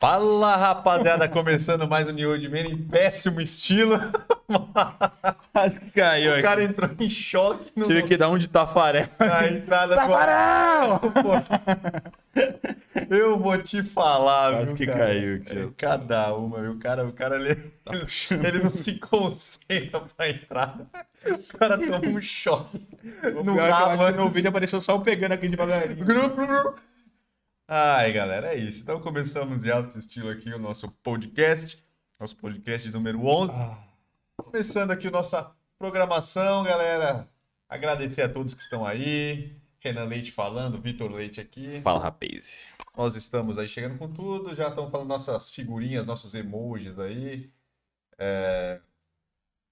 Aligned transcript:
Fala 0.00 0.56
rapaziada, 0.56 1.28
começando 1.28 1.86
mais 1.86 2.08
um 2.08 2.12
New 2.12 2.30
Old 2.30 2.48
Man 2.48 2.60
em 2.60 2.76
péssimo 2.78 3.38
estilo. 3.38 4.00
Quase 5.52 5.78
que 5.78 5.90
caiu 5.90 6.38
O 6.38 6.42
cara 6.42 6.64
entrou 6.64 6.88
em 6.98 7.10
choque 7.10 7.70
no... 7.76 7.86
Tive 7.86 8.04
que 8.04 8.16
dar 8.16 8.30
um 8.30 8.38
de 8.38 8.48
Tafarel. 8.48 9.06
na 9.18 9.48
entrada 9.48 9.96
Tafarel! 9.96 11.00
Pô, 11.00 11.32
Eu 13.14 13.38
vou 13.38 13.58
te 13.58 13.82
falar, 13.82 14.52
Quase 14.52 14.66
viu, 14.68 14.74
que 14.76 14.86
cara? 14.86 14.98
caiu 15.00 15.36
aqui, 15.36 15.58
É. 15.58 15.68
Cada 15.76 16.34
uma, 16.34 16.62
viu? 16.62 16.72
O 16.72 16.78
cara, 16.78 17.04
o 17.04 17.12
cara 17.12 17.36
ele, 17.36 17.50
ele 17.50 18.58
não 18.64 18.72
se 18.72 18.94
concentra 18.94 20.00
pra 20.16 20.30
entrada. 20.30 20.86
O 21.26 21.58
cara 21.58 21.76
toma 21.76 22.06
um 22.08 22.22
choque. 22.22 22.80
O 23.22 23.44
no 23.44 23.52
pior 23.52 23.66
é 23.66 23.66
que 23.66 23.72
rabo. 23.72 24.06
que 24.06 24.12
no 24.12 24.30
vídeo 24.30 24.48
apareceu 24.48 24.80
só 24.80 24.96
o 24.96 25.02
pegando 25.02 25.32
aqui 25.32 25.46
devagarinho. 25.46 26.06
Ai, 27.72 28.12
galera, 28.12 28.52
é 28.52 28.56
isso. 28.56 28.82
Então 28.82 29.00
começamos 29.00 29.62
de 29.62 29.70
alto 29.70 29.96
estilo 29.96 30.28
aqui 30.28 30.52
o 30.52 30.58
nosso 30.58 30.90
podcast, 31.04 31.80
nosso 32.18 32.36
podcast 32.36 32.90
número 32.90 33.24
11. 33.24 33.52
Começando 34.36 34.90
aqui 34.90 35.06
a 35.06 35.12
nossa 35.12 35.52
programação, 35.78 36.64
galera. 36.64 37.28
Agradecer 37.68 38.22
a 38.22 38.28
todos 38.28 38.54
que 38.54 38.60
estão 38.60 38.84
aí. 38.84 39.56
Renan 39.78 40.06
Leite 40.06 40.32
falando, 40.32 40.80
Vitor 40.80 41.12
Leite 41.12 41.40
aqui. 41.40 41.80
Fala, 41.82 42.00
rapaz. 42.00 42.66
Nós 42.96 43.14
estamos 43.14 43.56
aí 43.56 43.68
chegando 43.68 43.98
com 43.98 44.12
tudo, 44.12 44.52
já 44.52 44.66
estamos 44.66 44.90
falando 44.90 45.06
nossas 45.06 45.48
figurinhas, 45.50 46.08
nossos 46.08 46.34
emojis 46.34 46.98
aí. 46.98 47.52
É, 48.18 48.80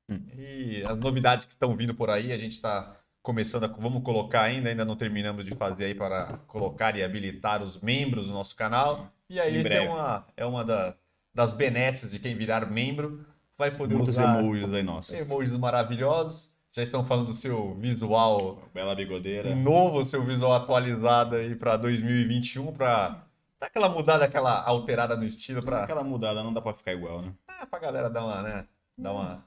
Hum. 0.09 0.27
E 0.37 0.83
as 0.85 0.99
novidades 0.99 1.45
que 1.45 1.53
estão 1.53 1.77
vindo 1.77 1.95
por 1.95 2.09
aí, 2.09 2.33
a 2.33 2.39
gente 2.39 2.53
está 2.53 2.98
começando 3.29 3.65
a. 3.65 3.67
Vamos 3.69 4.03
colocar 4.03 4.41
ainda, 4.41 4.71
ainda 4.71 4.87
não 4.87 4.97
terminamos 4.97 5.45
de 5.45 5.55
fazer 5.55 5.85
aí 5.85 5.95
para 5.95 6.39
colocar 6.47 6.97
e 6.97 7.05
habilitar 7.05 7.63
os 7.63 7.79
membros 7.79 8.29
do 8.29 8.33
nosso 8.33 8.57
canal. 8.57 9.13
E 9.29 9.39
aí, 9.39 9.55
Em 9.59 9.61
esse 9.61 9.71
é 9.71 9.83
uma, 9.83 10.27
é 10.35 10.47
uma 10.47 10.65
da- 10.65 10.95
das 11.35 11.53
benesses 11.53 12.11
de 12.11 12.19
quem 12.19 12.35
virar 12.35 12.65
membro. 12.71 13.27
Vai 13.59 13.71
poder 13.71 13.97
Muitos 13.97 14.17
usar 14.17 14.39
emojis 14.41 14.73
aí, 14.73 14.83
nossa. 14.83 15.15
emojis 15.15 15.55
maravilhosos. 15.57 16.57
Já 16.73 16.83
estão 16.83 17.05
falando 17.05 17.27
do 17.27 17.35
seu 17.35 17.75
visual 17.75 18.63
Bela 18.73 18.95
bigodeira. 18.95 19.55
novo, 19.55 20.03
seu 20.07 20.25
visual 20.25 20.55
atualizado 20.55 21.37
aí 21.37 21.55
para 21.55 21.77
2021, 21.77 22.73
para 22.73 23.25
dar 23.61 23.67
aquela 23.67 23.89
mudada, 23.91 24.25
aquela 24.25 24.63
alterada 24.65 25.17
no 25.19 25.25
estilo, 25.25 25.63
para 25.63 25.83
Aquela 25.85 26.03
mudada, 26.05 26.43
não 26.43 26.53
dá 26.53 26.63
pra 26.63 26.73
ficar 26.73 26.93
igual, 26.95 27.21
né? 27.21 27.33
a 27.71 27.79
galera 27.79 28.09
dar 28.09 28.25
uma, 28.25 28.43
né? 28.43 28.65
Dar 28.97 29.13
uma. 29.13 29.45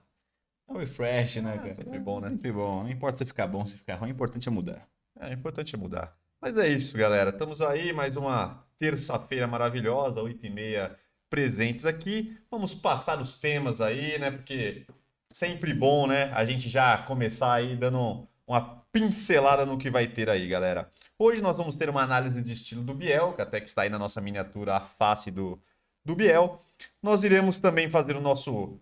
É 0.71 0.73
um 0.73 0.79
refresh, 0.79 1.35
né, 1.37 1.53
Ah, 1.55 1.57
cara? 1.57 1.73
sempre 1.73 1.99
bom, 1.99 2.19
né? 2.21 2.29
Sempre 2.29 2.51
bom. 2.51 2.83
Não 2.83 2.89
importa 2.89 3.17
se 3.17 3.25
ficar 3.25 3.47
bom, 3.47 3.65
se 3.65 3.75
ficar 3.75 3.95
ruim, 3.95 4.09
o 4.09 4.13
importante 4.13 4.47
é 4.47 4.51
mudar. 4.51 4.87
É, 5.19 5.27
o 5.29 5.33
importante 5.33 5.75
é 5.75 5.77
mudar. 5.77 6.15
Mas 6.41 6.57
é 6.57 6.67
isso, 6.69 6.97
galera. 6.97 7.29
Estamos 7.29 7.61
aí, 7.61 7.91
mais 7.93 8.15
uma 8.15 8.63
terça-feira 8.79 9.45
maravilhosa, 9.47 10.21
8h30 10.21 10.95
presentes 11.29 11.85
aqui. 11.85 12.37
Vamos 12.49 12.73
passar 12.73 13.19
os 13.19 13.35
temas 13.39 13.81
aí, 13.81 14.17
né? 14.17 14.31
Porque 14.31 14.85
sempre 15.29 15.73
bom, 15.73 16.07
né? 16.07 16.31
A 16.33 16.45
gente 16.45 16.69
já 16.69 16.97
começar 16.99 17.53
aí 17.53 17.75
dando 17.75 18.25
uma 18.47 18.81
pincelada 18.91 19.65
no 19.65 19.77
que 19.77 19.89
vai 19.89 20.07
ter 20.07 20.29
aí, 20.29 20.47
galera. 20.47 20.89
Hoje 21.19 21.41
nós 21.41 21.55
vamos 21.55 21.75
ter 21.75 21.89
uma 21.89 22.01
análise 22.01 22.41
de 22.41 22.53
estilo 22.53 22.81
do 22.81 22.93
Biel, 22.93 23.33
que 23.33 23.41
até 23.41 23.59
que 23.61 23.67
está 23.67 23.83
aí 23.83 23.89
na 23.89 23.99
nossa 23.99 24.19
miniatura 24.21 24.75
a 24.75 24.81
face 24.81 25.29
do, 25.31 25.61
do 26.03 26.15
Biel. 26.15 26.59
Nós 27.03 27.23
iremos 27.23 27.59
também 27.59 27.89
fazer 27.89 28.15
o 28.15 28.21
nosso 28.21 28.79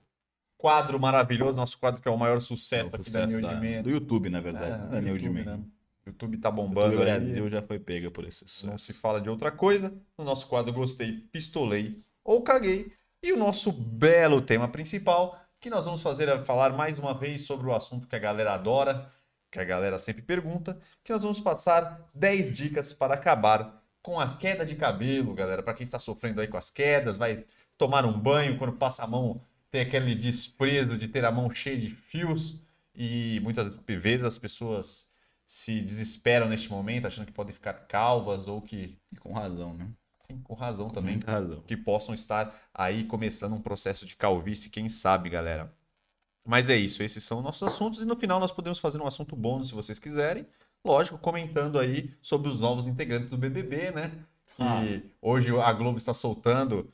quadro 0.60 1.00
maravilhoso, 1.00 1.56
nosso 1.56 1.80
quadro 1.80 2.02
que 2.02 2.08
é 2.08 2.12
o 2.12 2.18
maior 2.18 2.40
sucesso 2.42 2.90
o 2.92 2.96
aqui 2.96 3.10
da 3.10 3.26
da-. 3.26 3.82
Do 3.82 3.90
YouTube, 3.90 4.30
na 4.30 4.42
verdade. 4.42 4.96
É, 4.96 5.02
do 5.02 5.08
YouTube, 5.08 5.44
né? 5.46 5.60
YouTube 6.06 6.38
tá 6.38 6.50
O 6.50 6.52
bombando 6.52 6.98
aí. 7.00 7.06
Brasil 7.06 7.50
já 7.50 7.62
foi 7.62 7.80
pega 7.80 8.12
por 8.12 8.26
esse 8.26 8.44
Não 8.44 8.78
sucesso. 8.78 8.78
se 8.80 8.94
fala 8.94 9.22
de 9.22 9.30
outra 9.30 9.52
coisa. 9.52 9.94
No 10.18 10.26
nosso 10.26 10.48
quadro 10.48 10.74
Gostei, 10.74 11.14
Pistolei 11.32 11.96
ou 12.24 12.42
Caguei. 12.44 12.92
E 13.24 13.32
o 13.32 13.38
nosso 13.38 13.72
belo 13.72 14.42
tema 14.42 14.68
principal, 14.68 15.40
que 15.60 15.70
nós 15.70 15.86
vamos 15.86 16.02
fazer 16.02 16.28
é 16.28 16.44
falar 16.44 16.74
mais 16.74 17.00
uma 17.00 17.14
vez 17.14 17.42
sobre 17.46 17.68
o 17.68 17.74
assunto 17.74 18.08
que 18.08 18.16
a 18.16 18.20
galera 18.20 18.54
adora, 18.54 19.10
que 19.52 19.60
a 19.60 19.64
galera 19.64 19.98
sempre 19.98 20.22
pergunta, 20.22 20.78
que 21.04 21.12
nós 21.14 21.22
vamos 21.24 21.40
passar 21.40 22.10
10 22.14 22.52
dicas 22.52 22.92
para 22.94 23.14
acabar 23.14 23.82
com 24.02 24.20
a 24.20 24.36
queda 24.38 24.66
de 24.66 24.76
cabelo, 24.76 25.34
galera. 25.34 25.62
Para 25.64 25.74
quem 25.74 25.84
está 25.84 26.00
sofrendo 26.00 26.42
aí 26.42 26.48
com 26.48 26.58
as 26.58 26.70
quedas, 26.70 27.18
vai 27.18 27.46
tomar 27.78 28.06
um 28.06 28.18
banho, 28.18 28.58
quando 28.58 28.74
passa 28.74 29.04
a 29.04 29.08
mão, 29.08 29.42
tem 29.72 29.82
aquele 29.82 30.16
desprezo 30.16 30.98
de 30.98 31.08
ter 31.08 31.24
a 31.26 31.32
mão 31.32 31.50
cheia 31.52 31.78
de 31.78 31.90
fios. 31.90 32.60
E 32.96 33.40
muitas 33.44 33.76
vezes 33.88 34.24
as 34.26 34.38
pessoas 34.38 35.08
se 35.46 35.82
desesperam 35.82 36.48
neste 36.50 36.70
momento, 36.70 37.08
achando 37.08 37.26
que 37.26 37.32
podem 37.32 37.54
ficar 37.54 37.74
calvas 37.74 38.48
ou 38.48 38.62
que, 38.62 38.98
E 39.12 39.16
com 39.18 39.32
razão, 39.34 39.74
né? 39.74 39.88
sim, 40.28 40.40
com 40.44 40.54
razão 40.54 40.88
também, 40.90 41.14
Muita 41.14 41.32
razão. 41.32 41.62
que 41.62 41.76
possam 41.78 42.14
estar 42.14 42.54
aí 42.74 43.04
começando 43.06 43.54
um 43.54 43.62
processo 43.62 44.06
de 44.06 44.16
calvície, 44.16 44.70
quem 44.70 44.88
sabe, 44.90 45.30
galera. 45.30 45.74
Mas 46.46 46.70
é 46.70 46.76
isso, 46.76 47.02
esses 47.04 47.24
são 47.24 47.42
nossos 47.42 47.64
assuntos 47.64 48.02
e 48.02 48.06
no 48.06 48.16
final 48.16 48.40
nós 48.40 48.52
podemos 48.52 48.80
fazer 48.80 49.00
um 49.02 49.08
assunto 49.08 49.36
bônus 49.36 49.70
se 49.70 49.74
vocês 49.74 49.98
quiserem. 50.00 50.46
Lógico, 50.84 51.18
comentando 51.18 51.78
aí 51.80 52.14
sobre 52.22 52.50
os 52.50 52.60
novos 52.60 52.88
integrantes 52.88 53.30
do 53.30 53.38
BBB, 53.38 53.92
né? 53.92 54.12
Que 54.56 54.64
Ah. 54.64 54.82
hoje 55.22 55.56
a 55.58 55.74
Globo 55.74 55.98
está 55.98 56.14
soltando 56.14 56.92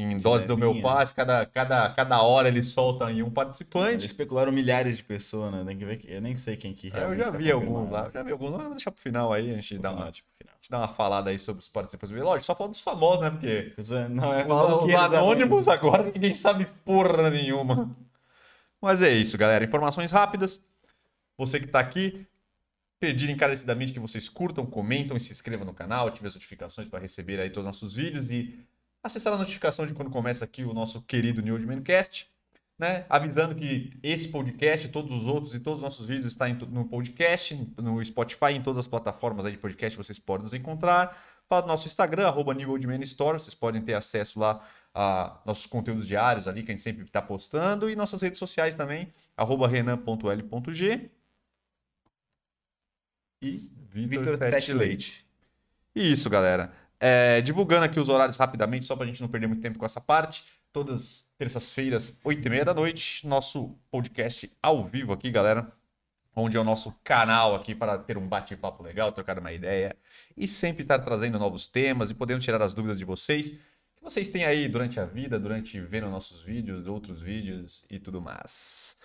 em 0.00 0.16
dose 0.18 0.46
do 0.46 0.56
meu 0.56 0.80
pai, 0.80 1.06
cada, 1.14 1.44
cada, 1.46 1.90
cada 1.90 2.22
hora 2.22 2.48
eles 2.48 2.68
soltam 2.68 3.06
aí 3.06 3.22
um 3.22 3.26
Eles 3.26 3.34
participante. 3.34 4.06
especularam 4.06 4.52
milhares 4.52 4.96
de 4.96 5.02
pessoas, 5.04 5.52
né? 5.52 5.64
Tem 5.64 5.76
que 5.76 5.84
ver 5.84 5.96
que... 5.98 6.10
Eu 6.12 6.20
nem 6.20 6.36
sei 6.36 6.56
quem 6.56 6.72
que 6.72 6.88
É, 6.88 6.90
Eu 6.90 6.94
realmente 6.94 7.18
já 7.18 7.32
tá 7.32 7.38
vi 7.38 7.50
alguns 7.50 7.90
lá, 7.90 8.06
eu 8.06 8.12
já 8.12 8.22
vi 8.22 8.32
alguns, 8.32 8.52
mas 8.52 8.62
vou 8.62 8.70
deixar 8.70 8.90
pro 8.90 9.02
final 9.02 9.32
aí, 9.32 9.50
a 9.50 9.54
gente 9.54 9.78
dá 9.78 9.92
uma, 9.92 10.10
tipo, 10.10 10.28
final. 10.36 10.54
gente 10.60 10.70
dá 10.70 10.78
uma 10.78 10.88
falada 10.88 11.30
aí 11.30 11.38
sobre 11.38 11.60
os 11.60 11.68
participantes. 11.68 12.10
Lógico, 12.16 12.46
só 12.46 12.54
falando 12.54 12.72
dos 12.72 12.80
famosos, 12.80 13.22
né? 13.22 13.30
Porque 13.30 13.72
Não, 14.10 14.34
é 14.34 14.44
os, 14.46 14.82
os 14.82 14.88
eles 14.88 14.94
anônimos 14.96 15.68
agora 15.68 16.04
ninguém 16.04 16.34
sabe 16.34 16.66
porra 16.84 17.30
nenhuma. 17.30 17.96
Mas 18.80 19.02
é 19.02 19.10
isso, 19.12 19.36
galera. 19.36 19.64
Informações 19.64 20.10
rápidas. 20.10 20.62
Você 21.36 21.60
que 21.60 21.66
tá 21.68 21.80
aqui, 21.80 22.26
pedir 23.00 23.30
encarecidamente 23.30 23.92
que 23.92 24.00
vocês 24.00 24.28
curtam, 24.28 24.66
comentam 24.66 25.16
e 25.16 25.20
se 25.20 25.32
inscrevam 25.32 25.64
no 25.64 25.72
canal, 25.72 26.08
ativem 26.08 26.26
as 26.26 26.34
notificações 26.34 26.88
para 26.88 26.98
receber 26.98 27.40
aí 27.40 27.48
todos 27.50 27.60
os 27.68 27.82
nossos 27.82 27.96
vídeos 27.96 28.30
e 28.30 28.58
acessar 29.02 29.32
a 29.32 29.38
notificação 29.38 29.86
de 29.86 29.94
quando 29.94 30.10
começa 30.10 30.44
aqui 30.44 30.64
o 30.64 30.72
nosso 30.72 31.02
querido 31.02 31.42
New 31.42 31.58
Mancast, 31.66 32.30
né? 32.78 33.04
Avisando 33.08 33.54
que 33.54 33.90
esse 34.02 34.28
podcast, 34.28 34.88
todos 34.88 35.12
os 35.12 35.26
outros 35.26 35.54
e 35.54 35.60
todos 35.60 35.80
os 35.80 35.82
nossos 35.82 36.06
vídeos 36.06 36.26
estão 36.26 36.48
no 36.70 36.84
podcast, 36.84 37.54
no 37.76 38.04
Spotify, 38.04 38.52
em 38.52 38.62
todas 38.62 38.78
as 38.78 38.86
plataformas 38.86 39.44
aí 39.44 39.52
de 39.52 39.58
podcast 39.58 39.96
vocês 39.96 40.18
podem 40.18 40.44
nos 40.44 40.54
encontrar. 40.54 41.16
Fala 41.48 41.62
do 41.62 41.68
nosso 41.68 41.86
Instagram, 41.86 42.26
arroba 42.26 42.54
New 42.54 42.70
Old 42.70 42.86
Man 42.86 43.00
Store, 43.00 43.38
vocês 43.38 43.54
podem 43.54 43.82
ter 43.82 43.94
acesso 43.94 44.38
lá 44.38 44.64
a 44.94 45.40
nossos 45.44 45.66
conteúdos 45.66 46.06
diários 46.06 46.46
ali, 46.46 46.62
que 46.62 46.70
a 46.70 46.74
gente 46.74 46.82
sempre 46.82 47.04
está 47.04 47.22
postando, 47.22 47.88
e 47.88 47.96
nossas 47.96 48.22
redes 48.22 48.38
sociais 48.38 48.74
também, 48.74 49.10
arroba 49.36 49.66
renan.l.g 49.66 51.10
e 53.40 53.70
Vitor 53.90 54.36
Tete. 54.38 54.72
Leite. 54.72 55.26
E 55.94 56.12
isso, 56.12 56.28
galera. 56.28 56.72
É, 57.00 57.40
divulgando 57.40 57.84
aqui 57.84 58.00
os 58.00 58.08
horários 58.08 58.36
rapidamente, 58.36 58.84
só 58.84 58.96
para 58.96 59.04
a 59.04 59.06
gente 59.06 59.20
não 59.20 59.28
perder 59.28 59.46
muito 59.46 59.62
tempo 59.62 59.78
com 59.78 59.84
essa 59.84 60.00
parte. 60.00 60.44
Todas 60.72 61.28
terças-feiras, 61.38 62.18
8h30 62.24 62.64
da 62.64 62.74
noite, 62.74 63.26
nosso 63.26 63.76
podcast 63.90 64.50
ao 64.62 64.84
vivo 64.84 65.12
aqui, 65.12 65.30
galera. 65.30 65.66
Onde 66.34 66.56
é 66.56 66.60
o 66.60 66.64
nosso 66.64 66.92
canal 67.02 67.54
aqui 67.54 67.74
para 67.74 67.98
ter 67.98 68.16
um 68.16 68.28
bate-papo 68.28 68.82
legal, 68.82 69.10
trocar 69.10 69.38
uma 69.38 69.52
ideia 69.52 69.96
e 70.36 70.46
sempre 70.46 70.82
estar 70.82 71.00
trazendo 71.00 71.38
novos 71.38 71.66
temas 71.66 72.10
e 72.10 72.14
podendo 72.14 72.40
tirar 72.40 72.62
as 72.62 72.74
dúvidas 72.74 72.98
de 72.98 73.04
vocês. 73.04 73.50
Que 73.50 74.02
vocês 74.02 74.28
têm 74.28 74.44
aí 74.44 74.68
durante 74.68 75.00
a 75.00 75.04
vida, 75.04 75.40
durante 75.40 75.80
vendo 75.80 76.08
nossos 76.08 76.42
vídeos, 76.42 76.86
outros 76.86 77.22
vídeos 77.22 77.84
e 77.90 77.98
tudo 77.98 78.20
mais. 78.20 78.96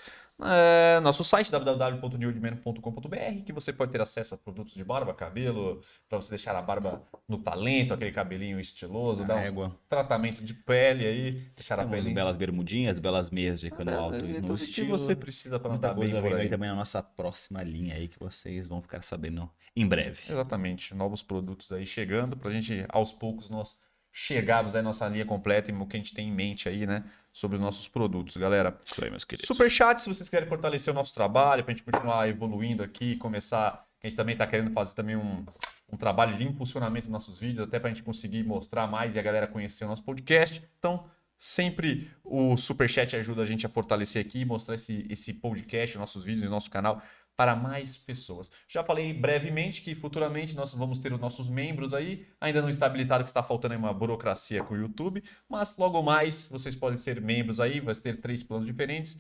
É, 0.42 1.00
nosso 1.02 1.24
site 1.24 1.52
www.newdman.com.br 1.52 3.44
que 3.46 3.54
você 3.54 3.72
pode 3.72 3.92
ter 3.92 4.02
acesso 4.02 4.34
a 4.34 4.38
produtos 4.38 4.74
de 4.74 4.84
barba, 4.84 5.14
cabelo, 5.14 5.80
para 6.10 6.20
você 6.20 6.32
deixar 6.32 6.56
a 6.56 6.62
barba 6.62 7.04
no 7.28 7.38
talento, 7.38 7.94
aquele 7.94 8.12
cabelinho 8.12 8.60
estiloso, 8.60 9.24
dar 9.26 9.36
um 9.36 9.40
Égua. 9.40 9.80
tratamento 9.88 10.44
de 10.44 10.54
pele 10.54 11.06
aí, 11.06 11.32
deixar 11.56 11.80
a 11.80 11.86
Temos 11.86 12.04
pele 12.04 12.16
belas 12.16 12.36
bermudinhas, 12.36 12.98
belas 13.00 13.30
meias 13.30 13.60
de 13.60 13.70
cano 13.70 13.96
alto 13.98 14.16
é, 14.16 14.22
no 14.22 14.34
tudo 14.42 14.58
que 14.58 14.64
estilo. 14.64 14.98
você 14.98 15.16
precisa 15.16 15.60
para 15.60 15.76
andar 15.76 15.94
bem 15.94 16.10
por 16.10 16.36
aí 16.36 16.50
também 16.50 16.70
na 16.70 16.76
nossa 16.76 17.02
próxima 17.02 17.62
linha 17.64 17.96
aí 17.96 18.08
que 18.08 18.20
vocês 18.20 18.68
vão 18.68 18.82
ficar 18.82 19.02
sabendo 19.04 19.50
em 19.76 19.88
breve. 19.88 20.22
Exatamente, 20.30 20.94
novos 20.96 21.22
produtos 21.22 21.72
aí 21.72 21.86
chegando 21.86 22.36
pra 22.36 22.50
gente 22.52 22.86
aos 22.90 23.14
poucos 23.14 23.50
nós 23.50 23.78
chegarmos 24.16 24.76
aí 24.76 24.82
à 24.82 24.84
nossa 24.84 25.08
linha 25.08 25.26
completa 25.26 25.72
e 25.72 25.74
o 25.74 25.88
que 25.88 25.98
a 25.98 26.00
gente 26.00 26.14
tem 26.14 26.30
em 26.30 26.32
mente 26.32 26.70
aí, 26.70 26.86
né, 26.86 27.04
sobre 27.32 27.56
os 27.56 27.62
nossos 27.62 27.88
produtos, 27.88 28.38
galera. 28.38 28.80
Isso 28.86 29.04
aí, 29.04 29.10
meus 29.10 29.24
queridos. 29.24 29.48
Super 29.48 29.70
chat, 29.72 30.00
se 30.00 30.08
vocês 30.08 30.30
querem 30.30 30.48
fortalecer 30.48 30.94
o 30.94 30.96
nosso 30.96 31.16
trabalho, 31.16 31.64
pra 31.64 31.74
gente 31.74 31.84
continuar 31.84 32.30
evoluindo 32.30 32.84
aqui, 32.84 33.16
começar, 33.16 33.84
a 34.02 34.08
gente 34.08 34.16
também 34.16 34.38
tá 34.38 34.46
querendo 34.46 34.72
fazer 34.72 34.94
também 34.94 35.16
um, 35.16 35.44
um 35.92 35.98
trabalho 35.98 36.38
de 36.38 36.44
impulsionamento 36.44 37.08
dos 37.08 37.12
nossos 37.12 37.40
vídeos, 37.40 37.68
até 37.68 37.80
pra 37.80 37.90
gente 37.90 38.04
conseguir 38.04 38.44
mostrar 38.44 38.86
mais 38.86 39.16
e 39.16 39.20
a 39.20 39.22
galera 39.24 39.48
conhecer 39.48 39.84
o 39.86 39.88
nosso 39.88 40.04
podcast. 40.04 40.64
Então, 40.78 41.10
sempre 41.36 42.12
o 42.24 42.56
Superchat 42.56 43.16
ajuda 43.16 43.42
a 43.42 43.46
gente 43.46 43.66
a 43.66 43.70
fortalecer 43.70 44.24
aqui, 44.24 44.46
mostrar 44.46 44.76
esse, 44.76 45.08
esse 45.10 45.34
podcast, 45.34 45.98
nossos 45.98 46.24
vídeos 46.24 46.46
e 46.46 46.50
nosso 46.50 46.70
canal 46.70 47.02
para 47.36 47.56
mais 47.56 47.98
pessoas. 47.98 48.50
Já 48.68 48.84
falei 48.84 49.14
brevemente 49.14 49.82
que 49.82 49.96
futuramente 49.96 50.56
nós 50.56 50.74
vamos 50.74 51.00
ter 51.00 51.12
os 51.14 51.20
nossos 51.20 51.50
membros 51.50 51.94
aí, 51.94 52.28
ainda 52.40 52.62
não 52.62 52.70
está 52.70 52.86
habilitado 52.86 53.24
que 53.24 53.30
está 53.30 53.42
faltando 53.42 53.74
aí 53.74 53.80
uma 53.80 53.94
burocracia 53.94 54.64
com 54.64 54.74
o 54.76 54.78
YouTube, 54.78 55.24
mas 55.50 55.76
logo 55.78 56.02
mais 56.02 56.48
vocês 56.48 56.76
podem 56.76 56.98
ser 56.98 57.20
membros 57.22 57.60
aí, 57.60 57.80
vai 57.80 57.96
ter 57.96 58.18
três 58.18 58.44
planos 58.44 58.66
diferentes, 58.66 59.20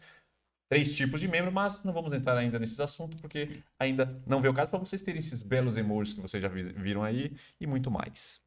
três 0.69 0.93
tipos 0.95 1.19
de 1.19 1.27
membro, 1.27 1.51
mas 1.51 1.83
não 1.83 1.93
vamos 1.93 2.13
entrar 2.13 2.37
ainda 2.37 2.59
nesses 2.59 2.79
assuntos 2.79 3.19
porque 3.19 3.63
ainda 3.79 4.21
não 4.27 4.41
veio 4.41 4.51
o 4.53 4.55
caso 4.55 4.69
para 4.71 4.79
vocês 4.79 5.01
terem 5.01 5.19
esses 5.19 5.43
belos 5.43 5.77
emojis 5.77 6.13
que 6.13 6.21
vocês 6.21 6.41
já 6.41 6.49
vi- 6.49 6.73
viram 6.73 7.03
aí 7.03 7.35
e 7.59 7.65
muito 7.67 7.89
mais. 7.89 8.41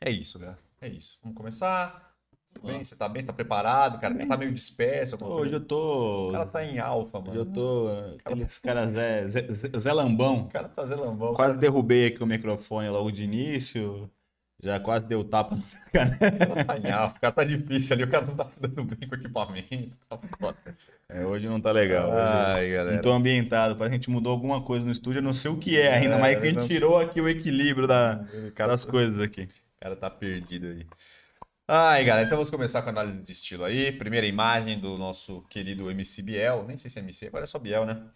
É 0.00 0.10
isso, 0.10 0.38
galera. 0.38 0.58
É 0.80 0.88
isso. 0.88 1.18
Vamos 1.22 1.36
começar. 1.36 2.09
Tudo 2.54 2.66
bem? 2.66 2.82
Você 2.84 2.96
tá 2.96 3.08
bem? 3.08 3.22
Você 3.22 3.26
tá 3.28 3.32
preparado, 3.32 4.00
cara? 4.00 4.12
Você 4.14 4.26
tá 4.26 4.36
meio 4.36 4.52
disperso? 4.52 5.14
alguma 5.14 5.34
Hoje 5.40 5.54
eu 5.54 5.60
tô. 5.60 6.28
O 6.28 6.32
cara 6.32 6.46
tá 6.46 6.64
em 6.64 6.78
alfa, 6.78 7.18
Hoje 7.18 7.28
mano. 7.28 7.40
eu 7.40 7.46
tô. 7.46 7.88
Aqueles 8.24 8.58
caras 8.58 8.90
Zé, 8.92 9.28
Zé, 9.28 9.52
Zé- 9.52 9.78
Zé 9.78 9.92
Lambão. 9.92 10.40
O 10.42 10.48
cara 10.48 10.68
tá 10.68 10.84
zelambão. 10.86 11.34
Quase 11.34 11.56
derrubei 11.58 12.06
aqui 12.08 12.22
o 12.22 12.26
microfone 12.26 12.88
logo 12.88 13.10
de 13.10 13.24
início. 13.24 14.10
Já 14.62 14.78
quase 14.78 15.06
deu 15.06 15.24
tapa 15.24 15.56
no 15.56 15.62
cara 15.90 16.64
tá 16.66 16.76
em 16.78 16.90
alfa. 16.90 17.16
O 17.16 17.20
cara 17.20 17.32
tá 17.32 17.44
difícil 17.44 17.94
ali. 17.94 18.04
O 18.04 18.10
cara 18.10 18.26
não 18.26 18.34
tá 18.36 18.46
se 18.46 18.60
dando 18.60 18.84
bem 18.84 19.08
com 19.08 19.14
o 19.14 19.18
equipamento. 19.18 19.96
Tá. 20.06 20.18
É, 21.08 21.24
hoje 21.24 21.48
não 21.48 21.58
tá 21.60 21.72
legal. 21.72 22.10
Hoje 22.10 22.18
Ai, 22.20 22.66
não 22.68 22.74
galera. 22.74 23.00
tô 23.00 23.10
ambientado. 23.10 23.74
Parece 23.76 23.92
que 23.92 23.94
a 23.94 23.98
gente 23.98 24.10
mudou 24.10 24.30
alguma 24.32 24.60
coisa 24.60 24.84
no 24.84 24.92
estúdio. 24.92 25.20
Eu 25.20 25.22
não 25.22 25.32
sei 25.32 25.50
o 25.50 25.56
que 25.56 25.78
é 25.80 25.94
ainda, 25.94 26.16
É, 26.16 26.20
mas 26.20 26.36
que 26.36 26.42
a 26.42 26.46
gente 26.46 26.56
não- 26.58 26.66
tirou 26.68 26.98
aqui 26.98 27.20
o 27.22 27.28
equilíbrio 27.28 27.86
da, 27.88 28.22
cara, 28.54 28.72
das 28.72 28.84
coisas 28.84 29.18
aqui. 29.18 29.44
o 29.44 29.80
cara 29.80 29.96
tá 29.96 30.10
perdido 30.10 30.66
aí. 30.66 30.86
Ai, 31.72 32.04
galera, 32.04 32.26
então 32.26 32.36
vamos 32.36 32.50
começar 32.50 32.82
com 32.82 32.88
a 32.88 32.92
análise 32.92 33.22
de 33.22 33.30
estilo 33.30 33.62
aí. 33.64 33.92
Primeira 33.92 34.26
imagem 34.26 34.80
do 34.80 34.98
nosso 34.98 35.42
querido 35.42 35.88
MC 35.88 36.20
Biel. 36.20 36.64
Nem 36.66 36.76
sei 36.76 36.90
se 36.90 36.98
é 36.98 37.02
MC, 37.02 37.28
agora 37.28 37.44
é 37.44 37.46
só 37.46 37.60
Biel, 37.60 37.86
né? 37.86 38.08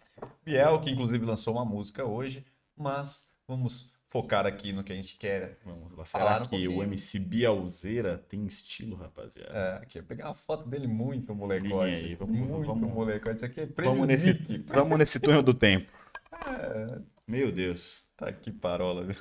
Biel, 0.43 0.81
que 0.81 0.89
inclusive 0.91 1.25
lançou 1.25 1.53
uma 1.53 1.63
música 1.63 2.03
hoje, 2.03 2.45
mas 2.75 3.25
vamos 3.47 3.93
focar 4.07 4.45
aqui 4.45 4.73
no 4.73 4.83
que 4.83 4.91
a 4.91 4.95
gente 4.95 5.15
quer. 5.17 5.57
Vamos 5.63 5.95
lá. 5.95 6.03
Será 6.03 6.37
um 6.39 6.43
que 6.43 6.49
pouquinho. 6.49 6.77
o 6.79 6.83
MC 6.83 7.17
Bialzeira 7.17 8.17
tem 8.27 8.45
estilo, 8.45 8.97
rapaziada? 8.97 9.53
É, 9.53 9.73
aqui, 9.83 9.99
eu 9.99 10.03
pegar 10.03 10.25
uma 10.25 10.33
foto 10.33 10.67
dele 10.67 10.87
muito 10.87 11.33
molecote. 11.33 12.03
aí, 12.03 12.15
vamos- 12.15 12.37
muito 12.37 12.65
vamos- 12.67 12.91
molecote. 12.93 13.37
Isso 13.37 13.45
aqui 13.45 13.61
é 13.61 13.65
prêmio 13.67 13.93
Vamos 13.93 14.07
nesse, 14.09 14.33
Nick. 14.33 14.65
vamos 14.67 14.97
nesse 14.97 15.17
túnel 15.19 15.41
do 15.41 15.53
tempo. 15.53 15.89
É, 16.47 16.99
Meu 17.25 17.49
Deus. 17.49 18.05
tá 18.17 18.29
que 18.33 18.51
parola, 18.51 19.05
viu? 19.05 19.15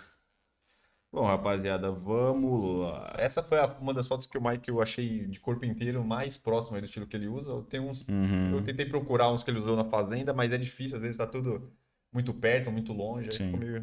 Bom, 1.14 1.22
rapaziada, 1.22 1.92
vamos 1.92 2.80
lá. 2.80 3.14
Essa 3.16 3.40
foi 3.40 3.60
a- 3.60 3.66
uma 3.80 3.94
das 3.94 4.08
fotos 4.08 4.26
que 4.26 4.36
o 4.36 4.42
Mike 4.42 4.68
eu 4.68 4.82
achei 4.82 5.24
de 5.28 5.38
corpo 5.38 5.64
inteiro 5.64 6.02
mais 6.04 6.36
próximo 6.36 6.74
aí 6.74 6.82
do 6.82 6.86
estilo 6.86 7.06
que 7.06 7.16
ele 7.16 7.28
usa. 7.28 7.62
Tem 7.70 7.78
uns 7.78 8.04
Uhum. 8.08 8.50
Eu 8.56 8.62
tentei 8.64 8.84
procurar 8.84 9.30
uns 9.30 9.44
que 9.44 9.50
ele 9.52 9.60
usou 9.60 9.76
na 9.76 9.84
fazenda, 9.84 10.34
mas 10.34 10.52
é 10.52 10.58
difícil, 10.58 10.96
às 10.96 11.02
vezes 11.02 11.16
tá 11.16 11.24
tudo 11.24 11.72
muito 12.12 12.34
perto, 12.34 12.72
muito 12.72 12.92
longe, 12.92 13.32
Sim. 13.32 13.56
meio. 13.56 13.76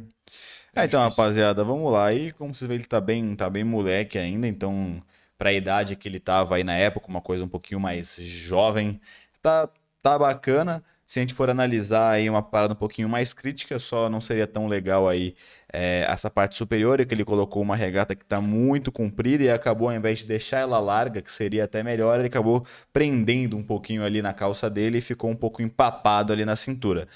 É, 0.75 0.83
então, 0.83 0.99
difícil. 0.99 0.99
rapaziada, 0.99 1.63
vamos 1.63 1.89
lá. 1.89 2.07
Aí, 2.07 2.33
como 2.33 2.53
vocês 2.53 2.67
veem, 2.67 2.79
ele 2.79 2.85
tá 2.87 2.99
bem, 2.99 3.33
tá 3.33 3.49
bem 3.49 3.63
moleque 3.63 4.17
ainda, 4.17 4.45
então, 4.45 5.01
pra 5.37 5.53
idade 5.53 5.95
que 5.95 6.09
ele 6.09 6.19
tava 6.19 6.57
aí 6.57 6.65
na 6.65 6.75
época, 6.75 7.07
uma 7.07 7.21
coisa 7.21 7.45
um 7.45 7.49
pouquinho 7.49 7.79
mais 7.79 8.17
jovem, 8.17 8.99
tá, 9.41 9.69
tá 10.01 10.19
bacana. 10.19 10.83
Se 11.11 11.19
a 11.19 11.23
gente 11.23 11.33
for 11.33 11.49
analisar 11.49 12.11
aí 12.11 12.29
uma 12.29 12.41
parada 12.41 12.71
um 12.71 12.77
pouquinho 12.77 13.09
mais 13.09 13.33
crítica, 13.33 13.77
só 13.77 14.09
não 14.09 14.21
seria 14.21 14.47
tão 14.47 14.65
legal 14.65 15.09
aí 15.09 15.35
é, 15.67 16.05
essa 16.07 16.29
parte 16.29 16.55
superior, 16.55 17.05
que 17.05 17.13
ele 17.13 17.25
colocou 17.25 17.61
uma 17.61 17.75
regata 17.75 18.15
que 18.15 18.23
tá 18.23 18.39
muito 18.39 18.93
comprida 18.93 19.43
e 19.43 19.49
acabou, 19.49 19.89
ao 19.89 19.93
invés 19.93 20.19
de 20.19 20.27
deixar 20.27 20.59
ela 20.59 20.79
larga, 20.79 21.21
que 21.21 21.29
seria 21.29 21.65
até 21.65 21.83
melhor, 21.83 22.17
ele 22.17 22.29
acabou 22.29 22.65
prendendo 22.93 23.57
um 23.57 23.63
pouquinho 23.63 24.05
ali 24.05 24.21
na 24.21 24.31
calça 24.31 24.69
dele 24.69 24.99
e 24.99 25.01
ficou 25.01 25.29
um 25.29 25.35
pouco 25.35 25.61
empapado 25.61 26.31
ali 26.31 26.45
na 26.45 26.55
cintura. 26.55 27.09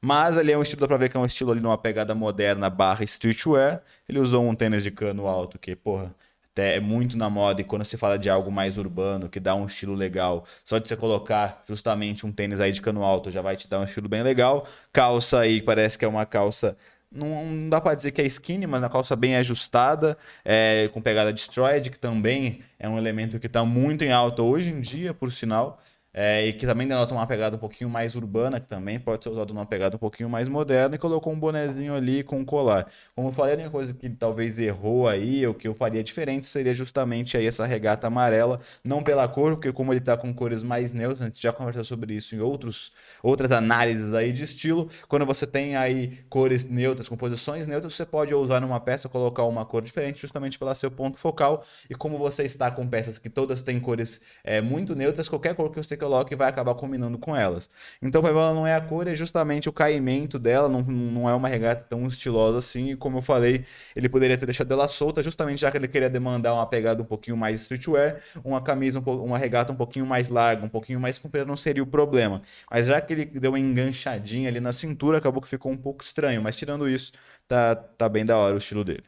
Mas 0.00 0.38
ali 0.38 0.52
é 0.52 0.56
um 0.56 0.62
estilo, 0.62 0.82
dá 0.82 0.86
pra 0.86 0.96
ver 0.96 1.08
que 1.08 1.16
é 1.16 1.20
um 1.20 1.26
estilo 1.26 1.50
ali 1.50 1.60
numa 1.60 1.76
pegada 1.76 2.14
moderna 2.14 2.70
barra 2.70 3.02
streetwear. 3.02 3.82
Ele 4.08 4.20
usou 4.20 4.48
um 4.48 4.54
tênis 4.54 4.84
de 4.84 4.92
cano 4.92 5.26
alto, 5.26 5.58
que, 5.58 5.74
porra, 5.74 6.14
é 6.62 6.80
muito 6.80 7.16
na 7.16 7.28
moda. 7.30 7.60
E 7.60 7.64
quando 7.64 7.84
se 7.84 7.96
fala 7.96 8.18
de 8.18 8.30
algo 8.30 8.50
mais 8.50 8.78
urbano, 8.78 9.28
que 9.28 9.40
dá 9.40 9.54
um 9.54 9.66
estilo 9.66 9.94
legal, 9.94 10.44
só 10.64 10.78
de 10.78 10.88
você 10.88 10.96
colocar 10.96 11.62
justamente 11.68 12.26
um 12.26 12.32
tênis 12.32 12.60
aí 12.60 12.72
de 12.72 12.80
cano 12.80 13.02
alto 13.02 13.30
já 13.30 13.42
vai 13.42 13.56
te 13.56 13.68
dar 13.68 13.80
um 13.80 13.84
estilo 13.84 14.08
bem 14.08 14.22
legal. 14.22 14.66
Calça 14.92 15.40
aí, 15.40 15.60
parece 15.62 15.98
que 15.98 16.04
é 16.04 16.08
uma 16.08 16.26
calça. 16.26 16.76
Não, 17.12 17.44
não 17.44 17.68
dá 17.68 17.80
pra 17.80 17.94
dizer 17.94 18.12
que 18.12 18.22
é 18.22 18.26
skinny, 18.26 18.66
mas 18.66 18.82
uma 18.82 18.88
calça 18.88 19.16
bem 19.16 19.34
ajustada, 19.36 20.16
é, 20.44 20.88
com 20.92 21.02
pegada 21.02 21.32
destroyed, 21.32 21.90
que 21.90 21.98
também 21.98 22.62
é 22.78 22.88
um 22.88 22.96
elemento 22.96 23.40
que 23.40 23.48
tá 23.48 23.64
muito 23.64 24.04
em 24.04 24.12
alta 24.12 24.42
hoje 24.42 24.70
em 24.70 24.80
dia, 24.80 25.12
por 25.12 25.32
sinal. 25.32 25.80
É, 26.12 26.44
e 26.46 26.52
que 26.52 26.66
também 26.66 26.88
denota 26.88 27.14
uma 27.14 27.24
pegada 27.24 27.56
um 27.56 27.58
pouquinho 27.58 27.88
mais 27.88 28.16
urbana, 28.16 28.58
que 28.58 28.66
também 28.66 28.98
pode 28.98 29.22
ser 29.22 29.30
usado 29.30 29.54
numa 29.54 29.64
pegada 29.64 29.94
um 29.96 29.98
pouquinho 29.98 30.28
mais 30.28 30.48
moderna, 30.48 30.96
e 30.96 30.98
colocou 30.98 31.32
um 31.32 31.38
bonezinho 31.38 31.94
ali 31.94 32.24
com 32.24 32.40
um 32.40 32.44
colar. 32.44 32.90
Como 33.14 33.28
eu 33.28 33.32
falei, 33.32 33.52
a 33.52 33.56
única 33.56 33.70
coisa 33.70 33.94
que 33.94 34.06
ele 34.06 34.16
talvez 34.16 34.58
errou 34.58 35.06
aí, 35.06 35.46
ou 35.46 35.54
que 35.54 35.68
eu 35.68 35.74
faria 35.74 36.02
diferente, 36.02 36.46
seria 36.46 36.74
justamente 36.74 37.36
aí 37.36 37.46
essa 37.46 37.64
regata 37.64 38.08
amarela, 38.08 38.60
não 38.84 39.02
pela 39.04 39.28
cor, 39.28 39.52
porque 39.52 39.72
como 39.72 39.92
ele 39.92 40.00
tá 40.00 40.16
com 40.16 40.34
cores 40.34 40.64
mais 40.64 40.92
neutras, 40.92 41.22
a 41.22 41.24
gente 41.26 41.40
já 41.40 41.52
conversou 41.52 41.84
sobre 41.84 42.14
isso 42.14 42.34
em 42.34 42.40
outros, 42.40 42.92
outras 43.22 43.52
análises 43.52 44.12
aí 44.12 44.32
de 44.32 44.42
estilo, 44.42 44.88
quando 45.06 45.24
você 45.24 45.46
tem 45.46 45.76
aí 45.76 46.18
cores 46.28 46.64
neutras, 46.64 47.08
composições 47.08 47.68
neutras, 47.68 47.94
você 47.94 48.04
pode 48.04 48.34
usar 48.34 48.60
numa 48.60 48.80
peça, 48.80 49.08
colocar 49.08 49.44
uma 49.44 49.64
cor 49.64 49.82
diferente, 49.82 50.20
justamente 50.20 50.58
pela 50.58 50.74
seu 50.74 50.90
ponto 50.90 51.18
focal, 51.18 51.64
e 51.88 51.94
como 51.94 52.18
você 52.18 52.42
está 52.42 52.68
com 52.68 52.84
peças 52.88 53.16
que 53.16 53.30
todas 53.30 53.62
têm 53.62 53.78
cores 53.78 54.20
é, 54.42 54.60
muito 54.60 54.96
neutras, 54.96 55.28
qualquer 55.28 55.54
cor 55.54 55.70
que 55.70 55.76
você 55.76 55.99
coloque 56.00 56.34
vai 56.34 56.48
acabar 56.48 56.74
combinando 56.74 57.18
com 57.18 57.36
elas. 57.36 57.70
Então, 58.02 58.20
o 58.20 58.24
problema 58.24 58.52
não 58.54 58.66
é 58.66 58.74
a 58.74 58.80
cor, 58.80 59.06
é 59.06 59.14
justamente 59.14 59.68
o 59.68 59.72
caimento 59.72 60.38
dela, 60.38 60.68
não, 60.68 60.80
não 60.82 61.28
é 61.28 61.34
uma 61.34 61.48
regata 61.48 61.84
tão 61.88 62.06
estilosa 62.06 62.58
assim, 62.58 62.90
e 62.92 62.96
como 62.96 63.18
eu 63.18 63.22
falei, 63.22 63.64
ele 63.94 64.08
poderia 64.08 64.36
ter 64.38 64.46
deixado 64.46 64.72
ela 64.72 64.88
solta, 64.88 65.22
justamente 65.22 65.60
já 65.60 65.70
que 65.70 65.76
ele 65.76 65.88
queria 65.88 66.10
demandar 66.10 66.54
uma 66.54 66.66
pegada 66.66 67.02
um 67.02 67.06
pouquinho 67.06 67.36
mais 67.36 67.60
streetwear, 67.62 68.20
uma 68.44 68.60
camisa, 68.62 68.98
um 69.00 69.02
uma 69.24 69.38
regata 69.38 69.72
um 69.72 69.76
pouquinho 69.76 70.06
mais 70.06 70.28
larga, 70.28 70.64
um 70.64 70.68
pouquinho 70.68 70.98
mais 71.00 71.18
comprida, 71.18 71.44
não 71.44 71.56
seria 71.56 71.82
o 71.82 71.86
problema. 71.86 72.42
Mas 72.70 72.86
já 72.86 73.00
que 73.00 73.12
ele 73.12 73.24
deu 73.26 73.52
uma 73.52 73.58
enganchadinha 73.58 74.48
ali 74.48 74.60
na 74.60 74.72
cintura, 74.72 75.18
acabou 75.18 75.42
que 75.42 75.48
ficou 75.48 75.70
um 75.72 75.76
pouco 75.76 76.02
estranho, 76.02 76.42
mas 76.42 76.56
tirando 76.56 76.88
isso, 76.88 77.12
tá, 77.46 77.74
tá 77.76 78.08
bem 78.08 78.24
da 78.24 78.36
hora 78.38 78.54
o 78.54 78.58
estilo 78.58 78.84
dele. 78.84 79.04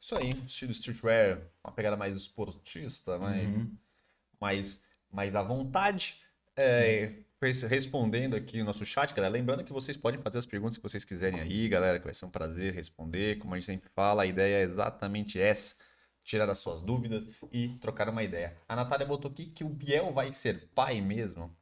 Isso 0.00 0.14
aí, 0.14 0.30
estilo 0.46 0.72
streetwear, 0.72 1.40
uma 1.64 1.72
pegada 1.72 1.96
mais 1.96 2.16
esportista, 2.16 3.18
mais, 3.18 3.46
Uhum. 3.46 3.76
mais, 4.40 4.82
mais 5.16 5.34
à 5.34 5.42
vontade. 5.42 6.20
É, 6.54 7.16
res- 7.42 7.62
respondendo 7.62 8.36
aqui 8.36 8.60
o 8.60 8.64
nosso 8.64 8.84
chat, 8.84 9.14
galera. 9.14 9.32
Lembrando 9.32 9.64
que 9.64 9.72
vocês 9.72 9.96
podem 9.96 10.20
fazer 10.20 10.38
as 10.38 10.46
perguntas 10.46 10.76
que 10.76 10.82
vocês 10.82 11.04
quiserem 11.06 11.40
aí, 11.40 11.68
galera, 11.68 11.98
que 11.98 12.04
vai 12.04 12.12
ser 12.14 12.26
um 12.26 12.30
prazer 12.30 12.74
responder. 12.74 13.38
Como 13.38 13.54
a 13.54 13.56
gente 13.58 13.66
sempre 13.66 13.88
fala, 13.94 14.22
a 14.22 14.26
ideia 14.26 14.58
é 14.58 14.62
exatamente 14.62 15.40
essa. 15.40 15.74
Tirar 16.22 16.50
as 16.50 16.58
suas 16.58 16.82
dúvidas 16.82 17.28
e 17.52 17.68
trocar 17.78 18.08
uma 18.10 18.22
ideia. 18.22 18.56
A 18.68 18.76
Natália 18.76 19.06
botou 19.06 19.30
aqui 19.30 19.46
que 19.46 19.64
o 19.64 19.68
Biel 19.68 20.12
vai 20.12 20.32
ser 20.32 20.68
pai 20.74 21.00
mesmo. 21.00 21.56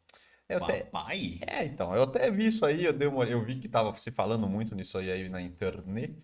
Eu 0.49 0.59
até, 0.59 0.85
Papai? 0.85 1.39
É, 1.47 1.65
então, 1.65 1.95
eu 1.95 2.03
até 2.03 2.31
vi 2.31 2.47
isso 2.47 2.67
aí, 2.67 2.85
eu, 2.85 2.93
dei 2.93 3.09
uma- 3.09 3.25
eu 3.25 3.43
vi 3.45 3.57
que 3.57 3.69
tava 3.69 3.97
se 3.99 4.11
falando 4.11 4.47
muito 4.49 4.75
nisso 4.75 4.99
aí, 4.99 5.11
aí 5.11 5.29
na 5.29 5.41
internet, 5.41 6.15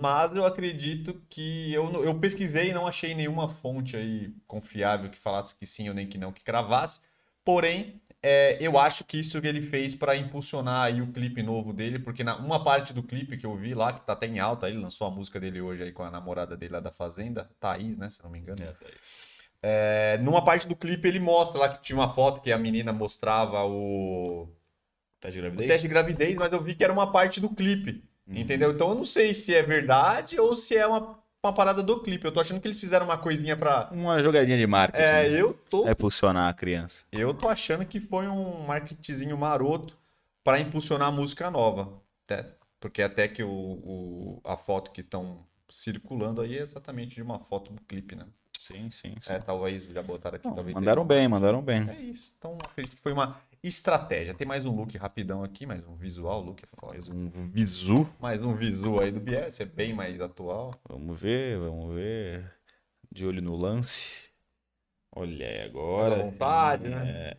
mas 0.00 0.34
eu 0.34 0.44
acredito 0.44 1.22
que 1.28 1.72
eu, 1.72 2.04
eu 2.04 2.18
pesquisei 2.18 2.70
e 2.70 2.72
não 2.72 2.86
achei 2.86 3.14
nenhuma 3.14 3.48
fonte 3.48 3.96
aí 3.96 4.34
confiável 4.46 5.10
que 5.10 5.18
falasse 5.18 5.54
que 5.56 5.66
sim 5.66 5.88
ou 5.88 5.94
nem 5.94 6.08
que 6.08 6.16
não, 6.18 6.32
que 6.32 6.42
cravasse. 6.42 7.00
Porém, 7.44 8.00
é, 8.22 8.56
eu 8.60 8.78
acho 8.78 9.04
que 9.04 9.18
isso 9.18 9.40
que 9.40 9.46
ele 9.48 9.60
fez 9.60 9.94
para 9.94 10.16
impulsionar 10.16 10.84
aí 10.86 11.02
o 11.02 11.12
clipe 11.12 11.42
novo 11.42 11.72
dele, 11.72 11.98
porque 11.98 12.24
na 12.24 12.36
uma 12.36 12.62
parte 12.64 12.92
do 12.92 13.02
clipe 13.02 13.36
que 13.36 13.44
eu 13.44 13.56
vi 13.56 13.74
lá, 13.74 13.92
que 13.92 14.00
tá 14.06 14.12
até 14.14 14.26
em 14.26 14.38
alta, 14.38 14.68
ele 14.68 14.78
lançou 14.78 15.06
a 15.06 15.10
música 15.10 15.38
dele 15.40 15.60
hoje 15.60 15.82
aí 15.82 15.92
com 15.92 16.02
a 16.04 16.10
namorada 16.10 16.56
dele 16.56 16.72
lá 16.74 16.80
da 16.80 16.92
Fazenda, 16.92 17.50
Thaís, 17.60 17.98
né, 17.98 18.08
se 18.10 18.22
não 18.22 18.30
me 18.30 18.38
engano. 18.38 18.62
É, 19.62 20.18
numa 20.18 20.44
parte 20.44 20.66
do 20.66 20.74
clipe 20.74 21.06
ele 21.06 21.20
mostra 21.20 21.60
lá 21.60 21.68
que 21.68 21.80
tinha 21.82 21.96
uma 21.96 22.12
foto 22.12 22.40
que 22.40 22.50
a 22.50 22.58
menina 22.58 22.92
mostrava 22.92 23.64
o, 23.64 24.48
Tá 25.20 25.30
de 25.30 25.38
o 25.38 25.42
gravidez? 25.42 25.68
teste 25.68 25.86
de 25.86 25.92
gravidez, 25.94 26.34
mas 26.36 26.52
eu 26.52 26.62
vi 26.62 26.74
que 26.74 26.82
era 26.84 26.92
uma 26.92 27.12
parte 27.12 27.40
do 27.40 27.48
clipe, 27.50 28.04
Uhum. 28.26 28.36
entendeu? 28.38 28.72
Então 28.72 28.90
eu 28.90 28.94
não 28.94 29.04
sei 29.04 29.34
se 29.34 29.54
é 29.54 29.62
verdade 29.62 30.38
ou 30.38 30.54
se 30.54 30.76
é 30.76 30.86
uma, 30.86 31.18
uma 31.44 31.52
parada 31.52 31.82
do 31.82 32.00
clipe. 32.00 32.24
Eu 32.26 32.32
tô 32.32 32.40
achando 32.40 32.60
que 32.60 32.66
eles 32.68 32.78
fizeram 32.80 33.06
uma 33.06 33.18
coisinha 33.18 33.56
pra. 33.56 33.88
Uma 33.92 34.22
jogadinha 34.22 34.56
de 34.58 34.66
marketing. 34.66 35.02
É, 35.02 35.28
né? 35.28 35.40
eu 35.40 35.54
tô, 35.68 35.86
É 35.86 35.92
impulsionar 35.92 36.48
a 36.48 36.52
criança. 36.52 37.04
eu 37.12 37.34
tô 37.34 37.48
achando 37.48 37.84
que 37.84 38.00
foi 38.00 38.28
um 38.28 38.64
marketzinho 38.66 39.36
maroto 39.36 39.96
pra 40.44 40.60
impulsionar 40.60 41.08
a 41.08 41.12
música 41.12 41.50
nova. 41.50 42.00
Até- 42.24 42.54
porque 42.80 43.00
até 43.02 43.28
que 43.28 43.42
o, 43.44 43.48
o- 43.50 44.40
a 44.44 44.56
foto 44.56 44.90
que 44.90 45.00
estão 45.00 45.44
circulando 45.68 46.40
aí 46.40 46.58
é 46.58 46.62
exatamente 46.62 47.14
de 47.14 47.22
uma 47.22 47.38
foto 47.38 47.72
do 47.72 47.80
clipe, 47.82 48.14
né? 48.16 48.24
Sim, 48.58 48.90
sim, 48.90 49.14
sim. 49.20 49.32
É, 49.32 49.38
talvez 49.38 49.84
já 49.84 50.02
botaram 50.02 50.36
aqui, 50.36 50.46
Não, 50.46 50.54
talvez 50.54 50.76
mandaram 50.76 51.04
bem, 51.04 51.26
mandaram 51.28 51.62
bem. 51.62 51.88
É 51.88 52.00
isso. 52.02 52.34
Então, 52.38 52.56
acredito 52.64 52.96
que 52.96 53.02
foi 53.02 53.12
uma 53.12 53.40
estratégia. 53.62 54.34
Tem 54.34 54.46
mais 54.46 54.66
um 54.66 54.74
look 54.74 54.96
rapidão 54.98 55.44
aqui, 55.44 55.64
mais 55.66 55.86
um 55.86 55.94
visual 55.94 56.40
look. 56.40 56.62
é. 56.62 56.86
Mais 56.86 57.08
um 57.08 57.28
visu. 57.28 58.08
Mais 58.20 58.42
um 58.42 58.54
visual 58.54 59.00
aí 59.00 59.12
do 59.12 59.22
esse 59.32 59.62
é 59.62 59.66
bem 59.66 59.94
mais 59.94 60.20
atual. 60.20 60.74
Vamos 60.88 61.20
ver, 61.20 61.58
vamos 61.58 61.94
ver. 61.94 62.52
De 63.10 63.26
olho 63.26 63.40
no 63.40 63.56
lance. 63.56 64.30
Olha 65.14 65.46
aí 65.46 65.60
agora. 65.62 66.16
À 66.16 66.18
vontade, 66.24 66.84
sim, 66.84 66.90
né? 66.90 67.10
é. 67.10 67.36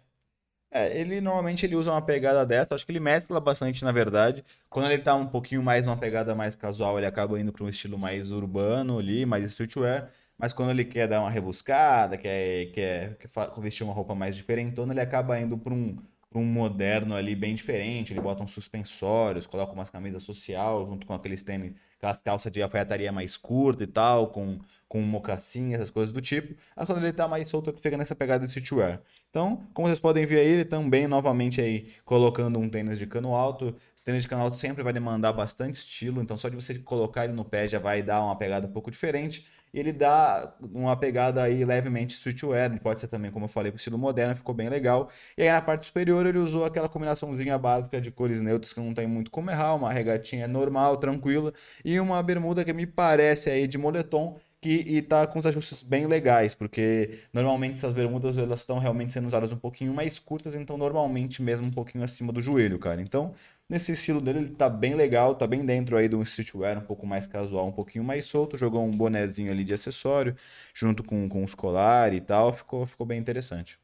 É, 0.76 1.00
ele 1.00 1.22
normalmente 1.22 1.64
ele 1.68 1.76
usa 1.76 1.92
uma 1.92 2.02
pegada 2.02 2.44
dessa, 2.44 2.74
acho 2.74 2.84
que 2.84 2.92
ele 2.92 3.00
mescla 3.00 3.40
bastante, 3.40 3.84
na 3.84 3.92
verdade. 3.92 4.44
Quando 4.72 4.92
ele 4.92 4.98
tá 4.98 5.14
um 5.14 5.28
pouquinho 5.28 5.62
mais 5.62 5.86
numa 5.86 5.96
pegada 5.96 6.34
mais 6.34 6.56
casual, 6.56 6.98
ele 6.98 7.06
acaba 7.06 7.40
indo 7.40 7.54
para 7.54 7.64
um 7.64 7.70
estilo 7.70 7.96
mais 7.96 8.32
urbano 8.32 8.98
ali, 8.98 9.24
mais 9.24 9.44
streetwear. 9.44 10.10
Mas 10.36 10.52
quando 10.52 10.72
ele 10.72 10.84
quer 10.84 11.08
dar 11.08 11.22
uma 11.22 11.30
rebuscada, 11.30 12.18
quer, 12.18 12.72
quer, 12.72 13.18
quer 13.18 13.30
vestir 13.62 13.84
uma 13.84 13.94
roupa 13.94 14.16
mais 14.16 14.36
diferentona, 14.36 14.94
ele 14.94 15.00
acaba 15.00 15.40
indo 15.40 15.56
para 15.60 15.74
um, 15.74 15.96
pra 16.34 16.42
um 16.42 16.46
moderno 16.46 17.16
ali 17.16 17.36
bem 17.36 17.54
diferente. 17.56 18.12
Ele 18.12 18.20
bota 18.20 18.44
uns 18.44 18.52
suspensórios, 18.52 19.46
coloca 19.46 19.72
umas 19.72 19.90
camisas 19.90 20.24
social 20.24 20.86
junto 20.88 21.06
com 21.06 21.14
aqueles 21.14 21.44
tênis, 21.44 21.74
aquelas 21.98 22.22
calças 22.22 22.52
de 22.52 22.62
alfaiataria 22.62 23.12
mais 23.12 23.38
curta 23.38 23.84
e 23.84 23.88
tal, 23.88 24.28
com, 24.30 24.60
com 24.88 25.00
mocassim, 25.02 25.74
essas 25.76 25.90
coisas 25.92 26.12
do 26.12 26.20
tipo. 26.20 26.56
Aí 26.76 26.86
quando 26.86 27.04
ele 27.04 27.14
tá 27.14 27.28
mais 27.28 27.48
solto, 27.48 27.70
ele 27.70 27.78
fica 27.78 27.96
nessa 27.96 28.16
pegada 28.16 28.44
de 28.44 28.50
streetwear. 28.50 29.00
Então, 29.30 29.60
como 29.74 29.88
vocês 29.88 30.00
podem 30.00 30.26
ver 30.26 30.40
aí, 30.40 30.48
ele 30.48 30.66
também 30.66 31.08
novamente 31.08 31.62
aí 31.62 31.88
colocando 32.04 32.58
um 32.60 32.68
tênis 32.70 32.98
de 32.98 33.06
cano 33.08 33.34
alto. 33.36 33.76
Esse 33.96 34.04
tênis 34.04 34.24
de 34.24 34.30
cano 34.30 34.42
alto 34.44 34.58
sempre 34.58 34.84
vai 34.84 34.92
demandar 34.92 35.32
bastante 35.34 35.76
estilo, 35.76 36.22
então 36.22 36.36
só 36.36 36.50
de 36.50 36.56
você 36.56 36.80
colocar 36.80 37.26
ele 37.26 37.34
no 37.34 37.46
pé 37.46 37.68
já 37.68 37.80
vai 37.80 38.02
dar 38.04 38.24
uma 38.24 38.36
pegada 38.36 38.68
um 38.68 38.72
pouco 38.72 38.90
diferente. 38.92 39.48
Ele 39.74 39.92
dá 39.92 40.56
uma 40.72 40.96
pegada 40.96 41.42
aí 41.42 41.66
levemente 41.66 42.14
streetwear, 42.14 42.70
ele 42.72 42.80
pode 42.80 43.02
ser 43.02 43.08
também, 43.08 43.32
como 43.32 43.46
eu 43.46 43.50
falei, 43.50 43.72
estilo 43.74 43.98
moderno, 43.98 44.36
ficou 44.36 44.54
bem 44.54 44.70
legal. 44.70 45.10
E 45.38 45.42
aí 45.42 45.50
na 45.52 45.62
parte 45.62 45.86
superior 45.86 46.26
ele 46.26 46.38
usou 46.38 46.64
aquela 46.66 46.88
combinaçãozinha 46.88 47.58
básica 47.58 48.00
de 48.00 48.12
cores 48.12 48.42
neutras 48.42 48.72
que 48.74 48.80
não 48.80 48.94
tem 48.94 49.08
muito 49.08 49.32
como 49.32 49.50
errar, 49.50 49.76
uma 49.76 49.92
regatinha 49.92 50.48
normal, 50.48 50.98
tranquila, 50.98 51.52
e 51.84 52.00
uma 52.00 52.22
bermuda 52.22 52.64
que 52.64 52.72
me 52.74 52.86
parece 52.86 53.50
aí 53.50 53.68
de 53.68 53.78
moletom, 53.78 54.38
que 54.62 54.70
e 54.88 55.02
tá 55.02 55.28
com 55.28 55.40
os 55.40 55.46
ajustes 55.46 55.84
bem 55.84 56.06
legais, 56.08 56.56
porque 56.56 57.20
normalmente 57.34 57.74
essas 57.74 57.92
bermudas 57.94 58.38
elas 58.38 58.62
estão 58.62 58.80
realmente 58.80 59.12
sendo 59.12 59.28
usadas 59.28 59.52
um 59.52 59.58
pouquinho 59.58 59.94
mais 59.94 60.18
curtas, 60.20 60.56
então 60.56 60.78
normalmente 60.78 61.42
mesmo 61.42 61.68
um 61.68 61.72
pouquinho 61.72 62.04
acima 62.04 62.32
do 62.32 62.42
joelho, 62.42 62.80
cara. 62.80 63.02
Então, 63.02 63.34
nesse 63.74 63.92
estilo 63.94 64.22
dele, 64.22 64.40
ele 64.40 64.50
tá 64.56 64.70
bem 64.70 64.96
legal, 64.96 65.36
tá 65.36 65.48
bem 65.48 65.66
dentro 65.66 65.98
aí 65.98 66.08
de 66.10 66.16
um 66.16 66.22
streetwear 66.24 66.78
um 66.78 66.86
pouco 66.86 67.06
mais 67.08 67.28
casual, 67.28 67.68
um 67.68 67.72
pouquinho 67.74 68.04
mais 68.04 68.26
solto, 68.26 68.58
jogou 68.58 68.84
um 68.86 68.92
bonezinho 68.92 69.52
ali 69.52 69.64
de 69.64 69.74
acessório, 69.74 70.36
junto 70.74 71.04
com, 71.04 71.28
com 71.30 71.44
os 71.44 71.56
colares 71.56 72.18
e 72.20 72.22
tal, 72.22 72.54
ficou, 72.54 72.88
ficou 72.88 73.06
bem 73.06 73.20
interessante. 73.20 73.80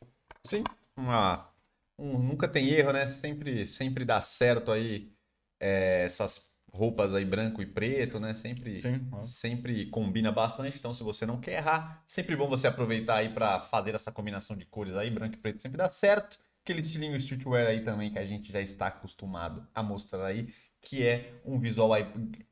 Sim, 0.45 0.63
uma, 0.97 1.53
um, 1.97 2.17
nunca 2.19 2.47
tem 2.47 2.69
erro, 2.69 2.93
né? 2.93 3.07
Sempre, 3.07 3.67
sempre 3.67 4.05
dá 4.05 4.21
certo 4.21 4.71
aí 4.71 5.11
é, 5.59 6.03
essas 6.03 6.55
roupas 6.71 7.13
aí 7.13 7.25
branco 7.25 7.61
e 7.61 7.65
preto, 7.65 8.19
né? 8.19 8.33
Sempre, 8.33 8.81
Sim, 8.81 9.11
sempre 9.21 9.87
combina 9.89 10.31
bastante. 10.31 10.77
Então, 10.77 10.93
se 10.93 11.03
você 11.03 11.25
não 11.25 11.39
quer 11.41 11.57
errar, 11.57 12.03
sempre 12.07 12.35
bom 12.35 12.49
você 12.49 12.67
aproveitar 12.67 13.17
aí 13.17 13.29
para 13.33 13.59
fazer 13.61 13.95
essa 13.95 14.11
combinação 14.11 14.55
de 14.55 14.65
cores 14.65 14.95
aí, 14.95 15.09
branco 15.09 15.35
e 15.35 15.39
preto 15.39 15.61
sempre 15.61 15.77
dá 15.77 15.89
certo. 15.89 16.39
Aquele 16.69 16.81
estilinho 16.81 17.15
streetwear 17.15 17.65
aí 17.65 17.83
também 17.83 18.11
que 18.11 18.19
a 18.19 18.25
gente 18.25 18.53
já 18.53 18.61
está 18.61 18.85
acostumado 18.85 19.67
a 19.73 19.81
mostrar 19.81 20.27
aí, 20.27 20.53
que 20.79 21.03
é 21.03 21.33
um 21.43 21.59
visual 21.59 21.91
aí 21.91 22.05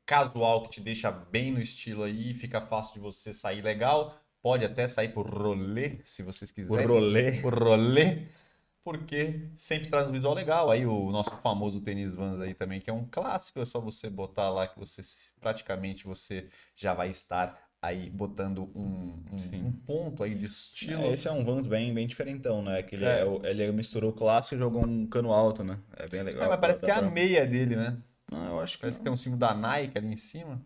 casual 0.04 0.64
que 0.64 0.70
te 0.70 0.80
deixa 0.80 1.08
bem 1.08 1.52
no 1.52 1.60
estilo 1.60 2.02
aí, 2.02 2.34
fica 2.34 2.60
fácil 2.60 2.94
de 2.94 2.98
você 2.98 3.32
sair 3.32 3.62
legal. 3.62 4.18
Pode 4.42 4.64
até 4.64 4.88
sair 4.88 5.10
por 5.10 5.24
rolê, 5.24 6.00
se 6.02 6.24
vocês 6.24 6.50
quiserem. 6.50 6.84
Por 6.84 6.94
rolê. 6.94 7.32
Por 7.40 7.62
rolê 7.62 8.26
porque 8.82 9.50
sempre 9.54 9.90
traz 9.90 10.08
um 10.08 10.12
visual 10.12 10.32
legal. 10.32 10.70
Aí 10.70 10.86
o 10.86 11.12
nosso 11.12 11.36
famoso 11.36 11.80
tênis 11.80 12.14
Vans 12.14 12.40
aí 12.40 12.54
também, 12.54 12.80
que 12.80 12.88
é 12.88 12.92
um 12.92 13.06
clássico, 13.06 13.60
é 13.60 13.64
só 13.66 13.78
você 13.80 14.08
botar 14.08 14.48
lá 14.48 14.66
que 14.66 14.78
você 14.78 15.02
praticamente 15.38 16.06
você 16.06 16.48
já 16.74 16.94
vai 16.94 17.10
estar 17.10 17.67
aí 17.82 18.10
botando 18.10 18.70
um, 18.74 19.22
um, 19.32 19.66
um 19.66 19.72
ponto 19.72 20.22
aí 20.22 20.34
de 20.34 20.46
estilo. 20.46 21.02
É, 21.02 21.12
esse 21.12 21.28
é 21.28 21.32
um 21.32 21.44
Vans 21.44 21.66
bem, 21.66 21.92
bem 21.94 22.06
diferentão, 22.06 22.62
né? 22.62 22.82
Que 22.82 22.96
ele, 22.96 23.04
é. 23.04 23.22
É, 23.22 23.50
ele 23.50 23.72
misturou 23.72 24.10
o 24.10 24.14
clássico 24.14 24.56
e 24.56 24.58
jogou 24.58 24.84
um 24.84 25.06
cano 25.06 25.32
alto, 25.32 25.62
né? 25.62 25.78
É 25.96 26.08
bem 26.08 26.22
legal. 26.22 26.44
É, 26.44 26.48
mas 26.48 26.60
parece 26.60 26.80
que 26.80 26.90
é 26.90 26.94
a 26.94 27.02
meia 27.02 27.46
dele, 27.46 27.76
né? 27.76 27.96
Não, 28.30 28.46
eu 28.48 28.60
acho 28.60 28.76
que 28.76 28.82
Parece 28.82 28.98
que 28.98 29.04
tem 29.04 29.12
um 29.12 29.16
símbolo 29.16 29.40
da 29.40 29.54
Nike 29.54 29.96
ali 29.96 30.08
em 30.08 30.16
cima. 30.16 30.60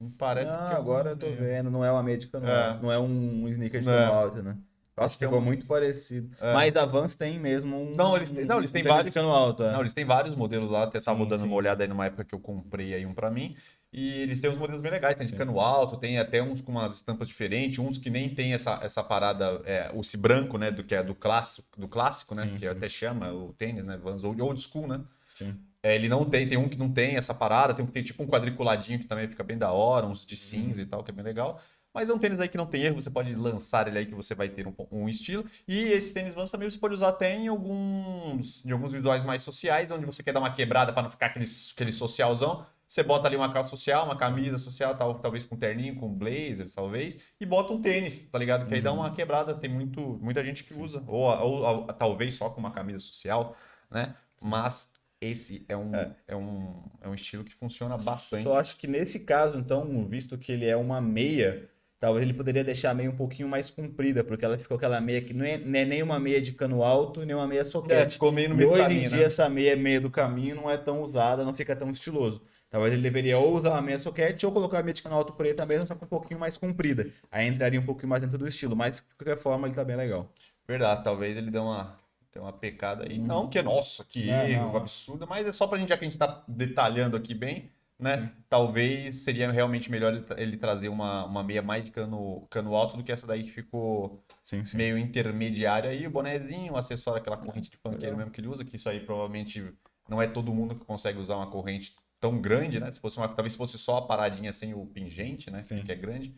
Não 0.00 0.10
parece 0.10 0.52
não, 0.52 0.68
que 0.68 0.74
é 0.74 0.76
agora 0.76 1.10
eu 1.10 1.16
tô 1.16 1.30
vendo, 1.30 1.70
não 1.70 1.84
é 1.84 1.90
uma 1.90 2.02
meia 2.02 2.18
de 2.18 2.26
cano 2.26 2.46
alto, 2.46 2.82
não 2.82 2.92
é 2.92 2.98
um 2.98 3.48
sneaker 3.48 3.80
de 3.80 3.86
cano 3.86 4.12
alto, 4.12 4.42
né? 4.42 4.58
Acho 4.96 5.18
que 5.18 5.24
ficou 5.24 5.40
um... 5.40 5.42
muito 5.42 5.66
parecido. 5.66 6.30
É. 6.40 6.52
Mas 6.52 6.76
a 6.76 6.84
Vans 6.84 7.16
tem 7.16 7.38
mesmo 7.38 7.76
um. 7.76 7.96
Não, 7.96 8.16
eles 8.16 8.30
têm, 8.30 8.44
não, 8.44 8.58
eles 8.58 8.70
têm 8.70 8.82
um 8.82 8.88
vários. 8.88 9.16
Alto, 9.16 9.64
é. 9.64 9.72
Não, 9.72 9.80
eles 9.80 9.92
têm 9.92 10.04
vários 10.04 10.34
modelos 10.36 10.70
lá. 10.70 10.84
Até 10.84 11.00
tava 11.00 11.20
sim, 11.20 11.28
dando 11.28 11.40
sim. 11.40 11.46
uma 11.46 11.56
olhada 11.56 11.82
aí 11.82 11.88
numa 11.88 12.06
época 12.06 12.24
que 12.24 12.34
eu 12.34 12.38
comprei 12.38 12.94
aí 12.94 13.04
um 13.04 13.12
para 13.12 13.28
mim. 13.30 13.56
E 13.92 14.20
eles 14.20 14.38
têm 14.38 14.50
uns 14.50 14.58
modelos 14.58 14.80
bem 14.80 14.92
legais. 14.92 15.16
Tem 15.16 15.26
de 15.26 15.32
cano 15.32 15.58
alto, 15.58 15.96
tem 15.96 16.18
até 16.18 16.40
uns 16.40 16.60
com 16.60 16.70
umas 16.70 16.94
estampas 16.94 17.26
diferentes, 17.26 17.78
uns 17.78 17.98
que 17.98 18.08
nem 18.08 18.32
tem 18.32 18.54
essa, 18.54 18.78
essa 18.82 19.02
parada, 19.02 19.60
é, 19.64 19.90
esse 19.98 20.16
branco, 20.16 20.58
né? 20.58 20.70
Do 20.70 20.84
que 20.84 20.94
é 20.94 21.02
do 21.02 21.14
clássico, 21.14 21.80
do 21.80 21.88
clássico 21.88 22.34
né? 22.34 22.46
Sim, 22.46 22.56
que 22.56 22.66
até 22.66 22.88
chama 22.88 23.32
o 23.32 23.52
tênis, 23.52 23.84
né? 23.84 23.96
Vans 23.96 24.22
old 24.22 24.60
school, 24.60 24.86
né? 24.86 25.00
Sim. 25.34 25.56
É, 25.82 25.94
ele 25.94 26.08
não 26.08 26.24
tem, 26.24 26.46
tem 26.46 26.56
um 26.56 26.68
que 26.68 26.78
não 26.78 26.90
tem 26.90 27.16
essa 27.16 27.34
parada, 27.34 27.74
tem 27.74 27.82
um 27.82 27.86
que 27.86 27.92
tem 27.92 28.02
tipo 28.02 28.22
um 28.22 28.26
quadriculadinho 28.26 28.98
que 28.98 29.06
também 29.06 29.28
fica 29.28 29.44
bem 29.44 29.58
da 29.58 29.70
hora, 29.70 30.06
uns 30.06 30.24
de 30.24 30.36
cinza 30.36 30.80
e 30.80 30.86
tal, 30.86 31.02
que 31.02 31.10
é 31.10 31.14
bem 31.14 31.24
legal. 31.24 31.60
Mas 31.94 32.10
é 32.10 32.12
um 32.12 32.18
tênis 32.18 32.40
aí 32.40 32.48
que 32.48 32.56
não 32.56 32.66
tem 32.66 32.82
erro, 32.82 33.00
você 33.00 33.08
pode 33.08 33.32
lançar 33.34 33.86
ele 33.86 33.98
aí 33.98 34.04
que 34.04 34.14
você 34.14 34.34
vai 34.34 34.48
ter 34.48 34.66
um, 34.66 34.74
um 34.90 35.08
estilo. 35.08 35.44
E 35.68 35.78
esse 35.78 36.12
tênis 36.12 36.34
Vans 36.34 36.50
também 36.50 36.68
você 36.68 36.76
pode 36.76 36.92
usar 36.92 37.10
até 37.10 37.36
em 37.36 37.46
alguns, 37.46 38.64
em 38.64 38.72
alguns 38.72 38.92
visuais 38.92 39.22
mais 39.22 39.42
sociais, 39.42 39.92
onde 39.92 40.04
você 40.04 40.20
quer 40.20 40.32
dar 40.32 40.40
uma 40.40 40.52
quebrada 40.52 40.92
para 40.92 41.04
não 41.04 41.10
ficar 41.10 41.26
aquele, 41.26 41.46
aquele 41.72 41.92
socialzão. 41.92 42.66
Você 42.86 43.02
bota 43.02 43.28
ali 43.28 43.36
uma 43.36 43.52
calça 43.52 43.70
social, 43.70 44.04
uma 44.04 44.16
camisa 44.16 44.58
social, 44.58 44.96
tal, 44.96 45.14
talvez 45.20 45.46
com 45.46 45.56
terninho, 45.56 45.96
com 45.96 46.12
blazer, 46.12 46.66
talvez, 46.74 47.16
e 47.40 47.46
bota 47.46 47.72
um 47.72 47.80
tênis, 47.80 48.20
tá 48.20 48.38
ligado? 48.38 48.66
Que 48.66 48.74
aí 48.74 48.80
dá 48.80 48.92
uma 48.92 49.08
uhum. 49.08 49.14
quebrada. 49.14 49.54
Tem 49.54 49.70
muito, 49.70 50.18
muita 50.20 50.44
gente 50.44 50.64
que 50.64 50.74
Sim. 50.74 50.82
usa. 50.82 51.02
Ou, 51.06 51.22
ou, 51.22 51.62
ou, 51.62 51.86
talvez 51.86 52.34
só 52.34 52.50
com 52.50 52.60
uma 52.60 52.72
camisa 52.72 52.98
social, 52.98 53.56
né? 53.90 54.14
Mas 54.42 54.92
esse 55.20 55.64
é 55.68 55.76
um, 55.76 55.94
é. 55.94 56.14
é. 56.28 56.36
um, 56.36 56.82
é 57.00 57.08
um 57.08 57.14
estilo 57.14 57.44
que 57.44 57.54
funciona 57.54 57.96
bastante. 57.96 58.46
Eu 58.46 58.54
acho 58.54 58.76
que 58.76 58.86
nesse 58.86 59.20
caso, 59.20 59.58
então, 59.58 60.06
visto 60.06 60.36
que 60.36 60.52
ele 60.52 60.66
é 60.66 60.76
uma 60.76 61.00
meia, 61.00 61.70
Talvez 62.04 62.22
ele 62.22 62.34
poderia 62.34 62.62
deixar 62.62 62.90
a 62.90 62.94
meia 62.94 63.08
um 63.08 63.16
pouquinho 63.16 63.48
mais 63.48 63.70
comprida, 63.70 64.22
porque 64.22 64.44
ela 64.44 64.58
ficou 64.58 64.76
aquela 64.76 65.00
meia 65.00 65.22
que 65.22 65.32
não 65.32 65.42
é, 65.42 65.56
não 65.56 65.78
é 65.78 65.86
nem 65.86 66.02
uma 66.02 66.20
meia 66.20 66.38
de 66.38 66.52
cano 66.52 66.82
alto, 66.82 67.24
nem 67.24 67.34
uma 67.34 67.46
meia 67.46 67.64
soquete. 67.64 67.94
É, 67.94 68.10
ficou 68.10 68.30
meio 68.30 68.50
no 68.50 68.54
meio 68.54 68.68
do 68.68 68.76
caminho, 68.76 68.98
Hoje 68.98 69.06
em 69.06 69.08
dia, 69.08 69.18
né? 69.20 69.24
essa 69.24 69.48
meia 69.48 69.74
meia 69.74 70.02
do 70.02 70.10
caminho 70.10 70.54
não 70.54 70.70
é 70.70 70.76
tão 70.76 71.00
usada, 71.00 71.46
não 71.46 71.54
fica 71.54 71.74
tão 71.74 71.90
estiloso. 71.90 72.42
Talvez 72.68 72.92
ele 72.92 73.00
deveria 73.00 73.38
ou 73.38 73.56
usar 73.56 73.70
uma 73.70 73.80
meia 73.80 73.98
soquete 73.98 74.44
ou 74.44 74.52
colocar 74.52 74.80
a 74.80 74.82
meia 74.82 74.92
de 74.92 75.02
cano 75.02 75.14
alto 75.14 75.32
preta 75.32 75.64
mesmo, 75.64 75.86
só 75.86 75.94
com 75.94 76.04
um 76.04 76.08
pouquinho 76.08 76.38
mais 76.38 76.58
comprida. 76.58 77.10
Aí 77.32 77.48
entraria 77.48 77.80
um 77.80 77.86
pouquinho 77.86 78.10
mais 78.10 78.20
dentro 78.20 78.36
do 78.36 78.46
estilo, 78.46 78.76
mas 78.76 78.96
de 78.96 79.02
qualquer 79.16 79.40
forma 79.42 79.66
ele 79.66 79.74
tá 79.74 79.82
bem 79.82 79.96
legal. 79.96 80.30
Verdade, 80.68 81.02
talvez 81.02 81.38
ele 81.38 81.50
dê 81.50 81.58
uma, 81.58 81.98
dê 82.30 82.38
uma 82.38 82.52
pecada 82.52 83.06
aí. 83.08 83.18
Hum. 83.18 83.24
Não 83.26 83.48
que, 83.48 83.62
nossa, 83.62 84.04
que 84.04 84.26
não, 84.26 84.46
erro 84.46 84.72
não, 84.72 84.76
absurdo, 84.76 85.26
mas 85.26 85.46
é 85.46 85.52
só 85.52 85.66
pra 85.66 85.78
gente, 85.78 85.88
já 85.88 85.96
que 85.96 86.04
a 86.04 86.06
gente 86.06 86.18
tá 86.18 86.44
detalhando 86.46 87.16
aqui 87.16 87.32
bem, 87.32 87.70
né? 88.04 88.30
Talvez 88.50 89.16
seria 89.22 89.50
realmente 89.50 89.90
melhor 89.90 90.12
ele, 90.36 90.58
trazer 90.58 90.90
uma, 90.90 91.24
uma 91.24 91.42
meia 91.42 91.62
mais 91.62 91.86
de 91.86 91.90
cano, 91.90 92.46
cano 92.50 92.74
alto 92.74 92.98
do 92.98 93.02
que 93.02 93.10
essa 93.10 93.26
daí 93.26 93.42
que 93.42 93.50
ficou 93.50 94.22
sim, 94.44 94.62
sim. 94.66 94.76
meio 94.76 94.98
intermediária 94.98 95.88
aí. 95.88 96.06
O 96.06 96.10
bonézinho, 96.10 96.74
o 96.74 96.76
acessório, 96.76 97.18
aquela 97.18 97.38
corrente 97.38 97.70
de 97.70 97.78
funkeiro 97.78 98.14
mesmo 98.14 98.30
que 98.30 98.42
ele 98.42 98.48
usa, 98.48 98.62
que 98.62 98.76
isso 98.76 98.90
aí 98.90 99.00
provavelmente 99.00 99.72
não 100.06 100.20
é 100.20 100.26
todo 100.26 100.52
mundo 100.52 100.74
que 100.74 100.84
consegue 100.84 101.18
usar 101.18 101.36
uma 101.36 101.46
corrente 101.46 101.96
tão 102.20 102.38
grande, 102.38 102.78
né? 102.78 102.90
Se 102.90 103.00
fosse 103.00 103.16
uma, 103.16 103.26
talvez 103.26 103.56
fosse 103.56 103.78
só 103.78 103.96
a 103.96 104.06
paradinha 104.06 104.52
sem 104.52 104.74
o 104.74 104.84
pingente, 104.84 105.50
né? 105.50 105.64
Sim. 105.64 105.82
Que 105.82 105.90
é 105.90 105.96
grande, 105.96 106.36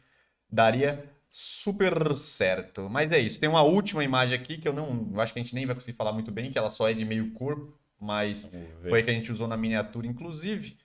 daria 0.48 1.04
super 1.28 2.14
certo. 2.14 2.88
Mas 2.88 3.10
é 3.10 3.18
isso. 3.18 3.40
Tem 3.40 3.48
uma 3.48 3.62
última 3.62 4.04
imagem 4.04 4.38
aqui 4.38 4.56
que 4.56 4.68
eu 4.68 4.72
não, 4.72 5.10
eu 5.12 5.20
acho 5.20 5.32
que 5.32 5.40
a 5.40 5.42
gente 5.42 5.54
nem 5.54 5.66
vai 5.66 5.74
conseguir 5.74 5.96
falar 5.96 6.12
muito 6.12 6.30
bem, 6.30 6.48
que 6.48 6.58
ela 6.58 6.70
só 6.70 6.88
é 6.88 6.94
de 6.94 7.04
meio 7.04 7.32
corpo, 7.32 7.76
mas 7.98 8.48
foi 8.88 9.00
a 9.00 9.02
que 9.02 9.10
a 9.10 9.12
gente 9.12 9.32
usou 9.32 9.48
na 9.48 9.56
miniatura, 9.56 10.06
inclusive 10.06 10.76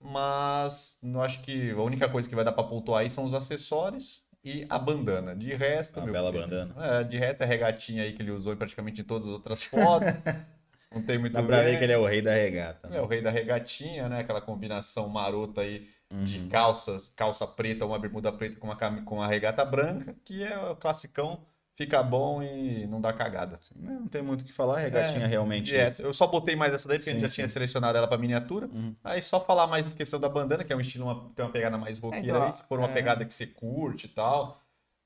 mas 0.00 0.98
não 1.02 1.20
acho 1.20 1.42
que 1.42 1.70
a 1.70 1.82
única 1.82 2.08
coisa 2.08 2.28
que 2.28 2.34
vai 2.34 2.44
dar 2.44 2.52
para 2.52 2.64
pontuar 2.64 3.02
aí 3.02 3.10
são 3.10 3.24
os 3.24 3.34
acessórios 3.34 4.24
e 4.42 4.64
a 4.68 4.78
bandana. 4.78 5.36
De 5.36 5.52
resto, 5.54 6.00
a 6.00 6.04
meu 6.04 6.12
bela 6.12 6.32
filho, 6.32 6.42
bandana. 6.42 6.74
É, 6.78 7.04
de 7.04 7.18
resto, 7.18 7.42
é 7.42 7.44
a 7.44 7.48
regatinha 7.48 8.02
aí 8.02 8.12
que 8.12 8.22
ele 8.22 8.30
usou 8.30 8.52
em 8.52 8.56
praticamente 8.56 9.02
todas 9.02 9.28
as 9.28 9.32
outras 9.34 9.62
fotos. 9.62 10.08
não 10.92 11.02
tem 11.02 11.18
muito 11.18 11.34
Dá 11.34 11.42
pra 11.42 11.62
ver 11.62 11.78
que 11.78 11.84
ele 11.84 11.92
é 11.92 11.98
o 11.98 12.06
rei 12.06 12.22
da 12.22 12.32
regata. 12.32 12.88
Né? 12.88 12.96
É 12.96 13.00
o 13.02 13.06
rei 13.06 13.20
da 13.20 13.30
regatinha, 13.30 14.08
né? 14.08 14.20
Aquela 14.20 14.40
combinação 14.40 15.08
marota 15.08 15.60
aí 15.60 15.86
uhum. 16.10 16.24
de 16.24 16.48
calças, 16.48 17.08
calça 17.08 17.46
preta, 17.46 17.84
uma 17.84 17.98
bermuda 17.98 18.32
preta 18.32 18.58
com 18.58 18.66
uma, 18.66 18.76
com 19.02 19.16
uma 19.16 19.28
regata 19.28 19.64
branca, 19.64 20.16
que 20.24 20.42
é 20.42 20.58
o 20.58 20.74
classicão 20.74 21.46
fica 21.74 22.02
bom 22.02 22.42
e 22.42 22.86
não 22.86 23.00
dá 23.00 23.12
cagada. 23.12 23.58
Não 23.74 24.06
tem 24.06 24.22
muito 24.22 24.42
o 24.42 24.44
que 24.44 24.52
falar, 24.52 24.76
a 24.76 24.80
regatinha 24.80 25.24
é, 25.24 25.26
realmente. 25.26 25.74
É, 25.74 25.92
eu 25.98 26.12
só 26.12 26.26
botei 26.26 26.54
mais 26.54 26.72
essa 26.72 26.88
daí 26.88 26.98
porque 26.98 27.10
sim, 27.10 27.10
a 27.10 27.14
gente 27.14 27.22
já 27.22 27.28
sim. 27.28 27.34
tinha 27.36 27.48
selecionado 27.48 27.96
ela 27.96 28.06
para 28.06 28.18
miniatura. 28.18 28.66
Uhum. 28.66 28.94
Aí 29.02 29.22
só 29.22 29.40
falar 29.40 29.66
mais 29.66 29.84
da 29.84 29.90
questão 29.96 30.20
da 30.20 30.28
bandana, 30.28 30.64
que 30.64 30.72
é 30.72 30.76
um 30.76 30.80
estilo, 30.80 31.06
uma, 31.06 31.30
tem 31.34 31.44
uma 31.44 31.52
pegada 31.52 31.78
mais 31.78 31.98
roqueira 31.98 32.26
então, 32.26 32.42
aí, 32.42 32.52
se 32.52 32.62
for 32.64 32.78
uma 32.78 32.88
é... 32.88 32.92
pegada 32.92 33.24
que 33.24 33.32
você 33.32 33.46
curte 33.46 34.06
e 34.06 34.10
tal. 34.10 34.60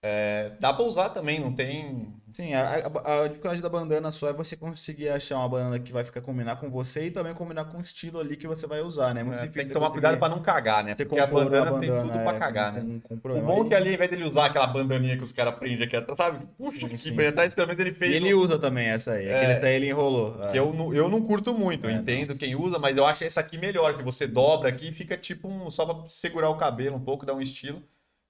É, 0.06 0.50
dá 0.60 0.70
pra 0.70 0.84
usar 0.84 1.08
também, 1.08 1.40
não 1.40 1.50
tem. 1.54 2.12
Sim, 2.34 2.52
a, 2.52 2.62
a- 3.04 3.22
a 3.22 3.28
dificuldade 3.28 3.62
da 3.62 3.68
bandana 3.70 4.10
só 4.10 4.28
é 4.28 4.32
você 4.34 4.54
conseguir 4.54 5.08
achar 5.08 5.38
uma 5.38 5.48
bandana 5.48 5.78
que 5.78 5.92
vai 5.92 6.04
ficar 6.04 6.20
combinar 6.20 6.56
com 6.56 6.68
você 6.68 7.04
e 7.06 7.10
também 7.10 7.32
combinar 7.32 7.64
com 7.66 7.78
o 7.78 7.80
estilo 7.80 8.18
ali 8.20 8.36
que 8.36 8.46
você 8.46 8.66
vai 8.66 8.82
usar, 8.82 9.14
né? 9.14 9.20
É 9.22 9.24
muito 9.24 9.36
é, 9.36 9.40
difícil 9.42 9.62
tem 9.62 9.68
que 9.68 9.72
tomar 9.72 9.90
cuidado 9.92 10.18
pra 10.18 10.28
não 10.28 10.42
cagar, 10.42 10.84
né? 10.84 10.94
você 10.94 11.06
Porque 11.06 11.20
a 11.20 11.26
bandana, 11.26 11.70
uma 11.70 11.80
tem 11.80 11.88
tudo 11.88 12.02
bandana, 12.02 12.22
pra 12.24 12.34
é, 12.34 12.38
cagar, 12.38 12.74
com- 12.74 12.80
né? 12.82 13.00
com- 13.02 13.18
com 13.18 13.38
O 13.38 13.40
bom 13.40 13.64
é 13.64 13.68
que 13.68 13.74
ali, 13.74 13.88
ao 13.90 13.94
invés 13.94 14.10
dele 14.10 14.24
usar 14.24 14.46
aquela 14.46 14.66
bandaninha 14.66 15.16
que 15.16 15.22
os 15.22 15.32
caras 15.32 15.54
prendem 15.54 15.86
aqui 15.86 15.96
atrás, 15.96 16.18
sabe? 16.18 16.44
Puxa, 16.58 16.80
Sim, 16.80 16.86
aqui 16.86 16.98
sim, 16.98 17.14
pra 17.14 17.24
sim. 17.24 17.32
trás, 17.32 17.54
pelo 17.54 17.68
menos 17.68 17.80
ele 17.80 17.92
fez. 17.92 18.12
E 18.12 18.16
ele 18.16 18.34
um- 18.34 18.38
usa 18.40 18.58
também 18.58 18.88
essa 18.88 19.12
aí. 19.12 19.26
É. 19.26 19.52
Essa 19.52 19.66
aí 19.66 19.76
ele 19.76 19.88
enrolou. 19.88 20.36
que 20.50 20.58
eu, 20.58 20.74
não- 20.74 20.92
eu 20.92 21.08
não 21.08 21.22
curto 21.22 21.54
muito, 21.54 21.86
eu 21.86 21.90
É, 21.90 21.94
entendo 21.94 22.36
quem 22.36 22.54
usa, 22.56 22.78
mas 22.78 22.94
eu 22.96 23.06
acho 23.06 23.24
essa 23.24 23.40
aqui 23.40 23.56
melhor, 23.56 23.96
que 23.96 24.02
você 24.02 24.26
dobra 24.26 24.68
aqui 24.68 24.88
e 24.88 24.92
fica 24.92 25.16
tipo 25.16 25.48
um, 25.48 25.70
só 25.70 25.86
pra 25.86 26.06
segurar 26.10 26.50
o 26.50 26.56
cabelo 26.58 26.96
um 26.96 27.00
pouco, 27.00 27.24
dar 27.24 27.34
um 27.34 27.40
estilo, 27.40 27.80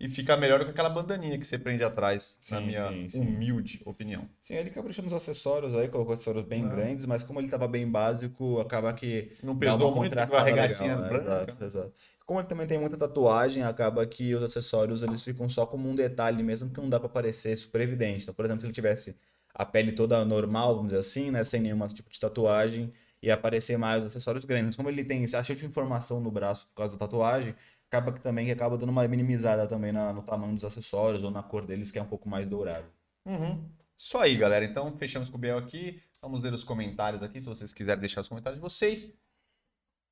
e 0.01 0.09
fica 0.09 0.37
melhor 0.37 0.59
do 0.59 0.65
que 0.65 0.71
aquela 0.73 0.91
bandaninha 0.91 1.39
que 1.39 1.47
você 1.47 1.59
prende 1.59 1.83
atrás, 1.85 2.39
na 2.51 2.61
Sim, 2.61 2.67
minha 2.67 2.89
sim, 2.91 3.09
sim. 3.09 3.21
humilde 3.21 3.81
opinião. 3.85 4.29
Sim, 4.41 4.55
ele 4.55 4.71
caprichou 4.71 5.05
nos 5.05 5.15
acessórios 5.15 5.75
aí, 5.77 5.89
colocou 5.89 6.15
acessórios 6.15 6.45
bem 6.45 6.65
Ah. 6.65 6.69
grandes, 6.69 7.07
mas 7.07 7.23
como 7.23 7.41
ele 7.41 7.49
tava 7.49 7.67
bem 7.69 7.89
básico, 7.91 8.61
acaba 8.61 8.93
que 8.93 9.31
Não 9.43 9.57
pesou 9.59 9.95
muito, 9.95 10.15
com 10.15 10.37
a 10.37 10.43
regatinha 10.43 10.97
legal, 10.97 11.05
é, 11.07 11.09
branca. 11.09 11.53
Exato, 11.53 11.65
exato. 11.65 11.93
Como 12.27 12.41
ele 12.41 12.47
também 12.49 12.67
tem 12.67 12.79
muita 12.79 12.97
tatuagem, 12.97 13.63
acaba 13.63 14.05
que 14.07 14.35
os 14.35 14.43
acessórios 14.43 15.03
eles 15.03 15.23
ficam 15.23 15.49
só 15.49 15.65
como 15.67 15.89
um 15.89 15.95
detalhe 15.95 16.43
mesmo, 16.43 16.71
que 16.71 16.81
não 16.81 16.89
dá 16.89 16.99
pra 16.99 17.09
parecer 17.09 17.55
super 17.57 17.81
evidente. 17.81 18.23
Então, 18.25 18.35
por 18.35 18.45
exemplo, 18.45 18.63
se 18.63 18.67
ele 18.67 18.75
tivesse 18.75 19.15
a 19.55 19.65
pele 19.65 19.93
toda 19.93 20.25
normal, 20.25 20.75
vamos 20.75 20.89
dizer 20.89 20.99
assim, 21.01 21.31
né, 21.31 21.45
sem 21.45 21.61
nenhum 21.61 21.87
tipo 21.89 22.11
de 22.11 22.19
tatuagem, 22.19 22.93
ia 23.23 23.35
aparecer 23.35 23.79
mais 23.79 24.01
os 24.01 24.07
acessórios 24.09 24.45
grandes. 24.45 24.69
Mas 24.69 24.77
como 24.77 24.89
ele 24.89 25.05
tem 25.05 25.25
achei 25.35 25.55
de 25.55 25.65
informação 25.65 26.21
no 26.21 26.31
braço 26.31 26.67
por 26.69 26.75
causa 26.75 26.93
da 26.95 26.99
tatuagem, 27.07 27.55
acaba 27.89 28.13
que 28.13 28.21
também 28.21 28.47
que 28.47 28.53
acaba 28.53 28.77
dando 28.77 28.91
uma 28.91 29.07
minimizada 29.07 29.67
também 29.67 29.93
na- 29.93 30.13
no 30.13 30.23
tamanho 30.23 30.55
dos 30.55 30.65
acessórios 30.65 31.23
ou 31.25 31.31
na 31.31 31.43
cor 31.43 31.65
deles, 31.67 31.91
que 31.91 31.99
é 31.99 32.03
um 32.03 32.07
pouco 32.07 32.29
mais 32.29 32.47
dourado. 32.47 32.87
Uhum. 33.25 33.65
Isso 33.97 34.19
aí, 34.19 34.37
galera. 34.37 34.65
Então, 34.65 34.97
fechamos 34.99 35.29
com 35.29 35.37
o 35.37 35.41
Biel 35.41 35.59
aqui. 35.59 36.03
Vamos 36.21 36.43
ler 36.43 36.53
os 36.53 36.65
comentários 36.65 37.23
aqui, 37.23 37.41
se 37.41 37.47
vocês 37.49 37.73
quiserem 37.73 38.01
deixar 38.01 38.21
os 38.23 38.29
comentários 38.29 38.59
de 38.59 38.63
vocês. 38.63 39.13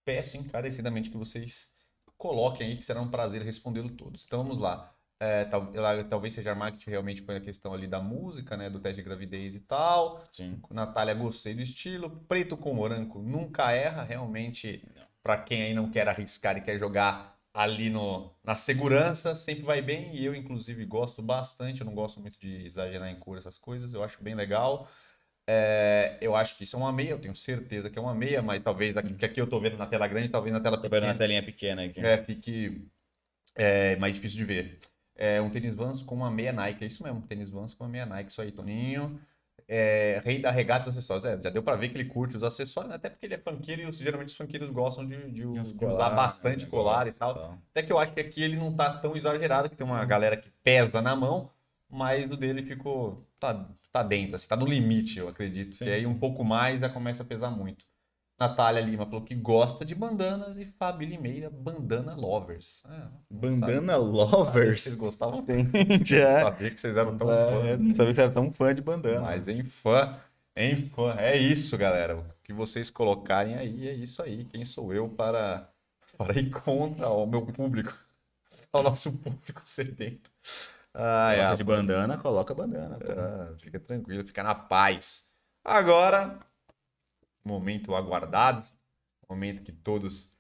Peço 0.05 0.37
encarecidamente 0.37 1.11
que 1.11 1.17
vocês 1.17 1.71
coloquem 2.17 2.69
aí, 2.69 2.77
que 2.77 2.85
será 2.85 3.01
um 3.01 3.09
prazer 3.11 3.43
respondê-lo 3.43 3.91
todos. 3.91 4.25
Então, 4.25 4.39
vamos 4.39 4.59
lá. 4.59 4.95
É, 5.19 5.45
tal- 5.45 5.71
ela- 5.73 6.03
talvez 6.05 6.35
seja 6.35 6.53
marketing, 6.55 6.91
realmente 6.91 7.23
foi 7.23 7.37
a 7.37 7.41
questão 7.41 7.73
ali 7.73 7.87
da 7.87 8.01
música, 8.01 8.57
né? 8.57 8.69
Do 8.69 8.81
teste 8.81 8.97
de 8.97 9.03
gravidez 9.03 9.55
e 9.55 9.61
tal. 9.61 10.25
Sim. 10.31 10.61
Natália, 10.71 11.15
gostei 11.15 11.55
do 11.55 11.63
estilo. 11.63 12.11
Preto 12.29 12.57
com 12.57 12.77
branco 12.77 13.21
nunca 13.21 13.71
erra, 13.71 14.03
realmente. 14.03 14.85
Pra 15.23 15.37
quem 15.41 15.63
aí 15.63 15.75
não 15.75 15.89
quer 15.91 16.09
arriscar 16.09 16.57
e 16.57 16.61
quer 16.61 16.77
jogar 16.77 17.32
ali 17.55 17.91
no, 17.91 18.33
na 18.43 18.55
segurança, 18.57 19.35
sempre 19.35 19.65
vai 19.65 19.83
bem. 19.83 20.15
E 20.15 20.25
eu, 20.25 20.35
inclusive, 20.35 20.85
gosto 20.87 21.23
bastante. 21.23 21.81
Eu 21.81 21.87
não 21.87 21.95
gosto 21.95 22.21
muito 22.21 22.39
de 22.39 22.65
exagerar 22.65 23.09
em 23.11 23.19
cor, 23.19 23.39
essas 23.39 23.59
coisas. 23.59 23.93
Eu 23.95 24.03
acho 24.03 24.23
bem 24.23 24.35
legal. 24.35 24.89
É, 25.47 26.19
eu 26.21 26.37
acho 26.37 26.57
que 26.57 26.65
isso 26.65 26.77
é 26.77 26.79
uma 26.79 26.93
meia, 26.93 27.11
eu 27.11 27.19
tenho 27.19 27.35
certeza 27.35 27.91
que 27.91 27.99
é 27.99 28.03
uma 28.03 28.15
meia, 28.15 28.41
mas 28.41 28.63
talvez 28.63 28.97
aqui, 28.97 29.13
que 29.15 29.25
aqui 29.25 29.41
eu 29.41 29.47
tô 29.47 29.61
vendo 29.61 29.77
na 29.77 29.87
tela 29.87 30.07
grande, 30.07 30.31
talvez 30.31 30.53
na 30.53 30.61
tela 30.61 30.79
Tô 30.81 30.89
vendo 30.89 31.07
na 31.07 31.15
pequena 31.15 31.15
telinha 31.15 31.43
pequena 31.43 31.85
aqui. 31.85 32.01
é, 32.01 32.17
fique 32.19 32.89
é, 33.55 33.97
mais 33.97 34.15
difícil 34.15 34.39
de 34.39 34.45
ver. 34.45 34.79
É 35.17 35.41
um 35.41 35.51
tênis 35.51 35.75
Vans 35.75 36.03
com 36.03 36.15
uma 36.15 36.31
meia 36.31 36.53
Nike, 36.53 36.85
é 36.85 36.87
isso 36.87 37.03
mesmo, 37.03 37.23
tênis 37.23 37.51
Vans 37.51 37.75
com 37.75 37.85
uma 37.85 37.91
meia 37.91 38.07
Nike, 38.07 38.31
isso 38.31 38.41
aí, 38.41 38.53
Toninho. 38.53 39.21
É, 39.75 40.21
rei 40.23 40.39
da 40.39 40.51
regata 40.51 40.87
dos 40.91 40.97
acessórios, 40.99 41.25
é, 41.25 41.41
já 41.43 41.49
deu 41.49 41.63
pra 41.63 41.77
ver 41.77 41.89
que 41.89 41.97
ele 41.97 42.05
curte 42.05 42.37
os 42.37 42.43
acessórios, 42.45 42.93
até 42.93 43.09
porque 43.09 43.25
ele 43.25 43.35
é 43.35 43.39
funkeiro 43.39 43.83
e 43.83 43.87
os- 43.87 43.97
geralmente 43.97 44.29
os 44.29 44.37
funkeiros 44.37 44.71
gostam 44.71 45.07
de, 45.07 45.17
de- 45.31 45.33
de 45.33 45.51
usar 45.51 45.73
colar, 45.75 46.11
bastante 46.11 46.65
né, 46.65 46.71
colar 46.71 47.07
e 47.07 47.13
tal. 47.13 47.31
Então, 47.33 47.63
Até 47.71 47.83
que 47.83 47.91
eu 47.93 47.99
acho 47.99 48.13
que 48.13 48.21
aqui 48.21 48.43
ele 48.43 48.57
não 48.57 48.75
tá 48.77 48.99
tão 48.99 49.17
exagerado, 49.17 49.71
que 49.71 49.77
tem 49.77 49.87
uma 49.87 50.05
galera 50.05 50.37
que 50.37 50.51
pesa 50.63 51.01
na 51.01 51.17
mão, 51.17 51.51
mas 51.89 52.31
o 52.31 52.37
dele 52.37 52.63
ficou. 52.67 53.27
tá, 53.41 53.67
tá 53.91 54.03
dentro, 54.03 54.37
assim, 54.37 54.49
tá 54.49 54.57
no 54.57 54.67
limite, 54.67 55.19
eu 55.19 55.29
acredito. 55.29 55.75
Sim, 55.77 55.85
que 55.85 55.91
aí 55.91 56.03
sim. 56.03 56.07
um 56.07 56.19
pouco 56.19 56.45
mais 56.45 56.81
já 56.81 56.89
começa 56.91 57.23
a 57.23 57.27
pesar 57.27 57.51
muito. 57.51 57.87
Natália 58.49 58.81
Lima 58.83 59.05
falou 59.07 59.23
que 59.23 59.35
gosta 59.35 59.85
de 59.85 59.95
bandanas 59.95 60.59
e 60.59 60.65
Fábio 60.65 61.09
Limeira, 61.09 61.49
bandana 61.49 62.15
lovers. 62.15 62.83
É, 62.89 63.03
Bandana 63.31 63.93
sabia- 63.93 63.97
lovers? 63.99 64.81
Vocês 64.83 64.97
gostavam 64.97 65.43
tanto. 65.45 65.71
É. 66.15 66.43
sabia 66.43 66.71
que 66.71 66.81
vocês 66.81 66.97
eram 66.97 67.17
tão 67.17 67.31
É, 67.33 67.77
fãs. 67.77 67.97
Sabia 67.97 68.15
que 68.15 68.21
era 68.21 68.31
tão 68.31 68.53
fã 68.53 68.75
de 68.75 68.83
bandana. 68.83 69.21
Mas 69.21 69.47
em 69.49 69.63
fã, 69.65 70.17
em 70.57 70.75
fã. 70.77 71.15
É 71.19 71.37
isso, 71.37 71.77
galera. 71.79 72.17
O 72.19 72.25
que 72.43 72.53
vocês 72.53 72.91
colocarem 72.91 73.55
aí 73.57 73.89
é 73.89 73.93
isso 73.93 74.21
aí. 74.23 74.45
Quem 74.45 74.65
sou 74.65 74.93
eu 74.93 75.09
para, 75.09 75.69
para 76.19 76.39
ir 76.39 76.51
contra 76.51 77.09
o 77.09 77.25
meu 77.27 77.47
público? 77.47 77.97
Ao 78.73 78.83
nosso 78.83 79.13
público 79.13 79.61
sedento. 79.65 80.31
Ai, 80.95 81.37
Gosta 81.39 81.57
de 81.57 81.65
bandana, 81.65 82.19
coloca 82.19 82.53
bandana. 82.55 82.99
pô. 82.99 83.13
ah, 83.13 83.55
fica 83.59 83.79
tranquilo, 83.81 84.27
fica 84.27 84.43
na 84.43 84.55
paz. 84.55 85.25
Agora, 85.65 86.39
momento 87.45 87.95
aguardado, 87.95 88.65
momento 89.29 89.63
que 89.63 89.73
todos 89.73 90.33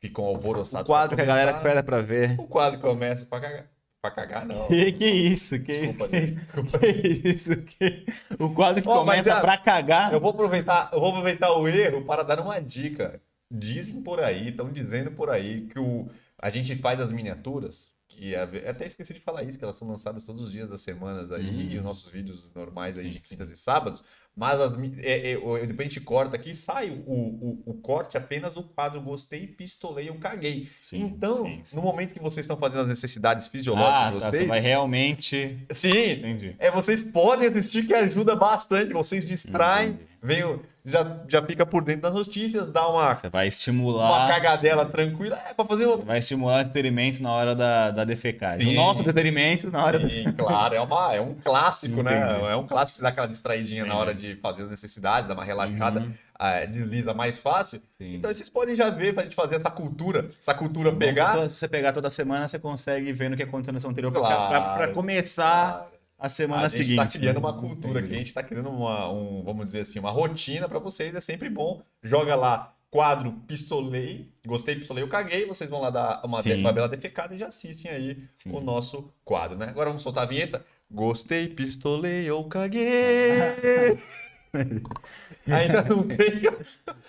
ficam 0.00 0.24
O 0.24 0.28
alvoroçados. 0.28 0.90
quadro 0.90 1.16
que 1.16 1.22
a 1.22 1.26
galera 1.26 1.52
espera 1.52 1.82
pra 1.82 2.00
ver. 2.00 2.38
O 2.40 2.46
quadro 2.46 2.80
começa 2.80 3.24
pra 3.26 3.40
cagar. 3.40 3.66
Pra 4.00 4.10
cagar, 4.10 4.44
não. 4.44 4.66
Que, 4.66 4.90
que 4.92 5.06
isso? 5.06 5.60
Que 5.60 5.72
isso? 5.82 5.98
Desculpa, 5.98 6.16
gente, 6.20 6.34
desculpa. 6.34 6.78
Que 6.80 7.28
isso? 7.28 7.56
Que... 7.62 8.04
O 8.38 8.52
quadro 8.52 8.82
que 8.82 8.88
mas 8.88 8.98
começa 8.98 9.30
já- 9.30 9.40
pra 9.40 9.56
cagar. 9.56 10.12
Eu 10.12 10.18
vou 10.20 10.30
aproveitar, 10.30 10.90
eu 10.92 10.98
vou 10.98 11.10
aproveitar 11.10 11.52
o 11.56 11.68
erro 11.68 12.04
para 12.04 12.24
dar 12.24 12.40
uma 12.40 12.60
dica. 12.60 13.20
Dizem 13.48 14.02
por 14.02 14.18
aí, 14.18 14.48
estão 14.48 14.72
dizendo 14.72 15.12
por 15.12 15.30
aí 15.30 15.66
que 15.68 15.78
o, 15.78 16.08
a 16.36 16.50
gente 16.50 16.74
faz 16.76 16.98
as 17.00 17.12
miniaturas, 17.12 17.92
que 18.16 18.34
até 18.34 18.86
esqueci 18.86 19.14
de 19.14 19.20
falar 19.20 19.42
isso, 19.44 19.58
que 19.58 19.64
elas 19.64 19.76
são 19.76 19.88
lançadas 19.88 20.24
todos 20.24 20.42
os 20.42 20.52
dias 20.52 20.68
das 20.70 20.80
semanas 20.80 21.30
aí, 21.32 21.46
Uhum. 21.48 21.70
e 21.72 21.78
os 21.78 21.84
nossos 21.84 22.10
vídeos 22.10 22.50
normais 22.54 22.96
aí 22.98 23.08
de 23.10 23.20
quintas 23.20 23.50
e 23.50 23.56
sábados, 23.56 24.02
mas 24.36 24.60
as, 24.60 24.72
é, 24.98 25.32
é, 25.32 25.38
o- 25.38 25.58
depois 25.66 25.80
a 25.80 25.82
gente 25.90 26.00
corta 26.00 26.36
aqui 26.36 26.50
e 26.50 26.54
sai 26.54 26.90
o, 26.90 27.10
o, 27.12 27.62
o 27.66 27.74
corte 27.74 28.16
apenas 28.16 28.54
do 28.54 28.62
quadro 28.62 29.00
gostei, 29.00 29.46
pistolei, 29.46 30.08
eu 30.08 30.14
caguei. 30.18 30.68
Sim, 30.84 31.02
então, 31.02 31.44
sim, 31.44 31.60
sim. 31.64 31.76
no 31.76 31.82
momento 31.82 32.12
que 32.14 32.20
vocês 32.20 32.44
estão 32.44 32.56
fazendo 32.56 32.82
as 32.82 32.88
necessidades 32.88 33.48
fisiológicas 33.48 33.94
Ah, 33.94 34.10
de 34.16 34.18
tá, 34.20 34.30
vocês, 34.30 34.48
vai 34.48 34.60
realmente... 34.60 35.58
sim, 35.70 36.10
Entendi. 36.12 36.56
é, 36.58 36.70
vocês 36.70 37.02
podem 37.04 37.46
assistir 37.48 37.86
que 37.86 37.94
ajuda 37.94 38.34
bastante. 38.36 38.92
Vocês 38.92 39.26
distraem, 39.26 39.90
Entendi. 39.90 40.06
vem, 40.22 40.44
o- 40.44 40.62
já, 40.84 41.16
já 41.28 41.42
fica 41.42 41.64
por 41.64 41.84
dentro 41.84 42.02
das 42.02 42.14
notícias, 42.14 42.66
dá 42.66 42.88
uma, 42.88 43.14
Você 43.14 43.28
vai 43.28 43.44
uma 43.44 43.48
estimular... 43.48 44.28
cagadela 44.28 44.84
tranquila. 44.86 45.38
É 45.48 45.54
pra 45.54 45.64
fazer 45.64 45.86
outro. 45.86 46.06
Vai 46.06 46.18
estimular 46.18 46.58
o 46.58 46.60
entretenimento 46.60 47.22
na 47.22 47.32
hora 47.32 47.54
da, 47.54 47.90
da 47.90 48.04
defecagem. 48.04 48.66
Sim. 48.66 48.72
O 48.72 48.76
nosso 48.76 49.00
entretenimento 49.00 49.70
na 49.70 49.84
hora 49.84 49.98
da... 49.98 50.08
Sim, 50.08 50.32
claro, 50.32 50.74
é, 50.74 50.80
uma, 50.80 51.14
é 51.14 51.20
um 51.20 51.34
clássico, 51.34 52.02
né? 52.02 52.40
É 52.50 52.56
um 52.56 52.66
clássico 52.66 52.96
você 52.98 53.02
dar 53.02 53.10
aquela 53.10 53.28
distraidinha 53.28 53.84
na 53.86 53.94
hora 53.96 54.14
de 54.14 54.36
fazer 54.36 54.64
as 54.64 54.70
necessidades, 54.70 55.28
dar 55.28 55.34
uma 55.34 55.44
relaxada, 55.44 56.00
Uhum. 56.00 56.12
ah, 56.38 56.64
desliza 56.64 57.14
mais 57.14 57.38
fácil. 57.38 57.80
Sim. 57.96 58.14
Então 58.16 58.32
vocês 58.32 58.48
podem 58.50 58.74
já 58.74 58.90
ver 58.90 59.14
pra 59.14 59.22
gente 59.22 59.36
fazer 59.36 59.54
essa 59.56 59.70
cultura, 59.70 60.30
essa 60.40 60.52
cultura 60.52 60.90
pegar. 60.92 61.48
Se 61.48 61.54
você 61.56 61.68
pegar 61.68 61.92
toda 61.92 62.10
semana, 62.10 62.48
você 62.48 62.58
consegue 62.58 63.12
ver 63.12 63.30
no 63.30 63.36
que 63.36 63.42
aconteceu 63.44 63.72
na 63.72 63.78
semana 63.78 63.92
anterior 63.92 64.10
pra- 64.10 64.20
Claro. 64.20 64.48
pra, 64.50 64.60
pra 64.76 64.88
começar 64.88 65.86
Ah, 65.88 65.91
a 66.22 66.28
semana 66.28 66.66
a 66.66 66.68
gente 66.68 66.86
seguinte. 66.86 66.92
está 66.92 67.06
criando 67.06 67.34
né? 67.34 67.40
uma 67.40 67.52
cultura 67.58 67.98
aqui, 67.98 68.12
a 68.14 68.16
gente 68.16 68.26
está 68.26 68.42
criando 68.44 68.70
uma, 68.70 69.10
um, 69.10 69.42
vamos 69.42 69.64
dizer 69.64 69.80
assim, 69.80 69.98
uma 69.98 70.10
rotina 70.10 70.68
para 70.68 70.78
vocês, 70.78 71.12
é 71.14 71.20
sempre 71.20 71.50
bom. 71.50 71.82
Joga 72.00 72.36
lá 72.36 72.72
quadro 72.92 73.32
pistolei, 73.48 74.30
gostei, 74.46 74.76
pistolei, 74.76 75.02
eu 75.02 75.08
caguei, 75.08 75.46
vocês 75.46 75.68
vão 75.68 75.80
lá 75.80 75.90
dar 75.90 76.22
uma, 76.24 76.42
de- 76.42 76.52
uma 76.52 76.72
bela 76.72 76.88
defecada 76.88 77.34
e 77.34 77.38
já 77.38 77.48
assistem 77.48 77.90
aí 77.90 78.28
Sim. 78.36 78.52
o 78.52 78.60
nosso 78.60 79.12
quadro, 79.24 79.56
né? 79.58 79.66
Agora 79.70 79.88
vamos 79.88 80.02
soltar 80.02 80.24
a 80.24 80.26
vinheta. 80.26 80.64
Gostei, 80.88 81.48
pistolei, 81.48 82.28
eu 82.28 82.44
caguei. 82.44 83.32
Ainda 85.46 85.82
não 85.82 86.06
tem, 86.06 86.42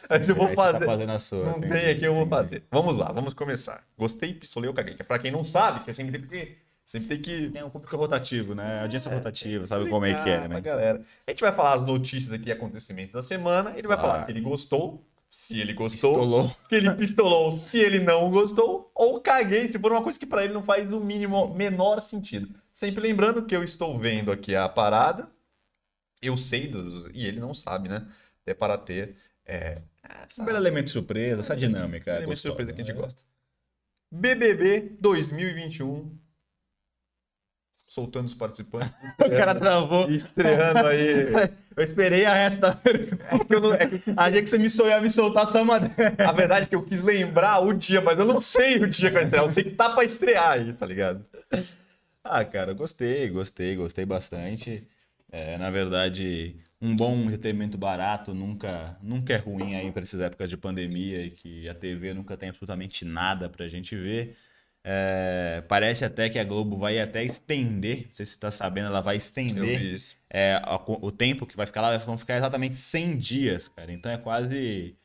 mas 0.09 0.29
eu 0.29 0.35
vou 0.35 0.47
tá 0.55 0.79
fazer. 0.79 1.09
a 1.09 1.19
sua. 1.19 1.43
Não 1.43 1.57
entendi, 1.57 1.73
tem 1.73 1.89
aqui, 1.91 2.05
eu 2.05 2.15
vou 2.15 2.25
fazer. 2.25 2.63
Vamos 2.71 2.95
lá, 2.95 3.11
vamos 3.11 3.33
começar. 3.33 3.85
Gostei, 3.97 4.33
pistolei, 4.33 4.69
eu 4.69 4.73
caguei. 4.73 4.95
É 4.97 5.03
pra 5.03 5.19
quem 5.19 5.29
não 5.31 5.43
sabe, 5.43 5.83
que 5.83 5.89
é 5.89 5.93
sempre 5.93 6.17
tem 6.17 6.27
que, 6.27 6.57
sempre 6.85 7.07
tem 7.09 7.21
que 7.21 7.49
Tem 7.49 7.63
um 7.63 7.69
público 7.69 7.95
rotativo, 7.97 8.53
né? 8.55 8.81
Audiência 8.81 9.09
É, 9.09 9.15
rotativa, 9.15 9.63
sabe 9.63 9.89
como 9.89 10.05
é 10.05 10.23
que 10.23 10.29
é, 10.29 10.47
né? 10.47 10.61
galera. 10.61 11.01
A 11.27 11.31
gente 11.31 11.41
vai 11.41 11.51
falar 11.53 11.73
as 11.75 11.81
notícias 11.81 12.33
aqui, 12.33 12.51
acontecimentos 12.51 13.11
da 13.13 13.21
semana. 13.21 13.71
Ele 13.77 13.87
vai 13.87 13.97
Claro. 13.97 14.11
falar 14.13 14.25
se 14.25 14.31
ele 14.31 14.41
gostou, 14.41 15.03
se 15.29 15.59
ele 15.59 15.73
gostou, 15.73 16.13
Pistolou. 16.13 16.55
que 16.69 16.75
ele 16.75 16.91
pistolou, 16.95 17.51
se 17.51 17.79
ele 17.79 17.99
não 17.99 18.29
gostou, 18.29 18.91
ou 18.93 19.19
caguei, 19.21 19.67
se 19.67 19.79
for 19.79 19.91
uma 19.91 20.03
coisa 20.03 20.19
que 20.19 20.25
pra 20.25 20.43
ele 20.43 20.53
não 20.53 20.61
faz 20.63 20.91
o 20.91 20.99
mínimo, 20.99 21.53
menor 21.55 22.01
sentido. 22.01 22.53
Sempre 22.71 23.01
lembrando 23.03 23.45
que 23.45 23.55
eu 23.55 23.63
estou 23.63 23.97
vendo 23.97 24.31
aqui 24.31 24.55
a 24.55 24.67
parada, 24.69 25.29
eu 26.21 26.35
sei 26.37 26.67
dos. 26.67 27.07
E 27.13 27.25
ele 27.25 27.39
não 27.39 27.53
sabe, 27.53 27.89
né? 27.89 28.05
Até 28.41 28.53
para 28.53 28.77
ter. 28.77 29.15
É, 29.45 29.81
Um 30.39 30.45
belo 30.45 30.57
elemento 30.57 30.85
de 30.85 30.91
surpresa, 30.91 31.41
essa 31.41 31.55
dinâmica. 31.55 32.11
é 32.11 32.13
é 32.13 32.17
elemento 32.17 32.35
de 32.35 32.41
surpresa 32.41 32.71
que 32.73 32.81
a 32.81 32.83
gente 32.83 32.95
né? 32.95 33.01
gosta. 33.01 33.23
BBB 34.11 34.97
2021. 34.99 36.17
Soltando 37.93 38.25
os 38.25 38.33
participantes. 38.33 38.89
O 39.23 39.29
cara 39.29 39.53
travou. 39.53 40.09
Estreando 40.09 40.87
aí. 40.87 41.27
Eu 41.77 41.83
esperei 41.83 42.25
a 42.25 42.33
resto 42.33 42.61
da 42.61 42.77
É 42.85 43.39
que 43.39 43.53
eu 43.55 43.59
não- 43.59 43.73
é 43.73 43.85
que 43.87 44.01
Achei 44.15 44.41
que 44.43 44.47
você 44.49 44.57
me 44.59 44.67
ia 44.89 45.01
me 45.01 45.09
soltar 45.09 45.47
só 45.47 45.61
uma. 45.63 45.77
a 45.77 46.31
verdade 46.31 46.65
é 46.65 46.69
que 46.69 46.75
eu 46.75 46.83
quis 46.83 47.01
lembrar 47.01 47.59
o 47.59 47.73
dia, 47.73 47.99
mas 47.99 48.17
eu 48.19 48.25
não 48.25 48.39
sei 48.39 48.77
o 48.77 48.87
dia 48.87 49.09
que 49.09 49.15
vai 49.15 49.23
estrear. 49.23 49.43
Eu 49.45 49.51
sei 49.53 49.63
que 49.63 49.71
tá 49.71 49.89
pra 49.91 50.03
estrear 50.03 50.51
aí, 50.51 50.71
tá 50.73 50.85
ligado? 50.85 51.25
Ah, 52.23 52.45
cara, 52.45 52.73
gostei, 52.73 53.27
gostei, 53.29 53.75
gostei 53.75 54.05
bastante. 54.05 54.87
É, 55.31 55.57
na 55.57 55.71
verdade, 55.71 56.57
um 56.79 56.95
bom 56.95 57.15
entretenimento 57.23 57.75
barato 57.77 58.35
nunca, 58.35 58.95
nunca 59.01 59.33
é 59.33 59.37
ruim 59.37 59.73
aí 59.75 59.91
para 59.91 60.03
essas 60.03 60.21
épocas 60.21 60.49
de 60.49 60.57
pandemia 60.57 61.25
e 61.25 61.31
que 61.31 61.67
a 61.67 61.73
TV 61.73 62.13
nunca 62.13 62.37
tem 62.37 62.49
absolutamente 62.49 63.03
nada 63.03 63.49
pra 63.49 63.67
gente 63.67 63.95
ver. 63.95 64.35
É, 64.85 65.61
parece 65.67 66.03
até 66.05 66.29
que 66.29 66.37
a 66.39 66.43
Globo 66.43 66.77
vai 66.77 66.99
até 66.99 67.23
estender, 67.23 68.07
não 68.07 68.13
sei 68.13 68.25
se 68.25 68.31
você 68.33 68.37
está 68.37 68.51
sabendo, 68.51 68.87
ela 68.87 69.01
vai 69.01 69.15
estender 69.17 69.87
é, 70.29 70.59
co- 70.85 70.99
o 71.01 71.11
tempo 71.11 71.45
que 71.45 71.55
vai 71.55 71.65
ficar 71.65 71.81
lá, 71.81 71.97
vai 71.97 72.17
ficar 72.17 72.35
exatamente 72.37 72.75
100 72.75 73.17
dias, 73.17 73.67
cara. 73.69 73.91
Então 73.93 74.11
é 74.11 74.17
quase 74.17 74.97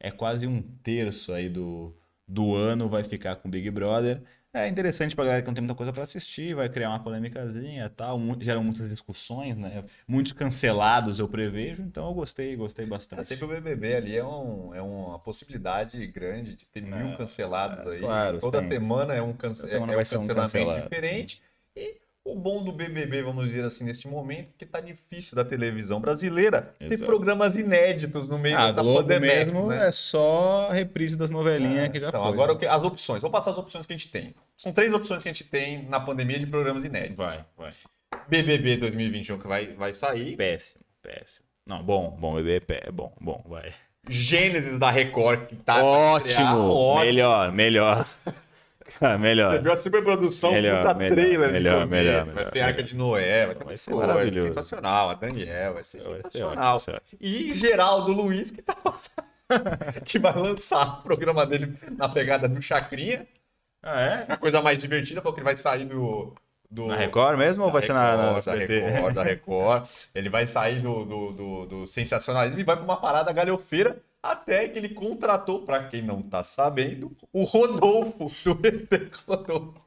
é 0.00 0.10
quase 0.10 0.46
um 0.46 0.62
terço 0.62 1.32
aí 1.32 1.48
do, 1.48 1.96
do 2.28 2.54
ano 2.54 2.88
vai 2.88 3.04
ficar 3.04 3.36
com 3.36 3.50
Big 3.50 3.70
Brother. 3.70 4.22
É 4.56 4.68
interessante 4.68 5.16
pra 5.16 5.24
galera 5.24 5.42
que 5.42 5.48
não 5.48 5.54
tem 5.54 5.62
muita 5.62 5.74
coisa 5.74 5.92
pra 5.92 6.04
assistir, 6.04 6.54
vai 6.54 6.68
criar 6.68 6.90
uma 6.90 7.02
polêmicazinha 7.02 7.86
e 7.86 7.88
tal, 7.88 8.20
geram 8.40 8.62
muitas 8.62 8.88
discussões, 8.88 9.56
né? 9.56 9.84
Muitos 10.06 10.32
cancelados 10.32 11.18
eu 11.18 11.28
prevejo, 11.28 11.82
então 11.82 12.06
eu 12.06 12.14
gostei, 12.14 12.54
gostei 12.54 12.84
É, 12.84 12.88
bastante. 12.88 13.26
sempre 13.26 13.46
o 13.46 13.48
BBB 13.48 13.96
ali 13.96 14.16
é, 14.16 14.24
um, 14.24 14.72
é 14.72 14.80
uma 14.80 15.18
possibilidade 15.18 16.06
grande 16.06 16.54
de 16.54 16.66
ter 16.66 16.82
mil 16.82 17.08
É, 17.08 17.16
cancelados 17.16 17.84
aí. 17.84 18.00
claro, 18.00 18.38
Toda 18.38 18.60
tem. 18.60 18.68
semana 18.68 19.12
é 19.12 19.20
um, 19.20 19.32
cance 19.32 19.66
semana 19.68 19.92
é 19.92 19.98
um 19.98 20.04
ser 20.04 20.16
um 20.18 20.20
cancelamento 20.20 20.50
cancelado. 20.50 20.82
diferente. 20.82 21.42
E 21.76 22.00
o 22.24 22.34
bom 22.34 22.62
do 22.64 22.72
BBB, 22.72 23.22
vamos 23.22 23.48
dizer 23.48 23.64
assim, 23.64 23.84
neste 23.84 24.08
momento, 24.08 24.48
é 24.48 24.52
que 24.58 24.64
tá 24.64 24.80
difícil 24.80 25.36
da 25.36 25.44
televisão 25.44 26.00
brasileira 26.00 26.72
ter 26.78 26.86
Exato. 26.94 27.04
programas 27.04 27.56
inéditos 27.56 28.28
no 28.28 28.38
meio 28.38 28.56
Ah, 28.56 28.72
da 28.72 28.82
Globo 28.82 29.00
Pandemia, 29.02 29.44
mesmo 29.44 29.66
né? 29.68 29.88
é 29.88 29.92
só 29.92 30.70
reprise 30.70 31.16
das 31.18 31.28
novelinhas 31.30 31.90
que 31.90 32.00
já 32.00 32.08
então, 32.08 32.22
foi. 32.22 32.32
agora 32.32 32.52
o 32.52 32.58
que- 32.58 32.66
as 32.66 32.82
opções. 32.82 33.20
Vou 33.20 33.30
passar 33.30 33.50
as 33.50 33.58
opções 33.58 33.84
que 33.84 33.92
a 33.92 33.96
gente 33.96 34.08
tem. 34.10 34.34
São 34.56 34.72
três 34.72 34.90
opções 34.92 35.22
que 35.22 35.28
a 35.28 35.32
gente 35.32 35.44
tem 35.44 35.82
na 35.86 36.00
pandemia 36.00 36.38
de 36.38 36.46
programas 36.46 36.84
inéditos. 36.84 37.16
Vai, 37.18 37.44
vai. 37.58 37.72
BBB 38.28 38.78
2021 38.78 39.38
que 39.38 39.46
vai, 39.46 39.66
vai 39.74 39.92
sair. 39.92 40.34
Péssimo, 40.36 40.82
péssimo. 41.02 41.44
Não, 41.66 41.82
bom, 41.82 42.10
bom, 42.18 42.34
bebê, 42.36 42.58
pé, 42.60 42.90
bom, 42.90 43.12
bom, 43.20 43.44
vai. 43.46 43.70
Gênesis 44.08 44.78
da 44.78 44.90
Record 44.90 45.46
que 45.46 45.56
tá 45.56 45.82
Ótimo. 45.82 46.70
Ótimo. 46.70 47.04
melhor, 47.04 47.52
melhor. 47.52 48.08
Você 48.86 49.18
melhor. 49.18 49.62
viu 49.62 49.72
a 49.72 49.76
superprodução, 49.76 50.52
Melhor, 50.52 50.82
puta 50.82 50.94
melhor, 50.94 51.14
trailer 51.14 51.52
melhor, 51.52 51.82
de 51.82 51.84
começo, 51.84 51.90
melhor, 52.04 52.24
vai 52.24 52.34
melhor, 52.34 52.50
ter 52.52 52.60
Arca 52.60 52.82
de 52.82 52.94
Noé, 52.94 53.46
vai 53.46 53.54
ter 53.54 53.64
Vai 53.64 53.76
ser 53.76 53.90
coisa, 53.92 54.06
maravilhoso. 54.06 54.46
sensacional, 54.48 55.10
a 55.10 55.14
Daniel, 55.14 55.74
vai 55.74 55.84
ser 55.84 55.98
Vai 56.02 56.14
ser 56.16 56.22
sensacional. 56.22 56.76
ótimo, 56.76 56.80
certo. 56.80 57.16
E 57.20 57.52
Geraldo 57.54 58.12
Luiz, 58.12 58.50
que 58.50 58.62
tá 58.62 58.74
passando, 58.74 59.26
que 60.04 60.18
vai 60.18 60.34
lançar 60.34 60.98
o 60.98 61.02
programa 61.02 61.46
dele 61.46 61.76
na 61.96 62.08
pegada 62.08 62.48
do 62.48 62.60
Chacrinha, 62.62 63.26
Ah, 63.82 64.00
é? 64.00 64.32
a 64.32 64.36
coisa 64.36 64.60
mais 64.62 64.78
divertida, 64.78 65.20
falou 65.20 65.34
que 65.34 65.40
ele 65.40 65.44
vai 65.44 65.56
sair 65.56 65.84
do... 65.86 66.34
do 66.70 66.86
Na 66.86 66.96
Record 66.96 67.38
mesmo 67.38 67.64
ou 67.64 67.70
vai 67.72 67.82
ser 67.82 67.92
na, 67.92 68.16
na 68.16 68.32
Record, 68.34 68.44
da? 68.44 68.54
Record, 68.54 69.14
da 69.14 69.22
Record. 69.22 69.88
Ele 70.14 70.28
vai 70.28 70.46
sair 70.46 70.80
do, 70.80 71.04
do, 71.04 71.32
do, 71.32 71.66
do 71.66 71.86
sensacionalismo 71.86 72.58
e 72.60 72.64
vai 72.64 72.76
pra 72.76 72.84
uma 72.84 72.96
parada 72.96 73.32
galhofeira 73.32 73.96
até 74.24 74.66
que 74.68 74.78
ele 74.78 74.88
contratou, 74.88 75.62
pra 75.64 75.86
quem 75.86 76.00
não 76.02 76.22
tá 76.22 76.42
sabendo, 76.42 77.14
o 77.32 77.44
Rodolfo, 77.44 78.30
do 78.54 78.66
ET 78.66 79.14
Rodolfo, 79.26 79.84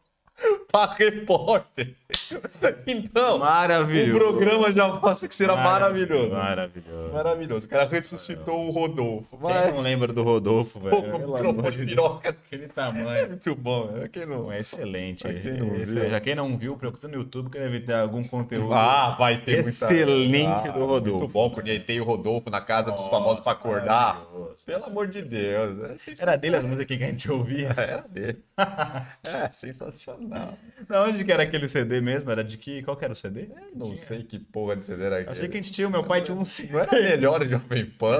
pra 0.68 0.86
repórter. 0.94 1.96
Então, 2.88 3.36
o 3.36 3.40
Maravilhoso. 3.40 4.18
programa 4.18 4.72
já 4.72 4.88
mostra 4.88 5.28
que 5.28 5.36
será 5.36 5.56
maravilhoso. 5.58 6.30
Maravilhoso. 6.32 7.14
Maravilhoso. 7.14 7.66
O 7.66 7.70
cara 7.70 7.86
ressuscitou 7.86 8.68
o 8.68 8.72
Rodolfo. 8.72 9.28
Quem 9.32 9.40
Mas, 9.42 9.74
não 9.74 9.82
lembra 9.82 10.14
do 10.14 10.24
Rodolfo, 10.24 10.80
velho? 10.80 11.02
pô, 11.02 11.18
o 11.18 11.20
microfone 11.34 11.72
de 11.76 11.86
piroca. 11.86 12.30
Aquele 12.30 12.66
É 12.66 12.68
tamanho. 12.70 13.28
muito 13.28 13.56
bom? 13.56 13.90
Quem 14.12 14.26
não... 14.26 14.52
É 14.52 14.60
excelente. 14.60 15.24
Pra 15.24 15.34
quem 15.34 15.54
não 15.58 15.76
Esse- 15.76 16.00
viu. 16.00 16.10
já 16.10 16.20
quem 16.22 16.36
não 16.36 16.58
viu, 16.58 16.78
procura 16.78 17.08
no 17.10 17.16
YouTube 17.16 17.50
que 17.50 17.60
deve 17.60 17.82
ter 17.82 17.94
algum 17.96 18.24
conteúdo. 18.24 18.74
Ah, 18.74 19.16
vai 19.18 19.42
ter 19.42 19.56
muita... 19.56 19.70
Excelente 19.70 20.72
do 20.72 20.86
Rodolfo. 20.86 21.20
Muito 21.20 21.34
bom, 21.34 21.50
quando 21.50 21.68
ele 21.68 21.80
tem 21.82 22.00
o 22.00 22.06
Rodolfo 22.06 22.50
na 22.50 22.62
casa 22.62 22.92
dos 22.92 23.08
famosos 23.08 23.42
pra 23.44 23.52
acordar. 23.52 24.22
Pelo 24.66 24.86
amor 24.86 25.08
de 25.08 25.22
Deus. 25.22 25.80
É. 25.80 25.96
Era 26.22 26.36
dele 26.38 26.56
a 26.56 26.62
música 26.62 26.96
que 26.98 27.04
a 27.04 27.08
gente 27.08 27.30
ouvia. 27.30 27.74
Era 27.78 28.06
dele. 28.08 28.40
É, 29.28 29.50
sensacional. 29.52 30.54
Da 30.88 31.04
onde 31.04 31.24
que 31.24 31.32
era 31.32 31.44
aquele 31.44 31.68
CD 31.68 31.97
mesmo? 32.02 32.30
Era 32.32 32.44
de 32.44 32.58
que. 32.58 32.82
Qual 32.84 32.96
que 32.96 33.04
era 33.04 33.14
o 33.14 33.16
CD? 33.16 33.50
Não 33.76 33.88
Tinha. 33.88 33.98
sei 33.98 34.24
que 34.24 34.40
porra 34.40 34.76
de 34.76 34.84
CD 34.84 35.04
era 35.04 35.22
Eu 35.22 35.36
sei 35.36 35.48
aquele. 35.48 35.50
que 35.50 35.58
a 35.58 35.62
gente 35.62 35.72
tinha, 35.72 35.88
o 35.88 35.92
meu 35.92 36.04
pai 36.04 36.22
tinha 36.22 36.36
um 36.36 36.46
CD. 36.46 36.74
Não 36.74 36.80
era 36.80 36.92
melhor 36.92 37.48
Jovem 37.48 37.86
Pan? 37.86 38.18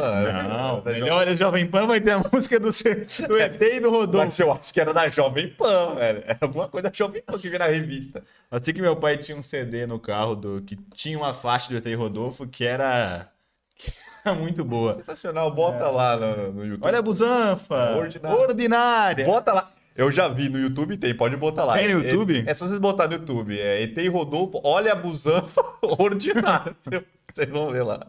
Não, 0.48 0.84
melhor 0.84 1.36
Jovem 1.36 1.68
Pan 1.68 1.88
vai 1.88 2.02
ter 2.02 2.12
a 2.12 2.20
música 2.32 2.60
do, 2.60 2.70
do 3.28 3.38
ET 3.38 3.62
e 3.62 3.80
do 3.80 3.90
Rodolfo. 3.90 4.26
Mas 4.26 4.40
eu 4.40 4.52
acho 4.52 4.74
que 4.74 4.82
era 4.82 4.94
da 4.94 5.10
Jovem 5.10 5.50
Pan, 5.50 5.96
velho. 5.96 6.24
Era 6.26 6.38
alguma 6.42 6.68
coisa 6.68 6.90
da 6.90 6.96
Jovem 6.96 7.22
Pan 7.22 7.38
que 7.38 7.48
vinha 7.48 7.60
na 7.60 7.68
revista. 7.68 8.24
Eu 8.52 8.64
sei 8.64 8.74
que 8.74 8.82
meu 8.82 8.96
pai 8.96 9.18
tinha 9.18 9.38
um 9.38 9.42
CD 9.44 9.86
no 9.86 10.00
carro 10.00 10.36
do 10.36 10.62
que 10.62 10.76
tinha 10.94 11.18
uma 11.18 11.34
faixa 11.34 11.70
do 11.70 11.78
ET 11.78 11.86
e 11.86 11.94
Rodolfo 11.94 12.48
que 12.48 12.64
era, 12.66 13.32
muito 14.36 14.64
boa. 14.64 14.96
Sensacional, 14.96 15.52
bota 15.52 15.90
lá 15.90 16.18
no, 16.18 16.54
no 16.54 16.66
YouTube. 16.66 16.88
Olha 16.88 17.00
a 17.00 17.02
busanfa! 17.02 17.96
Ordinária. 17.98 18.38
Ordinária! 18.38 19.26
Bota 19.26 19.54
lá. 19.54 19.72
Eu 19.98 20.12
já 20.12 20.28
vi 20.28 20.48
no 20.48 20.60
YouTube, 20.60 20.96
tem, 20.96 21.14
pode 21.16 21.36
botar 21.36 21.66
lá. 21.66 21.78
Tem 21.78 21.94
no 21.94 22.04
É- 22.04 22.12
YouTube? 22.12 22.44
É, 22.46 22.54
só 22.54 22.68
vocês 22.68 22.80
botar 22.80 23.08
no 23.08 23.14
YouTube. 23.14 23.60
É 23.60 23.82
ET 23.82 23.98
e 23.98 24.08
Rodolfo, 24.08 24.62
olha 24.64 24.92
a 24.94 24.96
busanfa 24.96 25.62
ordinária. 25.82 26.76
Vocês 27.34 27.52
vão 27.52 27.72
ver 27.72 27.82
lá. 27.84 28.06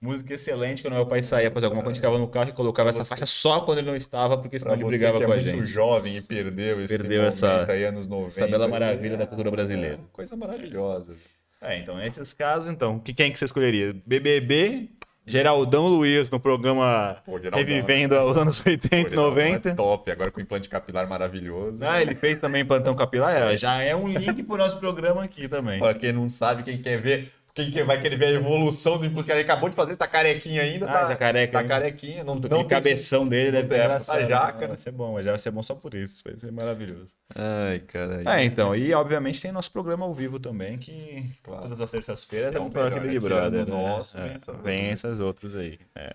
Música 0.00 0.34
excelente, 0.34 0.82
quando 0.82 0.94
meu 0.94 1.06
pai 1.06 1.22
saía 1.22 1.50
fazer 1.50 1.64
alguma 1.66 1.82
coisa, 1.82 1.92
a 1.92 1.94
gente 1.94 2.02
ficava 2.02 2.18
no 2.18 2.28
carro 2.28 2.50
e 2.50 2.52
colocava 2.52 2.90
essa 2.90 3.06
faixa 3.06 3.24
só 3.24 3.60
quando 3.60 3.78
ele 3.78 3.86
não 3.86 3.96
estava, 3.96 4.36
porque 4.36 4.58
senão 4.58 4.74
Pra 4.76 4.82
ele 4.82 4.88
brigava 4.90 5.16
que 5.16 5.22
é 5.22 5.26
com 5.26 5.32
a 5.32 5.36
muito 5.36 5.50
gente. 5.50 5.66
jovem 5.66 6.16
e 6.16 6.20
perdeu 6.20 6.84
esse 6.84 6.94
Perdeu 6.98 7.22
momento 7.22 7.32
essa- 7.34 7.72
aí, 7.72 7.84
anos 7.84 8.06
90. 8.06 8.28
Essa 8.28 8.46
bela 8.46 8.68
maravilha 8.68 9.16
da 9.16 9.26
cultura 9.26 9.50
brasileira. 9.50 9.94
É, 9.94 9.98
coisa 10.12 10.36
maravilhosa. 10.36 11.14
É, 11.62 11.78
então, 11.78 11.96
nesses 11.96 12.34
casos, 12.34 12.68
então, 12.70 12.98
que, 12.98 13.14
quem 13.14 13.32
que 13.32 13.38
você 13.38 13.46
escolheria? 13.46 13.96
BBB, 14.04 14.90
Geraldão 15.26 15.88
Luiz 15.88 16.28
no 16.28 16.38
programa 16.38 17.16
Pô, 17.24 17.38
Geraldão. 17.38 17.58
Revivendo 17.58 18.14
os 18.14 18.36
anos 18.36 18.62
80 18.64 18.96
e 18.96 19.02
Pô, 19.02 19.08
Geraldão 19.10 19.30
90. 19.30 19.68
É 19.70 19.74
top, 19.74 20.10
agora 20.10 20.30
com 20.30 20.40
implante 20.40 20.68
capilar 20.68 21.08
maravilhoso. 21.08 21.82
Ah, 21.82 22.00
ele 22.00 22.14
fez 22.14 22.38
também 22.38 22.64
plantão 22.64 22.94
capilar, 22.94 23.34
é, 23.34 23.56
já 23.56 23.80
é 23.80 23.96
um 23.96 24.06
link 24.06 24.42
pro 24.42 24.56
nosso 24.56 24.76
programa 24.78 25.24
aqui 25.24 25.48
também. 25.48 25.78
Pra 25.78 25.94
quem 25.94 26.12
não 26.12 26.28
sabe, 26.28 26.62
quem 26.62 26.80
quer 26.80 27.00
ver, 27.00 27.32
quem 27.54 27.70
quer- 27.70 27.84
vai 27.84 28.00
querer 28.00 28.16
ver 28.16 28.26
a 28.26 28.30
evolução 28.32 28.98
do 28.98 29.06
implante, 29.06 29.30
ele 29.30 29.40
acabou 29.40 29.68
de 29.68 29.76
fazer, 29.76 29.96
tá 29.96 30.06
carequinha 30.08 30.60
ainda, 30.62 30.86
Ah, 30.86 30.92
tá, 30.92 31.06
tá 31.08 31.16
careca 31.16 31.52
tá 31.52 31.58
ainda. 31.60 31.68
carequinha, 31.68 32.24
não, 32.24 32.34
Não 32.34 32.40
tem 32.48 32.66
cabeção 32.66 33.28
dele, 33.28 33.52
deve 33.52 33.68
ter 33.68 33.76
É, 33.76 33.84
engraçado. 33.84 34.26
jaca, 34.26 34.60
né? 34.62 34.66
Vai 34.68 34.76
ser 34.76 34.90
bom, 34.90 35.12
mas 35.14 35.24
já 35.24 35.30
vai 35.30 35.38
ser 35.38 35.50
bom 35.52 35.62
só 35.62 35.74
por 35.74 35.94
isso, 35.94 36.22
vai 36.24 36.36
ser 36.36 36.50
maravilhoso. 36.50 37.14
Ai, 37.34 37.78
cara. 37.80 38.22
É, 38.28 38.42
então, 38.44 38.74
e 38.74 38.92
obviamente 38.92 39.40
tem 39.40 39.52
nosso 39.52 39.70
programa 39.70 40.04
ao 40.04 40.12
vivo 40.12 40.40
também, 40.40 40.76
que 40.78 41.24
Claro. 41.42 41.62
todas 41.62 41.80
as 41.80 41.90
terças-feiras 41.90 42.54
É 42.54 42.58
um 42.58 42.68
programa 42.70 43.06
Big 43.06 43.20
Brother. 43.20 43.64
né? 43.64 43.72
nosso, 43.72 44.18
É, 44.18 44.22
vem 44.24 44.32
essas 44.34 44.60
vem 44.60 44.78
outras. 44.80 44.92
essas 45.04 45.20
outros 45.20 45.54
aí. 45.56 45.78
É. 45.94 46.14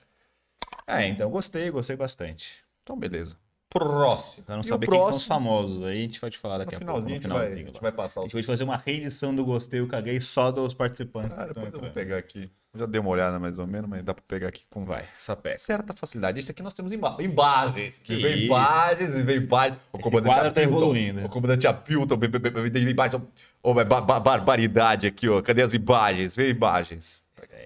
É, 0.88 1.06
então 1.08 1.30
gostei, 1.30 1.70
gostei 1.72 1.96
bastante. 1.96 2.64
Então, 2.84 2.98
beleza. 2.98 3.38
Próximo. 3.72 4.46
Pra 4.46 4.56
não 4.56 4.62
E 4.62 4.68
saber 4.68 4.88
o 4.88 4.90
quem 4.90 4.98
são 5.00 5.08
os 5.10 5.12
próximo, 5.12 5.28
famosos, 5.36 5.84
aí 5.84 6.00
a 6.00 6.02
gente 6.02 6.20
vai 6.20 6.30
te 6.32 6.38
falar 6.40 6.58
daqui 6.58 6.74
a 6.76 6.80
pouco. 6.80 6.92
finalzinho, 7.04 7.10
No 7.10 7.16
a 7.16 7.22
gente, 7.22 7.28
vai, 7.28 7.38
a 7.38 7.42
finalzinho. 7.44 7.66
gente 7.68 7.76
lá. 7.76 7.82
vai 7.82 7.92
passar 7.92 8.22
A 8.22 8.24
gente 8.24 8.34
vai 8.34 8.44
fazer 8.44 8.64
uma 8.64 8.78
reedição 8.78 9.36
do 9.36 9.46
Gostei, 9.46 9.80
eu 9.80 9.88
caguei 9.88 10.20
só 10.20 10.52
dos 10.52 10.74
participantes. 10.74 11.32
Ah, 11.38 11.46
estão 11.48 11.64
depois 11.64 11.74
eu 11.74 11.80
vou 11.80 11.90
pegar 11.92 12.18
aqui. 12.18 12.50
Eu 12.74 12.80
já 12.82 12.86
dei 12.88 13.00
uma 13.02 13.10
olhada 13.12 13.40
mais 13.40 13.58
ou 13.60 13.68
menos, 13.68 13.90
mas 13.90 14.04
dá 14.04 14.14
pra 14.14 14.24
pegar 14.28 14.48
aqui 14.48 14.64
com 14.72 14.86
Vai, 14.86 15.04
sapeca. 15.18 15.58
certa 15.60 15.94
facilidade. 15.94 16.40
Isso 16.40 16.52
aqui 16.52 16.62
nós 16.64 16.74
temos 16.74 16.92
imba 16.94 17.16
imagens. 17.20 18.00
Que 18.00 18.16
vem 18.16 18.46
imagens, 18.46 19.10
vem 19.24 19.38
imagens. 19.38 19.80
O 19.94 19.98
Esse 19.98 20.04
comandante 20.04 20.34
quadro 20.36 20.52
tá 20.52 20.62
evoluindo. 20.64 21.26
O 21.26 21.30
comandante 21.30 21.68
Apilton, 21.68 22.18
vem- 22.18 22.30
vem- 22.30 22.42
vem- 22.52 22.72
vem 22.72 22.90
imagens. 22.90 23.22
Ô, 23.62 23.74
mas 23.74 23.86
ba- 23.88 24.02
ba- 24.02 24.20
barbaridade 24.20 25.06
aqui, 25.08 25.28
ó. 25.30 25.42
Cadê 25.42 25.62
as 25.62 25.74
imagens? 25.74 26.36
Vem 26.36 26.50
imagens. 26.50 27.22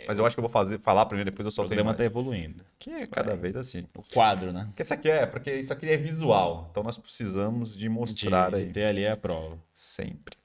Mas 0.08 0.18
eu 0.20 0.26
acho 0.26 0.36
que 0.36 0.39
eu 0.39 0.44
vou 0.44 0.50
fazer, 0.50 0.80
falar 0.80 1.06
primeiro, 1.06 1.30
depois 1.32 1.46
eu 1.46 1.50
O 1.50 1.52
solto 1.52 1.68
a 1.68 1.70
programa 1.70 1.89
imagem. 1.92 1.98
tá 1.98 2.04
evoluindo. 2.06 2.66
Que 2.80 2.92
é 2.92 3.06
cada 3.08 3.36
vez 3.36 3.56
assim. 3.56 3.86
O 3.96 4.04
quadro, 4.13 4.52
né? 4.52 4.66
Porque 4.68 4.82
isso 4.82 4.94
aqui 4.94 5.10
é, 5.10 5.26
porque 5.26 5.54
isso 5.56 5.72
aqui 5.74 5.89
é 5.89 5.98
visual. 5.98 6.68
Então 6.72 6.84
nós 6.84 6.98
precisamos 6.98 7.76
de 7.76 7.88
mostrar 7.89 8.50
de, 8.52 8.56
aí. 8.58 8.72
ter 8.72 8.86
ali 8.86 9.08
a 9.08 9.16
prova. 9.18 9.58
Sempre. 9.74 10.38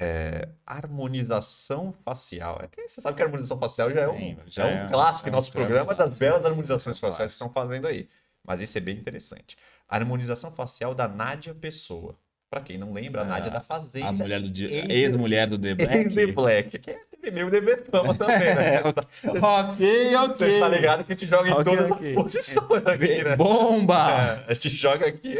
É, 0.00 0.48
harmonização 0.66 1.92
facial. 2.04 2.58
É 2.62 2.66
que 2.66 2.88
você 2.88 3.00
sabe 3.00 3.16
que 3.16 3.22
a 3.22 3.26
harmonização 3.26 3.58
facial 3.58 3.90
já 3.90 4.00
é 4.00 4.08
um, 4.08 4.18
Sim, 4.18 4.36
já 4.46 4.64
já 4.64 4.68
é 4.68 4.82
um 4.82 4.86
é- 4.86 4.88
clássico 4.88 5.28
é 5.28 5.30
em 5.30 5.32
um 5.32 5.36
nosso 5.36 5.52
programa 5.52 5.94
das 5.94 6.10
belas 6.18 6.44
harmonizações 6.44 6.96
É 6.96 7.00
faciais 7.00 7.32
que 7.32 7.34
estão 7.34 7.50
fazendo 7.50 7.86
aí. 7.86 8.08
Mas 8.44 8.60
isso 8.60 8.76
é 8.76 8.80
bem 8.80 8.96
interessante. 8.96 9.56
A 9.88 9.96
harmonização 9.96 10.50
facial 10.50 10.94
da 10.94 11.06
Nádia 11.06 11.54
Pessoa. 11.54 12.16
Pra 12.50 12.60
quem 12.60 12.76
não 12.76 12.92
lembra, 12.92 13.22
a 13.22 13.24
Ah, 13.24 13.28
Nádia 13.28 13.50
da 13.50 13.60
Fazenda. 13.60 14.08
A 14.08 14.12
mulher 14.12 14.40
do 14.42 14.64
ex-mulher 14.64 15.48
do 15.48 15.58
The 15.58 15.74
Black. 15.74 15.94
Ex 16.08 16.14
The 16.14 16.26
Black, 16.26 16.78
que 16.80 16.90
é 16.90 17.00
meio 17.30 17.50
Fama 17.90 18.14
também, 18.18 18.54
né? 18.54 18.82
ok, 18.82 20.16
ok. 20.16 20.34
Você 20.34 20.60
tá 20.60 20.68
ligado 20.68 21.04
que 21.04 21.12
a 21.12 21.16
gente 21.16 21.28
joga 21.28 21.48
em 21.48 21.52
Ok, 21.52 21.64
todas 21.64 21.90
ok. 21.90 22.08
as 22.08 22.14
posições 22.14 22.86
aqui, 22.86 23.24
né? 23.24 23.36
Bomba! 23.36 24.44
É, 24.46 24.50
a 24.50 24.54
gente 24.54 24.68
joga 24.70 25.06
aqui, 25.06 25.38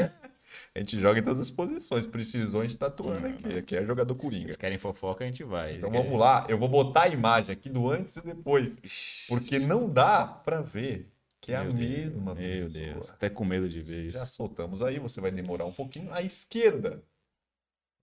a 0.75 0.79
gente 0.79 0.99
joga 1.01 1.19
em 1.19 1.23
todas 1.23 1.41
as 1.41 1.51
posições. 1.51 2.07
Precisou, 2.07 2.61
a 2.61 2.67
gente 2.67 2.77
tá 2.79 2.87
atuando 2.87 3.27
aqui. 3.27 3.59
Aqui 3.59 3.77
é 3.77 3.85
jogador 3.85 4.15
Coringa. 4.15 4.45
Eles 4.45 4.57
querem 4.57 4.79
fofoca, 4.79 5.25
a 5.25 5.27
gente 5.27 5.43
vai. 5.45 5.77
Então 5.77 5.91
vamos 5.91 6.19
lá, 6.19 6.47
eu 6.49 6.59
vou 6.59 6.69
botar 6.69 7.03
a 7.03 7.09
imagem 7.09 7.53
aqui 7.53 7.69
do 7.69 7.91
antes 7.91 8.17
e 8.17 8.21
depois, 8.23 8.77
porque 9.29 9.59
não 9.59 9.89
dá 9.89 10.27
pra 10.27 10.61
ver 10.61 11.09
que 11.41 11.53
é 11.53 11.57
a 11.57 11.65
Meu 11.65 11.73
Deus, 11.73 11.89
mesma 11.89 12.35
Meu 12.35 12.67
pessoa. 12.67 12.71
Deus, 12.71 13.11
até 13.11 13.29
com 13.29 13.45
medo 13.45 13.69
de 13.69 13.83
ver 13.83 14.05
isso. 14.07 14.17
Já 14.17 14.25
soltamos 14.25 14.81
aí, 14.83 15.01
você 15.01 15.21
vai 15.21 15.33
demorar 15.33 15.65
um 15.65 15.73
pouquinho. 15.73 16.13
À 16.15 16.23
esquerda, 16.23 17.03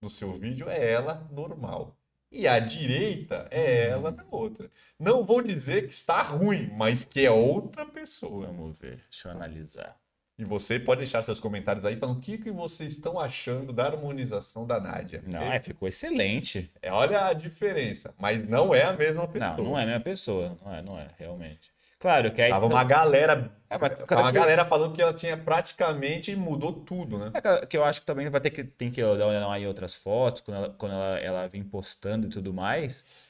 do 0.02 0.10
seu 0.10 0.34
vídeo 0.34 0.70
é 0.70 0.92
ela 0.92 1.28
normal. 1.32 1.99
E 2.32 2.48
a 2.48 2.60
direita 2.60 3.48
é 3.50 3.88
ela 3.88 4.12
na 4.12 4.24
outra. 4.30 4.70
Não 5.00 5.26
vou 5.26 5.42
dizer 5.42 5.88
que 5.88 5.94
está 5.94 6.22
ruim, 6.22 6.72
mas 6.78 7.04
que 7.04 7.26
é 7.26 7.32
outra 7.32 7.86
pessoa. 7.86 8.48
Vamos 8.48 8.78
ver, 8.78 9.04
deixa 9.10 9.30
eu 9.30 9.32
analisar. 9.32 10.00
E 10.38 10.46
você 10.46 10.80
pode 10.80 11.00
deixar 11.00 11.22
seus 11.22 11.39
comentários 11.39 11.86
aí 11.86 11.98
falando 11.98 12.18
o 12.18 12.22
que, 12.22 12.38
que 12.38 12.50
vocês 12.50 12.94
estão 12.94 13.20
achando 13.20 13.74
da 13.74 13.88
harmonização 13.88 14.65
da 14.65 14.80
Nádia. 14.80 15.22
Não, 15.28 15.42
é, 15.42 15.60
ficou 15.60 15.86
excelente. 15.86 16.72
É, 16.82 16.92
olha 16.94 17.26
a 17.26 17.34
diferença, 17.34 18.13
mas 18.18 18.42
não 18.42 18.74
é 18.74 18.84
a 18.84 18.94
mesma 18.94 19.28
pessoa. 19.28 19.58
Não, 19.58 19.63
não 19.65 19.80
é 19.80 19.84
a 19.84 19.86
mesma 19.86 20.02
pessoa. 20.02 20.58
Não 20.63 20.74
é, 20.74 20.82
não 20.82 20.98
é, 20.98 21.10
realmente. 21.18 21.74
Claro 22.00 22.32
que 22.34 22.42
aí. 22.42 22.50
Tava 22.50 22.66
uma 22.66 22.84
galera. 22.84 23.52
É, 23.70 23.78
mas, 23.78 23.92
tava 23.92 24.06
cara, 24.08 24.22
uma 24.22 24.32
que- 24.32 24.40
galera 24.40 24.66
falando 24.66 24.94
que 24.96 25.02
ela 25.02 25.14
tinha 25.14 25.38
praticamente 25.38 26.34
mudou 26.36 26.72
tudo, 26.72 27.18
né? 27.20 27.30
É 27.34 27.42
que- 27.42 27.68
que 27.68 27.78
eu 27.78 27.84
acho 27.84 28.00
que 28.00 28.06
também 28.06 28.30
vai 28.30 28.40
ter 28.42 28.50
que, 28.52 28.64
tem 28.64 28.90
que 28.90 29.02
dar 29.02 29.10
uma 29.16 29.26
olhada 29.28 29.52
aí 29.52 29.64
em 29.64 29.68
outras 29.68 29.94
fotos, 29.96 30.42
quando 30.42 30.58
ela, 30.58 30.70
quando 30.78 30.94
ela, 30.94 31.20
ela 31.20 31.48
vem 31.48 31.62
postando 31.64 32.26
e 32.28 32.30
tudo 32.30 32.54
mais. 32.54 33.30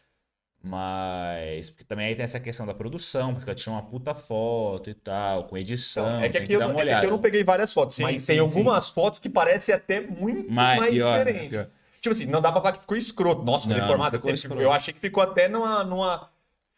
Mas. 0.62 1.69
Porque 1.69 1.84
também 1.84 2.08
aí 2.08 2.15
tem 2.15 2.23
essa 2.23 2.39
questão 2.39 2.65
da 2.65 2.73
produção, 2.73 3.34
porque 3.34 3.49
ela 3.49 3.55
tinha 3.55 3.73
uma 3.73 3.82
puta 3.82 4.13
foto 4.13 4.89
e 4.89 4.93
tal, 4.93 5.45
com 5.45 5.58
edição. 5.58 6.05
Então, 6.08 6.19
é 6.23 6.27
que 6.27 6.34
tem 6.34 6.43
aqui 6.43 6.53
eu, 6.53 6.60
dar 6.60 6.67
não- 6.67 6.79
é 6.82 6.99
que 6.99 7.05
eu 7.05 7.10
não 7.12 7.19
peguei 7.19 7.43
várias 7.43 7.73
fotos, 7.73 7.95
Sim, 7.95 8.03
mas 8.03 8.21
sim, 8.21 8.27
tem 8.27 8.36
sim. 8.36 8.41
algumas 8.41 8.89
fotos 8.89 9.19
que 9.19 9.29
parecem 9.29 9.73
até 9.73 10.01
muito 10.01 10.51
Mas, 10.51 10.77
mais 10.79 10.91
pior, 10.93 11.17
diferentes. 11.17 11.49
pior. 11.49 11.67
Tipo 12.01 12.12
assim, 12.12 12.25
não 12.27 12.41
dá 12.41 12.51
pra 12.51 12.62
falar 12.62 12.73
que 12.73 12.82
ficou 12.82 12.95
escroto. 12.97 13.43
Nossa, 13.43 13.67
Não, 13.67 13.75
reformado, 13.75 14.15
ficou 14.17 14.29
até- 14.29 14.36
escroto. 14.36 14.62
eu 14.62 14.71
achei 14.71 14.93
que 14.93 14.99
ficou 14.99 15.23
até 15.23 15.47
numa, 15.47 15.84
numa. 15.84 16.29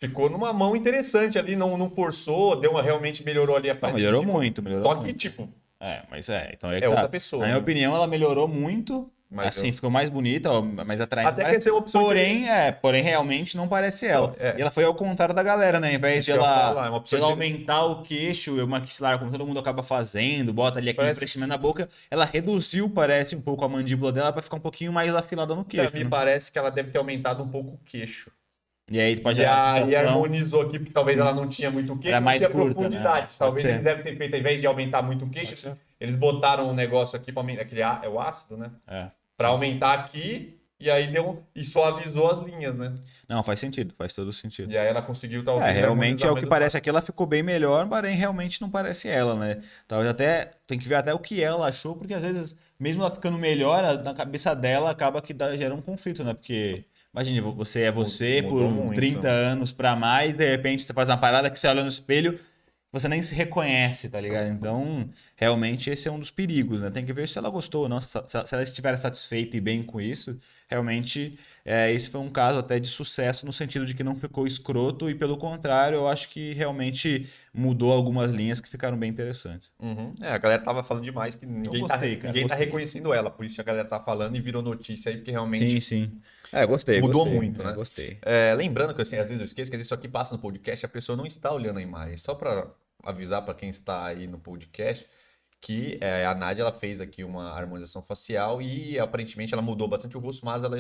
Ficou 0.01 0.29
numa 0.29 0.51
mão 0.51 0.75
interessante 0.75 1.37
ali, 1.37 1.55
não, 1.55 1.77
não 1.77 1.89
forçou, 1.89 2.55
deu 2.55 2.71
uma 2.71 2.81
realmente 2.81 3.23
melhorou 3.23 3.55
ali 3.55 3.69
a 3.69 3.75
parte. 3.75 3.95
melhorou 3.95 4.23
muito, 4.23 4.61
melhorou 4.61 4.85
Só 4.85 4.95
que, 4.95 5.03
muito. 5.05 5.17
tipo, 5.17 5.47
É, 5.79 6.01
mas 6.09 6.27
é, 6.27 6.51
então 6.53 6.71
é, 6.71 6.79
que 6.79 6.85
é 6.85 6.87
tá. 6.87 6.93
outra 6.93 7.07
pessoa. 7.09 7.41
Na 7.41 7.45
minha 7.47 7.55
né? 7.57 7.61
opinião, 7.61 7.95
ela 7.95 8.07
melhorou 8.07 8.47
muito. 8.47 9.09
Mas 9.33 9.47
assim, 9.55 9.67
eu- 9.69 9.73
ficou 9.73 9.89
mais 9.89 10.09
bonita, 10.09 10.49
mais 10.85 10.99
atraente. 10.99 11.29
Até 11.29 11.43
Parece- 11.43 11.55
quer 11.55 11.61
ser 11.61 11.71
uma 11.71 11.79
opção. 11.79 12.03
Porém, 12.03 12.49
é, 12.49 12.69
porém, 12.69 13.01
realmente 13.01 13.55
não 13.55 13.65
parece 13.65 14.05
ela. 14.05 14.35
É. 14.37 14.57
E 14.57 14.61
ela 14.61 14.69
foi 14.69 14.83
ao 14.83 14.93
contrário 14.93 15.33
da 15.33 15.41
galera, 15.41 15.79
né? 15.79 15.87
Ao 15.87 15.93
invés 15.93 16.25
de 16.25 16.33
ela, 16.33 16.43
falar, 16.43 16.87
é 16.93 16.99
de 16.99 17.15
ela 17.15 17.27
aumentar 17.27 17.85
o 17.85 18.01
queixo 18.03 18.57
e 18.57 18.61
o 18.61 18.67
maxilar, 18.67 19.17
como 19.19 19.31
todo 19.31 19.47
mundo 19.47 19.57
acaba 19.59 19.83
fazendo, 19.83 20.51
bota 20.51 20.79
ali 20.79 20.89
aquele 20.89 21.05
Parece- 21.05 21.19
preenchimento 21.21 21.47
na 21.47 21.57
boca, 21.57 21.87
ela 22.09 22.25
reduziu, 22.25 22.89
parece, 22.89 23.33
um 23.37 23.41
pouco 23.41 23.63
a 23.63 23.69
mandíbula 23.69 24.11
dela 24.11 24.33
pra 24.33 24.41
ficar 24.41 24.57
um 24.57 24.61
pouquinho 24.61 24.91
mais 24.91 25.15
afilada 25.15 25.55
no 25.55 25.63
queixo. 25.63 25.93
me 25.95 26.03
né? 26.03 26.09
parece 26.09 26.51
que 26.51 26.59
ela 26.59 26.69
deve 26.69 26.91
ter 26.91 26.97
aumentado 26.97 27.41
um 27.41 27.47
pouco 27.47 27.69
o 27.75 27.79
queixo. 27.85 28.29
E 28.89 28.99
aí 28.99 29.19
pode 29.19 29.39
E, 29.39 29.45
a, 29.45 29.85
e 29.87 29.95
harmonizou 29.95 30.61
aqui, 30.63 30.77
porque 30.79 30.91
talvez 30.91 31.17
ela 31.17 31.33
não 31.33 31.47
tinha 31.47 31.71
muito 31.71 31.97
queixo, 31.97 32.19
não 32.19 32.33
tinha 32.33 32.49
curta, 32.49 32.73
profundidade. 32.73 33.27
né? 33.27 33.33
Talvez 33.37 33.65
eles 33.65 33.83
devem 33.83 34.03
ter 34.03 34.17
feito, 34.17 34.33
ao 34.33 34.39
invés 34.39 34.59
de 34.59 34.67
aumentar 34.67 35.01
muito 35.01 35.25
o 35.25 35.29
queixo, 35.29 35.77
eles 35.99 36.15
botaram 36.15 36.69
um 36.69 36.73
negócio 36.73 37.17
aqui 37.17 37.31
para 37.31 37.41
aumentar. 37.41 37.61
Aquele 37.61 37.81
é 37.81 38.09
o 38.09 38.19
ácido, 38.19 38.57
né? 38.57 38.71
é. 38.87 39.09
Pra 39.37 39.47
aumentar 39.47 39.93
aqui, 39.93 40.59
e 40.79 40.89
aí 40.89 41.07
deu. 41.07 41.43
E 41.55 41.63
suavizou 41.63 42.29
as 42.29 42.39
linhas, 42.39 42.75
né? 42.75 42.93
Não, 43.29 43.41
faz 43.41 43.59
sentido, 43.59 43.93
faz 43.97 44.11
todo 44.11 44.33
sentido. 44.33 44.71
E 44.71 44.77
aí 44.77 44.87
ela 44.87 45.01
conseguiu 45.01 45.41
talvez. 45.43 45.69
É, 45.69 45.79
realmente 45.79 46.25
é 46.25 46.29
o 46.29 46.35
que 46.35 46.45
parece 46.45 46.75
aqui, 46.75 46.89
ela 46.89 47.01
ficou 47.01 47.25
bem 47.25 47.41
melhor, 47.41 47.87
porém 47.87 48.15
realmente 48.15 48.61
não 48.61 48.69
parece 48.69 49.07
ela, 49.07 49.35
né? 49.35 49.61
Talvez 49.87 50.09
até, 50.09 50.51
tem 50.67 50.77
que 50.77 50.87
ver 50.87 50.95
até 50.95 51.13
o 51.13 51.19
que 51.19 51.41
ela 51.41 51.67
achou, 51.67 51.95
porque 51.95 52.13
às 52.13 52.21
vezes, 52.21 52.57
mesmo 52.77 53.01
ela 53.03 53.11
ficando 53.11 53.37
melhor, 53.37 54.03
na 54.03 54.13
cabeça 54.13 54.53
dela 54.53 54.91
acaba 54.91 55.21
que 55.21 55.33
dá, 55.33 55.55
gera 55.55 55.73
um 55.73 55.81
conflito, 55.81 56.25
né? 56.25 56.33
Porque, 56.33 56.83
imagine, 57.13 57.41
vo- 57.41 57.53
você 57.53 57.81
é 57.83 57.91
você 57.91 58.41
Mudou 58.41 58.69
por 58.69 58.71
muito. 58.73 58.95
30 58.95 59.27
anos 59.29 59.71
pra 59.71 59.95
mais, 59.95 60.35
de 60.35 60.49
repente 60.49 60.83
você 60.83 60.93
faz 60.93 61.09
uma 61.09 61.17
parada 61.17 61.49
que 61.49 61.59
você 61.59 61.67
olha 61.67 61.81
no 61.83 61.89
espelho, 61.89 62.39
você 62.91 63.07
nem 63.07 63.21
se 63.21 63.33
reconhece, 63.35 64.09
tá 64.09 64.19
ligado? 64.19 64.47
Então, 64.49 65.09
realmente 65.35 65.89
esse 65.89 66.07
é 66.07 66.11
um 66.11 66.19
dos 66.19 66.29
perigos, 66.31 66.81
né? 66.81 66.89
Tem 66.89 67.05
que 67.05 67.13
ver 67.13 67.27
se 67.27 67.37
ela 67.37 67.49
gostou 67.49 67.83
ou 67.83 67.89
não, 67.89 68.01
se 68.01 68.17
ela 68.51 68.63
estiver 68.63 68.95
satisfeita 68.97 69.55
e 69.57 69.61
bem 69.61 69.81
com 69.83 70.01
isso, 70.01 70.37
realmente 70.69 71.37
é, 71.63 71.91
esse 71.91 72.09
foi 72.09 72.19
um 72.19 72.29
caso 72.29 72.57
até 72.57 72.79
de 72.79 72.87
sucesso 72.87 73.45
no 73.45 73.53
sentido 73.53 73.85
de 73.85 73.93
que 73.93 74.03
não 74.03 74.15
ficou 74.15 74.47
escroto 74.47 75.09
e 75.09 75.15
pelo 75.15 75.37
contrário, 75.37 75.97
eu 75.97 76.07
acho 76.07 76.29
que 76.29 76.53
realmente 76.53 77.29
mudou 77.53 77.91
algumas 77.91 78.31
linhas 78.31 78.59
que 78.59 78.69
ficaram 78.69 78.97
bem 78.97 79.09
interessantes. 79.09 79.71
Uhum. 79.79 80.13
É, 80.21 80.31
a 80.31 80.37
galera 80.37 80.61
tava 80.61 80.83
falando 80.83 81.03
demais 81.03 81.35
que 81.35 81.45
ninguém, 81.45 81.87
tá, 81.87 81.95
gostei, 81.95 82.15
cara, 82.15 82.33
ninguém 82.33 82.47
tá 82.47 82.55
reconhecendo 82.55 83.13
ela. 83.13 83.29
Por 83.29 83.45
isso 83.45 83.55
que 83.55 83.61
a 83.61 83.63
galera 83.63 83.87
tá 83.87 83.99
falando 83.99 84.35
e 84.35 84.41
virou 84.41 84.61
notícia 84.61 85.11
aí, 85.11 85.17
porque 85.17 85.31
realmente. 85.31 85.69
Sim, 85.69 85.81
sim. 85.81 86.21
É, 86.51 86.65
gostei. 86.65 86.99
Mudou 86.99 87.23
gostei, 87.25 87.35
muito, 87.37 87.61
é, 87.61 87.65
né? 87.65 87.73
Gostei. 87.73 88.17
É, 88.21 88.53
lembrando 88.55 88.93
que 88.93 89.01
assim, 89.01 89.17
às 89.17 89.27
vezes 89.27 89.39
eu 89.39 89.45
esqueço 89.45 89.71
que 89.71 89.77
isso 89.77 89.93
aqui 89.93 90.07
passa 90.07 90.35
no 90.35 90.41
podcast 90.41 90.83
e 90.83 90.87
a 90.87 90.89
pessoa 90.89 91.15
não 91.15 91.25
está 91.25 91.51
olhando 91.53 91.79
a 91.79 91.81
imagem. 91.81 92.17
Só 92.17 92.33
para 92.33 92.67
avisar 93.03 93.43
para 93.43 93.53
quem 93.53 93.69
está 93.69 94.05
aí 94.05 94.27
no 94.27 94.37
podcast 94.39 95.07
que 95.61 95.99
é, 96.01 96.25
a 96.25 96.33
Nádia 96.33 96.63
ela 96.63 96.71
fez 96.71 96.99
aqui 96.99 97.23
uma 97.23 97.51
harmonização 97.51 98.01
facial 98.01 98.59
e 98.61 98.97
aparentemente 98.99 99.53
ela 99.53 99.61
mudou 99.61 99.87
bastante 99.87 100.17
o 100.17 100.19
rosto, 100.19 100.43
mas 100.43 100.63
ela 100.63 100.79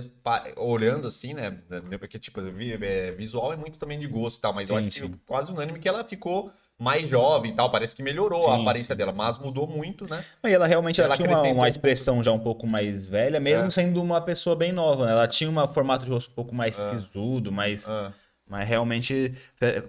olhando 0.57 1.05
assim, 1.07 1.35
né? 1.35 1.51
Porque 1.99 2.17
tipo, 2.17 2.39
eu 2.41 2.51
vi- 2.51 2.73
é, 2.83 3.11
visual 3.11 3.53
é 3.53 3.55
muito 3.55 3.77
também 3.77 3.99
de 3.99 4.07
gosto 4.07 4.39
e 4.39 4.41
tal, 4.41 4.53
mas 4.53 4.71
eu 4.71 4.75
Sim, 4.75 4.81
acho 4.81 4.91
que 4.91 4.99
sim. 4.99 5.19
quase 5.27 5.51
unânime 5.51 5.79
que 5.79 5.87
ela 5.87 6.03
ficou 6.03 6.51
mais 6.79 7.07
jovem 7.07 7.51
e 7.51 7.55
tal, 7.55 7.69
parece 7.69 7.95
que 7.95 8.01
melhorou 8.01 8.49
a 8.49 8.55
Sim, 8.55 8.61
aparência 8.63 8.95
dela, 8.95 9.11
mas 9.13 9.37
mudou 9.37 9.67
muito, 9.67 10.07
né? 10.07 10.25
E 10.43 10.49
ela 10.51 10.65
realmente 10.65 10.99
ela 10.99 11.09
Ela 11.09 11.15
tinha 11.15 11.27
uma, 11.27 11.41
uma 11.43 11.63
um 11.63 11.67
expressão 11.67 12.23
já 12.23 12.31
um 12.31 12.39
pouco 12.39 12.65
mais 12.65 13.05
velha, 13.05 13.39
mesmo 13.39 13.67
É. 13.67 13.71
sendo 13.71 14.01
uma 14.01 14.19
pessoa 14.19 14.55
bem 14.55 14.71
nova, 14.71 15.05
né? 15.05 15.11
Ela 15.11 15.27
tinha 15.27 15.47
um 15.49 15.67
formato 15.73 16.05
de 16.05 16.11
rosto 16.11 16.31
um 16.31 16.35
pouco 16.35 16.55
mais 16.55 16.75
É. 16.75 16.79
sisudo, 16.89 17.51
mais, 17.51 17.85
Ah, 17.87 18.11
mas 18.49 18.67
realmente 18.67 19.35
é, 19.61 19.83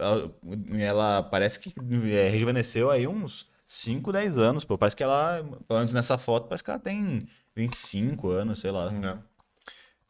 ela 0.84 1.22
parece 1.22 1.58
que 1.58 1.72
é, 2.14 2.28
rejuvenesceu 2.28 2.90
aí 2.90 3.06
uns 3.06 3.50
5, 3.72 4.12
10 4.12 4.36
anos, 4.36 4.64
pô. 4.66 4.76
Parece 4.76 4.94
que 4.94 5.02
ela, 5.02 5.42
pelo 5.66 5.78
menos 5.78 5.94
nessa 5.94 6.18
foto, 6.18 6.46
parece 6.46 6.62
que 6.62 6.70
ela 6.70 6.78
tem 6.78 7.20
25 7.56 8.28
anos, 8.28 8.60
sei 8.60 8.70
lá. 8.70 8.90
Não. 8.90 9.24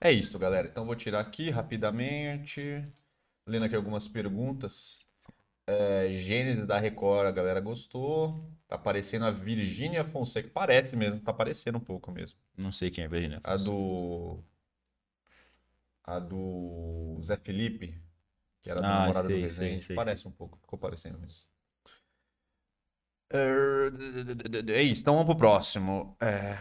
É 0.01 0.11
isso, 0.11 0.37
galera. 0.37 0.67
Então 0.67 0.85
vou 0.85 0.97
tirar 0.97 1.21
aqui 1.21 1.49
rapidamente. 1.49 2.85
Lendo 3.47 3.65
aqui 3.65 3.77
algumas 3.77 4.09
perguntas. 4.09 4.99
É, 5.65 6.09
Gênesis 6.11 6.67
da 6.67 6.77
Record, 6.81 7.29
a 7.29 7.31
galera 7.31 7.61
gostou. 7.61 8.45
Tá 8.67 8.75
aparecendo 8.75 9.27
a 9.27 9.31
Virgínia 9.31 10.05
Fonseca. 10.05 10.51
Parece 10.53 10.97
mesmo, 10.97 11.21
tá 11.21 11.31
aparecendo 11.31 11.77
um 11.79 11.81
pouco 11.81 12.11
mesmo. 12.11 12.37
Não 12.57 12.73
sei 12.73 12.91
quem 12.91 13.05
é 13.05 13.09
Virginia. 13.09 13.41
A 13.45 13.57
do. 13.57 14.43
A 16.03 16.19
do 16.19 17.21
Zé 17.23 17.37
Felipe, 17.37 17.97
que 18.61 18.69
era 18.69 18.81
do 18.81 18.87
Ah, 18.87 18.99
namorado 19.03 19.29
do 19.29 19.35
sei, 19.35 19.41
Rezende. 19.43 19.85
sei, 19.85 19.95
Parece 19.95 20.27
um 20.27 20.33
pouco, 20.33 20.59
ficou 20.59 20.77
parecendo 20.77 21.17
mesmo. 21.21 21.52
É 24.69 24.83
isso, 24.83 25.03
então 25.03 25.15
vamos 25.15 25.27
pro 25.27 25.37
próximo. 25.37 26.17
É, 26.21 26.57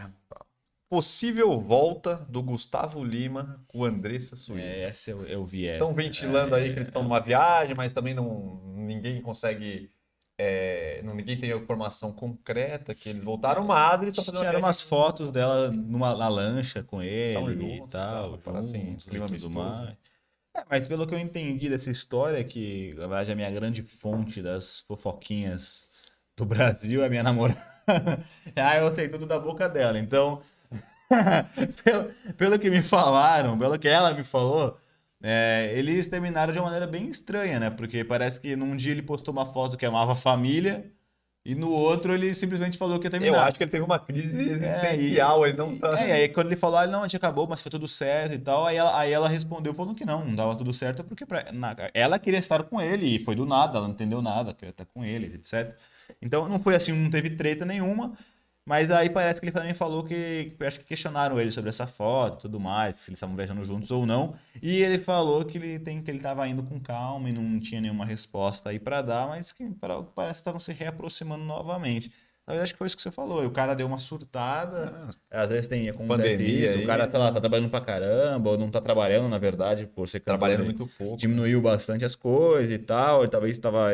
Possível 0.92 1.58
volta 1.58 2.16
do 2.28 2.42
Gustavo 2.42 3.02
Lima 3.02 3.64
com 3.66 3.82
Andressa 3.82 4.36
Suíra. 4.36 4.66
É, 4.66 4.82
essa 4.82 5.10
eu, 5.10 5.24
eu 5.24 5.42
vi. 5.42 5.66
É. 5.66 5.72
Estão 5.72 5.94
ventilando 5.94 6.54
aí 6.54 6.68
que 6.68 6.76
eles 6.76 6.88
estão 6.88 7.02
numa 7.02 7.18
viagem, 7.18 7.74
mas 7.74 7.92
também 7.92 8.12
não 8.12 8.60
ninguém 8.76 9.22
consegue. 9.22 9.90
é, 10.36 11.00
não, 11.02 11.14
ninguém 11.14 11.38
tem 11.38 11.50
a 11.50 11.56
informação 11.56 12.12
concreta 12.12 12.94
que 12.94 13.08
eles 13.08 13.24
voltaram, 13.24 13.64
mas 13.64 14.02
eles 14.02 14.12
estão 14.12 14.34
fazendo 14.34 14.58
umas 14.58 14.82
fotos 14.82 15.32
dela 15.32 15.70
numa 15.70 16.14
na 16.14 16.28
lancha 16.28 16.82
com 16.82 17.02
ele 17.02 17.38
e 17.38 17.54
juntos 17.54 17.88
e 17.88 17.96
tal, 17.96 18.36
tal, 18.36 18.56
assim, 18.58 18.96
clima 18.96 19.26
tudo 19.28 19.48
mais. 19.48 19.96
É, 20.54 20.62
mas 20.68 20.86
pelo 20.86 21.06
que 21.06 21.14
eu 21.14 21.18
entendi 21.18 21.70
dessa 21.70 21.90
história, 21.90 22.44
que 22.44 22.92
na 22.98 23.06
verdade 23.06 23.32
a 23.32 23.34
minha 23.34 23.50
grande 23.50 23.82
fonte 23.82 24.42
das 24.42 24.80
fofoquinhas 24.80 25.88
do 26.42 26.46
Brasil 26.46 27.02
é 27.04 27.08
minha 27.08 27.22
namorada. 27.22 27.60
ah, 28.56 28.76
eu 28.76 28.92
sei 28.94 29.08
tudo 29.08 29.26
da 29.26 29.38
boca 29.38 29.68
dela. 29.68 29.98
Então, 29.98 30.42
pelo, 31.84 32.10
pelo 32.36 32.58
que 32.58 32.70
me 32.70 32.82
falaram, 32.82 33.58
pelo 33.58 33.78
que 33.78 33.88
ela 33.88 34.12
me 34.14 34.24
falou, 34.24 34.78
é, 35.22 35.72
eles 35.74 36.06
terminaram 36.06 36.52
de 36.52 36.58
uma 36.58 36.64
maneira 36.66 36.86
bem 36.86 37.08
estranha, 37.08 37.60
né? 37.60 37.70
Porque 37.70 38.04
parece 38.04 38.40
que 38.40 38.56
num 38.56 38.76
dia 38.76 38.92
ele 38.92 39.02
postou 39.02 39.32
uma 39.32 39.52
foto 39.52 39.76
que 39.76 39.86
amava 39.86 40.12
a 40.12 40.16
família 40.16 40.84
e 41.44 41.54
no 41.56 41.70
outro 41.70 42.14
ele 42.14 42.34
simplesmente 42.34 42.78
falou 42.78 42.98
que 42.98 43.06
ia 43.06 43.08
Eu 43.08 43.12
terminar. 43.12 43.48
acho 43.48 43.58
que 43.58 43.64
ele 43.64 43.70
teve 43.70 43.84
uma 43.84 43.98
crise 43.98 44.50
existencial, 44.50 45.44
ele 45.46 45.56
não 45.56 45.76
tá. 45.76 46.00
É, 46.00 46.08
e 46.08 46.12
aí 46.12 46.28
quando 46.28 46.46
ele 46.46 46.56
falou, 46.56 46.78
ah, 46.78 46.86
não, 46.86 47.00
a 47.00 47.02
gente 47.02 47.16
acabou, 47.16 47.48
mas 47.48 47.60
foi 47.60 47.70
tudo 47.70 47.88
certo 47.88 48.34
e 48.34 48.38
tal, 48.38 48.64
aí 48.66 48.76
ela, 48.76 48.96
aí 48.98 49.12
ela 49.12 49.28
respondeu 49.28 49.74
falando 49.74 49.94
que 49.94 50.04
não, 50.04 50.24
não 50.24 50.34
dava 50.36 50.56
tudo 50.56 50.72
certo, 50.72 51.02
porque 51.04 51.26
pra- 51.26 51.50
na- 51.52 51.74
ela 51.94 52.18
queria 52.18 52.38
estar 52.38 52.62
com 52.62 52.80
ele, 52.80 53.06
e 53.16 53.24
foi 53.24 53.34
do 53.34 53.44
nada, 53.44 53.78
ela 53.78 53.86
não 53.88 53.94
entendeu 53.94 54.22
nada, 54.22 54.54
queria 54.54 54.70
estar 54.70 54.84
com 54.86 55.04
ele, 55.04 55.34
etc. 55.34 55.76
Então 56.20 56.48
não 56.48 56.58
foi 56.58 56.74
assim, 56.74 56.92
não 56.92 57.08
teve 57.10 57.30
treta 57.30 57.64
nenhuma, 57.64 58.12
mas 58.66 58.90
aí 58.90 59.10
parece 59.10 59.40
que 59.40 59.46
ele 59.46 59.52
também 59.52 59.74
falou 59.74 60.04
que, 60.04 60.54
acho 60.60 60.78
que 60.80 60.86
questionaram 60.86 61.40
ele 61.40 61.50
sobre 61.50 61.68
essa 61.70 61.86
foto 61.86 62.36
e 62.36 62.40
tudo 62.42 62.60
mais, 62.60 62.94
se 62.96 63.10
eles 63.10 63.16
estavam 63.18 63.34
viajando 63.34 63.64
juntos 63.64 63.90
ou 63.90 64.06
não, 64.06 64.34
e 64.62 64.76
ele 64.82 64.98
falou 64.98 65.44
que 65.44 65.58
ele 65.58 65.78
tem 65.80 66.00
que 66.02 66.10
ele 66.10 66.18
estava 66.18 66.46
indo 66.46 66.62
com 66.62 66.78
calma 66.80 67.28
e 67.28 67.32
não 67.32 67.58
tinha 67.58 67.80
nenhuma 67.80 68.04
resposta 68.04 68.70
aí 68.70 68.78
pra 68.78 69.02
dar, 69.02 69.26
mas 69.28 69.50
que 69.52 69.68
para- 69.80 70.02
parece 70.02 70.34
que 70.34 70.40
estavam 70.42 70.60
se 70.60 70.72
reaproximando 70.72 71.44
novamente. 71.44 72.12
Eu 72.44 72.60
acho 72.60 72.72
que 72.72 72.78
foi 72.78 72.88
isso 72.88 72.96
que 72.96 73.02
você 73.02 73.10
falou. 73.12 73.42
e 73.44 73.46
O 73.46 73.52
cara 73.52 73.72
deu 73.72 73.86
uma 73.86 74.00
surtada. 74.00 75.08
Às 75.30 75.48
vezes 75.48 75.68
tem 75.68 75.92
Pandemia 75.92 76.72
isso, 76.74 76.82
o 76.82 76.86
cara, 76.86 77.08
sei 77.08 77.18
lá, 77.18 77.30
tá 77.32 77.40
trabalhando 77.40 77.70
pra 77.70 77.80
caramba, 77.80 78.50
ou 78.50 78.58
não 78.58 78.68
tá 78.68 78.80
trabalhando, 78.80 79.28
na 79.28 79.38
verdade, 79.38 79.86
por 79.86 80.08
ser 80.08 80.20
Trabalhando 80.20 80.64
muito 80.64 80.88
pouco. 80.98 81.16
Diminuiu 81.16 81.62
bastante 81.62 82.04
as 82.04 82.16
coisas 82.16 82.72
e 82.74 82.78
tal. 82.78 83.22
Ele 83.22 83.30
talvez 83.30 83.52
estava 83.56 83.90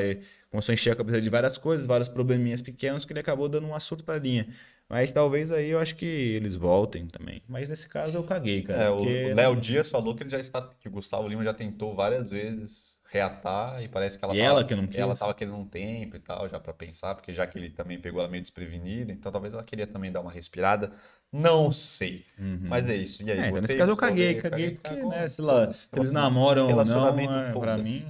começou 0.51 0.73
a 0.73 0.75
encher 0.75 0.93
a 0.93 0.97
cabeça 0.97 1.21
de 1.21 1.29
várias 1.31 1.59
coisas, 1.59 1.87
vários 1.87 2.09
probleminhas 2.09 2.63
pequenos 2.63 3.05
que 3.05 3.13
ele 3.13 3.21
acabou 3.21 3.49
dando 3.49 3.67
uma 3.67 3.81
surtadinha. 3.81 4.47
Mas 4.89 5.13
talvez 5.13 5.51
aí 5.51 5.69
eu 5.69 5.79
acho 5.79 5.95
que 5.97 6.07
eles 6.07 6.57
voltem 6.57 7.07
também. 7.07 7.43
Mas 7.47 7.69
nesse 7.69 7.87
caso 7.87 8.17
eu 8.17 8.25
caguei, 8.25 8.63
cara. 8.63 8.85
É, 8.85 8.91
porque- 8.91 9.25
o 9.33 9.35
Léo 9.35 9.57
Dias 9.57 9.91
falou 9.91 10.15
que 10.15 10.23
ele 10.23 10.31
já 10.31 10.41
está, 10.41 10.63
que 10.81 10.89
o 10.89 10.91
Gustavo 10.91 11.29
Lima 11.29 11.45
já 11.45 11.53
tentou 11.53 11.95
várias 11.95 12.31
vezes 12.31 12.99
reatar 13.11 13.83
e 13.83 13.89
parece 13.89 14.19
que 14.19 14.25
ela 14.25 14.35
E 14.35 14.39
tava, 14.39 14.51
ela 14.51 14.65
que 14.65 14.75
não 14.75 14.87
quis? 14.87 14.97
ela 14.97 15.15
tava 15.15 15.35
querendo 15.35 15.57
um 15.59 15.67
tempo 15.67 16.17
e 16.17 16.21
tal, 16.21 16.49
já 16.49 16.59
pra 16.59 16.73
pensar, 16.73 17.15
porque 17.15 17.35
já 17.35 17.47
que 17.47 17.59
ele 17.59 17.69
também 17.69 18.01
pegou 18.01 18.21
ela 18.21 18.31
meio 18.31 18.41
desprevenida, 18.41 19.13
então 19.13 19.31
talvez 19.31 19.53
ela 19.53 19.63
queria 19.65 19.87
também 19.87 20.11
dar 20.11 20.21
uma 20.23 20.31
respirada. 20.33 20.91
Não 21.31 21.71
sei. 21.71 22.25
Uhum. 22.39 22.61
Mas 22.63 22.89
é 22.89 22.97
isso. 22.97 23.23
E 23.23 23.31
aí, 23.31 23.39
É, 23.41 23.49
então 23.49 23.61
nesse 23.61 23.77
caso 23.77 23.91
eu 23.91 23.97
caguei, 23.97 24.29
dele, 24.29 24.41
caguei, 24.43 24.71
porque, 24.71 24.89
cagou. 24.97 25.11
né, 25.11 25.29
sei 25.29 25.45
lá, 25.45 25.71
se 25.71 25.87
eles 25.95 26.09
namoram 26.11 26.69
ou 26.71 26.85
não, 26.87 27.31
é, 27.41 27.53
pra 27.53 27.77
mim... 27.77 28.07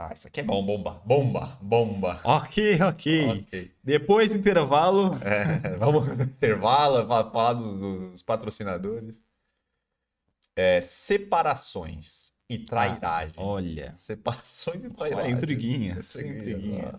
Ah, 0.00 0.12
isso 0.12 0.28
aqui 0.28 0.38
é 0.38 0.42
bom, 0.44 0.64
bomba, 0.64 1.02
bomba, 1.04 1.58
bomba. 1.60 2.20
Ok, 2.22 2.80
ok. 2.82 3.28
Ok. 3.42 3.70
Depois 3.82 4.28
do 4.28 4.36
intervalo, 4.38 5.14
É, 5.24 5.76
vamos 5.76 6.06
no 6.16 6.22
intervalo, 6.22 7.04
fa- 7.08 7.28
falar 7.32 7.54
do- 7.54 8.10
dos 8.12 8.22
patrocinadores. 8.22 9.24
É, 10.54 10.80
separações 10.80 12.32
e 12.48 12.58
trairagem. 12.58 13.42
olha, 13.42 13.92
Separações 13.96 14.84
e 14.84 14.88
olha, 14.96 15.14
trairagem. 15.14 15.34
intriguinha, 15.34 15.98
Intriguinha, 15.98 16.32
intriguinha. 16.38 16.94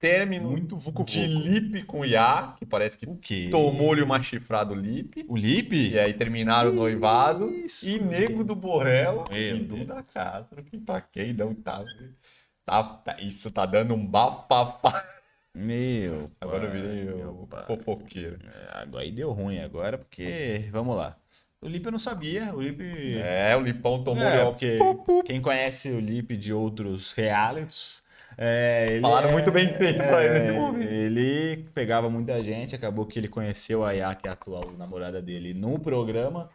Término 0.00 0.48
Muito 0.50 0.76
vucu 0.76 1.04
de 1.04 1.26
Lipe 1.26 1.82
com 1.82 2.04
Iá, 2.06 2.54
que 2.58 2.64
parece 2.64 2.96
que 2.96 3.50
tomou-lhe 3.50 4.00
uma 4.00 4.20
chifrada 4.22 4.72
o 4.72 4.74
Lipe. 4.74 5.26
O 5.28 5.36
Lipe? 5.36 5.90
E 5.90 5.98
aí 5.98 6.14
terminaram 6.14 6.70
o 6.70 6.74
noivado. 6.74 7.50
Isso. 7.50 7.86
E 7.86 7.98
Nego 8.00 8.42
do 8.42 8.56
Borrell 8.56 9.24
Meu 9.30 9.38
e. 9.38 9.60
Duda 9.60 10.02
Castro, 10.02 10.62
que 10.64 10.78
pra 10.78 11.02
quem 11.02 11.34
não 11.34 11.54
tá, 11.54 11.84
tá, 12.64 12.82
tá- 12.82 13.20
Isso 13.20 13.50
tá 13.50 13.66
dando 13.66 13.92
um 13.94 14.04
bafafá. 14.06 15.04
Meu 15.54 16.30
Agora 16.40 16.64
eu 16.64 16.70
pai, 16.70 16.80
virei 16.80 17.04
meu 17.04 17.30
o 17.52 17.62
fofoqueiro. 17.64 18.38
É, 18.54 18.82
Agora 18.82 19.04
aí 19.04 19.10
deu 19.10 19.30
ruim 19.32 19.58
agora, 19.58 19.98
porque, 19.98 20.64
vamos 20.70 20.96
lá. 20.96 21.14
O 21.60 21.68
Lipe 21.68 21.84
eu 21.86 21.92
não 21.92 21.98
sabia, 21.98 22.54
o 22.54 22.62
Lipe... 22.62 23.18
É, 23.18 23.54
o 23.54 23.60
Lipão 23.60 24.02
tomou 24.02 24.24
É, 24.24 24.42
ó, 24.44 24.52
porque 24.52 24.78
quem 25.26 25.42
conhece 25.42 25.90
o 25.90 26.00
Lipe 26.00 26.36
de 26.38 26.54
outros 26.54 27.12
realities, 27.12 27.99
é, 28.36 28.98
Falaram 29.00 29.28
é- 29.28 29.32
muito 29.32 29.50
bem 29.50 29.68
feito 29.68 29.98
pra 29.98 30.24
ele 30.24 30.34
nesse 30.34 30.48
é, 30.48 30.52
momento. 30.52 30.90
Ele 30.90 31.64
pegava 31.74 32.08
muita 32.08 32.42
gente, 32.42 32.74
acabou 32.74 33.06
que 33.06 33.18
ele 33.18 33.28
conheceu 33.28 33.84
a 33.84 33.92
Yá, 33.92 34.14
que 34.14 34.26
é 34.26 34.30
a 34.30 34.34
atual 34.34 34.72
namorada 34.76 35.20
dele, 35.20 35.54
no 35.54 35.78
programa, 35.78 36.50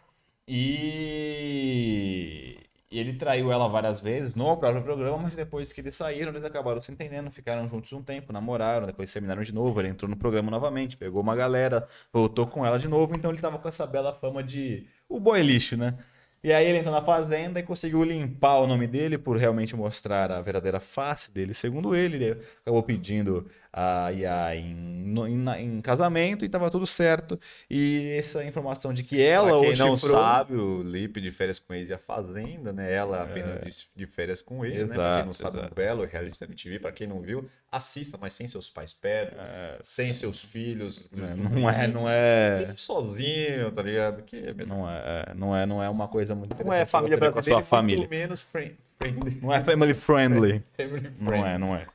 e 0.47 2.57
e 2.91 2.99
ele 2.99 3.13
traiu 3.13 3.51
ela 3.51 3.67
várias 3.67 3.99
vezes 3.99 4.35
no 4.35 4.55
próprio 4.55 4.81
programa, 4.81 5.17
mas 5.17 5.35
depois 5.35 5.73
que 5.73 5.81
eles 5.81 5.95
saíram, 5.95 6.31
eles 6.31 6.45
acabaram 6.45 6.79
se 6.79 6.93
entendendo, 6.93 7.29
ficaram 7.29 7.67
juntos 7.67 7.91
um 7.91 8.01
tempo, 8.01 8.31
namoraram, 8.31 8.88
depois 8.88 9.11
terminaram 9.11 9.43
de 9.43 9.53
novo, 9.53 9.81
ele 9.81 9.89
entrou 9.89 10.09
no 10.09 10.15
programa 10.15 10.49
novamente, 10.49 10.95
pegou 10.95 11.21
uma 11.21 11.35
galera, 11.35 11.85
voltou 12.13 12.47
com 12.47 12.65
ela 12.65 12.79
de 12.79 12.88
novo, 12.88 13.13
então 13.13 13.31
ele 13.31 13.41
tava 13.41 13.59
com 13.59 13.67
essa 13.67 13.85
bela 13.85 14.13
fama 14.13 14.41
de 14.41 14.88
o 15.09 15.19
boy 15.19 15.41
lixo, 15.41 15.75
né? 15.75 15.97
E 16.45 16.53
aí 16.53 16.67
ele 16.67 16.77
entrou 16.77 16.93
na 16.93 17.01
fazenda 17.01 17.60
e 17.60 17.63
conseguiu 17.63 18.03
limpar 18.03 18.60
o 18.60 18.67
nome 18.67 18.86
dele 18.86 19.17
por 19.17 19.36
realmente 19.36 19.75
mostrar 19.75 20.31
a 20.31 20.39
verdadeira 20.39 20.79
face 20.79 21.34
dele. 21.34 21.55
Segundo 21.55 21.95
ele, 21.95 22.17
ele 22.17 22.38
acabou 22.62 22.84
pedindo 22.84 23.47
a 23.77 24.09
Iá 24.13 24.55
em, 24.55 25.13
em, 25.27 25.49
em 25.59 25.81
casamento 25.81 26.45
e 26.45 26.49
tava 26.49 26.69
tudo 26.71 26.85
certo. 26.85 27.38
E 27.69 28.15
essa 28.17 28.43
informação 28.45 28.93
de 28.93 29.03
que 29.03 29.21
ela 29.21 29.49
pra 29.49 29.57
o 29.59 29.63
não 29.75 29.97
chifrou- 29.97 30.17
sabe, 30.21 30.53
o 30.55 30.81
Lipe 30.81 31.19
de 31.19 31.29
férias 31.29 31.59
com 31.59 31.73
ex 31.73 31.89
e 31.89 31.93
a 31.93 31.97
Fazenda, 31.97 32.71
né? 32.71 32.89
Ela 32.93 33.23
apenas 33.23 33.59
de, 33.65 34.05
de 34.05 34.07
férias 34.09 34.41
com 34.41 34.65
ele, 34.65 34.85
né? 34.85 34.95
Pra 34.95 34.95
quem 34.95 35.03
não 35.03 35.07
É. 35.17 35.19
Exato, 35.29 35.33
sabe, 35.33 35.57
exato. 35.57 35.73
um 35.73 35.75
belo 35.75 36.05
reality 36.05 36.39
da 36.39 36.45
MTV. 36.45 36.79
Pra 36.79 36.91
quem 36.93 37.05
não 37.07 37.19
viu, 37.21 37.45
assista, 37.69 38.17
mas 38.19 38.31
sem 38.33 38.47
seus 38.47 38.69
pais 38.69 38.93
perto, 38.93 39.35
sem 39.81 40.13
seus 40.13 40.41
filhos. 40.41 41.09
É, 41.17 41.35
Não 41.35 41.69
é, 41.69 41.88
não 41.88 42.09
é. 42.09 42.59
Sempre 42.67 42.81
sozinho, 42.81 43.71
tá 43.73 43.81
ligado? 43.83 44.23
Que 44.23 44.53
Não 44.65 44.89
é, 44.89 45.33
não 45.35 45.55
é, 45.55 45.65
não 45.65 45.83
é 45.83 45.89
uma 45.89 46.07
coisa 46.07 46.33
muito 46.33 46.55
não 46.63 46.71
é 46.71 46.85
família 46.85 47.17
ver 47.17 47.25
com 47.25 47.39
a 47.39 47.41
brasileira, 47.41 47.61
sua 47.61 47.77
família. 47.77 48.07
menos 48.09 48.41
friend, 48.41 48.75
friendly. 48.97 49.38
Não 49.41 49.53
é 49.53 49.61
family 49.61 49.93
friendly. 49.93 50.63
Family 50.77 51.11
Não 51.19 51.27
friendly. 51.27 51.49
é, 51.49 51.57
não 51.57 51.75
é. 51.75 51.85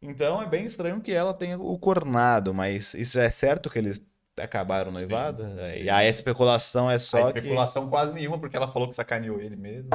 Então 0.00 0.40
é 0.40 0.46
bem 0.46 0.64
estranho 0.64 1.00
que 1.00 1.12
ela 1.12 1.34
tenha 1.34 1.58
o 1.58 1.78
cornado, 1.78 2.54
mas 2.54 2.94
isso 2.94 3.18
é 3.18 3.30
certo 3.30 3.68
que 3.68 3.78
eles 3.78 4.00
acabaram 4.38 4.92
noivado? 4.92 5.42
É, 5.58 5.76
sim. 5.78 5.82
E 5.84 5.90
a 5.90 6.04
especulação 6.06 6.88
é 6.90 6.98
só 6.98 7.28
A 7.28 7.32
que. 7.32 7.38
especulação 7.38 7.88
quase 7.88 8.12
nenhuma, 8.12 8.38
porque 8.38 8.56
ela 8.56 8.68
falou 8.68 8.88
que 8.88 8.94
sacaneou 8.94 9.40
ele 9.40 9.56
mesmo. 9.56 9.90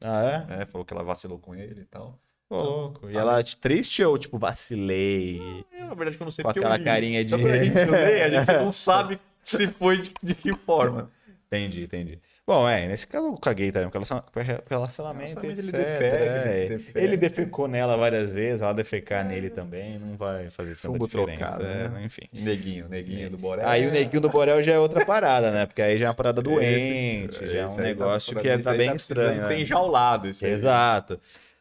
Ah, 0.00 0.46
é? 0.50 0.62
É, 0.62 0.66
falou 0.66 0.84
que 0.84 0.92
ela 0.92 1.04
vacilou 1.04 1.38
com 1.38 1.54
ele 1.54 1.82
e 1.82 1.84
tal. 1.84 2.18
Pô, 2.48 2.60
louco. 2.62 3.08
E 3.10 3.16
Ah, 3.16 3.20
ela 3.20 3.44
triste 3.44 4.02
ou 4.04 4.18
tipo, 4.18 4.36
vacilei? 4.38 5.64
É, 5.72 5.84
na 5.84 5.94
verdade 5.94 6.16
que 6.16 6.22
eu 6.22 6.26
não 6.26 6.30
sei 6.32 6.42
Com 6.42 6.48
porque 6.48 6.58
eu 6.58 6.62
aquela 6.64 6.76
li. 6.76 6.84
carinha 6.84 7.24
de- 7.24 7.30
Só 7.30 7.38
pra 7.38 7.56
gente 7.56 7.84
ler, 7.90 8.22
a 8.22 8.30
gente 8.30 8.52
não 8.64 8.72
sabe 8.72 9.20
se 9.44 9.68
foi 9.70 9.98
de, 10.00 10.12
de 10.22 10.34
que 10.34 10.52
forma. 10.54 11.08
Entendi, 11.46 11.84
entendi. 11.84 12.18
Bom, 12.46 12.68
é, 12.68 12.86
nesse 12.88 13.06
caso 13.06 13.26
eu 13.26 13.34
caguei 13.38 13.70
também, 13.70 13.88
porque 13.88 13.96
relaciona- 13.98 14.24
relacionamento, 14.68 15.40
Relacionamento, 15.40 15.60
etc. 15.60 15.74
ele 15.74 15.84
defere, 15.84 16.24
é. 16.24 16.58
ele 16.64 16.68
defere. 16.76 17.04
Ele 17.04 17.16
defecou 17.16 17.68
nela 17.68 17.96
várias 17.96 18.28
vezes, 18.30 18.60
ela 18.60 18.74
defecar 18.74 19.24
nele 19.24 19.50
também, 19.50 19.98
não 19.98 20.16
vai 20.16 20.50
fazer 20.50 20.70
tanta 20.70 20.80
Chumbo 20.88 21.06
diferença. 21.06 21.38
trocado, 21.38 21.64
é, 21.64 21.88
né? 21.88 22.02
Enfim. 22.04 22.28
Neguinho, 22.32 22.88
neguinho 22.88 23.30
do 23.30 23.38
Borel. 23.38 23.66
Aí 23.68 23.86
o 23.86 23.92
neguinho 23.92 24.20
do 24.20 24.28
Borel 24.28 24.62
já 24.62 24.72
é 24.72 24.78
outra 24.78 25.04
parada, 25.06 25.50
né? 25.52 25.64
Porque 25.66 25.80
aí 25.80 25.96
já 25.96 26.06
é 26.06 26.08
uma 26.08 26.14
parada 26.14 26.42
doente, 26.42 27.44
Esse- 27.44 27.46
já 27.52 27.60
é 27.60 27.66
um 27.66 27.70
aí 27.70 27.76
negócio 27.80 28.34
tá- 28.34 28.40
que 28.40 28.48
é, 28.48 28.58
tá 28.58 28.70
aí 28.72 28.78
bem 28.78 28.90
precisando 28.90 29.18
estranho. 29.22 29.48
Né? 29.48 29.60
enjaulado 29.60 30.28
esse 30.28 30.44
aí. 30.44 30.52
Exato. 30.52 31.20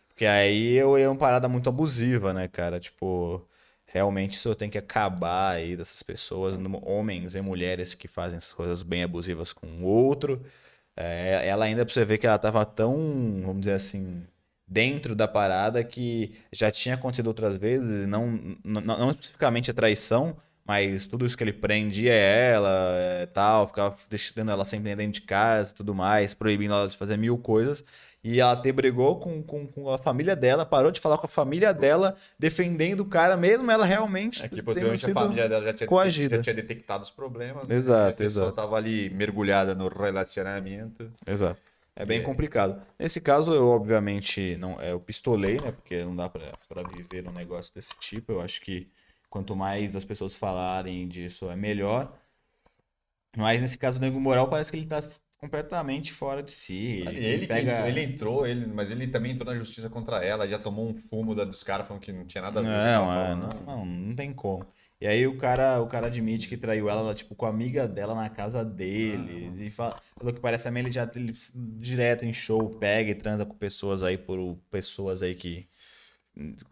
Porque 0.10 0.26
aí 0.26 0.74
eu 0.76 0.98
é 0.98 1.08
uma 1.08 1.18
parada 1.18 1.48
muito 1.48 1.70
abusiva, 1.70 2.34
né, 2.34 2.48
cara? 2.48 2.80
Tipo, 2.80 3.42
realmente 3.94 4.34
isso 4.34 4.56
tem 4.56 4.70
que 4.72 4.78
acabar 4.78 5.56
aí 5.56 5.78
dessas 5.78 6.02
pessoas, 6.02 6.58
homens 6.82 7.36
e 7.36 7.42
mulheres 7.42 7.94
que 7.94 8.08
fazem 8.08 8.38
essas 8.38 8.52
coisas 8.54 8.82
bem 8.82 9.04
abusivas 9.04 9.54
com 9.54 9.68
o 9.68 9.84
outro. 9.84 10.44
É, 10.98 11.48
ela 11.48 11.66
ainda 11.66 11.86
pra 11.86 11.94
você 11.94 12.04
ver 12.04 12.18
que 12.18 12.28
ela 12.28 12.40
tava 12.40 12.66
tão, 12.66 12.96
vamos 13.46 13.62
dizer 13.62 13.74
assim, 13.74 14.24
dentro 14.68 15.16
da 15.16 15.28
parada 15.28 15.84
que 15.84 16.36
já 16.52 16.72
tinha 16.72 16.96
acontecido 16.96 17.28
outras 17.28 17.56
vezes, 17.56 18.08
não, 18.08 18.32
não, 18.64 18.82
não 18.82 19.12
especificamente 19.12 19.70
a 19.72 19.74
traição, 19.76 20.36
mas 20.66 21.06
tudo 21.06 21.26
isso 21.26 21.38
que 21.38 21.44
ele 21.44 21.54
prendia 21.54 22.14
ela, 22.14 22.96
é, 22.96 23.26
tal, 23.28 23.68
ficava 23.68 23.96
deixando 24.10 24.50
ela 24.50 24.66
sempre 24.66 24.96
dentro 24.96 25.14
de 25.14 25.22
casa 25.22 25.72
e 25.72 25.76
tudo 25.76 25.94
mais, 25.94 26.34
proibindo 26.34 26.74
ela 26.74 26.88
de 26.88 26.98
fazer 26.98 27.18
mil 27.18 27.38
coisas. 27.38 27.84
E 28.24 28.40
ela 28.40 28.54
até 28.54 28.72
brigou 28.72 29.20
com, 29.20 29.44
com, 29.44 29.68
com 29.68 29.90
a 29.90 29.98
família 29.98 30.34
dela, 30.34 30.66
parou 30.66 30.92
de 30.92 31.00
falar 31.02 31.18
com 31.18 31.26
a 31.26 31.30
família 31.30 31.74
dela, 31.74 32.16
defendendo 32.40 33.02
o 33.02 33.06
cara, 33.06 33.36
mesmo 33.36 33.70
ela 33.70 33.86
realmente 33.86 34.42
É 34.46 34.48
que 34.48 34.62
possivelmente 34.64 35.06
a 35.10 35.14
família 35.14 35.50
dela 35.50 35.66
já 35.66 35.74
tinha, 35.74 35.88
coagida. 35.88 36.38
já 36.38 36.42
tinha 36.42 36.54
detectado 36.56 37.04
os 37.04 37.12
problemas. 37.12 37.68
né? 37.68 37.76
Exato, 37.76 38.10
A 38.12 38.14
pessoa 38.14 38.46
exato. 38.46 38.56
tava 38.56 38.78
ali 38.78 39.10
mergulhada 39.10 39.76
no 39.76 39.90
relacionamento. 39.90 41.12
Exato. 41.28 41.60
É 41.96 42.06
bem 42.06 42.20
É. 42.20 42.22
complicado. 42.24 42.82
Nesse 42.98 43.20
caso, 43.20 43.54
eu 43.54 43.68
obviamente 43.68 44.56
não, 44.56 44.80
é, 44.80 44.94
eu 44.94 45.00
pistolei, 45.02 45.60
né? 45.60 45.72
Porque 45.74 46.04
não 46.04 46.16
dá 46.16 46.30
pra 46.30 46.82
viver 46.96 47.28
um 47.28 47.32
negócio 47.34 47.76
desse 47.76 47.94
tipo. 48.00 48.32
Eu 48.32 48.42
acho 48.42 48.62
que 48.62 48.88
quanto 49.30 49.54
mais 49.56 49.96
as 49.98 50.06
pessoas 50.06 50.34
falarem 50.34 51.08
disso, 51.10 51.52
é 51.52 51.56
melhor. 51.58 52.12
Mas 53.36 53.62
nesse 53.62 53.78
caso, 53.78 53.98
o 53.98 54.02
Nego 54.02 54.20
Moral 54.20 54.48
parece 54.48 54.72
que 54.72 54.78
ele 54.78 54.86
tá 54.86 55.00
completamente 55.44 56.14
fora 56.14 56.42
de 56.42 56.52
si. 56.52 57.04
Ele, 57.08 57.40
que 57.42 57.48
pega. 57.48 57.72
entrou, 57.72 57.88
ele 57.88 58.02
entrou, 58.02 58.48
ele, 58.48 58.66
mas 58.68 58.92
ele 58.92 59.08
também 59.08 59.34
entrou 59.34 59.52
na 59.52 59.58
justiça 59.60 59.90
contra 59.90 60.24
ela, 60.24 60.48
já 60.48 60.58
tomou 60.58 60.90
um 60.90 60.96
fumo 60.96 61.36
da, 61.36 61.44
dos 61.44 61.64
caras 61.64 61.88
falando 61.88 62.02
que 62.02 62.12
não 62.14 62.26
tinha 62.26 62.42
nada 62.42 62.60
a 62.60 62.64
ver. 62.64 62.70
Não, 62.70 63.14
é, 63.14 63.36
não, 63.36 63.50
não, 63.66 63.86
não 63.86 64.16
tem 64.16 64.34
como. 64.34 64.66
E 65.02 65.08
aí 65.08 65.28
o 65.28 65.38
cara, 65.38 65.82
o 65.82 65.88
cara 65.88 66.08
admite 66.08 66.48
que 66.48 66.56
traiu 66.56 66.90
ela, 66.90 67.02
ela, 67.02 67.14
tipo, 67.14 67.36
com 67.36 67.46
a 67.46 67.50
amiga 67.50 67.86
dela 67.88 68.16
na 68.16 68.30
casa 68.30 68.64
deles. 68.64 69.60
E 69.60 69.70
fala, 69.70 70.00
pelo 70.18 70.34
que 70.34 70.40
parece 70.40 70.64
também, 70.64 70.82
ele 70.84 70.92
já 70.94 71.10
ele, 71.16 71.34
direto 71.80 72.24
em 72.24 72.32
show 72.34 72.70
pega 72.80 73.12
e 73.12 73.16
transa 73.16 73.46
com 73.46 73.54
pessoas 73.56 74.02
aí 74.02 74.18
por 74.18 74.58
pessoas 74.72 75.22
aí 75.22 75.36
que. 75.36 75.68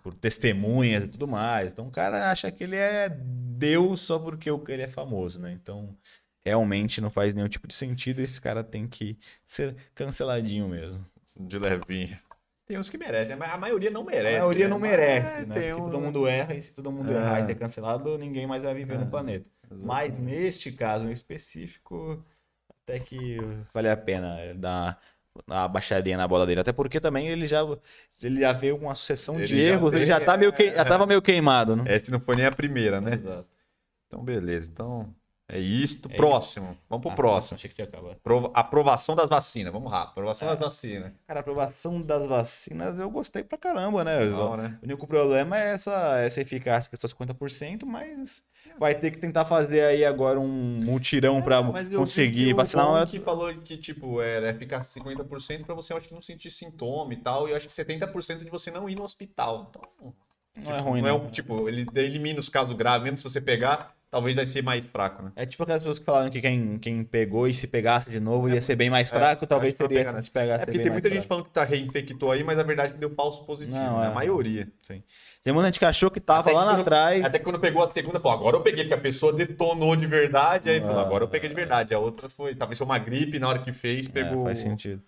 por 0.01 0.13
testemunhas 0.13 1.03
e 1.03 1.07
tudo 1.09 1.27
mais. 1.27 1.73
Então 1.73 1.87
o 1.87 1.91
cara 1.91 2.31
acha 2.31 2.49
que 2.51 2.63
ele 2.63 2.77
é 2.77 3.09
Deus 3.09 3.99
só 3.99 4.17
porque 4.17 4.49
o- 4.49 4.63
ele 4.69 4.83
é 4.83 4.87
famoso, 4.87 5.39
né? 5.41 5.51
Então 5.51 5.95
realmente 6.45 7.01
não 7.01 7.09
faz 7.11 7.33
nenhum 7.33 7.47
tipo 7.47 7.67
de 7.67 7.73
sentido. 7.73 8.19
Esse 8.19 8.39
cara 8.41 8.63
tem 8.63 8.87
que 8.87 9.17
ser 9.45 9.75
canceladinho 9.93 10.67
mesmo. 10.67 11.05
De 11.39 11.57
levinho. 11.57 12.17
Tem 12.65 12.77
uns 12.77 12.89
que 12.89 12.97
merecem, 12.97 13.35
mas 13.35 13.51
a 13.51 13.57
maioria 13.57 13.89
não 13.91 14.03
merece. 14.03 14.35
A 14.37 14.39
maioria 14.39 14.65
né? 14.65 14.69
não 14.69 14.79
Mas 14.79 14.89
merece, 14.91 15.49
né? 15.49 15.75
um- 15.75 15.83
todo 15.83 15.99
mundo 15.99 16.27
erra 16.27 16.53
e 16.55 16.61
se 16.61 16.73
todo 16.73 16.91
mundo 16.91 17.11
É. 17.11 17.15
errar 17.15 17.41
e 17.41 17.45
ser 17.47 17.55
cancelado, 17.55 18.17
ninguém 18.17 18.47
mais 18.47 18.63
vai 18.63 18.73
viver 18.73 18.97
no 18.97 19.05
É. 19.05 19.09
planeta. 19.09 19.45
Mas 19.69 19.79
Exatamente. 19.79 20.21
neste 20.21 20.71
caso 20.71 21.05
em 21.05 21.11
específico, 21.11 22.23
até 22.83 22.99
que 22.99 23.37
vale 23.73 23.89
a 23.89 23.97
pena 23.97 24.53
dar 24.55 24.99
uma 25.47 25.67
baixadinha 25.67 26.17
na 26.17 26.27
bola 26.27 26.45
dele. 26.45 26.61
Até 26.61 26.71
porque 26.71 26.99
também 26.99 27.27
ele 27.27 27.47
já, 27.47 27.59
ele 28.21 28.39
já 28.39 28.53
veio 28.53 28.77
com 28.77 28.85
uma 28.85 28.95
sucessão 28.95 29.35
de 29.41 29.55
Ele 29.55 29.65
já 29.65 29.71
erros, 29.73 29.91
ele 29.93 29.99
tem- 29.99 30.05
já 30.07 30.19
tá 30.21 30.37
meio 30.37 30.53
que, 30.53 30.71
já 30.73 30.85
tava 30.85 31.05
meio 31.05 31.21
queimado, 31.21 31.75
né? 31.75 31.83
Essa 31.87 32.11
não 32.11 32.19
foi 32.19 32.35
nem 32.35 32.45
a 32.45 32.51
primeira, 32.51 32.99
né? 33.01 33.13
Exato. 33.15 33.47
Então, 34.07 34.23
beleza. 34.23 34.69
Então, 34.69 35.13
É 35.53 35.59
isto. 35.59 36.09
É 36.09 36.15
próximo. 36.15 36.77
Vamos 36.89 37.03
pro 37.03 37.11
Ah, 37.11 37.15
próximo. 37.15 37.55
Achei 37.55 37.69
que 37.69 37.75
tinha 37.75 37.85
acabado. 37.85 38.15
Prova- 38.23 38.49
Aprovação 38.53 39.15
das 39.17 39.27
vacinas. 39.29 39.73
Vamos 39.73 39.91
rápido. 39.91 40.11
Aprovação 40.11 40.47
É. 40.47 40.51
das 40.51 40.59
vacinas. 40.61 41.11
Cara, 41.27 41.39
aprovação 41.41 42.01
das 42.01 42.25
vacinas 42.25 42.97
eu 42.97 43.09
gostei 43.09 43.43
pra 43.43 43.57
caramba, 43.57 44.03
né? 44.05 44.23
Não, 44.25 44.55
né? 44.55 44.79
O 44.81 44.85
único 44.85 45.05
problema 45.05 45.57
é 45.59 45.73
essa, 45.73 46.19
essa 46.21 46.39
eficácia 46.39 46.89
que 46.89 46.95
é 46.95 46.99
só 46.99 47.07
50%, 47.07 47.85
mas 47.85 48.41
vai 48.79 48.95
ter 48.95 49.11
que 49.11 49.17
tentar 49.19 49.43
fazer 49.43 49.81
aí 49.83 50.05
agora 50.05 50.39
um 50.39 50.47
mutirão 50.47 51.41
pra 51.41 51.57
É, 51.57 51.83
vi 51.83 51.95
conseguir 51.97 52.53
o 52.53 52.55
vacinar 52.55 52.87
uma... 52.87 53.05
que 53.05 53.19
falou 53.19 53.53
que, 53.55 53.75
tipo, 53.75 54.21
é, 54.21 54.53
ficar 54.53 54.81
50% 54.83 55.65
pra 55.65 55.75
você, 55.75 55.91
eu 55.91 55.97
acho 55.97 56.07
que 56.07 56.13
não 56.13 56.21
sentir 56.21 56.49
sintoma 56.49 57.13
e 57.13 57.17
tal. 57.17 57.47
E 57.47 57.51
eu 57.51 57.57
acho 57.57 57.67
que 57.67 57.73
70% 57.73 58.45
de 58.45 58.49
você 58.49 58.71
não 58.71 58.87
ir 58.89 58.95
no 58.95 59.03
hospital. 59.03 59.69
Então, 59.69 60.13
Não 60.63 60.73
é 60.75 60.79
ruim, 60.79 61.01
não 61.01 61.09
é 61.09 61.11
não. 61.11 61.25
um, 61.25 61.29
tipo, 61.29 61.67
ele 61.67 61.85
elimina 61.95 62.39
os 62.39 62.47
casos 62.49 62.75
graves, 62.75 63.03
mesmo 63.03 63.17
se 63.17 63.23
você 63.23 63.41
pegar, 63.41 63.93
talvez 64.11 64.35
vai 64.35 64.45
ser 64.45 64.61
mais 64.61 64.85
fraco, 64.85 65.23
né? 65.23 65.31
É 65.37 65.45
tipo 65.45 65.63
aquelas 65.63 65.81
pessoas 65.81 65.97
que 65.97 66.03
falaram 66.05 66.29
que 66.29 66.41
quem, 66.41 66.77
quem 66.77 67.01
pegou 67.03 67.47
e 67.47 67.53
se 67.53 67.65
pegasse 67.65 68.11
de 68.11 68.19
novo 68.19 68.49
ia 68.49 68.61
ser 68.61 68.75
bem 68.75 68.89
mais 68.89 69.09
fraco, 69.09 69.45
é, 69.45 69.47
talvez 69.47 69.77
seria 69.77 69.99
pegar, 69.99 70.11
né? 70.11 70.21
se 70.21 70.29
pegasse 70.29 70.63
É 70.63 70.65
porque 70.65 70.79
tem 70.79 70.91
muita 70.91 71.07
gente 71.07 71.19
fraco. 71.19 71.29
falando 71.29 71.45
que 71.45 71.51
tá 71.51 71.63
reinfectou 71.63 72.29
aí, 72.29 72.43
mas 72.43 72.59
a 72.59 72.63
verdade 72.63 72.89
é 72.91 72.93
que 72.95 72.99
deu 72.99 73.09
falso 73.15 73.45
positivo, 73.45 73.77
Não, 73.77 73.99
né? 73.99 74.05
é. 74.05 74.09
A 74.09 74.11
maioria. 74.11 74.67
Tem 75.43 75.53
muita 75.53 75.67
gente 75.69 75.79
que 75.79 75.85
achou 75.85 76.11
que 76.11 76.19
tava 76.19 76.41
Até 76.49 76.51
lá 76.51 76.65
quando- 76.65 76.81
atrás. 76.81 77.23
Até 77.23 77.39
quando 77.39 77.57
pegou 77.59 77.81
a 77.83 77.87
segunda, 77.87 78.19
falou, 78.19 78.37
agora 78.37 78.57
eu 78.57 78.61
peguei, 78.61 78.83
porque 78.83 78.93
a 78.93 79.01
pessoa 79.01 79.31
detonou 79.33 79.95
de 79.95 80.05
verdade, 80.05 80.69
aí 80.69 80.81
falou, 80.81 80.99
Ah. 80.99 81.01
agora 81.05 81.23
eu 81.23 81.27
peguei 81.29 81.47
de 81.49 81.55
verdade. 81.55 81.93
A 81.93 81.99
outra 81.99 82.27
foi, 82.27 82.53
talvez 82.53 82.77
foi 82.77 82.85
uma 82.85 82.99
gripe, 82.99 83.39
na 83.39 83.47
hora 83.47 83.59
que 83.59 83.71
fez, 83.71 84.07
pegou... 84.09 84.41
É, 84.41 84.45
faz 84.47 84.59
sentido. 84.59 85.01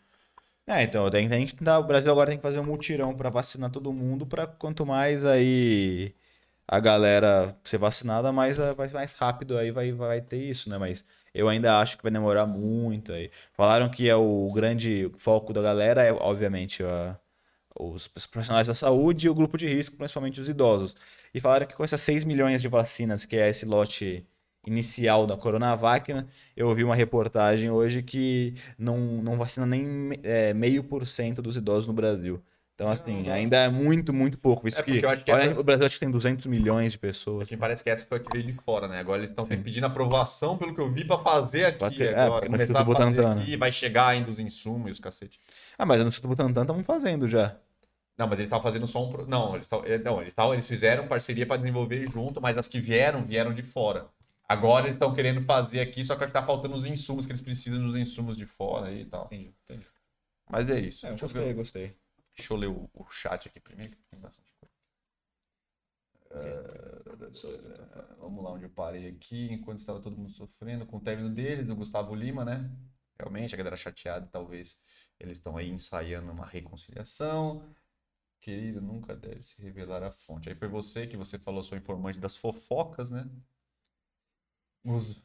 É, 0.65 0.81
então, 0.81 1.09
tem, 1.09 1.27
tem 1.27 1.45
que 1.45 1.55
o 1.61 1.83
Brasil 1.83 2.09
agora 2.09 2.29
tem 2.29 2.37
que 2.37 2.41
fazer 2.41 2.57
um 2.57 2.63
mutirão 2.63 3.13
pra 3.13 3.29
vacinar 3.29 3.69
todo 3.69 3.91
mundo, 3.91 4.25
pra 4.25 4.47
quanto 4.47 4.85
mais 4.85 5.25
aí 5.25 6.13
a 6.67 6.79
galera 6.79 7.57
ser 7.63 7.77
vacinada, 7.77 8.31
mais 8.31 8.59
ah, 8.59 8.73
vai 8.73 8.87
mais 8.89 9.13
rápido 9.13 9.57
aí 9.57 9.71
vai, 9.71 9.91
vai 9.91 10.21
ter 10.21 10.37
isso, 10.43 10.69
né? 10.69 10.77
Mas 10.77 11.03
eu 11.33 11.47
ainda 11.49 11.79
acho 11.79 11.97
que 11.97 12.03
vai 12.03 12.11
demorar 12.11 12.45
muito 12.45 13.11
aí. 13.13 13.31
Falaram 13.53 13.89
que 13.89 14.07
é 14.09 14.15
o 14.15 14.51
grande 14.53 15.11
foco 15.17 15.51
da 15.53 15.61
galera 15.61 16.03
é, 16.03 16.11
obviamente, 16.13 16.83
a- 16.83 17.19
os 17.79 18.07
profissionais 18.07 18.67
da 18.67 18.73
saúde 18.73 19.27
e 19.27 19.29
o 19.29 19.33
grupo 19.35 19.57
de 19.57 19.67
risco, 19.67 19.97
principalmente 19.97 20.39
os 20.39 20.49
idosos. 20.49 20.95
E 21.33 21.41
falaram 21.41 21.65
que 21.65 21.75
com 21.75 21.83
essas 21.83 22.01
6 22.01 22.23
milhões 22.23 22.61
de 22.61 22.67
vacinas, 22.67 23.25
que 23.25 23.35
é 23.35 23.49
esse 23.49 23.65
lote 23.65 24.25
inicial 24.65 25.25
da 25.27 25.35
Coronavac, 25.35 26.13
né? 26.13 26.25
Eu 26.55 26.73
vi 26.75 26.83
uma 26.83 26.95
reportagem 26.95 27.69
hoje 27.71 28.01
que 28.03 28.53
não, 28.77 28.97
não 28.97 29.37
vacina 29.37 29.65
nem 29.65 30.11
é, 30.23 30.53
meio 30.53 30.83
por 30.83 31.05
cento 31.07 31.41
dos 31.41 31.57
idosos 31.57 31.87
no 31.87 31.93
Brasil. 31.93 32.41
Então, 32.75 32.89
assim, 32.89 33.29
ainda 33.29 33.55
é 33.57 33.69
muito, 33.69 34.11
muito 34.11 34.35
pouco. 34.37 34.67
Isso 34.67 34.79
É, 34.79 34.81
porque 34.83 34.99
que, 34.99 35.05
eu 35.05 35.09
acho 35.09 35.23
que 35.23 35.31
olha, 35.31 35.43
essa- 35.51 35.59
o 35.59 35.63
Brasil 35.63 35.85
acho 35.85 35.95
que 35.95 35.99
tem 35.99 36.09
200 36.09 36.47
milhões 36.47 36.93
de 36.93 36.97
pessoas. 36.97 37.43
Porque 37.43 37.55
parece 37.55 37.83
que 37.83 37.89
essa 37.89 38.03
foi 38.05 38.17
a 38.17 38.21
que 38.21 38.31
veio 38.31 38.43
de 38.43 38.51
fora, 38.53 38.87
né? 38.87 38.97
Agora 38.99 39.19
eles 39.19 39.29
estão 39.29 39.45
pedindo 39.45 39.85
aprovação, 39.85 40.57
pelo 40.57 40.73
que 40.73 40.81
eu 40.81 40.91
vi, 40.91 41.05
pra 41.05 41.19
fazer 41.19 41.65
aqui 41.65 41.77
Pra 41.77 41.91
ter- 41.91 42.13
é, 42.13 42.19
agora. 42.19 42.45
no 42.45 42.51
começar 42.51 42.79
a 42.79 42.85
fazer 42.85 42.85
Butantan, 42.85 43.35
né? 43.35 43.41
aqui, 43.43 43.55
vai 43.57 43.71
chegar 43.71 44.07
ainda 44.07 44.31
os 44.31 44.39
insumos 44.39 44.87
e 44.87 44.91
os 44.91 44.99
cacete. 44.99 45.39
Ah, 45.77 45.85
mas 45.85 46.01
no 46.01 46.07
Instituto 46.07 46.29
Butantan 46.29 46.61
estamos 46.61 46.85
fazendo 46.85 47.27
já. 47.27 47.55
Não, 48.17 48.25
mas 48.27 48.39
eles 48.39 48.47
estavam 48.47 48.63
fazendo 48.63 48.87
só 48.87 49.03
um... 49.07 49.25
Não, 49.27 49.53
eles, 49.53 49.67
tavam- 49.67 49.85
é, 49.85 49.97
não, 49.99 50.19
eles, 50.21 50.33
tavam- 50.33 50.53
eles 50.53 50.67
fizeram 50.67 51.07
parceria 51.07 51.45
para 51.45 51.57
desenvolver 51.57 52.09
junto, 52.11 52.41
mas 52.41 52.57
as 52.57 52.67
que 52.67 52.79
vieram, 52.79 53.23
vieram 53.23 53.53
de 53.53 53.61
fora. 53.61 54.07
Agora 54.49 54.85
eles 54.87 54.95
estão 54.95 55.13
querendo 55.13 55.41
fazer 55.41 55.79
aqui, 55.79 56.03
só 56.03 56.15
que 56.15 56.23
acho 56.23 56.33
que 56.33 56.39
tá 56.39 56.45
faltando 56.45 56.75
os 56.75 56.85
insumos, 56.87 57.25
que 57.27 57.31
eles 57.31 57.41
precisam 57.41 57.83
dos 57.85 57.95
insumos 57.95 58.35
de 58.35 58.45
fora 58.47 58.91
e 58.91 59.05
tal. 59.05 59.25
Entendi, 59.27 59.53
entendi. 59.63 59.85
Mas 60.49 60.69
é 60.71 60.79
isso. 60.79 61.05
É, 61.05 61.09
eu 61.11 61.15
ver- 61.15 61.21
gostei, 61.21 61.53
gostei. 61.53 61.95
Deixa 62.35 62.53
eu 62.53 62.57
ler 62.57 62.67
o, 62.67 62.89
o 62.93 63.05
chat 63.09 63.47
aqui 63.47 63.59
primeiro. 63.59 63.95
que 63.95 64.03
tem 64.09 64.19
bastante 64.19 64.51
coisa. 64.59 64.73
É, 66.31 67.03
vamos 68.17 68.43
lá 68.43 68.51
onde 68.51 68.65
eu 68.65 68.69
parei 68.69 69.07
aqui. 69.07 69.51
Enquanto 69.51 69.79
estava 69.79 70.01
todo 70.01 70.17
mundo 70.17 70.31
sofrendo 70.31 70.85
com 70.85 70.97
o 70.97 71.01
término 71.01 71.29
deles, 71.29 71.69
o 71.69 71.75
Gustavo 71.75 72.15
Lima, 72.15 72.43
né? 72.43 72.71
Realmente, 73.19 73.53
a 73.53 73.57
galera 73.57 73.77
chateada, 73.77 74.27
talvez 74.27 74.79
eles 75.19 75.37
estão 75.37 75.55
aí 75.55 75.69
ensaiando 75.69 76.31
uma 76.31 76.45
reconciliação. 76.45 77.71
Querido, 78.39 78.81
nunca 78.81 79.15
deve 79.15 79.43
se 79.43 79.61
revelar 79.61 80.03
a 80.03 80.11
fonte. 80.11 80.49
Aí 80.49 80.55
foi 80.55 80.67
você 80.67 81.07
que 81.07 81.15
você 81.15 81.37
falou, 81.39 81.63
sou 81.63 81.77
informante 81.77 82.19
das 82.19 82.35
fofocas, 82.35 83.11
né? 83.11 83.29
Os... 84.83 85.23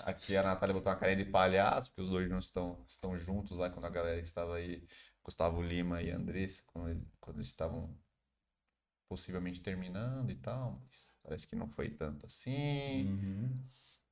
Aqui 0.00 0.36
a 0.36 0.42
Natália 0.42 0.72
botou 0.72 0.90
uma 0.90 0.98
carinha 0.98 1.24
de 1.24 1.30
palhaço, 1.30 1.90
porque 1.90 2.02
os 2.02 2.08
dois 2.08 2.30
não 2.30 2.38
estão, 2.38 2.82
estão 2.86 3.16
juntos 3.18 3.58
lá 3.58 3.68
quando 3.68 3.84
a 3.84 3.90
galera 3.90 4.20
estava 4.20 4.56
aí, 4.56 4.82
Gustavo 5.24 5.62
Lima 5.62 6.02
e 6.02 6.10
Andressa, 6.10 6.62
quando 6.66 6.88
eles, 6.88 7.04
quando 7.20 7.36
eles 7.36 7.48
estavam 7.48 7.94
possivelmente 9.08 9.60
terminando 9.60 10.30
e 10.30 10.36
tal, 10.36 10.80
mas 10.84 11.10
parece 11.22 11.46
que 11.46 11.56
não 11.56 11.68
foi 11.68 11.90
tanto 11.90 12.26
assim. 12.26 13.06
Uhum. 13.06 13.64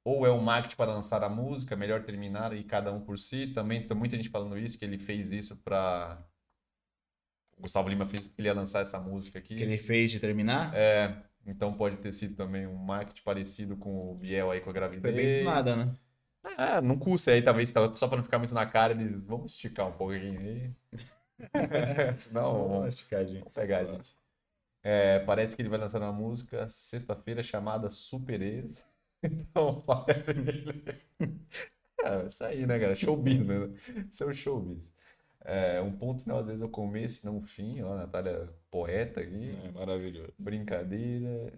Ou 0.05 0.27
é 0.27 0.31
o 0.31 0.41
marketing 0.41 0.77
para 0.77 0.93
lançar 0.93 1.23
a 1.23 1.29
música, 1.29 1.77
melhor 1.77 2.03
terminar 2.03 2.53
e 2.53 2.65
cada 2.65 2.93
um 2.93 3.01
por 3.01 3.19
si. 3.19 3.49
Também 3.49 3.87
tem 3.87 3.97
muita 3.97 4.17
gente 4.17 4.29
falando 4.29 4.59
isso, 4.59 4.79
que 4.79 4.85
ele 4.85 4.99
fez 4.99 5.33
isso 5.33 5.57
para. 5.63 6.25
Gustavo 7.59 7.89
Lima 7.89 8.07
fez 8.07 8.31
ele 8.39 8.49
ia 8.49 8.55
lançar 8.55 8.81
essa 8.81 8.99
música 8.99 9.39
aqui. 9.39 9.57
Que 9.57 9.63
ele 9.63 9.79
fez 9.79 10.11
de 10.11 10.21
terminar? 10.21 10.73
É, 10.75 11.23
então 11.45 11.73
pode 11.75 11.97
ter 11.99 12.13
sido 12.13 12.37
também 12.37 12.67
um 12.67 12.77
marketing 12.77 13.23
parecido 13.23 13.77
com 13.77 14.13
o 14.13 14.15
Biel 14.15 14.51
aí 14.51 14.61
com 14.61 14.71
a 14.71 14.73
Foi 14.73 14.81
gravidez. 14.81 15.15
bem 15.15 15.39
do 15.41 15.45
nada, 15.45 15.77
né? 15.77 15.97
É, 16.59 16.81
não 16.81 16.99
custa 16.99 17.31
aí, 17.31 17.41
talvez, 17.41 17.73
só 17.95 18.09
para 18.09 18.17
não 18.17 18.25
ficar 18.25 18.39
muito 18.39 18.53
na 18.53 18.67
cara, 18.67 18.93
eles 18.93 19.25
vamos 19.25 19.53
esticar 19.53 19.87
um 19.87 19.93
pouquinho 19.93 20.41
aí. 20.41 20.75
Senão, 22.19 22.69
vamos, 22.69 22.87
esticadinho. 22.87 23.41
vamos 23.41 23.53
pegar 23.53 23.85
gente. 23.85 24.13
É, 24.83 25.21
parece 25.21 25.55
que 25.55 25.63
ele 25.63 25.69
vai 25.69 25.79
lançar 25.79 26.01
uma 26.01 26.13
música 26.13 26.69
sexta-feira 26.69 27.43
chamada 27.43 27.91
Supereza. 27.91 28.85
Então, 29.21 29.81
parece 29.83 30.33
que 30.33 30.41
ele... 30.41 30.85
É, 32.05 32.27
isso 32.27 32.45
aí, 32.45 32.65
né, 32.65 32.79
cara? 32.79 32.95
Showbiz, 32.95 33.45
né? 33.45 33.57
Isso 34.09 34.23
é 34.23 34.27
o 34.27 34.33
showbiz. 34.33 34.95
É, 35.45 35.81
um 35.81 35.91
ponto 35.97 36.23
final, 36.23 36.39
às 36.39 36.47
vezes, 36.47 36.63
é 36.63 36.65
o 36.65 36.69
começo 36.69 37.21
e 37.23 37.27
não 37.27 37.39
o 37.39 37.43
fim. 37.43 37.83
Ó, 37.83 37.93
a 37.93 37.97
Natália, 37.97 38.49
poeta 38.71 39.21
aqui. 39.21 39.51
É 39.65 39.73
maravilhoso. 39.73 40.33
Brincadeira. 40.39 41.53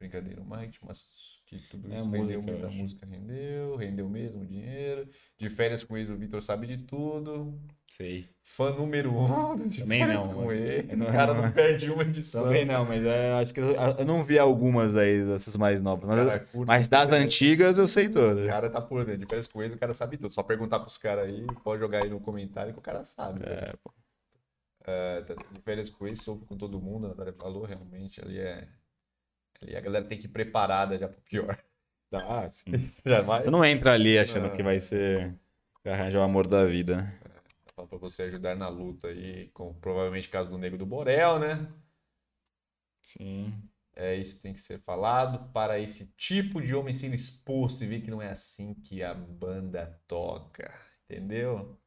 Brincadeira, 0.00 0.40
o 0.40 0.46
marketing, 0.46 0.78
mas 0.88 1.42
que 1.44 1.58
tudo 1.68 1.92
É 1.92 1.96
isso 1.96 2.04
a 2.08 2.10
rendeu, 2.10 2.40
música, 2.42 2.52
muita 2.52 2.68
música 2.70 3.06
rendeu, 3.06 3.76
rendeu 3.76 4.08
mesmo 4.08 4.46
dinheiro. 4.46 5.06
De 5.36 5.50
férias 5.50 5.84
com 5.84 5.94
ex, 5.94 6.08
o 6.08 6.16
Vitor 6.16 6.40
sabe 6.40 6.66
de 6.66 6.78
tudo. 6.78 7.60
Sei. 7.86 8.26
Fã 8.42 8.70
número 8.72 9.12
um 9.12 9.56
de 9.66 9.82
Também 9.82 10.00
férias 10.00 10.18
não, 10.20 10.32
com 10.32 10.52
ex. 10.52 10.98
Não, 10.98 11.06
O 11.06 11.12
cara 11.12 11.34
não. 11.34 11.42
não 11.42 11.52
perde 11.52 11.90
uma 11.90 12.02
edição. 12.02 12.44
Também 12.44 12.64
não, 12.64 12.86
mas 12.86 13.04
é, 13.04 13.32
acho 13.34 13.52
que 13.52 13.60
eu, 13.60 13.72
eu 13.98 14.06
não 14.06 14.24
vi 14.24 14.38
algumas 14.38 14.96
aí 14.96 15.22
dessas 15.22 15.54
mais 15.56 15.82
novas. 15.82 16.08
Mas, 16.08 16.16
Cara, 16.16 16.40
curte 16.40 16.66
mas 16.66 16.88
das 16.88 17.10
né? 17.10 17.18
antigas 17.18 17.76
eu 17.76 17.86
sei 17.86 18.06
O 18.06 18.12
todas. 18.14 18.46
cara 18.46 18.70
tá 18.70 18.80
por 18.80 19.04
dentro. 19.04 19.20
De 19.20 19.26
férias 19.26 19.46
com 19.48 19.62
ex, 19.62 19.70
o 19.74 19.78
cara 19.78 19.92
sabe 19.92 20.16
tudo. 20.16 20.32
Só 20.32 20.42
perguntar 20.42 20.80
pros 20.80 20.96
caras 20.96 21.24
aí, 21.28 21.46
pode 21.62 21.78
jogar 21.80 21.98
aí 21.98 22.08
no 22.08 22.20
comentário 22.20 22.72
que 22.72 22.78
o 22.78 22.82
cara 22.82 23.04
sabe. 23.04 23.40
velho. 23.40 23.52
É, 23.52 23.72
pô. 23.84 23.92
É, 24.86 25.20
tá- 25.22 25.34
de 25.34 25.60
férias 25.60 25.90
com 25.90 26.08
ex, 26.08 26.20
sofro 26.20 26.46
com 26.46 26.56
todo 26.56 26.80
mundo. 26.80 27.04
A 27.04 27.08
Natália 27.10 27.34
falou, 27.34 27.64
realmente, 27.64 28.18
ali 28.24 28.38
é. 28.38 28.66
Ali 29.62 29.76
a 29.76 29.80
galera 29.80 30.04
tem 30.06 30.18
que 30.18 30.26
ir 30.26 30.30
preparada 30.30 30.98
já 30.98 31.08
pro 31.08 31.20
pior. 31.22 31.56
Ah, 32.12 32.48
sim. 32.48 32.72
já 33.06 33.22
vai. 33.22 33.42
Você 33.42 33.50
não 33.50 33.64
entra 33.64 33.92
ali 33.92 34.18
achando 34.18 34.48
Não. 34.48 34.56
que 34.56 34.64
vai 34.64 34.80
ser. 34.80 35.32
vai 35.84 35.92
arranjar 35.92 36.18
o 36.18 36.24
amor 36.24 36.48
da 36.48 36.66
vida. 36.66 36.96
né? 36.96 37.20
Fala 37.76 37.86
pra 37.86 37.98
você 37.98 38.24
ajudar 38.24 38.56
na 38.56 38.68
luta 38.68 39.06
aí, 39.06 39.48
com 39.50 39.72
provavelmente 39.74 40.26
o 40.26 40.30
caso 40.32 40.50
do 40.50 40.58
Nego 40.58 40.76
do 40.76 40.84
Borel, 40.84 41.38
né? 41.38 41.72
Sim. 43.00 43.54
É, 43.94 44.16
isso 44.16 44.40
tem 44.42 44.52
que 44.52 44.60
ser 44.60 44.80
falado 44.80 45.52
para 45.52 45.78
esse 45.78 46.06
tipo 46.16 46.60
de 46.60 46.74
homem 46.74 46.92
ser 46.92 47.12
exposto 47.14 47.84
e 47.84 47.86
ver 47.86 48.00
que 48.00 48.10
não 48.10 48.20
é 48.20 48.28
assim 48.30 48.74
que 48.74 49.04
a 49.04 49.14
banda 49.14 50.00
toca. 50.08 50.74
Entendeu? 51.08 51.78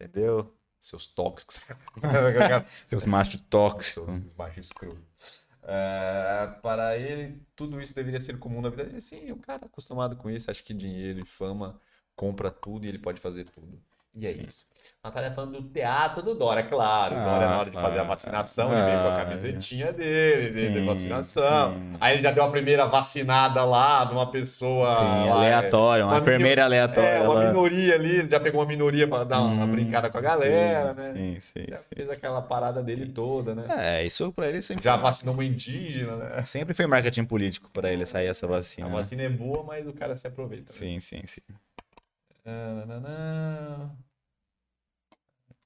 Entendeu? 0.00 0.52
Seus 0.80 1.06
tóxicos. 1.06 1.64
Seus 2.88 3.04
machos 3.04 3.40
tóxicos. 3.48 4.04
Seus 4.12 4.36
machos 4.36 4.66
escrotos. 4.66 5.46
É, 5.62 6.46
para 6.62 6.96
ele, 6.98 7.46
tudo 7.54 7.80
isso 7.80 7.94
deveria 7.94 8.20
ser 8.20 8.38
comum 8.38 8.60
na 8.60 8.70
vida 8.70 8.84
dele. 8.84 9.00
Sim, 9.00 9.30
o 9.32 9.38
cara 9.38 9.66
acostumado 9.66 10.16
com 10.16 10.30
isso, 10.30 10.50
acha 10.50 10.62
que 10.62 10.74
dinheiro 10.74 11.20
e 11.20 11.24
fama 11.24 11.80
compra 12.16 12.50
tudo 12.50 12.84
e 12.86 12.88
ele 12.88 12.98
pode 12.98 13.20
fazer 13.20 13.44
tudo. 13.44 13.82
E 14.14 14.26
é 14.26 14.30
Sim. 14.32 14.44
isso. 14.46 14.66
Natália 15.04 15.30
falando 15.30 15.60
do 15.62 15.68
teatro 15.70 16.22
do 16.22 16.34
Dória, 16.34 16.64
claro. 16.64 17.14
O 17.16 17.22
Dória, 17.22 17.46
na 17.48 17.58
hora 17.58 17.70
de 17.70 17.76
fazer 17.76 17.98
a 18.00 18.02
Ah, 18.02 18.04
vacinação, 18.04 18.72
ele 18.72 18.82
veio 18.82 19.00
com 19.00 19.06
a 19.08 19.10
ah, 19.12 19.24
camisetinha 19.24 19.92
dele, 19.92 20.50
de, 20.50 20.68
de 20.72 20.80
Sim, 20.80 20.84
vacinação. 20.84 21.72
sim. 21.74 21.96
Aí 22.00 22.14
ele 22.14 22.22
já 22.22 22.30
deu 22.32 22.42
a 22.42 22.50
primeira 22.50 22.86
vacinada 22.86 23.64
lá 23.64 24.04
de 24.04 24.12
uma 24.12 24.28
pessoa. 24.30 24.98
Sim, 24.98 25.26
lá, 25.28 25.32
aleatória, 25.36 26.04
uma, 26.04 26.12
uma 26.14 26.20
enfermeira 26.20 26.64
aleatória. 26.64 27.08
É, 27.08 27.28
uma 27.28 27.36
minoria 27.46 27.94
ali, 27.94 28.16
ele 28.18 28.28
já 28.28 28.40
pegou 28.40 28.60
uma 28.60 28.66
minoria 28.66 29.06
para 29.06 29.24
dar 29.24 29.40
uma 29.42 29.64
Hum, 29.66 29.70
brincada 29.70 30.10
com 30.10 30.18
a 30.18 30.20
galera, 30.20 30.92
sim, 30.92 31.02
né? 31.02 31.12
Sim, 31.12 31.40
sim, 31.40 31.64
Já 31.70 31.76
sim. 31.76 31.84
fez 31.94 32.10
aquela 32.10 32.42
parada 32.42 32.82
dele 32.82 33.06
toda, 33.06 33.54
né? 33.54 33.64
É, 33.98 34.04
isso 34.04 34.32
pra 34.32 34.48
ele 34.48 34.60
sempre. 34.60 34.82
Já 34.84 34.96
vacinou 34.96 35.34
uma 35.34 35.44
indígena, 35.44 36.16
né? 36.16 36.44
Sempre 36.46 36.74
foi 36.74 36.86
marketing 36.86 37.24
político 37.24 37.70
pra 37.70 37.92
ele 37.92 38.04
sair 38.04 38.26
essa 38.26 38.46
A 38.46 38.48
vacina. 38.48 38.88
né? 38.88 38.94
vacina 38.96 39.22
é 39.22 39.28
boa, 39.28 39.62
mas 39.62 39.86
o 39.86 39.92
cara 39.92 40.16
se 40.16 40.26
aproveita. 40.26 40.72
né? 40.72 40.78
Sim, 40.78 40.98
sim, 40.98 41.22
sim. 41.26 41.40
Ah, 41.48 41.52
nananã. 41.52 41.79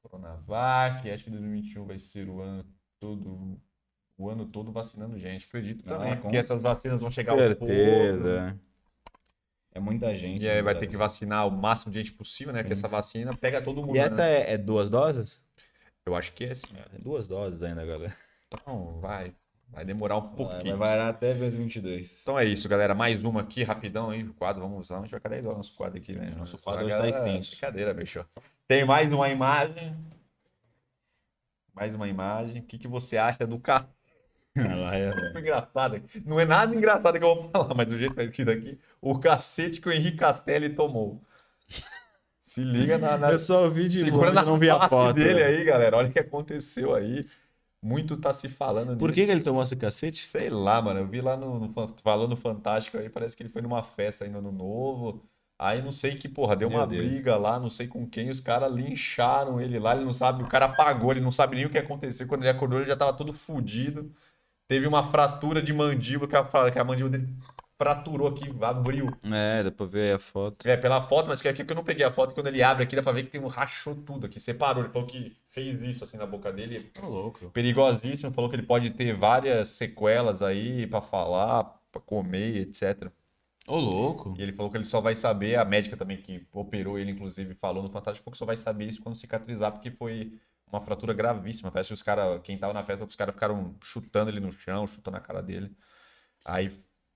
Coronavac, 0.03 1.11
acho 1.11 1.25
que 1.25 1.31
2021 1.31 1.87
vai 1.87 1.99
ser 1.99 2.29
o 2.29 2.41
ano 2.41 2.65
todo, 3.01 3.61
o 4.19 4.29
ano 4.29 4.47
todo 4.47 4.73
vacinando 4.73 5.19
gente. 5.19 5.47
Acredito 5.47 5.83
Ah, 5.87 5.99
também, 5.99 6.17
com 6.17 6.23
porque 6.23 6.37
essas 6.37 6.61
vacinas 6.63 7.01
vão 7.01 7.11
chegar 7.11 7.33
aos 7.33 7.41
poucos. 7.41 7.67
Certeza. 7.67 8.61
É 9.73 9.81
muita 9.81 10.15
gente. 10.15 10.43
E 10.45 10.49
aí 10.49 10.63
vai 10.63 10.75
né? 10.75 10.81
ter 10.81 10.87
que 10.87 10.97
vacinar 10.97 11.49
o 11.49 11.51
máximo 11.51 11.93
de 11.93 11.99
gente 11.99 12.13
possível, 12.13 12.53
né? 12.53 12.63
Sim, 12.63 12.69
que 12.69 12.73
essa 12.73 12.89
sim. 12.89 12.95
vacina 12.95 13.35
pega 13.35 13.61
todo 13.61 13.83
mundo. 13.83 13.97
E 13.97 13.99
essa 13.99 14.17
né? 14.17 14.43
é, 14.43 14.53
é 14.53 14.59
duas 14.59 14.89
doses? 14.89 15.45
Eu 16.07 16.15
acho 16.15 16.33
que 16.33 16.45
é 16.45 16.51
assim. 16.51 16.69
É, 16.77 16.99
duas 16.99 17.27
doses 17.27 17.63
ainda, 17.63 17.85
galera. 17.85 18.15
Então, 18.53 19.01
vai. 19.01 19.35
Vai 19.71 19.85
demorar 19.85 20.19
um 20.19 20.29
pouquinho. 20.29 20.77
vai 20.77 20.89
varar 20.89 21.09
até 21.11 21.35
vezes 21.35 21.59
22. 21.59 22.21
Então 22.23 22.39
é 22.39 22.45
isso, 22.45 22.69
galera. 22.69 22.95
Mais 22.95 23.25
uma 23.25 23.41
aqui, 23.41 23.63
rapidão 23.65 24.11
aí. 24.11 24.23
O 24.23 24.33
quadro, 24.33 24.63
vamos 24.63 24.87
usar. 24.87 24.99
A 24.99 25.01
gente 25.03 25.11
vai 25.11 25.21
10 25.21 25.45
horas 25.47 25.57
nosso 25.59 25.77
quadro 25.77 25.99
aqui, 25.99 26.13
né? 26.13 26.33
Nosso 26.37 26.57
quadro 26.63 26.83
tá 26.85 26.89
galera- 26.89 27.19
extenso. 27.19 27.51
Brincadeira, 27.51 27.93
bicho. 27.95 28.25
Tem 28.69 28.85
mais 28.85 29.13
uma 29.13 29.29
imagem. 29.29 29.97
Mais 31.75 31.95
uma 31.95 32.07
imagem. 32.09 32.63
O 32.63 32.65
que, 32.65 32.79
que 32.79 32.87
você 32.89 33.17
acha 33.17 33.47
do 33.47 33.59
café? 33.59 33.89
Lá 34.57 34.95
é- 34.97 35.11
engraçado. 35.37 36.01
Não 36.25 36.39
é 36.39 36.45
nada 36.45 36.73
engraçado 36.77 37.19
que 37.19 37.25
eu 37.25 37.35
vou 37.35 37.51
falar, 37.51 37.75
mas 37.75 37.89
do 37.89 37.99
jeito 37.99 38.11
que 38.13 38.17
tá 38.17 38.23
escrito 38.25 38.51
aqui, 38.53 38.79
o 39.01 39.19
cacete 39.19 39.81
que 39.81 39.89
o 39.89 39.93
Henrique 39.93 40.19
Castelli 40.19 40.71
tomou. 40.71 41.21
Se 42.41 42.63
liga 42.63 42.97
na, 42.97 43.19
na 43.19 43.33
Eu 43.33 43.39
só 43.39 43.69
vi 43.69 43.89
de 43.89 44.05
segura 44.05 44.27
longe, 44.29 44.35
na 44.35 44.43
não 44.45 44.57
vi 44.59 44.71
a 44.71 44.89
foto. 44.89 45.15
dele 45.15 45.43
aí, 45.43 45.65
galera. 45.65 45.97
Olha 45.97 46.09
o 46.09 46.13
que 46.13 46.21
aconteceu 46.21 46.95
aí. 46.95 47.25
Muito 47.85 48.17
tá 48.17 48.33
se 48.33 48.49
falando 48.49 48.97
Por 48.97 49.13
que, 49.13 49.27
que 49.27 49.31
ele 49.31 49.43
tomou 49.43 49.63
esse 49.63 49.77
cacete? 49.77 50.25
Sei 50.25 50.49
lá, 50.49 50.81
mano. 50.81 51.01
Eu 51.01 51.07
vi 51.07 51.21
lá 51.21 51.37
no, 51.37 51.61
no 51.61 51.95
falando 52.03 52.31
no 52.31 52.37
Fantástico 52.37 52.97
aí, 52.97 53.11
parece 53.11 53.37
que 53.37 53.43
ele 53.43 53.51
foi 53.51 53.61
numa 53.61 53.83
festa 53.83 54.25
aí 54.25 54.31
no 54.31 54.39
Ano 54.39 54.51
Novo. 54.51 55.23
Aí 55.59 55.83
não 55.83 55.93
sei 55.93 56.17
que, 56.17 56.27
porra, 56.27 56.57
deu 56.57 56.71
Meu 56.71 56.79
uma 56.79 56.87
Deus. 56.87 57.07
briga 57.07 57.37
lá, 57.37 57.61
não 57.61 57.69
sei 57.69 57.87
com 57.87 58.09
quem, 58.09 58.31
os 58.31 58.41
caras 58.41 58.73
lincharam 58.73 59.61
ele 59.61 59.79
lá, 59.79 59.95
ele 59.95 60.05
não 60.05 60.13
sabe, 60.13 60.43
o 60.43 60.49
cara 60.49 60.65
apagou, 60.65 61.13
ele 61.13 61.21
não 61.21 61.31
sabe 61.31 61.57
nem 61.57 61.67
o 61.67 61.71
que 61.71 61.79
aconteceu. 61.79 62.27
Quando 62.27 62.43
ele 62.43 62.51
acordou, 62.51 62.81
ele 62.81 62.89
já 62.89 62.97
tava 62.97 63.13
todo 63.13 63.33
fudido. 63.33 64.11
Teve 64.69 64.87
uma 64.87 65.03
fratura 65.03 65.63
de 65.63 65.73
mandíbula, 65.73 66.29
que 66.29 66.37
a, 66.37 66.71
que 66.71 66.79
a 66.79 66.85
mandíbula 66.85 67.19
dele 67.19 67.35
fraturou 67.77 68.29
aqui, 68.29 68.45
abriu. 68.63 69.09
É, 69.25 69.63
dá 69.65 69.71
pra 69.71 69.87
ver 69.87 70.15
a 70.15 70.19
foto. 70.19 70.67
É, 70.67 70.77
pela 70.77 71.01
foto, 71.03 71.29
mas 71.29 71.43
que 71.43 71.49
aqui 71.49 71.65
que 71.65 71.73
eu 71.73 71.77
não 71.77 71.85
peguei 71.85 72.05
a 72.05 72.11
foto, 72.11 72.35
quando 72.35 72.47
ele 72.47 72.63
abre 72.63 72.85
aqui, 72.85 72.95
dá 72.97 73.03
pra 73.03 73.13
ver 73.13 73.25
que 73.25 73.31
tem 73.31 73.41
um 73.41 73.47
rachou 73.49 73.95
tudo 73.95 74.27
aqui, 74.27 74.39
separou. 74.41 74.83
Ele 74.83 74.93
falou 74.93 75.07
que 75.09 75.37
fez 75.49 75.81
isso 75.83 76.05
assim 76.05 76.17
na 76.17 76.27
boca 76.27 76.53
dele, 76.53 76.91
Tá 76.95 77.07
louco. 77.07 77.51
perigosíssimo, 77.51 78.33
falou 78.33 78.49
que 78.49 78.57
ele 78.57 78.63
pode 78.67 78.91
ter 78.91 79.15
várias 79.17 79.71
sequelas 79.71 80.43
aí 80.43 80.87
pra 80.87 81.01
falar, 81.01 81.65
pra 81.91 82.01
comer, 82.01 82.59
etc. 82.59 83.11
Ô, 83.67 83.77
louco. 83.79 84.35
E 84.39 84.43
ele 84.43 84.53
falou 84.53 84.71
que 84.71 84.77
ele 84.77 84.85
só 84.85 85.01
vai 85.01 85.15
saber, 85.15 85.57
a 85.57 85.65
médica 85.65 85.97
também 85.97 86.19
que 86.19 86.47
operou 86.53 86.99
ele, 86.99 87.11
inclusive, 87.13 87.55
falou 87.55 87.83
no 87.83 87.89
Fantástico, 87.89 88.31
que 88.31 88.37
só 88.37 88.45
vai 88.45 88.57
saber 88.57 88.87
isso 88.87 89.03
quando 89.03 89.17
cicatrizar, 89.17 89.73
porque 89.73 89.91
foi 89.91 90.39
uma 90.71 90.81
fratura 90.81 91.15
gravíssima. 91.15 91.71
Parece 91.71 91.89
que 91.89 91.95
os 91.95 92.03
caras, 92.03 92.41
quem 92.43 92.59
tava 92.59 92.73
na 92.75 92.85
festa, 92.85 93.05
os 93.05 93.17
caras 93.17 93.35
ficaram 93.35 93.75
chutando 93.83 94.31
ele 94.31 94.41
no 94.41 94.53
chão, 94.53 94.87
chutando 94.87 95.17
a 95.17 95.21
cara 95.21 95.43
dele. 95.43 95.75
Aí, 96.45 96.71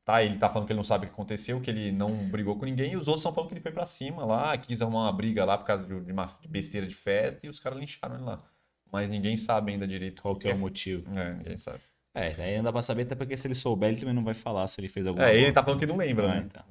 tá, 0.08 0.22
ele 0.24 0.38
tá 0.38 0.48
falando 0.48 0.66
que 0.66 0.72
ele 0.72 0.78
não 0.78 0.84
sabe 0.84 1.04
o 1.04 1.08
que 1.08 1.12
aconteceu, 1.12 1.60
que 1.60 1.70
ele 1.70 1.92
não 1.92 2.10
brigou 2.30 2.58
com 2.58 2.64
ninguém, 2.64 2.92
e 2.92 2.96
os 2.96 3.08
outros 3.08 3.20
estão 3.20 3.34
falando 3.34 3.48
que 3.48 3.54
ele 3.54 3.60
foi 3.60 3.72
pra 3.72 3.84
cima 3.84 4.24
lá, 4.24 4.56
quis 4.56 4.80
arrumar 4.80 5.02
uma 5.02 5.12
briga 5.12 5.44
lá 5.44 5.58
por 5.58 5.66
causa 5.66 5.86
de 5.86 6.10
uma 6.10 6.34
besteira 6.48 6.86
de 6.86 6.94
festa, 6.94 7.44
e 7.46 7.50
os 7.50 7.60
caras 7.60 7.78
lincharam 7.78 8.14
ele 8.14 8.24
lá. 8.24 8.42
Mas 8.90 9.10
ninguém 9.10 9.36
sabe 9.36 9.72
ainda 9.72 9.86
direito 9.86 10.22
Qual 10.22 10.34
que 10.34 10.48
é 10.48 10.54
o 10.54 10.56
motivo? 10.58 11.06
É, 11.14 11.34
ninguém 11.34 11.58
sabe. 11.58 11.80
É, 12.14 12.28
aí 12.42 12.56
não 12.56 12.64
dá 12.64 12.72
pra 12.72 12.80
saber, 12.80 13.02
até 13.02 13.14
porque 13.14 13.36
se 13.36 13.46
ele 13.46 13.54
souber, 13.54 13.90
ele 13.90 14.00
também 14.00 14.14
não 14.14 14.24
vai 14.24 14.32
falar 14.32 14.66
se 14.66 14.80
ele 14.80 14.88
fez 14.88 15.06
alguma 15.06 15.26
É, 15.26 15.32
ele 15.34 15.40
coisa. 15.42 15.52
tá 15.52 15.62
falando 15.62 15.80
que 15.80 15.86
não 15.86 15.96
lembra, 15.96 16.26
Ah, 16.26 16.34
né? 16.36 16.46
então. 16.46 16.64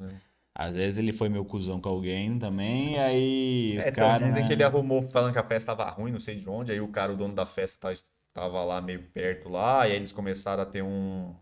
Às 0.56 0.76
vezes 0.76 0.98
ele 0.98 1.14
foi 1.14 1.30
meio 1.30 1.46
cuzão 1.46 1.80
com 1.80 1.90
alguém 1.90 2.40
também, 2.40 2.98
aí 2.98 3.78
É, 3.78 3.90
então, 3.90 3.92
caras. 3.94 4.28
dizem 4.28 4.42
né? 4.42 4.48
que 4.48 4.54
ele 4.54 4.64
arrumou 4.64 5.04
falando 5.12 5.32
que 5.32 5.38
a 5.38 5.44
festa 5.44 5.76
tava 5.76 5.92
ruim, 5.92 6.12
não 6.12 6.20
sei 6.20 6.36
de 6.36 6.50
onde. 6.50 6.72
Aí 6.72 6.82
o 6.82 6.88
cara, 6.88 7.14
o 7.14 7.16
dono 7.16 7.36
da 7.36 7.46
festa, 7.46 7.94
tá- 7.94 8.02
tava 8.34 8.64
lá 8.64 8.82
meio 8.82 9.04
perto 9.12 9.48
lá, 9.50 9.88
e 9.88 9.92
aí 9.92 9.96
eles 9.98 10.12
começaram 10.12 10.64
a 10.64 10.66
ter 10.66 10.82
um, 10.82 11.36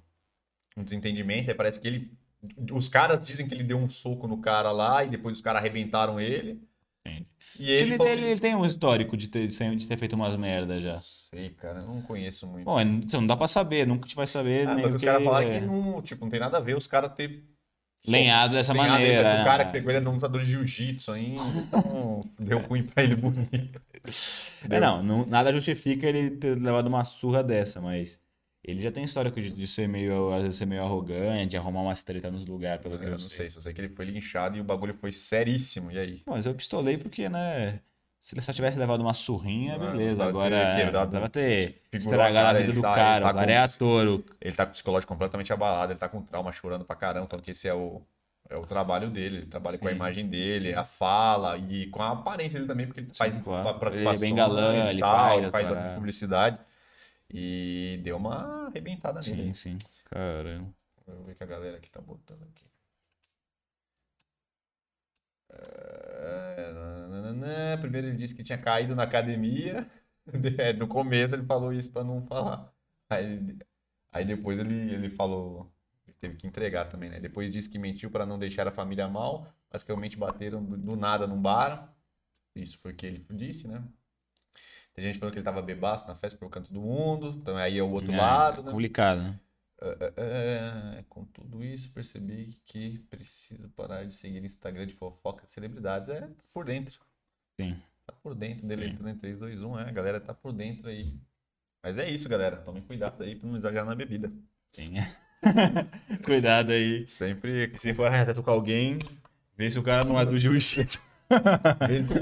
um 0.78 0.84
desentendimento. 0.84 1.50
Aí 1.50 1.56
parece 1.56 1.80
que 1.80 1.88
ele. 1.88 2.12
Os 2.72 2.88
caras 2.88 3.26
dizem 3.26 3.48
que 3.48 3.54
ele 3.56 3.64
deu 3.64 3.78
um 3.78 3.90
soco 3.90 4.28
no 4.28 4.38
cara 4.38 4.72
lá, 4.72 5.04
e 5.04 5.10
depois 5.10 5.38
os 5.38 5.42
caras 5.42 5.62
arrebentaram 5.62 6.20
ele. 6.20 6.62
Sim. 7.08 7.26
E 7.60 7.72
ele. 7.72 7.82
Ele, 7.92 7.98
falou 7.98 8.12
ele, 8.12 8.26
ele 8.26 8.40
tem 8.40 8.56
um 8.56 8.66
histórico 8.66 9.16
de 9.18 9.28
ter, 9.28 9.48
de 9.48 9.88
ter 9.88 9.98
feito 9.98 10.14
umas 10.14 10.36
merdas 10.36 10.84
já. 10.84 10.96
Não 10.96 11.02
sei, 11.02 11.50
cara, 11.52 11.80
eu 11.80 11.88
não 11.88 12.02
conheço 12.02 12.46
muito. 12.46 12.66
Bom, 12.66 12.80
então 12.82 13.22
não 13.22 13.28
dá 13.28 13.38
pra 13.38 13.48
saber, 13.48 13.88
nunca 13.88 14.08
te 14.08 14.16
vai 14.16 14.28
saber. 14.28 14.68
Ah, 14.68 14.76
nem 14.76 14.94
os 14.94 15.02
caras 15.02 15.24
falaram 15.24 15.48
é 15.50 15.60
que 15.60 15.66
não, 15.66 16.02
tipo, 16.02 16.24
não 16.26 16.30
tem 16.30 16.40
nada 16.40 16.58
a 16.58 16.62
ver, 16.62 16.76
os 16.76 16.86
caras 16.88 17.12
teve. 17.16 17.44
lenhado 18.08 18.54
dessa 18.54 18.74
lenhado 18.74 19.02
ele, 19.02 19.14
maneira. 19.14 19.36
que 19.38 19.42
O 19.42 19.46
cara 19.46 19.64
né? 19.64 19.66
que 19.66 19.72
pegou 19.72 19.90
ele 19.92 19.98
era 19.98 20.10
um 20.10 20.14
lutador 20.14 20.42
de 20.42 20.48
jiu-jitsu 20.48 21.12
ainda, 21.14 21.42
então 21.60 22.24
deu 22.40 22.60
ruim 22.60 22.84
pra 22.84 23.02
ele 23.04 23.16
bonito. 23.16 23.82
É, 24.70 24.80
não, 24.80 25.02
não- 25.02 25.26
nada 25.26 25.52
justifica 25.52 26.06
ele 26.08 26.30
ter 26.32 26.56
levado 26.60 26.86
uma 26.88 27.04
surra 27.04 27.42
dessa, 27.44 27.82
mas 27.82 28.20
ele 28.68 28.82
já 28.82 28.92
tem 28.92 29.04
histórico 29.04 29.40
de, 29.42 29.50
de 29.50 29.68
ser 29.68 29.88
meio, 29.88 30.34
às 30.34 30.42
vezes 30.44 30.58
ser 30.58 30.66
meio 30.66 30.84
arrogante, 30.84 31.48
de 31.52 31.58
arrumar 31.58 31.82
umas 31.82 32.04
treta 32.04 32.32
nos 32.32 32.46
lugares, 32.46 32.82
pelo 32.82 32.98
que 32.98 33.04
Eu 33.04 33.10
eu, 33.10 33.12
não 33.14 33.20
sei, 33.20 33.50
só 33.50 33.60
sei 33.62 33.74
que 33.74 33.82
ele 33.82 33.90
foi 33.96 34.06
linchado 34.06 34.58
e 34.58 34.62
o 34.62 34.64
bagulho 34.64 34.94
foi 34.94 35.12
seríssimo. 35.12 35.92
E 35.92 36.00
aí? 36.00 36.22
Mas 36.26 36.46
eu 36.46 36.54
pistolei 36.56 36.98
porque, 36.98 37.30
né, 37.30 37.80
se 38.20 38.34
ele 38.34 38.42
só 38.42 38.52
tivesse 38.52 38.78
levado 38.80 39.02
uma 39.02 39.14
surrinha, 39.14 39.78
beleza. 39.78 40.26
Agora, 40.26 40.74
quebrado- 40.76 41.12
dava 41.12 41.30
ter 41.30 41.82
estragado 41.94 42.58
a 42.58 42.62
vida 42.62 42.74
do 42.74 42.82
tá- 42.82 42.96
cara. 42.96 43.26
tá 43.26 43.34
cara 43.34 43.46
com- 43.46 43.52
é 43.52 43.58
ator. 43.58 44.24
Ele 44.42 44.56
tá 44.56 44.66
com 44.66 44.70
o 44.72 44.74
psicológico 44.74 45.14
completamente 45.14 45.54
abalado, 45.54 45.92
ele 45.92 46.00
tá 46.00 46.10
com 46.10 46.22
trauma, 46.22 46.52
chorando 46.52 46.84
pra 46.86 46.96
caramba, 46.96 47.28
falando 47.28 47.44
que 47.46 47.52
esse 47.52 47.68
é 47.68 47.74
o, 47.74 48.02
é 48.50 48.56
o 48.58 48.62
trabalho 48.66 49.10
dele, 49.10 49.38
ele 49.38 49.46
trabalha 49.46 49.78
com 49.78 49.88
a 49.88 49.92
Sim. 49.92 49.96
imagem 49.96 50.28
dele, 50.28 50.74
a 50.74 50.84
fala 50.84 51.58
e 51.58 51.86
com 51.88 52.02
a 52.02 52.12
aparência 52.12 52.58
dele 52.58 52.68
também, 52.68 52.88
porque 52.88 53.02
ele 53.02 53.14
faz 53.14 53.32
claro. 53.44 53.80
pra- 53.80 53.92
Ele 53.92 54.08
é 54.08 54.18
bem 54.18 54.34
galã, 54.36 54.86
e 54.86 54.90
ele 54.90 55.02
tal, 55.02 55.12
faz 55.18 55.34
ele 55.42 55.52
faz 55.52 55.64
bastante 55.66 55.76
paradas. 55.82 55.96
publicidade. 55.96 56.58
E 57.38 58.00
deu 58.04 58.18
uma 58.18 58.68
arrebentada 58.68 59.20
nele. 59.22 59.54
Sim, 59.54 59.56
sim. 59.78 59.78
Caramba. 60.06 60.74
Vou 61.06 61.24
ver 61.24 61.34
o 61.34 61.36
que 61.36 61.44
a 61.44 61.48
galera 61.48 61.78
aqui 61.78 61.90
tá 61.90 62.02
botando 62.02 62.44
aqui. 62.44 62.66
É. 65.50 66.74
Primeiro 67.78 68.08
ele 68.08 68.18
disse 68.18 68.36
que 68.36 68.44
tinha 68.44 68.58
caído 68.58 68.96
na 68.96 69.04
academia. 69.04 69.88
É, 70.58 70.74
No 70.74 70.88
começo 70.88 71.36
ele 71.36 71.46
falou 71.46 71.72
isso 71.72 71.92
pra 71.92 72.04
não 72.04 72.26
falar. 72.26 72.74
Aí, 73.08 73.56
aí 74.12 74.26
depois 74.26 74.58
ele, 74.58 74.74
ele 74.92 75.08
falou. 75.08 75.72
Ele 76.08 76.16
teve 76.18 76.36
que 76.36 76.48
entregar 76.48 76.86
também, 76.86 77.12
né? 77.12 77.20
Depois 77.20 77.52
disse 77.52 77.70
que 77.70 77.78
mentiu 77.78 78.10
para 78.10 78.26
não 78.26 78.40
deixar 78.40 78.68
a 78.68 78.72
família 78.72 79.08
mal. 79.08 79.46
Basicamente 79.72 80.18
bateram 80.18 80.66
do, 80.66 80.78
do 80.78 80.96
nada 80.96 81.28
num 81.28 81.40
bar. 81.40 81.94
Isso 82.56 82.80
foi 82.80 82.94
o 82.94 82.96
que 82.96 83.06
ele 83.06 83.24
disse, 83.32 83.68
né? 83.68 83.84
Tem 84.96 85.04
gente 85.06 85.20
falando 85.20 85.34
que 85.34 85.40
ele 85.40 85.46
tava 85.46 85.62
bebaço 85.62 86.08
na 86.08 86.16
festa 86.16 86.38
provocando 86.38 86.68
todo 86.68 86.82
mundo. 86.82 87.30
Então 87.42 87.58
aí 87.58 87.78
é 87.78 87.84
o 87.84 87.90
outro 87.92 88.12
É, 88.14 88.18
lado, 88.18 88.62
é 88.62 88.64
né? 88.64 88.72
complicado, 88.72 89.22
né? 89.22 89.40
É, 90.18 91.04
com 91.10 91.26
tudo 91.26 91.64
isso, 91.64 91.92
percebi 91.92 92.60
que 92.66 93.00
preciso 93.10 93.70
parar 93.70 94.06
de 94.06 94.14
seguir 94.14 94.44
Instagram 94.44 94.88
de 94.88 94.96
fofoca 94.96 95.46
de 95.46 95.52
celebridades. 95.52 96.10
É, 96.10 96.22
tá 96.22 96.44
por 96.54 96.66
dentro. 96.66 97.00
Sim. 97.60 97.82
Tá 98.06 98.14
por 98.24 98.36
dentro, 98.36 98.68
deletando 98.68 99.10
em 99.10 99.16
3, 99.18 99.38
2, 99.38 99.62
1, 99.62 99.80
é, 99.80 99.90
a 99.90 99.92
galera 99.92 100.20
tá 100.20 100.34
por 100.34 100.54
dentro 100.54 100.88
aí. 100.90 101.20
Mas 101.84 101.98
é 101.98 102.10
isso, 102.10 102.30
galera. 102.30 102.58
Tomem 102.58 102.84
cuidado 102.84 103.24
aí 103.24 103.36
pra 103.36 103.50
não 103.50 103.58
exagerar 103.58 103.86
na 103.86 103.96
bebida. 103.96 104.32
Sim. 104.72 104.94
Cuidado 106.24 106.72
aí. 106.72 107.06
Sempre. 107.08 107.78
Se 107.78 107.94
for 107.94 108.10
reto 108.10 108.42
com 108.44 108.52
alguém, 108.52 109.00
vê 109.58 109.70
se 109.70 109.80
o 109.80 109.84
cara 109.84 110.04
não 110.04 110.20
é 110.20 110.26
do 110.26 110.38
jiu-jitsu. 110.38 111.00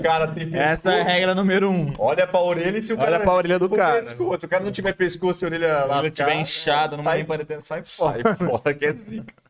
Cara 0.01 0.27
tem 0.27 0.49
Essa 0.55 0.93
é 0.93 1.01
a 1.01 1.03
regra 1.03 1.35
número 1.35 1.69
um. 1.69 1.93
Olha 1.97 2.25
pra 2.25 2.39
orelha 2.39 2.77
e 2.77 2.83
se 2.83 2.93
o 2.93 2.97
Olha 2.97 3.11
cara. 3.11 3.19
pra 3.23 3.33
orelha 3.33 3.59
do 3.59 3.69
cara. 3.69 3.99
pescoço. 3.99 4.39
Se 4.41 4.45
o 4.45 4.49
cara 4.49 4.63
não 4.63 4.71
tiver 4.71 4.93
pescoço 4.93 5.43
e 5.43 5.45
orelha 5.45 5.67
Se 5.67 5.73
ele 5.75 5.87
lascada, 5.87 6.11
tiver 6.11 6.35
inchado, 6.35 6.97
não 6.97 7.03
sai 7.03 7.23
vai 7.23 7.37
parecer, 7.37 7.61
sai 7.61 7.83
fora. 7.83 8.21
Sai 8.23 8.35
fora 8.47 8.73
que 8.73 8.85
é 8.85 8.93
zica. 8.93 9.33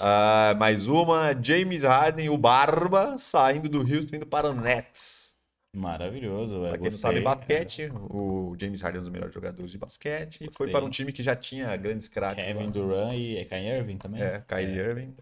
Ah, 0.00 0.54
mais 0.58 0.86
uma. 0.86 1.34
James 1.40 1.82
Harden, 1.84 2.28
o 2.28 2.36
Barba, 2.36 3.16
saindo 3.16 3.68
do 3.70 3.78
Houston 3.78 4.16
indo 4.16 4.26
para 4.26 4.50
o 4.50 4.52
Nets. 4.52 5.32
Maravilhoso, 5.74 6.56
velho. 6.60 6.68
Pra 6.68 6.78
quem 6.78 6.78
não 6.80 6.90
Gostei. 6.90 7.00
sabe 7.00 7.20
basquete, 7.20 7.90
o 8.10 8.54
James 8.60 8.82
Harden 8.82 8.98
é 8.98 9.00
um 9.00 9.04
dos 9.04 9.12
melhores 9.12 9.34
jogadores 9.34 9.72
de 9.72 9.78
basquete. 9.78 10.36
E 10.36 10.38
foi 10.54 10.66
Gostei. 10.66 10.72
para 10.72 10.84
um 10.84 10.90
time 10.90 11.10
que 11.12 11.22
já 11.22 11.34
tinha 11.34 11.74
grandes 11.76 12.06
craques. 12.08 12.44
Kevin 12.44 12.64
lá. 12.66 12.70
Durant 12.70 13.14
e 13.14 13.38
é 13.38 13.44
Kyrie 13.46 13.68
Irving 13.78 13.96
também? 13.96 14.20
É, 14.22 14.42
Kyrie 14.46 14.76
Irving. 14.78 15.14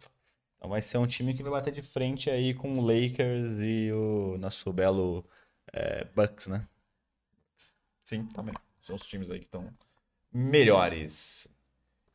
Então 0.61 0.69
vai 0.69 0.83
ser 0.83 0.99
um 0.99 1.07
time 1.07 1.33
que 1.33 1.43
vai 1.43 1.53
bater 1.53 1.73
de 1.73 1.81
frente 1.81 2.29
aí 2.29 2.53
com 2.53 2.79
o 2.79 2.83
Lakers 2.83 3.59
e 3.61 3.91
o 3.91 4.37
nosso 4.37 4.71
belo 4.75 5.25
é, 5.73 6.05
Bucks, 6.15 6.49
né? 6.49 6.69
Sim, 8.05 8.27
também. 8.27 8.55
São 8.79 8.95
os 8.95 9.07
times 9.07 9.31
aí 9.31 9.39
que 9.39 9.47
estão 9.47 9.73
melhores. 10.31 11.49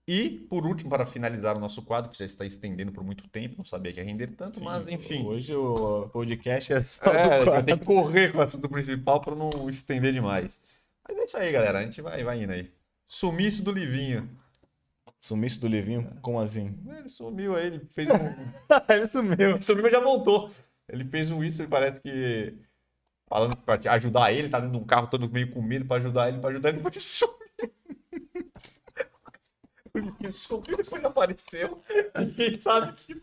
E, 0.08 0.30
por 0.48 0.64
último, 0.64 0.92
para 0.92 1.08
finalizar 1.08 1.58
o 1.58 1.60
nosso 1.60 1.82
quadro, 1.82 2.12
que 2.12 2.20
já 2.20 2.26
está 2.26 2.46
estendendo 2.46 2.92
por 2.92 3.04
muito 3.04 3.28
tempo, 3.28 3.56
não 3.58 3.66
sabia 3.66 3.92
que 3.92 4.00
ia 4.00 4.06
render 4.06 4.30
tanto, 4.30 4.64
mas 4.64 4.88
enfim. 4.88 5.26
Hoje 5.26 5.56
o 5.56 6.08
podcast 6.10 6.72
é 6.72 6.84
só 6.84 7.02
É, 7.12 7.64
tem 7.64 7.80
que 7.80 7.86
correr 7.86 8.32
com 8.32 8.38
o 8.38 8.42
assunto 8.42 8.70
principal 8.70 9.20
para 9.22 9.36
não 9.36 9.68
estender 9.68 10.14
demais. 10.14 10.62
Mas 11.08 11.18
é 11.18 11.24
isso 11.24 11.38
aí, 11.38 11.52
galera. 11.52 11.80
A 11.80 11.82
gente 11.82 12.00
vai, 12.00 12.24
vai 12.24 12.44
indo 12.44 12.54
aí. 12.54 12.72
Sumiço 13.08 13.64
do 13.64 13.72
Livinho. 13.72 14.30
Sumiço 15.26 15.60
do 15.60 15.68
Livinho? 15.68 16.08
Como 16.22 16.40
assim? 16.40 16.78
Ele 16.88 17.10
sumiu 17.10 17.56
aí, 17.56 17.66
ele 17.66 17.80
fez 17.90 18.08
um. 18.08 18.14
Ele 18.88 19.08
sumiu. 19.08 19.50
ele 19.50 19.62
sumiu, 19.62 19.82
mas 19.82 19.92
já 19.92 20.00
voltou. 20.00 20.52
Ele 20.88 21.04
fez 21.04 21.32
um 21.32 21.44
isso, 21.44 21.64
ele 21.64 21.70
parece 21.70 22.00
que. 22.00 22.56
Falando 23.28 23.58
pra 23.58 23.76
te 23.76 23.88
ajudar 23.88 24.32
ele, 24.32 24.50
tá 24.50 24.60
dentro 24.60 24.78
de 24.78 24.84
um 24.84 24.86
carro 24.86 25.08
todo 25.08 25.28
meio 25.28 25.52
com 25.52 25.64
medo 25.64 25.84
pra 25.84 25.98
ajudar 25.98 26.30
ele, 26.30 26.38
pra 26.38 26.52
ajudar 26.52 26.70
ele, 26.70 26.78
depois 26.78 26.94
ele 26.96 27.04
sumiu. 27.04 27.74
O 29.96 29.98
Livinho 29.98 30.32
sumiu, 30.32 30.78
depois 30.78 31.04
apareceu. 31.04 31.82
Ninguém 32.16 32.60
sabe 32.60 32.94
que. 32.94 33.20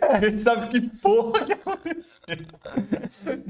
Ninguém 0.00 0.38
sabe 0.38 0.68
que 0.68 0.80
porra 1.00 1.44
que 1.44 1.52
aconteceu. 1.52 2.22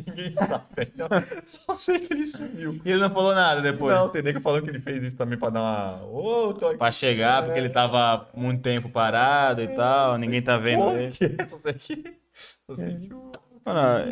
Ninguém 0.06 0.32
sabe. 0.34 0.64
Então, 0.94 1.08
só 1.44 1.74
sei 1.74 1.98
que 2.00 2.12
ele 2.14 2.26
sumiu. 2.26 2.80
E 2.84 2.90
ele 2.90 3.00
não 3.00 3.10
falou 3.10 3.34
nada 3.34 3.60
depois. 3.60 3.94
Não, 3.94 4.08
tem 4.08 4.22
nego 4.22 4.40
falando 4.40 4.64
que 4.64 4.70
ele 4.70 4.80
fez 4.80 5.02
isso 5.02 5.16
também 5.16 5.38
pra 5.38 5.50
dar 5.50 5.60
uma. 5.60 6.04
Ô, 6.06 6.54
tô 6.54 6.68
aqui. 6.68 6.78
Pra 6.78 6.90
chegar, 6.90 7.42
porque 7.44 7.58
ele 7.58 7.68
tava 7.68 8.28
muito 8.34 8.62
tempo 8.62 8.88
parado 8.88 9.60
e 9.62 9.68
tal, 9.68 10.16
ninguém 10.16 10.40
tá 10.42 10.56
vendo 10.56 10.84
Porra, 10.84 11.02
ele. 11.02 11.12
que 11.12 11.24
é? 11.38 11.48
Só 11.48 11.58
sei 11.60 11.74
que. 11.74 12.16
Só 12.32 12.74
sei 12.74 12.96
que. 12.96 13.12
o- 13.14 13.32
Mano, 13.64 14.06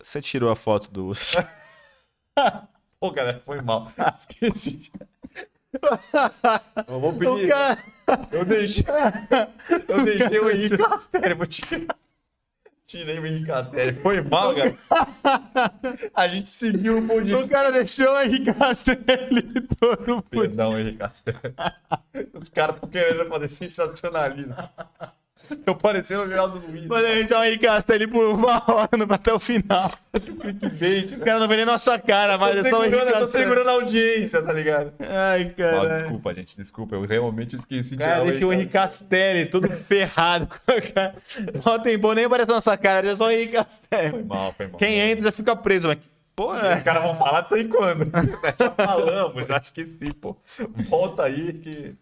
você 0.00 0.20
tirou 0.20 0.48
a 0.50 0.54
foto 0.54 0.88
do. 0.92 1.10
Pô, 3.00 3.10
galera, 3.10 3.40
foi 3.40 3.60
mal. 3.60 3.90
Esqueci. 4.16 4.92
Eu 6.88 7.00
vou 7.00 7.12
pedir. 7.12 7.48
cara... 7.48 7.78
Eu 8.30 8.44
deixei. 8.44 8.84
Eu 9.88 10.04
deixei 10.04 10.38
o 10.38 10.50
Henrique 10.50 10.78
Castelli, 10.78 11.34
vou 11.34 11.46
tirar. 11.46 11.96
Tirei 12.86 13.18
o 13.18 13.26
Henrique 13.26 13.46
Castelli. 13.46 13.92
Foi 14.02 14.20
mal, 14.20 14.54
cara. 14.54 14.74
A 16.14 16.28
gente 16.28 16.50
seguiu 16.50 16.98
o 16.98 17.06
podcast. 17.06 17.44
o 17.44 17.48
cara 17.48 17.72
deixou 17.72 18.10
o 18.12 18.20
Henrique 18.20 18.52
Castelli 18.52 19.60
todo. 19.80 20.22
Perdão, 20.24 20.78
Henrique 20.78 20.98
Castelli. 20.98 21.38
Os 22.34 22.48
caras 22.50 22.74
estão 22.74 22.90
querendo 22.90 23.28
fazer 23.28 23.48
sensacionalismo. 23.48 24.54
Tô 25.64 25.74
parecendo 25.74 26.22
o 26.22 26.28
Geraldo 26.28 26.62
Luiz. 26.66 26.86
Mano, 26.86 27.06
a 27.06 27.14
gente 27.14 27.32
o 27.34 27.44
Henrique 27.44 27.66
Castelli 27.66 28.06
por 28.06 28.24
uma 28.26 28.62
hora 28.72 28.88
no- 28.96 29.12
até 29.12 29.32
o 29.32 29.38
final. 29.38 29.92
clickbait. 30.12 31.12
Os 31.12 31.22
caras 31.22 31.40
não 31.40 31.48
veem 31.48 31.58
nem 31.58 31.66
nossa 31.66 31.98
cara, 31.98 32.38
mas 32.38 32.56
é 32.56 32.62
Tô 32.62 32.70
só 32.70 32.84
eu 32.84 33.18
tô 33.20 33.26
segurando 33.26 33.68
a 33.68 33.72
audiência, 33.72 34.42
tá 34.42 34.52
ligado? 34.52 34.92
Ai, 35.00 35.44
Mal, 35.44 35.54
cara. 35.54 35.98
desculpa, 36.00 36.34
gente, 36.34 36.56
desculpa. 36.56 36.94
Eu 36.96 37.02
realmente 37.04 37.54
esqueci 37.56 37.90
de 37.90 37.98
Cara, 37.98 38.24
deixa 38.24 38.46
o 38.46 38.52
Henrique 38.52 38.72
Castelli 38.72 39.46
todo 39.46 39.68
ferrado 39.70 40.46
com 40.46 40.72
a 40.72 40.80
cara. 40.80 41.14
Mó 41.64 41.78
tempão, 41.78 42.12
nem 42.14 42.24
aparece 42.24 42.50
a 42.50 42.54
nossa 42.54 42.76
cara, 42.76 43.06
é 43.10 43.16
só 43.16 43.26
o 43.26 43.30
Henrique 43.30 43.52
Foi 43.52 43.64
Castelli. 43.64 44.24
mal, 44.24 44.52
foi 44.56 44.66
mal. 44.68 44.78
Quem 44.78 44.98
entra 45.10 45.24
já 45.24 45.32
fica 45.32 45.54
preso, 45.56 45.88
mas 45.88 45.98
que 45.98 46.06
porra 46.34 46.76
Os 46.76 46.82
caras 46.82 47.02
vão 47.02 47.14
falar 47.14 47.42
disso 47.42 47.54
aí 47.56 47.64
quando? 47.68 48.10
já 48.58 48.70
falamos, 48.70 49.46
já 49.46 49.56
esqueci, 49.58 50.12
pô. 50.14 50.36
Volta 50.88 51.24
aí 51.24 51.52
que. 51.54 51.94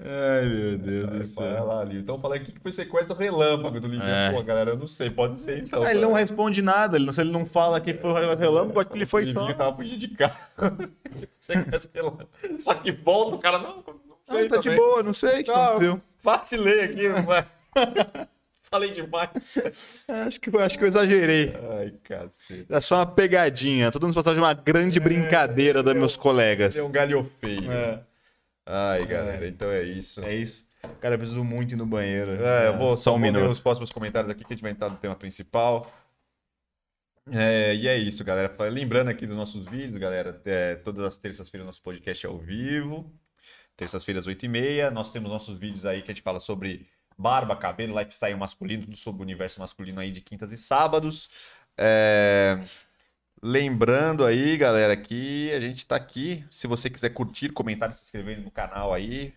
Ai, 0.00 0.46
meu 0.46 0.78
Deus 0.78 1.10
do 1.10 1.24
céu. 1.24 1.64
lá, 1.66 1.82
Lívio. 1.82 2.00
Então 2.02 2.18
fala 2.20 2.36
aqui 2.36 2.52
que 2.52 2.60
foi 2.60 2.70
sequestro 2.70 3.16
relâmpago 3.16 3.80
do 3.80 3.88
Lívio. 3.88 4.06
É. 4.06 4.30
Pô, 4.32 4.42
galera, 4.44 4.70
eu 4.70 4.76
não 4.78 4.86
sei, 4.86 5.10
pode 5.10 5.40
ser 5.40 5.58
então. 5.64 5.82
Ah, 5.82 5.90
ele 5.90 6.00
não 6.00 6.12
responde 6.12 6.62
nada, 6.62 6.96
ele 6.96 7.04
não, 7.06 7.12
se 7.12 7.20
ele 7.20 7.32
não 7.32 7.44
fala 7.44 7.80
que 7.80 7.92
foi 7.94 8.10
o 8.10 8.34
relâmpago, 8.36 8.80
acho 8.80 8.90
que 8.90 8.98
ele 8.98 9.06
foi 9.06 9.24
O 9.24 9.26
só. 9.26 9.40
Livinho 9.40 9.56
tava 9.58 9.76
fugindo 9.76 9.98
de 9.98 10.08
carro. 10.08 10.36
Sequestro 11.40 11.90
relâmpago. 11.94 12.30
Só 12.60 12.74
que 12.74 12.92
volta, 12.92 13.34
o 13.34 13.38
cara 13.40 13.58
não. 13.58 13.76
Não 14.28 14.36
sei. 14.36 14.46
Ah, 14.46 14.48
tá 14.50 14.56
de 14.58 14.62
também. 14.64 14.76
boa, 14.78 15.02
não 15.02 15.12
sei 15.14 15.40
o 15.40 15.44
que 15.44 15.50
Ah, 15.50 15.66
aconteceu. 15.70 16.02
Vacilei 16.22 16.80
aqui, 16.82 17.08
vai. 17.08 17.46
Falei 18.70 18.90
demais. 18.92 19.30
Acho 20.26 20.38
que, 20.40 20.50
foi- 20.50 20.62
acho 20.62 20.76
que 20.78 20.84
eu 20.84 20.88
exagerei. 20.88 21.54
Ai, 21.80 21.94
cacete. 22.04 22.66
Era 22.68 22.80
só 22.82 22.96
uma 22.96 23.06
pegadinha. 23.06 23.90
Tô 23.90 23.98
dando 23.98 24.12
passagem 24.14 24.38
de 24.38 24.44
uma 24.44 24.52
grande 24.52 25.00
brincadeira 25.00 25.82
dos 25.82 25.94
meus 25.94 26.18
colegas. 26.18 26.74
Deu 26.74 26.86
um 26.86 26.90
galho 26.90 27.30
feio. 27.40 27.72
É, 27.72 28.00
Ai, 28.70 29.06
galera, 29.06 29.48
então 29.48 29.70
é 29.70 29.82
isso. 29.82 30.22
é 30.22 30.34
isso. 30.34 30.68
Cara, 31.00 31.14
eu 31.14 31.18
preciso 31.18 31.42
muito 31.42 31.72
ir 31.72 31.76
no 31.76 31.86
banheiro. 31.86 32.32
É, 32.44 32.68
eu 32.68 32.76
vou 32.76 32.98
só 32.98 33.14
um 33.14 33.18
minuto. 33.18 33.50
os 33.50 33.60
próximos 33.60 33.90
comentários 33.90 34.30
aqui 34.30 34.44
que 34.44 34.52
a 34.52 34.54
gente 34.54 34.62
vai 34.62 34.72
entrar 34.72 34.90
no 34.90 34.96
tema 34.96 35.16
principal. 35.16 35.90
É, 37.30 37.74
e 37.74 37.88
é 37.88 37.96
isso, 37.96 38.22
galera. 38.22 38.54
Lembrando 38.68 39.08
aqui 39.08 39.26
dos 39.26 39.36
nossos 39.36 39.66
vídeos, 39.66 39.96
galera. 39.96 40.40
é, 40.44 40.74
todas 40.74 41.02
as 41.02 41.16
terças-feiras 41.16 41.64
nosso 41.66 41.82
podcast 41.82 42.26
é 42.26 42.28
ao 42.28 42.38
vivo. 42.38 43.10
Terças-feiras, 43.74 44.26
8h30. 44.26 44.90
Nós 44.90 45.10
temos 45.10 45.30
nossos 45.30 45.56
vídeos 45.58 45.86
aí 45.86 46.02
que 46.02 46.10
a 46.10 46.14
gente 46.14 46.22
fala 46.22 46.38
sobre 46.38 46.86
barba, 47.16 47.56
cabelo, 47.56 47.98
lifestyle 47.98 48.36
masculino, 48.36 48.84
tudo 48.84 48.96
sobre 48.98 49.22
o 49.22 49.24
universo 49.24 49.60
masculino 49.60 49.98
aí 49.98 50.10
de 50.10 50.20
quintas 50.20 50.52
e 50.52 50.58
sábados. 50.58 51.30
É, 51.76 52.60
Lembrando 53.42 54.24
aí, 54.24 54.56
galera, 54.56 54.96
que 54.96 55.52
a 55.52 55.60
gente 55.60 55.86
tá 55.86 55.96
aqui. 55.96 56.44
Se 56.50 56.66
você 56.66 56.90
quiser 56.90 57.10
curtir, 57.10 57.50
comentar 57.50 57.92
se 57.92 58.02
inscrever 58.04 58.40
no 58.42 58.50
canal 58.50 58.92
aí, 58.92 59.32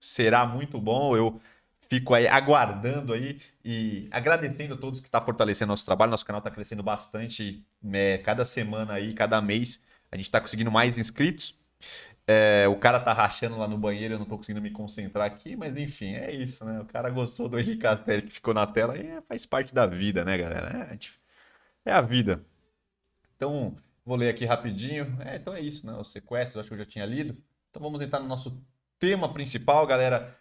será 0.00 0.46
muito 0.46 0.80
bom. 0.80 1.16
Eu 1.16 1.40
fico 1.88 2.14
aí 2.14 2.26
aguardando 2.28 3.12
aí 3.12 3.40
e 3.64 4.08
agradecendo 4.10 4.74
a 4.74 4.76
todos 4.76 5.00
que 5.00 5.06
estão 5.06 5.24
fortalecendo 5.24 5.70
nosso 5.70 5.84
trabalho. 5.84 6.10
Nosso 6.10 6.26
canal 6.26 6.40
está 6.40 6.50
crescendo 6.50 6.82
bastante 6.82 7.64
né, 7.82 8.18
cada 8.18 8.44
semana 8.44 8.94
aí, 8.94 9.14
cada 9.14 9.40
mês. 9.40 9.80
A 10.10 10.16
gente 10.16 10.26
está 10.26 10.40
conseguindo 10.40 10.70
mais 10.70 10.98
inscritos. 10.98 11.58
É, 12.26 12.68
o 12.68 12.76
cara 12.76 13.00
tá 13.00 13.12
rachando 13.12 13.58
lá 13.58 13.66
no 13.66 13.78
banheiro, 13.78 14.14
eu 14.14 14.18
não 14.18 14.26
tô 14.26 14.36
conseguindo 14.36 14.62
me 14.62 14.70
concentrar 14.70 15.26
aqui, 15.26 15.56
mas 15.56 15.76
enfim, 15.76 16.14
é 16.14 16.30
isso, 16.32 16.64
né? 16.64 16.80
O 16.80 16.84
cara 16.86 17.10
gostou 17.10 17.48
do 17.48 17.58
Henrique 17.58 17.78
Castelli 17.78 18.22
que 18.22 18.32
ficou 18.32 18.54
na 18.54 18.66
tela 18.66 18.96
e 18.96 19.06
é, 19.06 19.20
faz 19.22 19.44
parte 19.46 19.74
da 19.74 19.86
vida, 19.86 20.24
né, 20.24 20.38
galera? 20.38 20.96
É, 21.84 21.90
é 21.90 21.92
a 21.92 22.00
vida. 22.00 22.44
Então, 23.42 23.74
vou 24.04 24.16
ler 24.16 24.28
aqui 24.28 24.44
rapidinho. 24.44 25.18
É, 25.24 25.34
então 25.34 25.52
é 25.52 25.60
isso, 25.60 25.84
né? 25.84 25.92
Os 25.98 26.12
sequestros, 26.12 26.60
acho 26.60 26.68
que 26.68 26.74
eu 26.74 26.78
já 26.78 26.84
tinha 26.84 27.04
lido. 27.04 27.36
Então 27.70 27.82
vamos 27.82 28.00
entrar 28.00 28.20
no 28.20 28.28
nosso 28.28 28.64
tema 29.00 29.32
principal, 29.32 29.84
galera. 29.84 30.38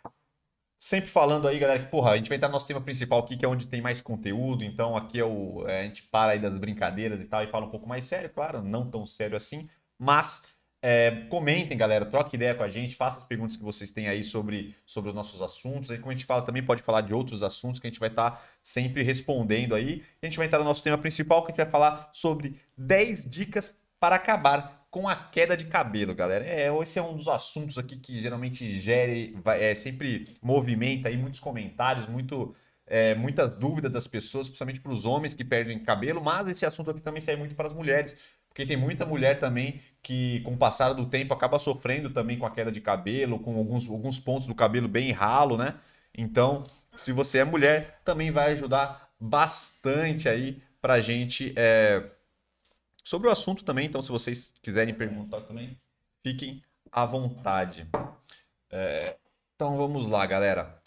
Sempre 0.77 1.09
falando 1.09 1.47
aí, 1.47 1.57
galera, 1.57 1.79
que, 1.83 1.89
porra, 1.89 2.11
a 2.11 2.17
gente 2.17 2.29
vai 2.29 2.35
entrar 2.35 2.49
no 2.49 2.53
nosso 2.53 2.67
tema 2.67 2.79
principal 2.79 3.19
aqui, 3.19 3.37
que 3.37 3.43
é 3.43 3.47
onde 3.47 3.65
tem 3.65 3.81
mais 3.81 4.01
conteúdo. 4.01 4.63
Então, 4.63 4.95
aqui 4.95 5.19
é 5.19 5.25
o. 5.25 5.67
é, 5.67 5.81
a 5.81 5.83
gente 5.83 6.03
para 6.03 6.33
aí 6.33 6.39
das 6.39 6.55
brincadeiras 6.59 7.19
e 7.21 7.25
tal 7.25 7.43
e 7.43 7.47
fala 7.47 7.65
um 7.65 7.71
pouco 7.71 7.89
mais 7.89 8.05
sério, 8.05 8.29
claro, 8.29 8.61
não 8.61 8.87
tão 8.87 9.03
sério 9.03 9.35
assim. 9.35 9.67
Mas 9.97 10.43
é, 10.81 11.25
comentem, 11.29 11.77
galera, 11.77 12.05
troquem 12.05 12.37
ideia 12.37 12.55
com 12.55 12.63
a 12.63 12.69
gente, 12.69 12.95
façam 12.95 13.19
as 13.21 13.25
perguntas 13.27 13.55
que 13.55 13.63
vocês 13.63 13.91
têm 13.91 14.07
aí 14.07 14.23
sobre, 14.23 14.75
sobre 14.85 15.09
os 15.09 15.15
nossos 15.15 15.41
assuntos. 15.41 15.91
Aí, 15.91 15.97
como 15.99 16.11
a 16.11 16.15
gente 16.15 16.25
fala, 16.25 16.41
também 16.41 16.63
pode 16.63 16.81
falar 16.81 17.01
de 17.01 17.13
outros 17.13 17.43
assuntos 17.43 17.79
que 17.79 17.87
a 17.87 17.89
gente 17.89 17.99
vai 17.99 18.09
estar 18.09 18.43
sempre 18.59 19.03
respondendo 19.03 19.75
aí. 19.75 20.03
A 20.21 20.25
gente 20.25 20.37
vai 20.37 20.47
entrar 20.47 20.59
no 20.59 20.65
nosso 20.65 20.83
tema 20.83 20.97
principal, 20.97 21.41
que 21.43 21.51
a 21.51 21.53
gente 21.53 21.63
vai 21.63 21.69
falar 21.71 22.09
sobre 22.13 22.59
10 22.77 23.25
dicas 23.25 23.79
para 23.99 24.15
acabar 24.15 24.87
com 24.89 25.07
a 25.07 25.15
queda 25.15 25.55
de 25.55 25.65
cabelo, 25.65 26.13
galera. 26.15 26.43
É, 26.45 26.67
esse 26.81 26.99
é 26.99 27.01
um 27.01 27.15
dos 27.15 27.27
assuntos 27.27 27.77
aqui 27.77 27.95
que 27.97 28.19
geralmente 28.19 28.77
gere, 28.77 29.33
vai- 29.43 29.63
é, 29.63 29.75
sempre 29.75 30.27
movimenta 30.41 31.07
aí 31.09 31.15
muitos 31.15 31.39
comentários, 31.39 32.07
muito, 32.07 32.53
é, 32.85 33.15
muitas 33.15 33.55
dúvidas 33.55 33.91
das 33.91 34.07
pessoas, 34.07 34.47
principalmente 34.49 34.81
para 34.81 34.91
os 34.91 35.05
homens 35.05 35.33
que 35.33 35.45
perdem 35.45 35.79
cabelo, 35.79 36.21
mas 36.21 36.47
esse 36.47 36.65
assunto 36.65 36.91
aqui 36.91 37.01
também 37.01 37.21
serve 37.21 37.39
muito 37.39 37.55
para 37.55 37.67
as 37.67 37.73
mulheres, 37.73 38.17
porque 38.51 38.65
tem 38.65 38.75
muita 38.75 39.05
mulher 39.05 39.39
também 39.39 39.81
que, 40.03 40.41
com 40.41 40.53
o 40.53 40.57
passar 40.57 40.91
do 40.91 41.05
tempo, 41.05 41.33
acaba 41.33 41.57
sofrendo 41.57 42.09
também 42.09 42.37
com 42.37 42.45
a 42.45 42.51
queda 42.51 42.69
de 42.69 42.81
cabelo, 42.81 43.39
com 43.39 43.55
alguns, 43.55 43.89
alguns 43.89 44.19
pontos 44.19 44.45
do 44.45 44.53
cabelo 44.53 44.89
bem 44.89 45.11
ralo, 45.11 45.55
né? 45.55 45.75
Então, 46.13 46.65
se 46.97 47.13
você 47.13 47.37
é 47.37 47.45
mulher, 47.45 48.01
também 48.03 48.29
vai 48.29 48.51
ajudar 48.51 49.09
bastante 49.17 50.27
aí 50.27 50.61
pra 50.81 50.99
gente 50.99 51.53
é, 51.55 52.03
sobre 53.01 53.29
o 53.29 53.31
assunto 53.31 53.63
também. 53.63 53.85
Então, 53.85 54.01
se 54.01 54.11
vocês 54.11 54.53
quiserem 54.61 54.93
perguntar 54.93 55.41
também, 55.41 55.79
fiquem 56.21 56.61
à 56.91 57.05
vontade. 57.05 57.87
É, 58.69 59.15
então, 59.55 59.77
vamos 59.77 60.07
lá, 60.07 60.25
galera. 60.25 60.77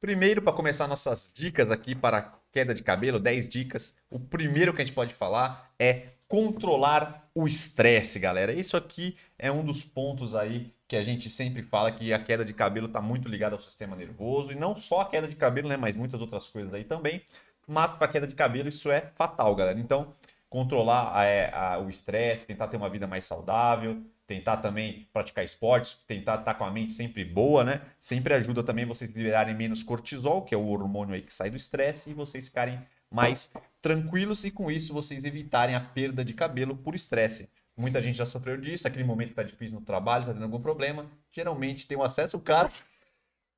Primeiro, 0.00 0.40
para 0.40 0.54
começar 0.54 0.88
nossas 0.88 1.30
dicas 1.34 1.70
aqui 1.70 1.94
para 1.94 2.40
queda 2.50 2.72
de 2.72 2.82
cabelo, 2.82 3.20
10 3.20 3.46
dicas. 3.46 3.94
O 4.08 4.18
primeiro 4.18 4.72
que 4.72 4.80
a 4.80 4.84
gente 4.86 4.94
pode 4.94 5.12
falar 5.12 5.70
é 5.78 6.14
controlar 6.30 7.28
o 7.34 7.48
estresse, 7.48 8.20
galera. 8.20 8.52
Isso 8.52 8.76
aqui 8.76 9.16
é 9.36 9.50
um 9.50 9.64
dos 9.64 9.82
pontos 9.82 10.32
aí 10.36 10.72
que 10.86 10.94
a 10.96 11.02
gente 11.02 11.28
sempre 11.28 11.60
fala 11.60 11.90
que 11.90 12.12
a 12.12 12.22
queda 12.22 12.44
de 12.44 12.54
cabelo 12.54 12.86
está 12.86 13.00
muito 13.02 13.28
ligada 13.28 13.56
ao 13.56 13.60
sistema 13.60 13.96
nervoso 13.96 14.52
e 14.52 14.54
não 14.54 14.76
só 14.76 15.00
a 15.00 15.08
queda 15.10 15.26
de 15.26 15.34
cabelo, 15.34 15.68
né, 15.68 15.76
mas 15.76 15.96
muitas 15.96 16.20
outras 16.20 16.46
coisas 16.48 16.72
aí 16.72 16.84
também. 16.84 17.20
Mas 17.66 17.94
para 17.94 18.06
queda 18.06 18.28
de 18.28 18.36
cabelo 18.36 18.68
isso 18.68 18.92
é 18.92 19.10
fatal, 19.16 19.56
galera. 19.56 19.80
Então, 19.80 20.14
controlar 20.48 21.24
é, 21.26 21.50
a- 21.52 21.78
o 21.80 21.90
estresse, 21.90 22.46
tentar 22.46 22.68
ter 22.68 22.76
uma 22.76 22.88
vida 22.88 23.08
mais 23.08 23.24
saudável, 23.24 24.00
tentar 24.24 24.58
também 24.58 25.08
praticar 25.12 25.44
esportes, 25.44 25.96
tentar 26.06 26.36
estar 26.40 26.54
com 26.54 26.64
a 26.64 26.70
mente 26.70 26.92
sempre 26.92 27.24
boa, 27.24 27.64
né? 27.64 27.80
Sempre 27.98 28.34
ajuda 28.34 28.62
também 28.62 28.84
vocês 28.86 29.10
liberarem 29.10 29.56
menos 29.56 29.82
cortisol, 29.82 30.42
que 30.44 30.54
é 30.54 30.58
o 30.58 30.68
hormônio 30.68 31.14
aí 31.16 31.22
que 31.22 31.32
sai 31.32 31.50
do 31.50 31.56
estresse, 31.56 32.10
e 32.10 32.14
vocês 32.14 32.46
ficarem 32.46 32.80
mais 33.10 33.50
tranquilos 33.82 34.44
e 34.44 34.50
com 34.50 34.70
isso 34.70 34.92
vocês 34.94 35.24
evitarem 35.24 35.74
a 35.74 35.80
perda 35.80 36.24
de 36.24 36.32
cabelo 36.34 36.76
por 36.76 36.94
estresse. 36.94 37.48
Muita 37.76 38.02
gente 38.02 38.18
já 38.18 38.26
sofreu 38.26 38.56
disso, 38.56 38.86
aquele 38.86 39.04
momento 39.04 39.28
que 39.30 39.34
tá 39.34 39.42
difícil 39.42 39.78
no 39.80 39.84
trabalho, 39.84 40.26
tá 40.26 40.32
tendo 40.34 40.42
algum 40.44 40.60
problema, 40.60 41.06
geralmente 41.32 41.86
tem 41.86 41.96
um 41.96 42.02
acesso, 42.02 42.36
o 42.36 42.40
cara. 42.40 42.70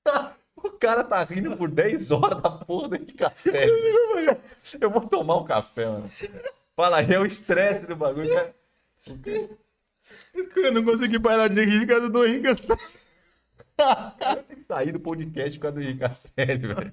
O 0.55 0.71
cara 0.71 1.03
tá 1.03 1.25
rindo 1.25 1.57
por 1.57 1.69
10 1.69 2.11
horas 2.13 2.41
da 2.41 2.51
porra 2.51 2.89
do 2.91 3.15
café. 3.15 3.67
Eu 4.81 4.91
vou 4.91 5.01
tomar 5.01 5.39
um 5.39 5.45
café, 5.45 5.87
mano. 5.87 6.09
Fala 6.77 6.99
aí, 6.99 7.13
é 7.13 7.19
o 7.19 7.25
estresse 7.27 7.87
do 7.87 7.97
bagulho. 7.97 8.29
cara. 8.33 8.55
Cara- 9.25 9.49
Eu 10.57 10.73
não 10.73 10.85
consegui 10.85 11.19
parar 11.19 11.49
de 11.49 11.65
rir 11.65 11.81
por 11.81 11.89
causa 11.89 12.11
do 12.11 12.25
Tem 14.49 14.57
que 14.57 14.65
sair 14.67 14.93
do 14.93 15.01
podcast 15.01 15.59
por 15.59 15.63
causa 15.63 15.75
do 15.77 15.83
Henrique 15.83 16.01
Castelli, 16.01 16.59
velho. 16.67 16.93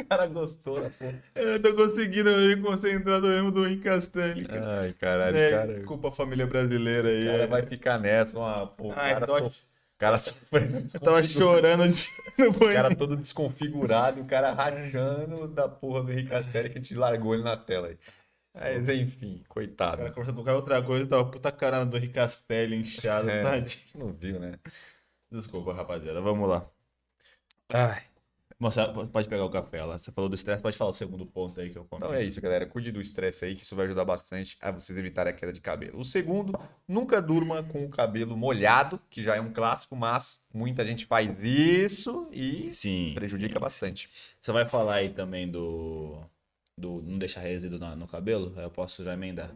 O 0.00 0.04
cara 0.08 0.26
gostou 0.26 0.80
da 0.80 0.90
porra. 0.90 1.22
Eu 1.34 1.60
tô 1.62 1.74
conseguindo 1.74 2.30
me 2.30 2.56
concentrar 2.56 3.20
no 3.20 3.30
erro 3.32 3.50
do 3.50 3.66
Henrique 3.66 3.84
Castelli. 3.84 4.44
cara. 4.46 4.80
Ai, 4.80 4.92
caralho, 4.94 5.36
É, 5.36 5.50
cara. 5.50 5.72
Desculpa 5.74 6.08
a 6.08 6.12
família 6.12 6.46
brasileira 6.46 7.08
aí. 7.08 7.24
O 7.24 7.30
cara 7.30 7.42
é. 7.42 7.46
vai 7.46 7.62
ficar 7.66 7.98
nessa, 7.98 8.38
uma, 8.38 8.66
pô, 8.66 8.88
o 8.88 8.92
Ai, 8.96 9.14
cara 9.14 9.26
dói. 9.26 9.42
sof- 9.42 9.62
cara 9.98 10.18
sofrendo. 10.18 10.86
Eu 10.94 11.00
tava 11.00 11.22
chorando 11.24 11.88
de... 11.88 12.06
no 12.38 12.48
O 12.50 12.72
cara 12.72 12.94
todo 12.96 13.16
desconfigurado, 13.16 14.20
o 14.20 14.24
cara 14.24 14.52
rajando 14.52 15.46
da 15.48 15.68
porra 15.68 16.02
do 16.04 16.12
Henrique 16.12 16.30
Castelli 16.30 16.70
que 16.70 16.80
te 16.80 16.94
largou 16.94 17.34
ele 17.34 17.42
na 17.44 17.56
tela 17.56 17.88
aí. 17.88 17.98
Mas 18.52 18.88
enfim, 18.88 19.42
O 19.48 19.48
coitado. 19.48 19.98
cara 19.98 20.10
conversando 20.10 20.42
com 20.42 20.50
outra 20.50 20.82
coisa, 20.82 21.06
tava 21.06 21.24
puta 21.30 21.52
cara 21.52 21.84
do 21.84 21.96
Ricastelli 21.96 22.74
inchado, 22.74 23.30
É. 23.30 23.44
tadinho. 23.44 23.84
Não 23.94 24.12
viu, 24.12 24.40
né? 24.40 24.54
Desculpa, 25.30 25.72
rapaziada, 25.72 26.20
vamos 26.20 26.48
lá. 26.48 26.68
Ai. 27.72 28.02
Moça, 28.60 28.86
pode 29.10 29.26
pegar 29.26 29.46
o 29.46 29.50
café 29.50 29.82
lá. 29.82 29.96
Você 29.96 30.12
falou 30.12 30.28
do 30.28 30.34
estresse, 30.34 30.60
pode 30.60 30.76
falar 30.76 30.90
o 30.90 30.92
segundo 30.92 31.24
ponto 31.24 31.58
aí 31.58 31.70
que 31.70 31.78
eu 31.78 31.84
comentei. 31.86 32.10
Então 32.10 32.20
é 32.20 32.22
isso, 32.22 32.42
galera. 32.42 32.66
Cuide 32.66 32.92
do 32.92 33.00
estresse 33.00 33.46
aí, 33.46 33.54
que 33.54 33.62
isso 33.62 33.74
vai 33.74 33.86
ajudar 33.86 34.04
bastante 34.04 34.58
a 34.60 34.70
vocês 34.70 34.98
evitarem 34.98 35.32
a 35.32 35.36
queda 35.36 35.50
de 35.50 35.62
cabelo. 35.62 35.98
O 35.98 36.04
segundo, 36.04 36.52
nunca 36.86 37.22
durma 37.22 37.62
com 37.62 37.86
o 37.86 37.88
cabelo 37.88 38.36
molhado, 38.36 39.00
que 39.08 39.22
já 39.22 39.34
é 39.34 39.40
um 39.40 39.50
clássico, 39.50 39.96
mas 39.96 40.44
muita 40.52 40.84
gente 40.84 41.06
faz 41.06 41.42
isso 41.42 42.28
e 42.30 42.70
Sim. 42.70 43.12
prejudica 43.14 43.54
sim. 43.54 43.60
bastante. 43.60 44.10
Você 44.38 44.52
vai 44.52 44.66
falar 44.66 44.96
aí 44.96 45.08
também 45.08 45.48
do. 45.50 46.18
do 46.76 47.00
não 47.02 47.18
deixar 47.18 47.40
resíduo 47.40 47.78
na- 47.78 47.96
no, 47.96 48.06
cabelo? 48.06 48.52
Eu 48.60 48.70
posso 48.70 49.02
já 49.02 49.14
emendar. 49.14 49.50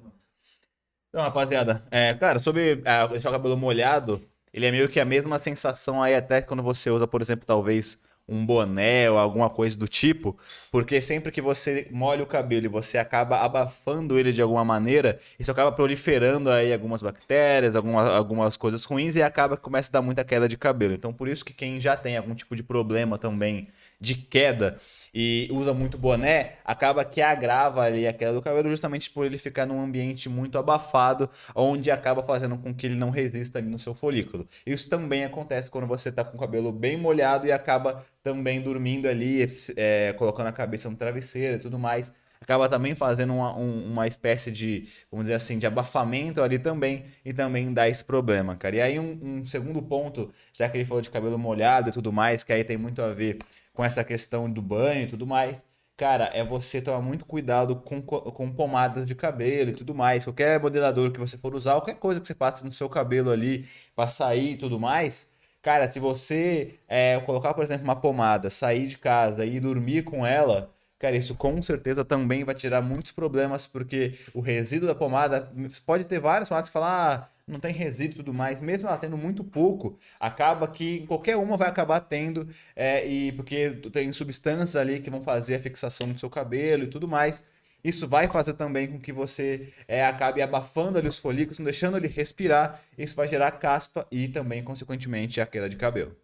Então, 1.10 1.20
rapaziada, 1.22 1.84
é, 1.90 2.14
cara, 2.14 2.38
sobre 2.38 2.80
é, 2.86 3.08
deixar 3.08 3.28
o 3.28 3.32
cabelo 3.32 3.56
molhado, 3.56 4.26
ele 4.54 4.66
é 4.66 4.70
meio 4.70 4.88
que 4.88 5.00
a 5.00 5.04
mesma 5.04 5.36
sensação 5.40 6.00
aí 6.00 6.14
até 6.14 6.40
quando 6.40 6.62
você 6.62 6.88
usa, 6.88 7.08
por 7.08 7.20
exemplo, 7.20 7.44
talvez 7.44 7.98
um 8.26 8.46
boné 8.46 9.10
ou 9.10 9.18
alguma 9.18 9.50
coisa 9.50 9.76
do 9.76 9.86
tipo, 9.86 10.38
porque 10.70 11.00
sempre 11.00 11.30
que 11.30 11.42
você 11.42 11.88
molha 11.90 12.22
o 12.22 12.26
cabelo 12.26 12.64
e 12.64 12.68
você 12.68 12.96
acaba 12.96 13.40
abafando 13.40 14.18
ele 14.18 14.32
de 14.32 14.40
alguma 14.40 14.64
maneira, 14.64 15.18
isso 15.38 15.50
acaba 15.50 15.72
proliferando 15.72 16.48
aí 16.50 16.72
algumas 16.72 17.02
bactérias, 17.02 17.76
alguma, 17.76 18.08
algumas 18.16 18.56
coisas 18.56 18.84
ruins 18.84 19.16
e 19.16 19.22
acaba 19.22 19.56
que 19.56 19.62
começa 19.62 19.90
a 19.90 19.94
dar 19.94 20.02
muita 20.02 20.24
queda 20.24 20.48
de 20.48 20.56
cabelo. 20.56 20.94
Então, 20.94 21.12
por 21.12 21.28
isso 21.28 21.44
que 21.44 21.52
quem 21.52 21.80
já 21.80 21.96
tem 21.96 22.16
algum 22.16 22.34
tipo 22.34 22.56
de 22.56 22.62
problema 22.62 23.18
também 23.18 23.68
de 24.00 24.14
queda 24.14 24.78
e 25.14 25.48
usa 25.52 25.72
muito 25.72 25.96
boné, 25.96 26.54
acaba 26.64 27.04
que 27.04 27.22
agrava 27.22 27.82
ali 27.82 28.06
a 28.06 28.12
queda 28.12 28.32
do 28.32 28.42
cabelo 28.42 28.68
justamente 28.68 29.10
por 29.10 29.24
ele 29.24 29.38
ficar 29.38 29.64
num 29.66 29.80
ambiente 29.80 30.28
muito 30.28 30.58
abafado, 30.58 31.30
onde 31.54 31.90
acaba 31.90 32.22
fazendo 32.22 32.58
com 32.58 32.74
que 32.74 32.86
ele 32.86 32.96
não 32.96 33.10
resista 33.10 33.58
ali 33.58 33.68
no 33.68 33.78
seu 33.78 33.94
folículo. 33.94 34.46
Isso 34.66 34.88
também 34.88 35.24
acontece 35.24 35.70
quando 35.70 35.86
você 35.86 36.10
tá 36.10 36.24
com 36.24 36.36
o 36.36 36.40
cabelo 36.40 36.72
bem 36.72 36.96
molhado 36.96 37.46
e 37.46 37.52
acaba 37.52 38.04
também 38.22 38.60
dormindo 38.60 39.08
ali, 39.08 39.46
é, 39.76 40.12
colocando 40.14 40.48
a 40.48 40.52
cabeça 40.52 40.90
no 40.90 40.96
travesseiro 40.96 41.56
e 41.56 41.60
tudo 41.60 41.78
mais. 41.78 42.10
Acaba 42.40 42.68
também 42.68 42.94
fazendo 42.94 43.32
uma, 43.32 43.56
um- 43.56 43.86
uma 43.92 44.06
espécie 44.06 44.50
de, 44.50 44.86
vamos 45.10 45.24
dizer 45.24 45.34
assim, 45.34 45.58
de 45.58 45.66
abafamento 45.66 46.42
ali 46.42 46.58
também, 46.58 47.04
e 47.24 47.32
também 47.32 47.72
dá 47.72 47.88
esse 47.88 48.04
problema, 48.04 48.54
cara. 48.56 48.76
E 48.76 48.80
aí 48.82 48.98
um, 49.00 49.18
um 49.40 49.44
segundo 49.46 49.80
ponto, 49.82 50.30
já 50.52 50.68
que 50.68 50.76
ele 50.76 50.84
falou 50.84 51.00
de 51.00 51.08
cabelo 51.10 51.38
molhado 51.38 51.88
e 51.88 51.92
tudo 51.92 52.12
mais, 52.12 52.44
que 52.44 52.52
aí 52.52 52.62
tem 52.62 52.76
muito 52.76 53.00
a 53.00 53.12
ver 53.14 53.38
com 53.74 53.84
essa 53.84 54.04
questão 54.04 54.50
do 54.50 54.62
banho 54.62 55.04
e 55.04 55.08
tudo 55.08 55.26
mais, 55.26 55.66
cara, 55.96 56.26
é 56.34 56.44
você 56.44 56.80
tomar 56.82 57.02
muito 57.02 57.26
cuidado 57.26 57.76
com, 57.76 58.00
co- 58.02 58.22
com 58.32 58.50
pomadas 58.52 59.06
de 59.06 59.14
cabelo 59.14 59.70
e 59.70 59.74
tudo 59.74 59.94
mais. 59.94 60.24
Qualquer 60.24 60.60
modelador 60.60 61.12
que 61.12 61.20
você 61.20 61.38
for 61.38 61.54
usar, 61.54 61.72
qualquer 61.74 61.96
coisa 61.96 62.20
que 62.20 62.26
você 62.26 62.34
passe 62.34 62.64
no 62.64 62.72
seu 62.72 62.88
cabelo 62.88 63.30
ali 63.30 63.68
pra 63.94 64.08
sair 64.08 64.52
e 64.54 64.56
tudo 64.58 64.80
mais, 64.80 65.30
cara, 65.62 65.88
se 65.88 66.00
você 66.00 66.78
é, 66.88 67.20
colocar, 67.20 67.54
por 67.54 67.62
exemplo, 67.64 67.84
uma 67.84 67.96
pomada, 67.96 68.50
sair 68.50 68.86
de 68.86 68.98
casa 68.98 69.44
e 69.46 69.60
dormir 69.60 70.04
com 70.04 70.24
ela, 70.26 70.70
cara, 70.98 71.16
isso 71.16 71.34
com 71.34 71.60
certeza 71.62 72.04
também 72.04 72.44
vai 72.44 72.54
tirar 72.54 72.80
muitos 72.82 73.12
problemas, 73.12 73.66
porque 73.66 74.14
o 74.34 74.40
resíduo 74.40 74.88
da 74.88 74.94
pomada 74.94 75.52
pode 75.86 76.04
ter 76.06 76.18
várias 76.20 76.48
pomadas 76.48 76.68
que 76.70 76.72
falam, 76.72 76.88
ah, 76.88 77.28
não 77.46 77.60
tem 77.60 77.72
resíduo 77.72 78.14
e 78.14 78.16
tudo 78.16 78.34
mais, 78.34 78.60
mesmo 78.60 78.88
ela 78.88 78.96
tendo 78.96 79.16
muito 79.16 79.44
pouco, 79.44 79.98
acaba 80.18 80.66
que 80.66 81.06
qualquer 81.06 81.36
uma 81.36 81.56
vai 81.56 81.68
acabar 81.68 82.00
tendo 82.00 82.48
é, 82.74 83.06
e 83.06 83.32
porque 83.32 83.70
tem 83.92 84.10
substâncias 84.12 84.76
ali 84.76 85.00
que 85.00 85.10
vão 85.10 85.22
fazer 85.22 85.56
a 85.56 85.60
fixação 85.60 86.06
no 86.06 86.18
seu 86.18 86.30
cabelo 86.30 86.84
e 86.84 86.88
tudo 86.88 87.06
mais. 87.06 87.44
Isso 87.82 88.08
vai 88.08 88.26
fazer 88.28 88.54
também 88.54 88.86
com 88.86 88.98
que 88.98 89.12
você 89.12 89.70
é, 89.86 90.06
acabe 90.06 90.40
abafando 90.40 90.96
ali 90.96 91.06
os 91.06 91.18
folículos, 91.18 91.58
não 91.58 91.64
deixando 91.64 91.98
ele 91.98 92.08
respirar. 92.08 92.82
Isso 92.96 93.14
vai 93.14 93.28
gerar 93.28 93.50
caspa 93.52 94.06
e 94.10 94.26
também, 94.26 94.64
consequentemente, 94.64 95.38
a 95.38 95.44
queda 95.44 95.68
de 95.68 95.76
cabelo. 95.76 96.16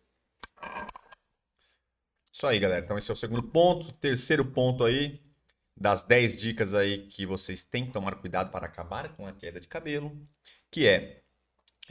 Isso 2.33 2.47
aí, 2.47 2.59
galera. 2.59 2.83
Então 2.83 2.97
esse 2.97 3.11
é 3.11 3.13
o 3.13 3.17
segundo 3.17 3.43
ponto. 3.43 3.93
Terceiro 3.93 4.43
ponto 4.43 4.85
aí, 4.85 5.21
das 5.77 6.03
10 6.03 6.39
dicas 6.39 6.73
aí 6.73 7.07
que 7.07 7.27
vocês 7.27 7.63
têm 7.63 7.85
que 7.85 7.93
tomar 7.93 8.15
cuidado 8.15 8.51
para 8.51 8.65
acabar 8.65 9.15
com 9.15 9.27
a 9.27 9.33
queda 9.33 9.61
de 9.61 9.69
cabelo, 9.69 10.17
que 10.71 10.87
é 10.87 11.21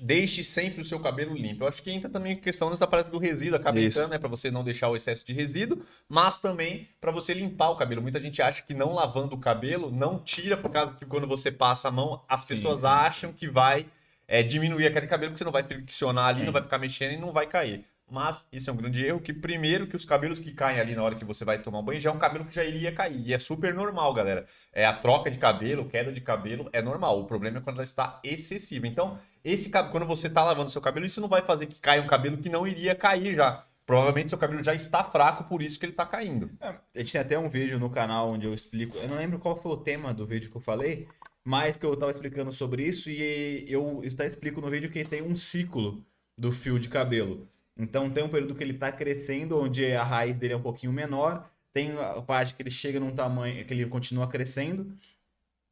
deixe 0.01 0.43
sempre 0.43 0.81
o 0.81 0.83
seu 0.83 0.99
cabelo 0.99 1.35
limpo. 1.35 1.63
Eu 1.63 1.67
acho 1.67 1.83
que 1.83 1.91
entra 1.91 2.09
também 2.09 2.33
a 2.33 2.35
questão 2.35 2.69
dessa 2.69 2.87
parte 2.87 3.09
do 3.09 3.17
resíduo, 3.17 3.57
acaba 3.57 3.79
Isso. 3.79 3.99
entrando, 3.99 4.11
né, 4.11 4.17
para 4.17 4.29
você 4.29 4.49
não 4.49 4.63
deixar 4.63 4.89
o 4.89 4.95
excesso 4.95 5.25
de 5.25 5.33
resíduo, 5.33 5.83
mas 6.07 6.39
também 6.39 6.87
para 7.01 7.11
você 7.11 7.33
limpar 7.33 7.69
o 7.69 7.75
cabelo. 7.75 8.01
Muita 8.01 8.21
gente 8.21 8.41
acha 8.41 8.63
que 8.63 8.73
não 8.73 8.93
lavando 8.93 9.35
o 9.35 9.39
cabelo 9.39 9.91
não 9.91 10.19
tira, 10.19 10.55
por 10.55 10.71
causa 10.71 10.95
que 10.95 11.05
quando 11.05 11.27
você 11.27 11.51
passa 11.51 11.89
a 11.89 11.91
mão, 11.91 12.23
as 12.27 12.45
pessoas 12.45 12.81
sim. 12.81 12.87
acham 12.87 13.33
que 13.33 13.47
vai 13.47 13.85
é, 14.27 14.43
diminuir 14.43 14.85
a 14.85 14.89
queda 14.89 15.01
de 15.01 15.07
cabelo, 15.07 15.31
porque 15.31 15.39
você 15.39 15.45
não 15.45 15.51
vai 15.51 15.63
friccionar 15.63 16.27
ali, 16.27 16.39
Sim. 16.39 16.45
não 16.45 16.53
vai 16.53 16.61
ficar 16.61 16.77
mexendo 16.77 17.13
e 17.13 17.17
não 17.17 17.33
vai 17.33 17.47
cair. 17.47 17.83
Mas 18.09 18.47
isso 18.51 18.69
é 18.69 18.73
um 18.73 18.75
grande 18.75 19.05
erro, 19.05 19.19
que 19.19 19.33
primeiro 19.33 19.85
que 19.85 19.95
os 19.95 20.05
cabelos 20.05 20.39
que 20.39 20.51
caem 20.51 20.79
ali 20.79 20.95
na 20.95 21.03
hora 21.03 21.15
que 21.15 21.25
você 21.25 21.45
vai 21.45 21.59
tomar 21.59 21.81
banho 21.81 21.99
já 21.99 22.09
é 22.09 22.13
um 22.13 22.17
cabelo 22.17 22.45
que 22.45 22.53
já 22.53 22.63
iria 22.63 22.91
cair. 22.91 23.21
E 23.25 23.33
é 23.33 23.37
super 23.37 23.73
normal, 23.73 24.13
galera. 24.13 24.45
É 24.73 24.85
a 24.85 24.93
troca 24.93 25.29
de 25.29 25.37
cabelo, 25.37 25.87
queda 25.87 26.11
de 26.11 26.21
cabelo 26.21 26.69
é 26.73 26.81
normal. 26.81 27.19
O 27.19 27.25
problema 27.25 27.59
é 27.59 27.61
quando 27.61 27.77
ela 27.77 27.83
está 27.83 28.19
excessiva. 28.23 28.87
Então, 28.87 29.17
esse 29.43 29.69
quando 29.69 30.05
você 30.05 30.27
está 30.27 30.43
lavando 30.43 30.71
seu 30.71 30.81
cabelo, 30.81 31.05
isso 31.05 31.21
não 31.21 31.27
vai 31.27 31.41
fazer 31.41 31.67
que 31.67 31.79
caia 31.79 32.01
um 32.01 32.07
cabelo 32.07 32.37
que 32.37 32.49
não 32.49 32.67
iria 32.67 32.95
cair 32.95 33.35
já. 33.35 33.63
Provavelmente 33.85 34.29
seu 34.29 34.37
cabelo 34.37 34.63
já 34.63 34.75
está 34.75 35.03
fraco, 35.03 35.45
por 35.45 35.63
isso 35.63 35.79
que 35.79 35.85
ele 35.85 35.93
está 35.93 36.05
caindo. 36.05 36.51
É, 36.61 36.67
a 36.67 36.99
gente 36.99 37.11
tem 37.11 37.21
até 37.21 37.39
um 37.39 37.49
vídeo 37.49 37.79
no 37.79 37.89
canal 37.89 38.29
onde 38.29 38.45
eu 38.45 38.53
explico. 38.53 38.95
Eu 38.97 39.07
não 39.07 39.17
lembro 39.17 39.39
qual 39.39 39.59
foi 39.59 39.71
o 39.71 39.77
tema 39.77 40.13
do 40.13 40.27
vídeo 40.27 40.47
que 40.47 40.57
eu 40.57 40.61
falei, 40.61 41.07
mas 41.43 41.75
que 41.75 41.85
eu 41.87 41.93
estava 41.93 42.11
explicando 42.11 42.51
sobre 42.51 42.83
isso 42.83 43.09
e 43.09 43.65
eu 43.67 44.03
até 44.05 44.27
explico 44.27 44.61
no 44.61 44.67
vídeo 44.67 44.91
que 44.91 45.03
tem 45.03 45.23
um 45.23 45.35
ciclo 45.35 46.05
do 46.37 46.51
fio 46.51 46.79
de 46.79 46.87
cabelo. 46.87 47.47
Então 47.79 48.09
tem 48.09 48.23
um 48.23 48.29
período 48.29 48.53
que 48.53 48.61
ele 48.63 48.73
está 48.73 48.91
crescendo, 48.91 49.57
onde 49.57 49.93
a 49.93 50.03
raiz 50.03 50.37
dele 50.37 50.53
é 50.53 50.57
um 50.57 50.61
pouquinho 50.61 50.91
menor, 50.91 51.49
tem 51.71 51.91
a 51.97 52.21
parte 52.21 52.53
que 52.53 52.61
ele 52.61 52.69
chega 52.69 52.99
num 52.99 53.11
tamanho 53.11 53.65
que 53.65 53.73
ele 53.73 53.85
continua 53.85 54.27
crescendo. 54.27 54.93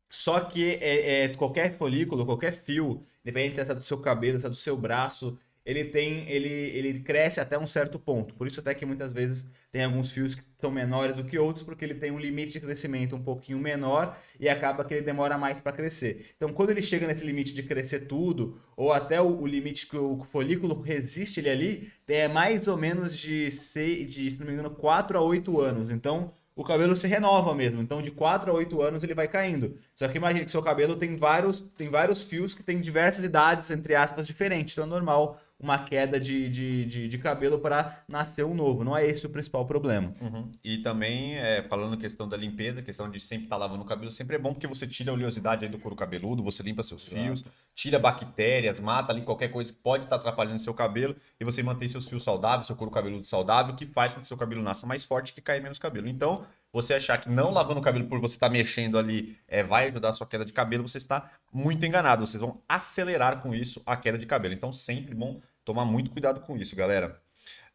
Só 0.09 0.39
que 0.39 0.75
é, 0.75 1.25
é, 1.25 1.27
qualquer 1.35 1.73
folículo, 1.77 2.25
qualquer 2.25 2.53
fio, 2.53 3.01
independente 3.25 3.63
se 3.65 3.71
é 3.71 3.75
do 3.75 3.83
seu 3.83 3.99
cabelo, 3.99 4.39
se 4.39 4.45
é 4.45 4.49
do 4.49 4.55
seu 4.55 4.77
braço, 4.77 5.37
ele 5.68 5.84
tem, 5.84 6.24
ele, 6.30 6.47
ele 6.47 6.99
cresce 7.01 7.41
até 7.41 7.59
um 7.59 7.68
certo 7.68 7.99
ponto. 7.99 8.34
Por 8.36 8.47
isso 8.47 8.61
até 8.61 8.74
que 8.74 8.86
muitas 8.86 9.11
vezes 9.11 9.45
tem 9.70 9.84
alguns 9.84 10.09
fios 10.09 10.34
que 10.34 10.41
são 10.57 10.72
menores 10.72 11.13
do 11.13 11.26
que 11.26 11.38
outros, 11.38 11.61
porque 11.61 11.84
ele 11.84 11.95
tem 11.95 12.09
um 12.09 12.18
limite 12.18 12.53
de 12.53 12.61
crescimento 12.61 13.18
um 13.18 13.22
pouquinho 13.22 13.57
menor 13.57 14.18
e 14.39 14.47
acaba 14.47 14.86
que 14.86 14.93
ele 14.93 15.05
demora 15.05 15.38
mais 15.38 15.59
para 15.59 15.74
crescer. 15.74 16.34
Então, 16.38 16.53
quando 16.53 16.70
ele 16.70 16.82
chega 16.82 17.05
nesse 17.05 17.26
limite 17.26 17.53
de 17.53 17.63
crescer 17.63 18.07
tudo, 18.07 18.57
ou 18.78 18.93
até 18.93 19.22
o, 19.22 19.41
o 19.41 19.45
limite 19.45 19.88
que 19.88 19.97
o 19.97 20.24
folículo 20.24 20.82
resiste 20.82 21.41
ele 21.41 21.49
ali, 21.49 21.91
é 22.07 22.30
mais 22.30 22.70
ou 22.70 22.78
menos 22.78 23.18
de, 23.18 23.51
seis, 23.51 24.09
de 24.09 24.32
se 24.32 24.39
não 24.39 24.47
me 24.47 24.53
engano, 24.53 24.72
4 24.72 25.18
a 25.18 25.22
8 25.22 25.59
anos. 25.59 25.91
Então, 25.91 26.32
o 26.55 26.63
cabelo 26.63 26.95
se 26.95 27.07
renova 27.07 27.53
mesmo. 27.53 27.82
Então, 27.82 28.01
de 28.01 28.09
4 28.09 28.49
a 28.49 28.53
8 28.53 28.82
anos 28.82 29.03
ele 29.03 29.13
vai 29.13 29.28
caindo. 29.28 29.78
Só 29.93 30.07
que 30.07 30.18
imagine 30.18 30.45
que 30.45 30.49
seu 30.49 30.63
cabelo 30.63 30.95
tem 30.95 31.18
vários, 31.18 31.61
tem 31.78 31.89
vários 31.89 32.24
fios 32.24 32.55
que 32.55 32.63
têm 32.63 32.80
diversas 32.80 33.26
idades, 33.26 33.70
entre 33.70 33.93
aspas, 33.93 34.26
diferentes. 34.26 34.74
Então 34.74 34.86
é 34.86 34.88
normal 34.88 35.38
uma 35.59 35.79
queda 35.79 36.19
de, 36.19 36.47
de, 36.49 36.85
de, 36.85 37.07
de 37.07 37.17
cabelo 37.17 37.59
para 37.59 38.03
nascer 38.07 38.45
um 38.45 38.53
novo. 38.53 38.83
Não 38.83 38.95
é 38.95 39.05
esse 39.07 39.25
o 39.25 39.29
principal 39.29 39.65
problema. 39.65 40.13
Uhum. 40.21 40.51
E 40.63 40.77
também, 40.79 41.35
é, 41.35 41.63
falando 41.63 41.97
questão 41.97 42.27
da 42.27 42.37
limpeza, 42.37 42.81
questão 42.81 43.09
de 43.09 43.19
sempre 43.19 43.45
estar 43.45 43.57
lavando 43.57 43.81
o 43.81 43.85
cabelo, 43.85 44.11
sempre 44.11 44.35
é 44.35 44.39
bom 44.39 44.53
porque 44.53 44.67
você 44.67 44.85
tira 44.85 45.11
a 45.11 45.13
oleosidade 45.13 45.65
aí 45.65 45.71
do 45.71 45.79
couro 45.79 45.95
cabeludo, 45.95 46.43
você 46.43 46.61
limpa 46.61 46.83
seus 46.83 47.07
fios, 47.07 47.43
tira 47.73 47.97
bactérias, 47.97 48.79
mata 48.79 49.11
ali 49.11 49.21
qualquer 49.21 49.47
coisa 49.47 49.73
que 49.73 49.79
pode 49.79 50.03
estar 50.03 50.17
atrapalhando 50.17 50.59
seu 50.59 50.73
cabelo 50.73 51.15
e 51.39 51.43
você 51.43 51.63
mantém 51.63 51.87
seus 51.87 52.07
fios 52.07 52.23
saudáveis, 52.23 52.67
seu 52.67 52.75
couro 52.75 52.91
cabeludo 52.91 53.25
saudável, 53.25 53.75
que 53.75 53.85
faz 53.87 54.13
com 54.13 54.21
que 54.21 54.27
seu 54.27 54.37
cabelo 54.37 54.61
nasça 54.61 54.85
mais 54.85 55.03
forte 55.03 55.29
e 55.29 55.33
que 55.33 55.41
caia 55.41 55.61
menos 55.61 55.79
cabelo. 55.79 56.07
Então, 56.07 56.45
você 56.78 56.93
achar 56.93 57.17
que 57.17 57.28
não 57.28 57.49
lavando 57.49 57.80
o 57.80 57.84
cabelo 57.84 58.05
por 58.05 58.19
você 58.19 58.36
estar 58.36 58.49
mexendo 58.49 58.99
ali 58.99 59.36
é, 59.47 59.63
vai 59.63 59.88
ajudar 59.88 60.09
a 60.09 60.13
sua 60.13 60.28
queda 60.28 60.45
de 60.45 60.53
cabelo, 60.53 60.88
você 60.88 60.99
está 60.99 61.32
muito 61.51 61.84
enganado. 61.84 62.25
Vocês 62.25 62.39
vão 62.39 62.61
acelerar 62.69 63.41
com 63.41 63.53
isso 63.53 63.82
a 63.84 63.97
queda 63.97 64.15
de 64.15 64.28
cabelo. 64.28 64.53
Então, 64.53 64.71
sempre 64.71 65.15
bom 65.15 65.41
tomar 65.65 65.86
muito 65.86 66.11
cuidado 66.11 66.39
com 66.41 66.55
isso, 66.55 66.75
galera. 66.75 67.19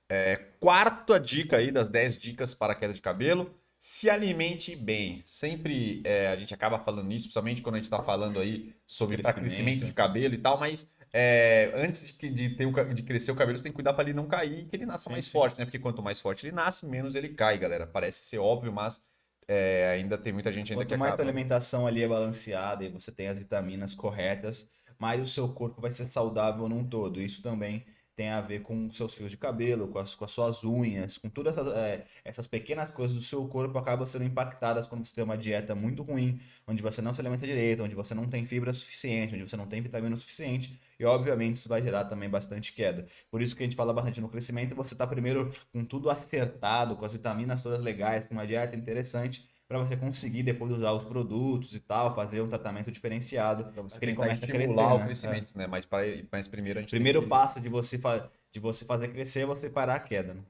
É, 0.09 0.37
quarta 0.61 1.19
dica 1.19 1.57
aí 1.57 1.73
das 1.73 1.89
10 1.89 2.17
dicas 2.17 2.55
para 2.55 2.75
a 2.75 2.77
queda 2.77 2.95
de 2.95 3.01
cabelo. 3.01 3.53
Se 3.77 4.09
alimente 4.09 4.77
bem. 4.77 5.21
Sempre 5.25 6.01
é, 6.05 6.29
a 6.29 6.37
gente 6.37 6.55
acaba 6.55 6.79
falando 6.79 7.11
isso, 7.13 7.25
principalmente 7.25 7.61
quando 7.61 7.75
a 7.75 7.79
gente 7.79 7.87
está 7.87 8.05
falando 8.05 8.39
aí 8.39 8.73
sobre 8.87 9.17
Crescimento. 9.17 9.41
crescimento 9.41 9.85
de 9.85 9.93
cabelo 9.93 10.35
e 10.35 10.39
tal, 10.39 10.61
mas 10.61 10.89
é, 11.13 11.73
antes 11.75 12.17
de, 12.17 12.31
de 12.31 12.51
ter 12.57 12.67
o 12.67 12.95
de 12.95 13.03
crescer 13.03 13.31
o 13.33 13.37
cabelo, 13.37 13.57
você 13.59 13.65
tem 13.65 13.73
que 13.73 13.77
cuidar 13.77 13.95
para 13.95 14.05
ele 14.05 14.15
não 14.15 14.27
cair 14.29 14.61
e 14.61 14.67
que 14.67 14.77
ele 14.77 14.87
nasça 14.87 15.09
Sim, 15.09 15.11
mais 15.11 15.29
sim. 15.29 15.29
forte, 15.29 15.59
né? 15.59 15.65
Porque 15.65 15.79
quanto 15.79 16.03
mais 16.03 16.21
forte 16.21 16.47
ele 16.47 16.55
nasce, 16.55 16.87
menos 16.87 17.15
ele 17.15 17.31
cai, 17.31 17.59
galera. 17.59 17.87
Parece 17.87 18.25
ser 18.25 18.39
óbvio, 18.39 18.73
mas 18.73 19.03
é, 19.49 19.91
ainda 19.91 20.19
tem 20.19 20.33
muita 20.33 20.53
gente 20.53 20.73
ainda 20.73 20.87
que 20.87 20.93
Quanto 20.93 20.97
mais 20.97 21.15
tua 21.15 21.25
acaba. 21.25 21.25
alimentação 21.25 21.87
ali 21.87 22.03
é 22.03 22.09
balanceada 22.09 22.85
e 22.85 22.89
você 22.91 23.13
tem 23.13 23.29
as 23.29 23.39
vitaminas 23.39 23.95
corretas, 23.95 24.69
mais 24.99 25.21
o 25.21 25.27
seu 25.27 25.53
corpo 25.53 25.81
vai 25.81 25.91
ser 25.91 26.11
saudável 26.11 26.69
num 26.69 26.89
todo. 26.89 27.21
Isso 27.21 27.43
também 27.43 27.85
tem 28.15 28.29
a 28.29 28.41
ver 28.41 28.61
com 28.61 28.91
seus 28.93 29.15
fios 29.15 29.31
de 29.31 29.37
cabelo, 29.37 29.89
com 29.89 29.99
as, 29.99 30.15
com 30.15 30.25
as 30.25 30.31
suas 30.31 30.65
unhas, 30.65 31.19
com 31.19 31.29
todas 31.29 31.57
essas, 31.57 31.75
é, 31.75 32.05
essas 32.25 32.47
pequenas 32.47 32.91
coisas 32.91 33.17
do 33.17 33.23
seu 33.23 33.47
corpo 33.49 33.77
acabam 33.79 34.07
sendo 34.07 34.25
impactadas 34.25 34.87
quando 34.87 35.07
você 35.07 35.15
tem 35.15 35.25
uma 35.25 35.37
dieta 35.37 35.75
muito 35.75 36.03
ruim, 36.03 36.41
onde 36.67 36.83
você 36.83 37.01
não 37.01 37.15
se 37.15 37.21
alimenta 37.21 37.47
direito, 37.47 37.83
onde 37.83 37.95
você 37.95 38.15
não 38.15 38.27
tem 38.29 38.45
fibra 38.45 38.73
suficiente, 38.73 39.35
onde 39.35 39.49
você 39.49 39.57
não 39.57 39.67
tem 39.67 39.81
vitamina 39.81 40.17
suficiente, 40.17 40.79
e 40.99 41.05
obviamente 41.05 41.57
isso 41.57 41.69
vai 41.69 41.83
gerar 41.83 42.05
também 42.05 42.29
bastante 42.29 42.73
queda. 42.73 43.07
Por 43.31 43.41
isso 43.41 43.57
que 43.57 43.63
a 43.63 43.67
gente 43.67 43.77
fala 43.77 43.93
bastante 43.93 44.21
no 44.21 44.29
crescimento, 44.29 44.75
você 44.75 44.95
está 44.95 45.07
primeiro 45.07 45.51
com 45.73 45.85
tudo 45.85 46.11
acertado, 46.11 46.97
com 46.97 47.05
as 47.05 47.13
vitaminas 47.13 47.63
todas 47.63 47.81
legais, 47.81 48.25
com 48.27 48.35
uma 48.35 48.47
dieta 48.47 48.77
interessante, 48.77 49.49
para 49.73 49.79
você 49.87 49.97
conseguir 49.97 50.43
depois 50.43 50.71
usar 50.71 50.93
os 50.93 51.03
produtos 51.03 51.75
e 51.75 51.81
tal, 51.81 52.15
fazer 52.15 52.43
um 52.43 52.49
tratamento 52.49 52.93
diferenciado. 52.93 53.65
Pra 53.73 53.83
você 53.83 53.99
que 53.99 54.05
ele 54.05 54.15
começa 54.15 54.45
a 54.45 54.49
crescer, 54.49 54.71
o 54.71 54.99
né? 54.99 55.05
crescimento, 55.05 55.57
né? 55.57 55.67
Mas, 55.67 55.87
para, 55.87 56.05
mas 56.31 56.47
primeiro 56.47 56.79
a 56.79 56.83
gente 56.83 56.91
Primeiro 56.91 57.23
que- 57.23 57.29
passo 57.29 57.59
de 57.59 57.71
você, 57.71 57.99
fa- 57.99 58.29
de 58.53 58.61
você 58.61 58.85
fazer 58.85 59.09
crescer 59.09 59.41
é 59.41 59.47
você 59.47 59.71
parar 59.71 59.95
a 59.95 60.01
queda. 60.01 60.35
Né? 60.35 60.43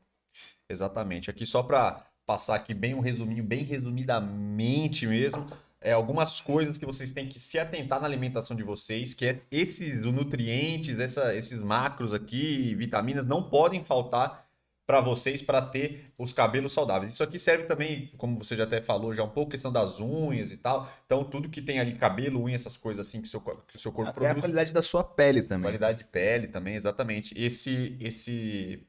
Exatamente. 0.69 1.31
Aqui 1.31 1.47
só 1.47 1.63
para 1.63 2.05
passar 2.27 2.57
aqui 2.57 2.75
bem 2.75 2.95
um 2.95 3.01
resuminho, 3.01 3.45
bem 3.45 3.63
resumidamente 3.63 5.07
mesmo, 5.07 5.47
é 5.81 5.93
algumas 5.93 6.41
coisas 6.41 6.77
que 6.79 6.87
vocês 6.87 7.13
têm 7.13 7.29
que 7.29 7.39
se 7.41 7.59
atentar 7.61 8.01
na 8.01 8.07
alimentação 8.07 8.57
de 8.57 8.63
vocês, 8.65 9.15
que 9.15 9.27
é 9.27 9.33
esses 9.53 10.03
nutrientes, 10.03 10.99
essa- 10.99 11.35
esses 11.35 11.61
macros 11.61 12.13
aqui, 12.13 12.75
vitaminas, 12.75 13.25
não 13.27 13.43
podem 13.49 13.85
faltar 13.85 14.42
para 14.93 15.01
vocês 15.01 15.41
para 15.41 15.63
ter 15.63 16.13
os 16.19 16.35
cabelos 16.35 16.75
saudáveis. 16.75 17.11
Isso 17.11 17.23
aqui 17.23 17.39
serve 17.39 17.65
também, 17.65 18.13
como 18.19 18.37
você 18.37 18.55
já 18.55 18.65
até 18.65 18.79
falou, 18.79 19.15
já 19.15 19.25
um 19.25 19.29
pouco 19.31 19.53
questão 19.53 19.73
das 19.73 20.01
unhas 20.01 20.53
e 20.53 20.59
tal. 20.59 20.87
Então, 21.07 21.25
tudo 21.25 21.49
que 21.49 21.63
tem 21.63 21.81
ali 21.81 21.95
cabelo, 21.95 22.43
unha, 22.43 22.55
essas 22.55 22.77
coisas 22.77 23.07
assim 23.07 23.23
que 23.23 23.27
o 23.27 23.31
seu, 23.31 23.41
que 23.41 23.77
o 23.77 23.79
seu 23.79 23.91
corpo 23.91 24.11
Até 24.11 24.21
a 24.21 24.23
produz, 24.25 24.43
qualidade 24.43 24.75
da 24.75 24.83
sua 24.83 25.03
pele 25.03 25.41
também. 25.41 25.63
Qualidade 25.65 25.99
de 26.01 26.05
pele 26.05 26.47
também, 26.47 26.75
exatamente. 26.75 27.33
Esse, 27.35 27.97
esse, 28.01 28.87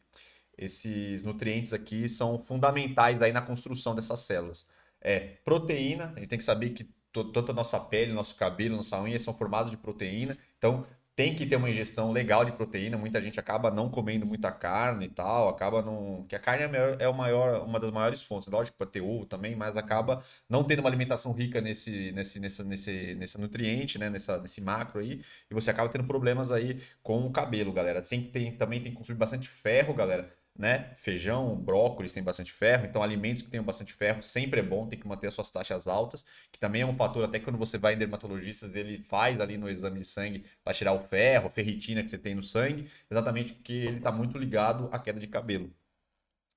esses 0.57 1.23
nutrientes 1.23 1.71
aqui 1.71 2.09
são 2.09 2.37
fundamentais 2.37 3.21
aí 3.21 3.31
na 3.31 3.41
construção 3.41 3.95
dessas 3.95 4.19
células. 4.19 4.67
É 4.99 5.19
proteína, 5.45 6.11
a 6.17 6.19
gente 6.19 6.27
tem 6.27 6.37
que 6.37 6.43
saber 6.43 6.71
que 6.71 6.83
to- 7.13 7.31
tanto 7.31 7.53
a 7.53 7.55
nossa 7.55 7.79
pele, 7.79 8.11
nosso 8.11 8.35
cabelo, 8.35 8.75
nossa 8.75 9.01
unha 9.01 9.17
são 9.19 9.33
formados 9.33 9.71
de 9.71 9.77
proteína. 9.77 10.37
Então, 10.57 10.85
tem 11.15 11.35
que 11.35 11.45
ter 11.45 11.55
uma 11.57 11.69
ingestão 11.69 12.11
legal 12.11 12.43
de 12.45 12.51
proteína. 12.53 12.97
Muita 12.97 13.21
gente 13.21 13.39
acaba 13.39 13.69
não 13.71 13.89
comendo 13.89 14.25
muita 14.25 14.51
carne 14.51 15.05
e 15.05 15.09
tal, 15.09 15.47
acaba 15.49 15.81
não. 15.81 16.25
Que 16.27 16.35
a 16.35 16.39
carne 16.39 16.63
é, 16.63 16.67
maior- 16.67 16.97
é 17.01 17.11
maior, 17.13 17.63
uma 17.67 17.79
das 17.79 17.91
maiores 17.91 18.23
fontes. 18.23 18.47
Lógico, 18.49 18.77
para 18.77 18.87
ter 18.87 19.01
ovo 19.01 19.25
também, 19.25 19.55
mas 19.55 19.77
acaba 19.77 20.23
não 20.49 20.63
tendo 20.63 20.79
uma 20.79 20.89
alimentação 20.89 21.31
rica 21.33 21.61
nesse, 21.61 22.11
nesse, 22.13 22.39
nesse, 22.39 22.63
nesse, 22.63 23.15
nesse 23.15 23.37
nutriente, 23.39 23.97
né? 23.99 24.09
Nessa, 24.09 24.39
nesse 24.39 24.61
macro 24.61 24.99
aí. 25.01 25.21
E 25.49 25.53
você 25.53 25.69
acaba 25.71 25.89
tendo 25.89 26.05
problemas 26.07 26.51
aí 26.51 26.81
com 27.01 27.25
o 27.25 27.31
cabelo, 27.31 27.71
galera. 27.71 27.99
Assim, 27.99 28.23
tem, 28.31 28.55
também 28.57 28.81
tem 28.81 28.91
que 28.91 28.97
consumir 28.97 29.17
bastante 29.19 29.47
ferro, 29.47 29.93
galera. 29.93 30.33
Né? 30.55 30.91
Feijão, 30.93 31.55
brócolis 31.55 32.13
tem 32.13 32.21
bastante 32.21 32.51
ferro, 32.51 32.85
então 32.85 33.01
alimentos 33.01 33.41
que 33.41 33.49
tenham 33.49 33.65
bastante 33.65 33.91
ferro 33.91 34.21
sempre 34.21 34.59
é 34.59 34.63
bom, 34.63 34.87
tem 34.87 34.99
que 34.99 35.07
manter 35.07 35.25
as 35.25 35.33
suas 35.33 35.49
taxas 35.49 35.87
altas, 35.87 36.23
que 36.51 36.59
também 36.59 36.83
é 36.83 36.85
um 36.85 36.93
fator, 36.93 37.23
até 37.23 37.39
quando 37.39 37.57
você 37.57 37.75
vai 37.79 37.95
em 37.95 37.97
dermatologistas, 37.97 38.75
ele 38.75 38.99
faz 38.99 39.39
ali 39.39 39.57
no 39.57 39.67
exame 39.67 39.99
de 39.99 40.05
sangue 40.05 40.45
para 40.63 40.73
tirar 40.73 40.93
o 40.93 40.99
ferro, 40.99 41.47
a 41.47 41.49
ferritina 41.49 42.03
que 42.03 42.09
você 42.09 42.19
tem 42.19 42.35
no 42.35 42.43
sangue, 42.43 42.87
exatamente 43.09 43.53
porque 43.53 43.73
ele 43.73 43.97
está 43.97 44.11
muito 44.11 44.37
ligado 44.37 44.89
à 44.91 44.99
queda 44.99 45.19
de 45.19 45.27
cabelo. 45.27 45.73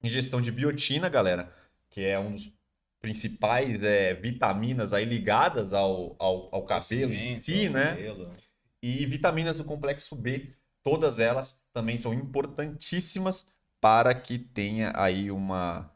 Ingestão 0.02 0.42
de 0.42 0.52
biotina, 0.52 1.08
galera, 1.08 1.50
que 1.88 2.04
é 2.04 2.18
um 2.18 2.32
dos 2.32 2.52
principais 3.00 3.82
é, 3.82 4.12
vitaminas 4.14 4.92
aí 4.92 5.06
ligadas 5.06 5.72
ao, 5.72 6.16
ao, 6.18 6.54
ao 6.54 6.64
cabelo 6.64 7.14
em 7.14 7.34
si, 7.36 7.70
né? 7.70 7.90
cabelo. 7.90 8.32
E 8.82 9.06
vitaminas 9.06 9.56
do 9.58 9.64
complexo 9.64 10.14
B, 10.14 10.54
todas 10.82 11.18
elas 11.18 11.60
também 11.72 11.96
são 11.96 12.12
importantíssimas 12.12 13.48
para 13.86 14.12
que 14.16 14.36
tenha 14.36 14.92
aí 14.96 15.30
uma. 15.30 15.88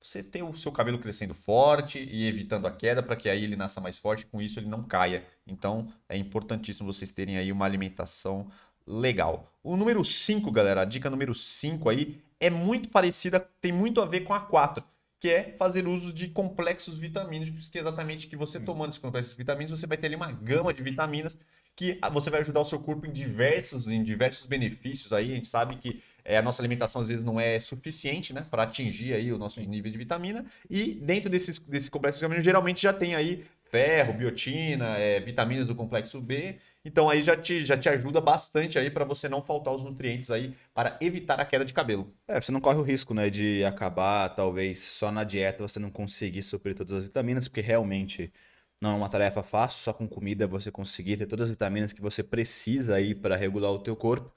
Você 0.00 0.22
ter 0.22 0.44
o 0.44 0.54
seu 0.54 0.70
cabelo 0.70 1.00
crescendo 1.00 1.34
forte 1.34 1.98
e 1.98 2.28
evitando 2.28 2.66
a 2.66 2.70
queda, 2.70 3.02
para 3.02 3.16
que 3.16 3.28
aí 3.28 3.42
ele 3.42 3.56
nasça 3.56 3.80
mais 3.80 3.98
forte, 3.98 4.24
com 4.24 4.40
isso 4.40 4.60
ele 4.60 4.68
não 4.68 4.84
caia. 4.84 5.26
Então 5.44 5.88
é 6.08 6.16
importantíssimo 6.16 6.92
vocês 6.92 7.10
terem 7.10 7.36
aí 7.36 7.50
uma 7.50 7.64
alimentação 7.64 8.48
legal. 8.86 9.52
O 9.64 9.76
número 9.76 10.04
5, 10.04 10.48
galera, 10.52 10.82
a 10.82 10.84
dica 10.84 11.10
número 11.10 11.34
5 11.34 11.88
aí 11.88 12.22
é 12.38 12.48
muito 12.48 12.88
parecida, 12.88 13.40
tem 13.60 13.72
muito 13.72 14.00
a 14.00 14.06
ver 14.06 14.20
com 14.20 14.32
a 14.32 14.38
4, 14.38 14.84
que 15.18 15.28
é 15.28 15.56
fazer 15.56 15.88
uso 15.88 16.12
de 16.12 16.28
complexos 16.28 17.00
vitamínicos, 17.00 17.68
que 17.68 17.78
é 17.78 17.80
exatamente 17.80 18.28
que 18.28 18.36
você 18.36 18.60
Sim. 18.60 18.64
tomando 18.64 18.90
esses 18.90 19.00
complexos 19.00 19.34
vitamínicos, 19.34 19.80
você 19.80 19.88
vai 19.88 19.96
ter 19.96 20.06
ali 20.06 20.14
uma 20.14 20.30
gama 20.30 20.72
de 20.72 20.84
vitaminas 20.84 21.36
que 21.74 21.98
ah, 22.00 22.08
você 22.08 22.30
vai 22.30 22.40
ajudar 22.40 22.60
o 22.60 22.64
seu 22.64 22.78
corpo 22.78 23.06
em 23.06 23.12
diversos, 23.12 23.88
em 23.88 24.04
diversos 24.04 24.46
benefícios 24.46 25.12
aí. 25.12 25.32
A 25.32 25.34
gente 25.34 25.48
sabe 25.48 25.76
que 25.76 26.00
eh, 26.24 26.36
a 26.36 26.42
nossa 26.42 26.62
alimentação 26.62 27.02
às 27.02 27.08
vezes 27.08 27.24
não 27.24 27.38
é 27.38 27.58
suficiente, 27.60 28.32
né, 28.32 28.46
para 28.50 28.62
atingir 28.62 29.14
aí 29.14 29.32
os 29.32 29.38
nossos 29.38 29.66
níveis 29.66 29.92
de 29.92 29.98
vitamina. 29.98 30.44
E 30.70 30.94
dentro 30.94 31.30
desses, 31.30 31.58
desse 31.58 31.90
complexo 31.90 32.18
vitamínico, 32.18 32.44
geralmente 32.44 32.82
já 32.82 32.92
tem 32.92 33.14
aí 33.14 33.44
ferro, 33.64 34.12
biotina, 34.12 34.98
eh, 34.98 35.20
vitaminas 35.20 35.66
do 35.66 35.74
complexo 35.74 36.20
B. 36.20 36.56
Então 36.84 37.10
aí 37.10 37.22
já 37.22 37.36
te, 37.36 37.64
já 37.64 37.76
te 37.76 37.88
ajuda 37.88 38.20
bastante 38.20 38.78
aí 38.78 38.90
para 38.90 39.04
você 39.04 39.28
não 39.28 39.42
faltar 39.42 39.74
os 39.74 39.82
nutrientes 39.82 40.30
aí 40.30 40.54
para 40.72 40.96
evitar 41.00 41.40
a 41.40 41.44
queda 41.44 41.64
de 41.64 41.72
cabelo. 41.72 42.06
É, 42.28 42.40
você 42.40 42.52
não 42.52 42.60
corre 42.60 42.78
o 42.78 42.82
risco, 42.82 43.12
né, 43.14 43.28
de 43.30 43.64
acabar, 43.64 44.28
talvez, 44.28 44.78
só 44.80 45.10
na 45.10 45.24
dieta 45.24 45.66
você 45.66 45.80
não 45.80 45.90
conseguir 45.90 46.42
suprir 46.42 46.74
todas 46.74 46.92
as 46.92 47.04
vitaminas, 47.04 47.48
porque 47.48 47.60
realmente 47.60 48.32
não 48.80 48.92
é 48.92 48.94
uma 48.94 49.08
tarefa 49.08 49.42
fácil, 49.42 49.80
só 49.80 49.92
com 49.92 50.06
comida 50.06 50.46
você 50.46 50.70
conseguir 50.70 51.16
ter 51.16 51.26
todas 51.26 51.44
as 51.44 51.50
vitaminas 51.50 51.92
que 51.92 52.02
você 52.02 52.22
precisa 52.22 52.94
aí 52.94 53.14
para 53.14 53.34
regular 53.34 53.72
o 53.72 53.78
teu 53.78 53.96
corpo. 53.96 54.32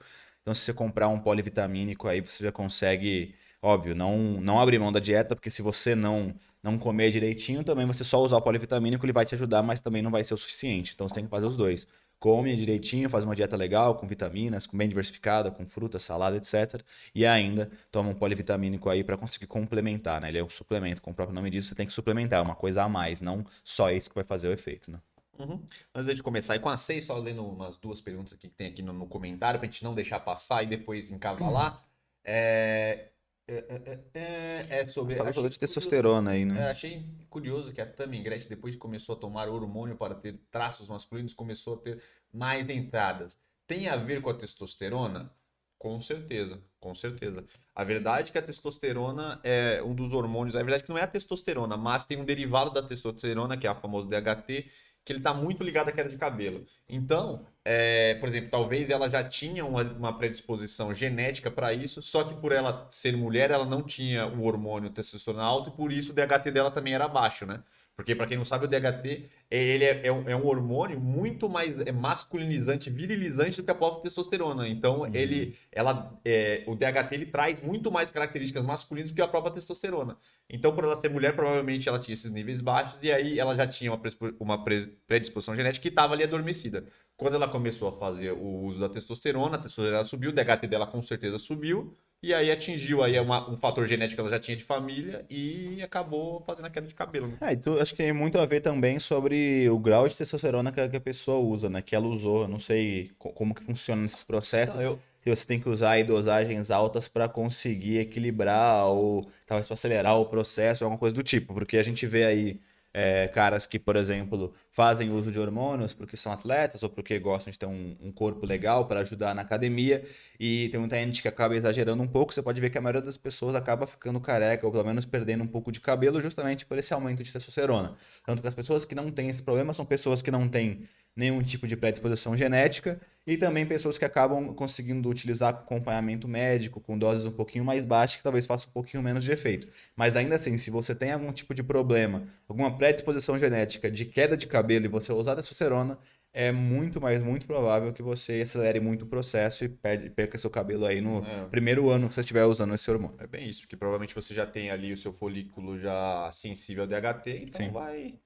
Então, 0.48 0.54
se 0.54 0.62
você 0.62 0.72
comprar 0.72 1.08
um 1.08 1.18
polivitamínico 1.18 2.08
aí, 2.08 2.22
você 2.22 2.42
já 2.42 2.50
consegue, 2.50 3.34
óbvio, 3.60 3.94
não, 3.94 4.16
não 4.40 4.58
abrir 4.58 4.78
mão 4.78 4.90
da 4.90 4.98
dieta, 4.98 5.36
porque 5.36 5.50
se 5.50 5.60
você 5.60 5.94
não, 5.94 6.34
não 6.62 6.78
comer 6.78 7.10
direitinho, 7.10 7.62
também 7.62 7.84
você 7.84 8.02
só 8.02 8.18
usar 8.22 8.38
o 8.38 8.40
polivitamínico, 8.40 9.04
ele 9.04 9.12
vai 9.12 9.26
te 9.26 9.34
ajudar, 9.34 9.62
mas 9.62 9.78
também 9.78 10.00
não 10.00 10.10
vai 10.10 10.24
ser 10.24 10.32
o 10.32 10.38
suficiente. 10.38 10.92
Então, 10.94 11.06
você 11.06 11.16
tem 11.16 11.24
que 11.24 11.28
fazer 11.28 11.44
os 11.44 11.54
dois. 11.54 11.86
Come 12.18 12.56
direitinho, 12.56 13.10
faz 13.10 13.26
uma 13.26 13.36
dieta 13.36 13.58
legal, 13.58 13.94
com 13.96 14.06
vitaminas, 14.06 14.66
com 14.66 14.78
bem 14.78 14.88
diversificada, 14.88 15.50
com 15.50 15.66
fruta, 15.66 15.98
salada, 15.98 16.38
etc. 16.38 16.80
E 17.14 17.26
ainda 17.26 17.70
toma 17.92 18.08
um 18.08 18.14
polivitamínico 18.14 18.88
aí 18.88 19.04
para 19.04 19.18
conseguir 19.18 19.48
complementar, 19.48 20.18
né? 20.18 20.28
Ele 20.30 20.38
é 20.38 20.42
um 20.42 20.48
suplemento, 20.48 21.02
como 21.02 21.12
o 21.12 21.14
próprio 21.14 21.34
nome 21.34 21.50
diz, 21.50 21.66
você 21.66 21.74
tem 21.74 21.84
que 21.84 21.92
suplementar, 21.92 22.38
é 22.38 22.42
uma 22.42 22.54
coisa 22.54 22.84
a 22.84 22.88
mais, 22.88 23.20
não 23.20 23.44
só 23.62 23.90
isso 23.90 24.08
que 24.08 24.14
vai 24.14 24.24
fazer 24.24 24.48
o 24.48 24.52
efeito, 24.52 24.90
né? 24.90 24.98
Uhum. 25.38 25.64
Antes 25.94 26.16
de 26.16 26.22
começar, 26.22 26.56
e 26.56 26.60
com 26.60 26.68
a 26.68 26.76
6, 26.76 27.04
só 27.04 27.16
lendo 27.18 27.46
umas 27.46 27.78
duas 27.78 28.00
perguntas 28.00 28.32
aqui 28.32 28.48
que 28.48 28.54
tem 28.54 28.68
aqui 28.68 28.82
no, 28.82 28.92
no 28.92 29.06
comentário, 29.06 29.60
pra 29.60 29.68
gente 29.68 29.84
não 29.84 29.94
deixar 29.94 30.20
passar 30.20 30.62
e 30.62 30.66
depois 30.66 31.10
encavalar. 31.10 31.82
É, 32.24 33.10
é, 33.46 33.54
é, 33.56 34.00
é, 34.14 34.80
é 34.80 34.86
sobre. 34.86 35.16
Falou, 35.16 35.30
achei 35.30 35.48
de 35.48 35.58
testosterona 35.58 36.32
aí, 36.32 36.42
é, 36.42 36.44
né? 36.44 36.70
achei 36.70 37.06
curioso 37.30 37.72
que 37.72 37.80
a 37.80 37.86
Tammy 37.86 38.20
Gretchen, 38.20 38.48
depois 38.48 38.74
que 38.74 38.80
começou 38.80 39.16
a 39.16 39.18
tomar 39.18 39.48
hormônio 39.48 39.96
para 39.96 40.14
ter 40.14 40.36
traços 40.50 40.88
masculinos, 40.88 41.32
começou 41.32 41.76
a 41.76 41.78
ter 41.78 42.02
mais 42.30 42.68
entradas. 42.68 43.38
Tem 43.66 43.88
a 43.88 43.96
ver 43.96 44.20
com 44.20 44.28
a 44.28 44.34
testosterona? 44.34 45.32
Com 45.78 46.00
certeza, 46.00 46.60
com 46.80 46.94
certeza. 46.94 47.46
A 47.74 47.84
verdade 47.84 48.30
é 48.30 48.32
que 48.32 48.38
a 48.38 48.42
testosterona 48.42 49.40
é 49.44 49.80
um 49.82 49.94
dos 49.94 50.12
hormônios. 50.12 50.56
A 50.56 50.58
verdade 50.58 50.82
é 50.82 50.86
que 50.86 50.90
não 50.90 50.98
é 50.98 51.02
a 51.02 51.06
testosterona, 51.06 51.76
mas 51.76 52.04
tem 52.04 52.18
um 52.18 52.24
derivado 52.24 52.72
da 52.72 52.82
testosterona, 52.82 53.56
que 53.56 53.66
é 53.66 53.70
a 53.70 53.74
famosa 53.76 54.08
DHT, 54.08 54.68
que 55.08 55.12
ele 55.14 55.20
está 55.20 55.32
muito 55.32 55.64
ligado 55.64 55.88
à 55.88 55.92
queda 55.92 56.10
de 56.10 56.18
cabelo. 56.18 56.66
Então, 56.86 57.46
é, 57.64 58.14
por 58.14 58.28
exemplo, 58.28 58.48
talvez 58.50 58.88
ela 58.90 59.08
já 59.10 59.22
tinha 59.22 59.64
uma, 59.64 59.82
uma 59.82 60.16
predisposição 60.16 60.94
genética 60.94 61.50
para 61.50 61.72
isso, 61.72 62.00
só 62.00 62.24
que 62.24 62.34
por 62.40 62.52
ela 62.52 62.86
ser 62.90 63.16
mulher, 63.16 63.50
ela 63.50 63.66
não 63.66 63.82
tinha 63.82 64.26
o 64.26 64.44
hormônio 64.44 64.88
testosterona 64.90 65.42
alto 65.44 65.70
e 65.70 65.72
por 65.72 65.92
isso 65.92 66.12
o 66.12 66.14
DHT 66.14 66.50
dela 66.50 66.70
também 66.70 66.94
era 66.94 67.06
baixo, 67.08 67.44
né? 67.46 67.62
Porque, 67.96 68.14
para 68.14 68.26
quem 68.26 68.36
não 68.36 68.44
sabe, 68.44 68.64
o 68.64 68.68
DHT 68.68 69.28
ele 69.50 69.84
é, 69.84 70.06
é 70.06 70.12
um, 70.12 70.28
é 70.28 70.36
um 70.36 70.46
hormônio 70.46 71.00
muito 71.00 71.48
mais 71.48 71.80
é 71.80 71.90
masculinizante, 71.90 72.90
virilizante 72.90 73.60
do 73.60 73.64
que 73.64 73.70
a 73.70 73.74
própria 73.74 74.02
testosterona. 74.02 74.68
Então, 74.68 75.00
Uhum. 75.00 75.10
ele, 75.12 75.56
ela, 75.72 76.18
é, 76.24 76.62
o 76.66 76.74
DHT 76.76 77.14
ele 77.14 77.26
traz 77.26 77.60
muito 77.60 77.90
mais 77.90 78.10
características 78.10 78.62
masculinas 78.62 79.10
do 79.10 79.14
que 79.16 79.22
a 79.22 79.26
própria 79.28 79.52
testosterona. 79.52 80.16
Então, 80.48 80.74
por 80.74 80.84
ela 80.84 80.96
ser 80.96 81.10
mulher, 81.10 81.34
provavelmente 81.34 81.88
ela 81.88 81.98
tinha 81.98 82.12
esses 82.12 82.30
níveis 82.30 82.60
baixos 82.60 83.02
e 83.02 83.10
aí 83.12 83.38
ela 83.38 83.54
já 83.56 83.66
tinha 83.66 83.92
uma, 83.92 84.00
uma 84.38 84.64
pre- 84.64 84.86
predisposição 85.06 85.54
genética 85.54 85.82
que 85.82 85.88
estava 85.88 86.14
ali 86.14 86.22
adormecida. 86.24 86.84
Quando 87.16 87.34
ela 87.34 87.47
começou 87.48 87.88
a 87.88 87.92
fazer 87.92 88.32
o 88.32 88.60
uso 88.64 88.78
da 88.80 88.88
testosterona, 88.88 89.56
a 89.56 89.58
testosterona 89.58 90.04
subiu, 90.04 90.30
o 90.30 90.32
DHT 90.32 90.66
dela 90.66 90.86
com 90.86 91.00
certeza 91.02 91.38
subiu, 91.38 91.96
e 92.22 92.34
aí 92.34 92.50
atingiu 92.50 93.02
aí 93.02 93.18
uma- 93.20 93.48
um 93.48 93.56
fator 93.56 93.86
genético 93.86 94.16
que 94.16 94.20
ela 94.20 94.30
já 94.30 94.38
tinha 94.40 94.56
de 94.56 94.64
família 94.64 95.24
e 95.30 95.80
acabou 95.82 96.42
fazendo 96.44 96.66
a 96.66 96.70
queda 96.70 96.86
de 96.88 96.94
cabelo. 96.94 97.28
Né? 97.28 97.36
É, 97.40 97.52
então 97.52 97.78
acho 97.80 97.92
que 97.94 98.02
tem 98.02 98.12
muito 98.12 98.38
a 98.38 98.46
ver 98.46 98.60
também 98.60 98.98
sobre 98.98 99.68
o 99.70 99.78
grau 99.78 100.08
de 100.08 100.16
testosterona 100.16 100.72
que 100.72 100.80
a, 100.80 100.88
que 100.88 100.96
a 100.96 101.00
pessoa 101.00 101.38
usa, 101.38 101.68
né? 101.70 101.80
Que 101.80 101.94
ela 101.94 102.06
usou. 102.06 102.42
Eu 102.42 102.48
não 102.48 102.58
sei 102.58 103.12
co- 103.18 103.30
como 103.32 103.54
que 103.54 103.62
funciona 103.62 104.02
nesses 104.02 104.24
processos. 104.24 104.74
Então, 104.74 104.82
eu, 104.82 104.98
Se 105.22 105.30
você 105.30 105.46
tem 105.46 105.60
que 105.60 105.68
usar 105.68 105.90
aí 105.92 106.04
dosagens 106.04 106.70
altas 106.70 107.08
para 107.08 107.28
conseguir 107.28 107.98
equilibrar 107.98 108.86
ou 108.86 109.28
talvez 109.46 109.66
para 109.66 109.74
acelerar 109.74 110.18
o 110.18 110.26
processo, 110.26 110.84
alguma 110.84 110.98
coisa 110.98 111.14
do 111.14 111.22
tipo. 111.22 111.54
Porque 111.54 111.76
a 111.76 111.82
gente 111.82 112.06
vê 112.06 112.24
aí 112.24 112.60
é, 112.94 113.28
caras 113.28 113.66
que, 113.66 113.78
por 113.78 113.94
exemplo, 113.96 114.52
fazem 114.78 115.10
uso 115.10 115.32
de 115.32 115.40
hormônios 115.40 115.92
porque 115.92 116.16
são 116.16 116.30
atletas 116.30 116.84
ou 116.84 116.88
porque 116.88 117.18
gostam 117.18 117.50
de 117.50 117.58
ter 117.58 117.66
um, 117.66 117.96
um 118.00 118.12
corpo 118.12 118.46
legal 118.46 118.86
para 118.86 119.00
ajudar 119.00 119.34
na 119.34 119.42
academia. 119.42 120.04
E 120.38 120.68
tem 120.68 120.78
muita 120.78 120.94
gente 120.94 121.20
que 121.20 121.26
acaba 121.26 121.56
exagerando 121.56 122.00
um 122.00 122.06
pouco. 122.06 122.32
Você 122.32 122.40
pode 122.40 122.60
ver 122.60 122.70
que 122.70 122.78
a 122.78 122.80
maioria 122.80 123.02
das 123.02 123.16
pessoas 123.16 123.56
acaba 123.56 123.88
ficando 123.88 124.20
careca 124.20 124.64
ou 124.64 124.70
pelo 124.70 124.84
menos 124.84 125.04
perdendo 125.04 125.42
um 125.42 125.48
pouco 125.48 125.72
de 125.72 125.80
cabelo 125.80 126.20
justamente 126.20 126.64
por 126.64 126.78
esse 126.78 126.94
aumento 126.94 127.24
de 127.24 127.32
testosterona. 127.32 127.96
Tanto 128.24 128.40
que 128.40 128.46
as 128.46 128.54
pessoas 128.54 128.84
que 128.84 128.94
não 128.94 129.10
têm 129.10 129.28
esse 129.28 129.42
problema 129.42 129.74
são 129.74 129.84
pessoas 129.84 130.22
que 130.22 130.30
não 130.30 130.48
têm 130.48 130.86
nenhum 131.18 131.42
tipo 131.42 131.66
de 131.66 131.76
predisposição 131.76 132.36
genética 132.36 133.00
e 133.26 133.36
também 133.36 133.66
pessoas 133.66 133.98
que 133.98 134.04
acabam 134.04 134.54
conseguindo 134.54 135.08
utilizar 135.08 135.50
acompanhamento 135.50 136.28
médico 136.28 136.80
com 136.80 136.96
doses 136.96 137.24
um 137.24 137.32
pouquinho 137.32 137.64
mais 137.64 137.84
baixas 137.84 138.18
que 138.18 138.22
talvez 138.22 138.46
faça 138.46 138.68
um 138.68 138.70
pouquinho 138.70 139.02
menos 139.02 139.24
de 139.24 139.32
efeito. 139.32 139.66
Mas 139.96 140.14
ainda 140.14 140.36
assim, 140.36 140.56
se 140.56 140.70
você 140.70 140.94
tem 140.94 141.10
algum 141.10 141.32
tipo 141.32 141.52
de 141.52 141.62
problema, 141.62 142.22
alguma 142.48 142.74
predisposição 142.78 143.36
genética 143.36 143.90
de 143.90 144.04
queda 144.04 144.36
de 144.36 144.46
cabelo 144.46 144.67
e 144.72 144.88
você 144.88 145.12
usar 145.12 145.36
testosterona, 145.36 145.98
é 146.32 146.52
muito 146.52 147.00
mais, 147.00 147.22
muito 147.22 147.46
provável 147.46 147.92
que 147.92 148.02
você 148.02 148.42
acelere 148.42 148.80
muito 148.80 149.02
o 149.02 149.06
processo 149.06 149.64
e 149.64 149.68
perde, 149.68 150.10
perca 150.10 150.36
seu 150.38 150.50
cabelo 150.50 150.84
aí 150.86 151.00
no 151.00 151.24
é. 151.24 151.46
primeiro 151.50 151.88
ano 151.90 152.08
que 152.08 152.14
você 152.14 152.20
estiver 152.20 152.44
usando 152.44 152.74
esse 152.74 152.90
hormônio. 152.90 153.16
É 153.18 153.26
bem 153.26 153.48
isso, 153.48 153.62
porque 153.62 153.76
provavelmente 153.76 154.14
você 154.14 154.34
já 154.34 154.46
tem 154.46 154.70
ali 154.70 154.92
o 154.92 154.96
seu 154.96 155.12
folículo 155.12 155.78
já 155.78 156.30
sensível 156.32 156.84
ao 156.84 156.88
DHT, 156.88 157.30
então 157.44 157.66
Sim. 157.66 157.72
vai 157.72 158.18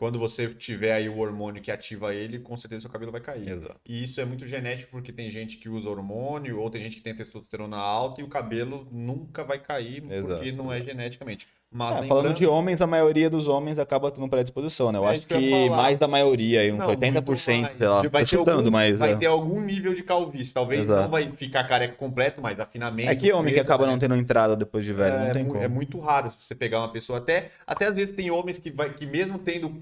quando 0.00 0.18
você 0.18 0.48
tiver 0.54 0.94
aí 0.94 1.10
o 1.10 1.18
hormônio 1.18 1.60
que 1.60 1.70
ativa 1.70 2.14
ele, 2.14 2.38
com 2.38 2.56
certeza 2.56 2.80
seu 2.80 2.90
cabelo 2.90 3.12
vai 3.12 3.20
cair. 3.20 3.46
Exato. 3.46 3.78
E 3.86 4.02
isso 4.02 4.18
é 4.18 4.24
muito 4.24 4.48
genético 4.48 4.90
porque 4.90 5.12
tem 5.12 5.28
gente 5.28 5.58
que 5.58 5.68
usa 5.68 5.90
hormônio 5.90 6.58
ou 6.58 6.70
tem 6.70 6.80
gente 6.80 6.96
que 6.96 7.02
tem 7.02 7.14
testosterona 7.14 7.76
alta 7.76 8.22
e 8.22 8.24
o 8.24 8.28
cabelo 8.28 8.88
nunca 8.90 9.44
vai 9.44 9.58
cair 9.58 10.02
Exato. 10.10 10.36
porque 10.36 10.52
não 10.52 10.72
é 10.72 10.80
geneticamente. 10.80 11.46
Mas 11.72 12.04
é. 12.04 12.08
Falando 12.08 12.34
de 12.34 12.44
homens, 12.46 12.82
a 12.82 12.86
maioria 12.86 13.30
dos 13.30 13.46
homens 13.46 13.78
acaba 13.78 14.10
tendo 14.10 14.28
predisposição, 14.28 14.90
né? 14.90 14.98
Eu 14.98 15.06
é 15.06 15.10
acho 15.16 15.26
que, 15.26 15.38
que 15.38 15.70
mais 15.70 15.98
da 15.98 16.08
maioria, 16.08 16.74
uns 16.74 16.78
não, 16.78 16.88
80%, 16.88 17.36
sei 17.36 17.86
lá, 17.86 18.02
vai 18.10 18.26
chutando, 18.26 18.58
algum, 18.58 18.70
mas... 18.72 18.98
Vai 18.98 19.12
é. 19.12 19.16
ter 19.16 19.26
algum 19.26 19.60
nível 19.60 19.94
de 19.94 20.02
calvície, 20.02 20.52
talvez 20.52 20.80
Exato. 20.80 21.02
não 21.02 21.08
vai 21.08 21.30
ficar 21.30 21.62
careca 21.62 21.94
completo, 21.94 22.40
mas 22.40 22.58
afinamento... 22.58 23.08
É 23.08 23.14
que 23.14 23.32
homem 23.32 23.54
que 23.54 23.60
acaba 23.60 23.86
né? 23.86 23.92
não 23.92 24.00
tendo 24.00 24.16
entrada 24.16 24.56
depois 24.56 24.84
de 24.84 24.92
velho, 24.92 25.14
é, 25.14 25.26
não 25.26 25.32
tem 25.32 25.42
é, 25.42 25.44
como. 25.44 25.62
É 25.62 25.68
muito 25.68 26.00
raro 26.00 26.32
você 26.36 26.56
pegar 26.56 26.80
uma 26.80 26.90
pessoa, 26.90 27.18
até, 27.18 27.46
até 27.64 27.86
às 27.86 27.94
vezes 27.94 28.12
tem 28.12 28.32
homens 28.32 28.58
que, 28.58 28.72
vai, 28.72 28.92
que 28.92 29.06
mesmo 29.06 29.38
tendo 29.38 29.72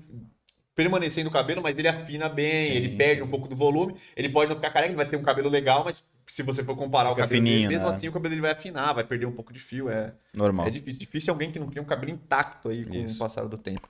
permanecendo 0.75 1.31
o 1.31 1.33
cabelo, 1.33 1.63
mas 1.63 1.77
ele 1.79 1.89
afina 1.89 2.29
bem, 2.29 2.71
sim, 2.71 2.77
ele 2.77 2.91
perde 2.91 3.23
um 3.23 3.27
pouco 3.27 3.49
do 3.49 3.57
volume. 3.57 3.97
Ele 4.15 4.29
pode 4.29 4.49
não 4.49 4.55
ficar 4.55 4.71
careca, 4.71 4.91
ele 4.91 4.97
vai 4.97 5.07
ter 5.07 5.17
um 5.17 5.23
cabelo 5.23 5.49
legal, 5.49 5.83
mas 5.85 6.05
se 6.33 6.43
você 6.43 6.63
for 6.63 6.77
comparar 6.77 7.11
Fica 7.11 7.23
o 7.23 7.25
cabelo 7.25 7.43
fininho, 7.43 7.69
dele, 7.69 7.69
mesmo 7.69 7.91
né? 7.91 7.97
assim 7.97 8.09
o 8.09 8.13
cabelo 8.13 8.31
dele 8.31 8.43
vai 8.43 8.53
afinar, 8.53 8.93
vai 8.93 9.05
perder 9.05 9.27
um 9.27 9.33
pouco 9.33 9.53
de 9.53 9.59
fio. 9.59 9.89
É 9.89 10.13
normal. 10.35 10.67
É 10.67 10.71
difícil. 10.71 11.01
Difícil 11.01 11.33
alguém 11.33 11.51
que 11.51 11.59
não 11.59 11.69
tem 11.69 11.83
um 11.83 11.87
cabelo 11.87 12.13
intacto 12.13 12.69
aí 12.69 12.85
com 12.85 12.95
Isso. 12.95 13.17
o 13.17 13.19
passar 13.19 13.47
do 13.47 13.57
tempo. 13.57 13.89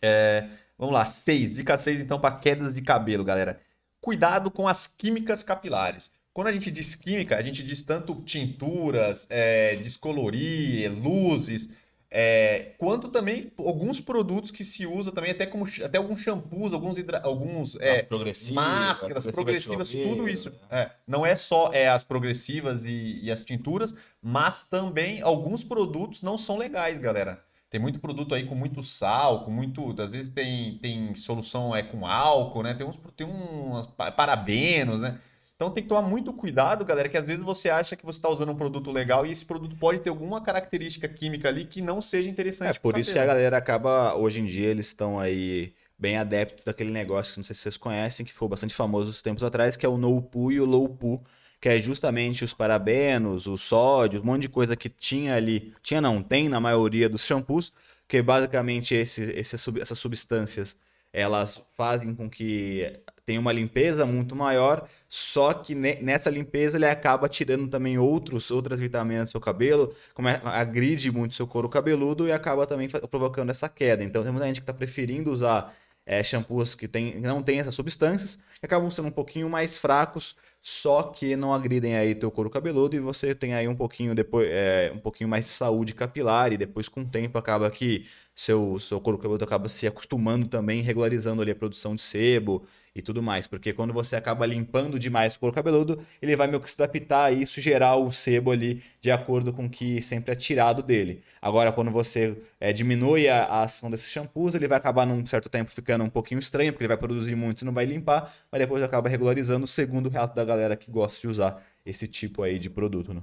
É, 0.00 0.48
vamos 0.78 0.94
lá, 0.94 1.04
seis. 1.06 1.54
Dica 1.54 1.76
6, 1.76 2.00
então, 2.00 2.20
para 2.20 2.36
quedas 2.36 2.74
de 2.74 2.82
cabelo, 2.82 3.24
galera. 3.24 3.60
Cuidado 4.00 4.50
com 4.50 4.68
as 4.68 4.86
químicas 4.86 5.42
capilares. 5.42 6.10
Quando 6.32 6.46
a 6.48 6.52
gente 6.52 6.70
diz 6.70 6.94
química, 6.94 7.36
a 7.36 7.42
gente 7.42 7.64
diz 7.64 7.82
tanto 7.82 8.14
tinturas, 8.22 9.26
é, 9.28 9.76
descolorir, 9.76 10.90
luzes. 10.92 11.68
É, 12.10 12.74
quanto 12.78 13.08
também 13.08 13.52
alguns 13.58 14.00
produtos 14.00 14.50
que 14.50 14.64
se 14.64 14.86
usa 14.86 15.12
também, 15.12 15.30
até 15.30 15.44
como 15.44 15.66
até 15.84 15.98
alguns 15.98 16.22
shampoos, 16.22 16.72
alguns, 16.72 16.96
hidra, 16.96 17.20
alguns 17.22 17.76
é, 17.76 18.06
máscaras 18.52 19.26
progressivas, 19.26 19.90
tudo 19.90 20.26
isso. 20.26 20.50
É, 20.70 20.90
não 21.06 21.26
é 21.26 21.36
só 21.36 21.70
é, 21.72 21.86
as 21.88 22.02
progressivas 22.02 22.86
e, 22.86 23.20
e, 23.22 23.30
as 23.30 23.44
tinturas, 23.44 23.94
mas 24.22 24.64
também 24.64 25.20
alguns 25.20 25.62
produtos 25.62 26.22
não 26.22 26.38
são 26.38 26.56
legais, 26.56 26.98
galera. 26.98 27.44
Tem 27.68 27.78
muito 27.78 28.00
produto 28.00 28.34
aí 28.34 28.46
com 28.46 28.54
muito 28.54 28.82
sal, 28.82 29.44
com 29.44 29.50
muito. 29.50 29.94
Às 30.00 30.12
vezes 30.12 30.30
tem, 30.30 30.78
tem 30.78 31.14
solução 31.14 31.76
é, 31.76 31.82
com 31.82 32.06
álcool, 32.06 32.62
né? 32.62 32.72
Tem 32.72 32.86
uns 32.86 32.98
tem 33.14 33.26
uns 33.26 33.86
parabenos, 34.16 35.02
né? 35.02 35.20
Então 35.58 35.72
tem 35.72 35.82
que 35.82 35.88
tomar 35.88 36.02
muito 36.02 36.32
cuidado, 36.32 36.84
galera, 36.84 37.08
que 37.08 37.16
às 37.16 37.26
vezes 37.26 37.42
você 37.42 37.68
acha 37.68 37.96
que 37.96 38.06
você 38.06 38.16
está 38.16 38.28
usando 38.28 38.52
um 38.52 38.54
produto 38.54 38.92
legal 38.92 39.26
e 39.26 39.32
esse 39.32 39.44
produto 39.44 39.74
pode 39.74 39.98
ter 39.98 40.08
alguma 40.08 40.40
característica 40.40 41.08
química 41.08 41.48
ali 41.48 41.64
que 41.64 41.82
não 41.82 42.00
seja 42.00 42.30
interessante. 42.30 42.76
É 42.76 42.78
por 42.78 42.96
isso 42.96 43.12
que 43.12 43.18
a 43.18 43.26
galera 43.26 43.56
acaba, 43.58 44.14
hoje 44.14 44.40
em 44.40 44.46
dia, 44.46 44.68
eles 44.68 44.86
estão 44.86 45.18
aí 45.18 45.74
bem 45.98 46.16
adeptos 46.16 46.64
daquele 46.64 46.92
negócio 46.92 47.34
que 47.34 47.40
não 47.40 47.44
sei 47.44 47.56
se 47.56 47.62
vocês 47.62 47.76
conhecem, 47.76 48.24
que 48.24 48.32
foi 48.32 48.46
bastante 48.46 48.72
famoso 48.72 49.10
uns 49.10 49.20
tempos 49.20 49.42
atrás, 49.42 49.76
que 49.76 49.84
é 49.84 49.88
o 49.88 49.98
no 49.98 50.22
poo 50.22 50.52
e 50.52 50.60
o 50.60 50.64
low 50.64 50.88
poo, 50.88 51.20
que 51.60 51.68
é 51.68 51.76
justamente 51.78 52.44
os 52.44 52.54
parabenos, 52.54 53.48
o 53.48 53.58
sódio, 53.58 54.20
um 54.20 54.24
monte 54.24 54.42
de 54.42 54.48
coisa 54.48 54.76
que 54.76 54.88
tinha 54.88 55.34
ali, 55.34 55.74
tinha 55.82 56.00
não, 56.00 56.22
tem 56.22 56.48
na 56.48 56.60
maioria 56.60 57.08
dos 57.08 57.26
shampoos, 57.26 57.72
que 58.06 58.22
basicamente 58.22 58.94
esse, 58.94 59.22
esse, 59.22 59.56
essas 59.80 59.98
substâncias 59.98 60.76
elas 61.12 61.60
fazem 61.74 62.14
com 62.14 62.30
que 62.30 63.00
tenha 63.28 63.38
uma 63.38 63.52
limpeza 63.52 64.06
muito 64.06 64.34
maior, 64.34 64.88
só 65.06 65.52
que 65.52 65.74
nessa 65.74 66.30
limpeza 66.30 66.78
ele 66.78 66.86
acaba 66.86 67.28
tirando 67.28 67.68
também 67.68 67.98
outros, 67.98 68.50
outras 68.50 68.80
vitaminas 68.80 69.28
do 69.28 69.32
seu 69.32 69.40
cabelo, 69.40 69.94
como 70.14 70.30
é, 70.30 70.40
agride 70.44 71.12
muito 71.12 71.34
seu 71.34 71.46
couro 71.46 71.68
cabeludo 71.68 72.26
e 72.26 72.32
acaba 72.32 72.66
também 72.66 72.88
provocando 72.88 73.50
essa 73.50 73.68
queda. 73.68 74.02
Então 74.02 74.22
tem 74.22 74.32
muita 74.32 74.46
gente 74.46 74.60
que 74.60 74.62
está 74.62 74.72
preferindo 74.72 75.30
usar 75.30 75.76
é, 76.06 76.24
shampoos 76.24 76.74
que 76.74 76.88
tem, 76.88 77.20
não 77.20 77.42
tem 77.42 77.60
essas 77.60 77.74
substâncias, 77.74 78.36
que 78.58 78.64
acabam 78.64 78.90
sendo 78.90 79.08
um 79.08 79.12
pouquinho 79.12 79.50
mais 79.50 79.76
fracos, 79.76 80.34
só 80.58 81.02
que 81.02 81.36
não 81.36 81.52
agridem 81.52 81.96
aí 81.96 82.14
teu 82.14 82.30
couro 82.30 82.48
cabeludo 82.48 82.96
e 82.96 82.98
você 82.98 83.34
tem 83.34 83.52
aí 83.52 83.68
um 83.68 83.76
pouquinho 83.76 84.14
depois 84.14 84.48
é, 84.50 84.90
um 84.94 84.98
pouquinho 84.98 85.28
mais 85.28 85.44
de 85.44 85.50
saúde 85.50 85.92
capilar 85.92 86.50
e 86.50 86.56
depois 86.56 86.88
com 86.88 87.00
o 87.00 87.04
tempo 87.04 87.36
acaba 87.36 87.70
que 87.70 88.06
seu 88.38 88.78
seu 88.78 89.00
couro 89.00 89.18
cabeludo 89.18 89.44
acaba 89.44 89.68
se 89.68 89.84
acostumando 89.84 90.46
também 90.46 90.80
regularizando 90.80 91.42
ali 91.42 91.50
a 91.50 91.56
produção 91.56 91.96
de 91.96 92.02
sebo 92.02 92.64
e 92.94 93.02
tudo 93.02 93.20
mais, 93.20 93.48
porque 93.48 93.72
quando 93.72 93.92
você 93.92 94.14
acaba 94.14 94.46
limpando 94.46 94.96
demais 94.96 95.34
o 95.34 95.40
couro 95.40 95.52
cabeludo, 95.52 96.00
ele 96.22 96.36
vai 96.36 96.46
meio 96.46 96.60
que 96.60 96.70
se 96.70 96.80
adaptar 96.80 97.24
a 97.24 97.32
isso, 97.32 97.60
gerar 97.60 97.96
o 97.96 98.12
sebo 98.12 98.52
ali 98.52 98.80
de 99.00 99.10
acordo 99.10 99.52
com 99.52 99.66
o 99.66 99.70
que 99.70 100.00
sempre 100.00 100.32
é 100.32 100.34
tirado 100.36 100.84
dele. 100.84 101.20
Agora, 101.42 101.72
quando 101.72 101.90
você 101.90 102.36
é, 102.60 102.72
diminui 102.72 103.28
a, 103.28 103.42
a, 103.44 103.62
ação 103.64 103.90
desses 103.90 104.10
shampoos, 104.10 104.54
ele 104.54 104.68
vai 104.68 104.78
acabar 104.78 105.04
num 105.04 105.26
certo 105.26 105.48
tempo 105.48 105.72
ficando 105.72 106.04
um 106.04 106.10
pouquinho 106.10 106.38
estranho, 106.38 106.72
porque 106.72 106.84
ele 106.84 106.88
vai 106.88 106.96
produzir 106.96 107.34
muito 107.34 107.62
e 107.62 107.64
não 107.64 107.72
vai 107.72 107.86
limpar, 107.86 108.32
mas 108.52 108.60
depois 108.60 108.84
acaba 108.84 109.08
regularizando, 109.08 109.66
segundo 109.66 110.06
o 110.06 110.10
relato 110.10 110.36
da 110.36 110.44
galera 110.44 110.76
que 110.76 110.90
gosta 110.92 111.20
de 111.20 111.26
usar 111.26 111.60
esse 111.84 112.06
tipo 112.06 112.42
aí 112.44 112.56
de 112.58 112.70
produto, 112.70 113.12
né? 113.12 113.22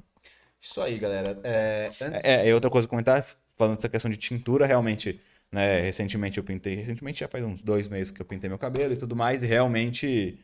Isso 0.59 0.81
aí, 0.81 0.97
galera. 0.97 1.39
É, 1.43 1.89
antes... 2.01 2.25
é, 2.25 2.49
é 2.49 2.53
outra 2.53 2.69
coisa 2.69 2.85
a 2.85 2.89
comentar, 2.89 3.25
falando 3.55 3.75
dessa 3.77 3.89
questão 3.89 4.11
de 4.11 4.17
tintura, 4.17 4.65
realmente 4.65 5.19
né? 5.51 5.81
Recentemente 5.81 6.37
eu 6.37 6.43
pintei, 6.43 6.75
recentemente 6.75 7.21
já 7.21 7.27
faz 7.27 7.43
uns 7.43 7.61
dois 7.63 7.87
meses 7.87 8.11
que 8.11 8.21
eu 8.21 8.25
pintei 8.25 8.49
meu 8.49 8.57
cabelo 8.59 8.93
e 8.93 8.97
tudo 8.97 9.15
mais, 9.15 9.41
e 9.41 9.45
realmente 9.45 10.37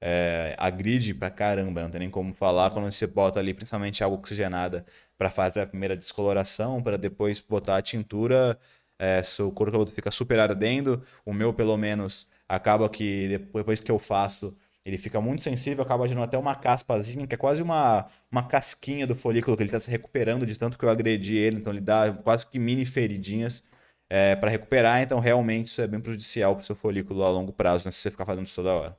é, 0.00 0.54
agride 0.58 1.14
pra 1.14 1.30
caramba, 1.30 1.82
não 1.82 1.90
tem 1.90 2.00
nem 2.00 2.10
como 2.10 2.34
falar 2.34 2.70
quando 2.70 2.90
você 2.90 3.06
bota 3.06 3.38
ali 3.40 3.54
principalmente 3.54 4.02
água 4.04 4.18
oxigenada 4.18 4.84
para 5.18 5.30
fazer 5.30 5.60
a 5.60 5.66
primeira 5.66 5.96
descoloração, 5.96 6.82
para 6.82 6.96
depois 6.98 7.40
botar 7.40 7.76
a 7.76 7.82
tintura, 7.82 8.58
é, 8.98 9.22
seu 9.22 9.50
couro 9.52 9.70
cabeludo 9.72 9.92
fica 9.92 10.10
super 10.10 10.38
ardendo, 10.38 11.02
o 11.26 11.32
meu 11.32 11.52
pelo 11.52 11.76
menos 11.76 12.28
acaba 12.48 12.88
que 12.88 13.28
depois 13.28 13.80
que 13.80 13.90
eu 13.90 13.98
faço 13.98 14.56
ele 14.84 14.98
fica 14.98 15.20
muito 15.20 15.42
sensível, 15.42 15.82
acaba 15.82 16.06
gerando 16.06 16.24
até 16.24 16.36
uma 16.36 16.54
caspazinha, 16.54 17.26
que 17.26 17.34
é 17.34 17.38
quase 17.38 17.62
uma, 17.62 18.06
uma 18.30 18.42
casquinha 18.42 19.06
do 19.06 19.14
folículo, 19.14 19.56
que 19.56 19.62
ele 19.62 19.68
está 19.68 19.80
se 19.80 19.90
recuperando 19.90 20.44
de 20.44 20.58
tanto 20.58 20.78
que 20.78 20.84
eu 20.84 20.90
agredi 20.90 21.36
ele, 21.36 21.56
então 21.56 21.72
ele 21.72 21.80
dá 21.80 22.12
quase 22.12 22.46
que 22.46 22.58
mini 22.58 22.84
feridinhas 22.84 23.64
é, 24.10 24.36
para 24.36 24.50
recuperar, 24.50 25.00
então 25.00 25.18
realmente 25.20 25.68
isso 25.68 25.80
é 25.80 25.86
bem 25.86 26.00
prejudicial 26.00 26.54
para 26.54 26.62
o 26.62 26.66
seu 26.66 26.76
folículo 26.76 27.24
a 27.24 27.30
longo 27.30 27.52
prazo, 27.52 27.86
né, 27.86 27.90
se 27.90 27.98
você 27.98 28.10
ficar 28.10 28.26
fazendo 28.26 28.46
isso 28.46 28.56
toda 28.56 28.74
hora. 28.74 28.98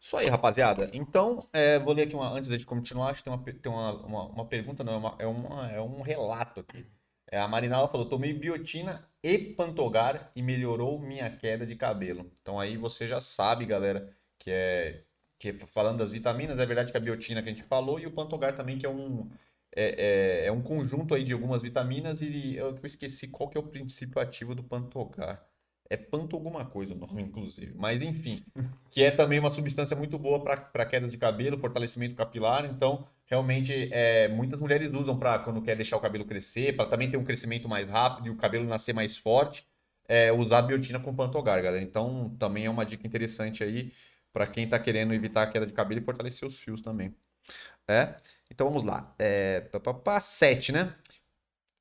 Isso 0.00 0.16
aí, 0.18 0.28
rapaziada. 0.28 0.90
Então, 0.92 1.48
é, 1.52 1.78
vou 1.78 1.94
ler 1.94 2.02
aqui 2.02 2.14
uma, 2.14 2.30
antes 2.30 2.50
de 2.50 2.64
continuar, 2.64 3.10
acho 3.10 3.22
que 3.22 3.30
tem 3.30 3.32
uma, 3.32 3.44
tem 3.44 3.72
uma, 3.72 4.06
uma, 4.06 4.26
uma 4.26 4.46
pergunta, 4.46 4.84
não, 4.84 4.92
é, 4.92 4.96
uma, 4.96 5.16
é, 5.18 5.26
uma, 5.26 5.72
é 5.72 5.80
um 5.80 6.02
relato 6.02 6.60
aqui. 6.60 6.86
É, 7.30 7.38
a 7.38 7.48
Marinala 7.48 7.88
falou: 7.88 8.08
tomei 8.08 8.32
biotina 8.32 9.08
e 9.22 9.38
pantogar 9.38 10.30
e 10.36 10.42
melhorou 10.42 11.00
minha 11.00 11.30
queda 11.30 11.64
de 11.64 11.74
cabelo. 11.74 12.30
Então 12.40 12.60
aí 12.60 12.76
você 12.76 13.08
já 13.08 13.18
sabe, 13.18 13.64
galera, 13.64 14.08
que 14.38 14.50
é 14.50 15.04
que 15.38 15.52
falando 15.66 15.98
das 15.98 16.10
vitaminas, 16.10 16.58
é 16.58 16.66
verdade 16.66 16.90
que 16.90 16.96
a 16.96 17.00
biotina 17.00 17.42
que 17.42 17.48
a 17.48 17.52
gente 17.52 17.64
falou 17.64 17.98
e 18.00 18.06
o 18.06 18.10
pantogar 18.10 18.54
também, 18.54 18.78
que 18.78 18.86
é 18.86 18.88
um, 18.88 19.28
é, 19.76 20.44
é, 20.44 20.46
é, 20.46 20.52
um 20.52 20.62
conjunto 20.62 21.14
aí 21.14 21.24
de 21.24 21.32
algumas 21.32 21.60
vitaminas 21.60 22.22
e 22.22 22.56
eu, 22.56 22.78
esqueci 22.84 23.28
qual 23.28 23.48
que 23.48 23.58
é 23.58 23.60
o 23.60 23.64
princípio 23.64 24.20
ativo 24.20 24.54
do 24.54 24.62
pantogar. 24.62 25.44
É 25.90 25.98
panto 25.98 26.34
alguma 26.34 26.64
coisa 26.64 26.94
o 26.94 26.96
nome, 26.96 27.20
inclusive. 27.22 27.74
Mas 27.76 28.00
enfim, 28.00 28.40
que 28.90 29.04
é 29.04 29.10
também 29.10 29.38
uma 29.38 29.50
substância 29.50 29.96
muito 29.96 30.18
boa 30.18 30.42
para 30.42 30.86
quedas 30.86 31.10
de 31.10 31.18
cabelo, 31.18 31.58
fortalecimento 31.58 32.14
capilar. 32.14 32.64
Então, 32.64 33.06
realmente, 33.26 33.90
é, 33.92 34.28
muitas 34.28 34.60
mulheres 34.60 34.92
usam 34.92 35.18
para 35.18 35.40
quando 35.40 35.60
quer 35.60 35.76
deixar 35.76 35.96
o 35.96 36.00
cabelo 36.00 36.24
crescer, 36.24 36.74
para 36.74 36.86
também 36.86 37.10
ter 37.10 37.16
um 37.16 37.24
crescimento 37.24 37.68
mais 37.68 37.88
rápido 37.88 38.28
e 38.28 38.30
o 38.30 38.36
cabelo 38.36 38.64
nascer 38.64 38.94
mais 38.94 39.16
forte, 39.16 39.66
é, 40.08 40.32
usar 40.32 40.62
biotina 40.62 40.98
com 41.00 41.14
pantogar, 41.14 41.62
galera. 41.62 41.82
Então, 41.82 42.34
também 42.38 42.64
é 42.64 42.70
uma 42.70 42.86
dica 42.86 43.06
interessante 43.06 43.62
aí 43.62 43.92
para 44.34 44.48
quem 44.48 44.64
está 44.64 44.80
querendo 44.80 45.14
evitar 45.14 45.44
a 45.44 45.46
queda 45.46 45.64
de 45.64 45.72
cabelo 45.72 46.00
e 46.00 46.04
fortalecer 46.04 46.46
os 46.46 46.58
fios 46.58 46.80
também. 46.80 47.14
É? 47.86 48.16
Então 48.50 48.66
vamos 48.66 48.82
lá. 48.82 49.14
É, 49.16 49.60
pá, 50.02 50.20
7, 50.20 50.72
né? 50.72 50.96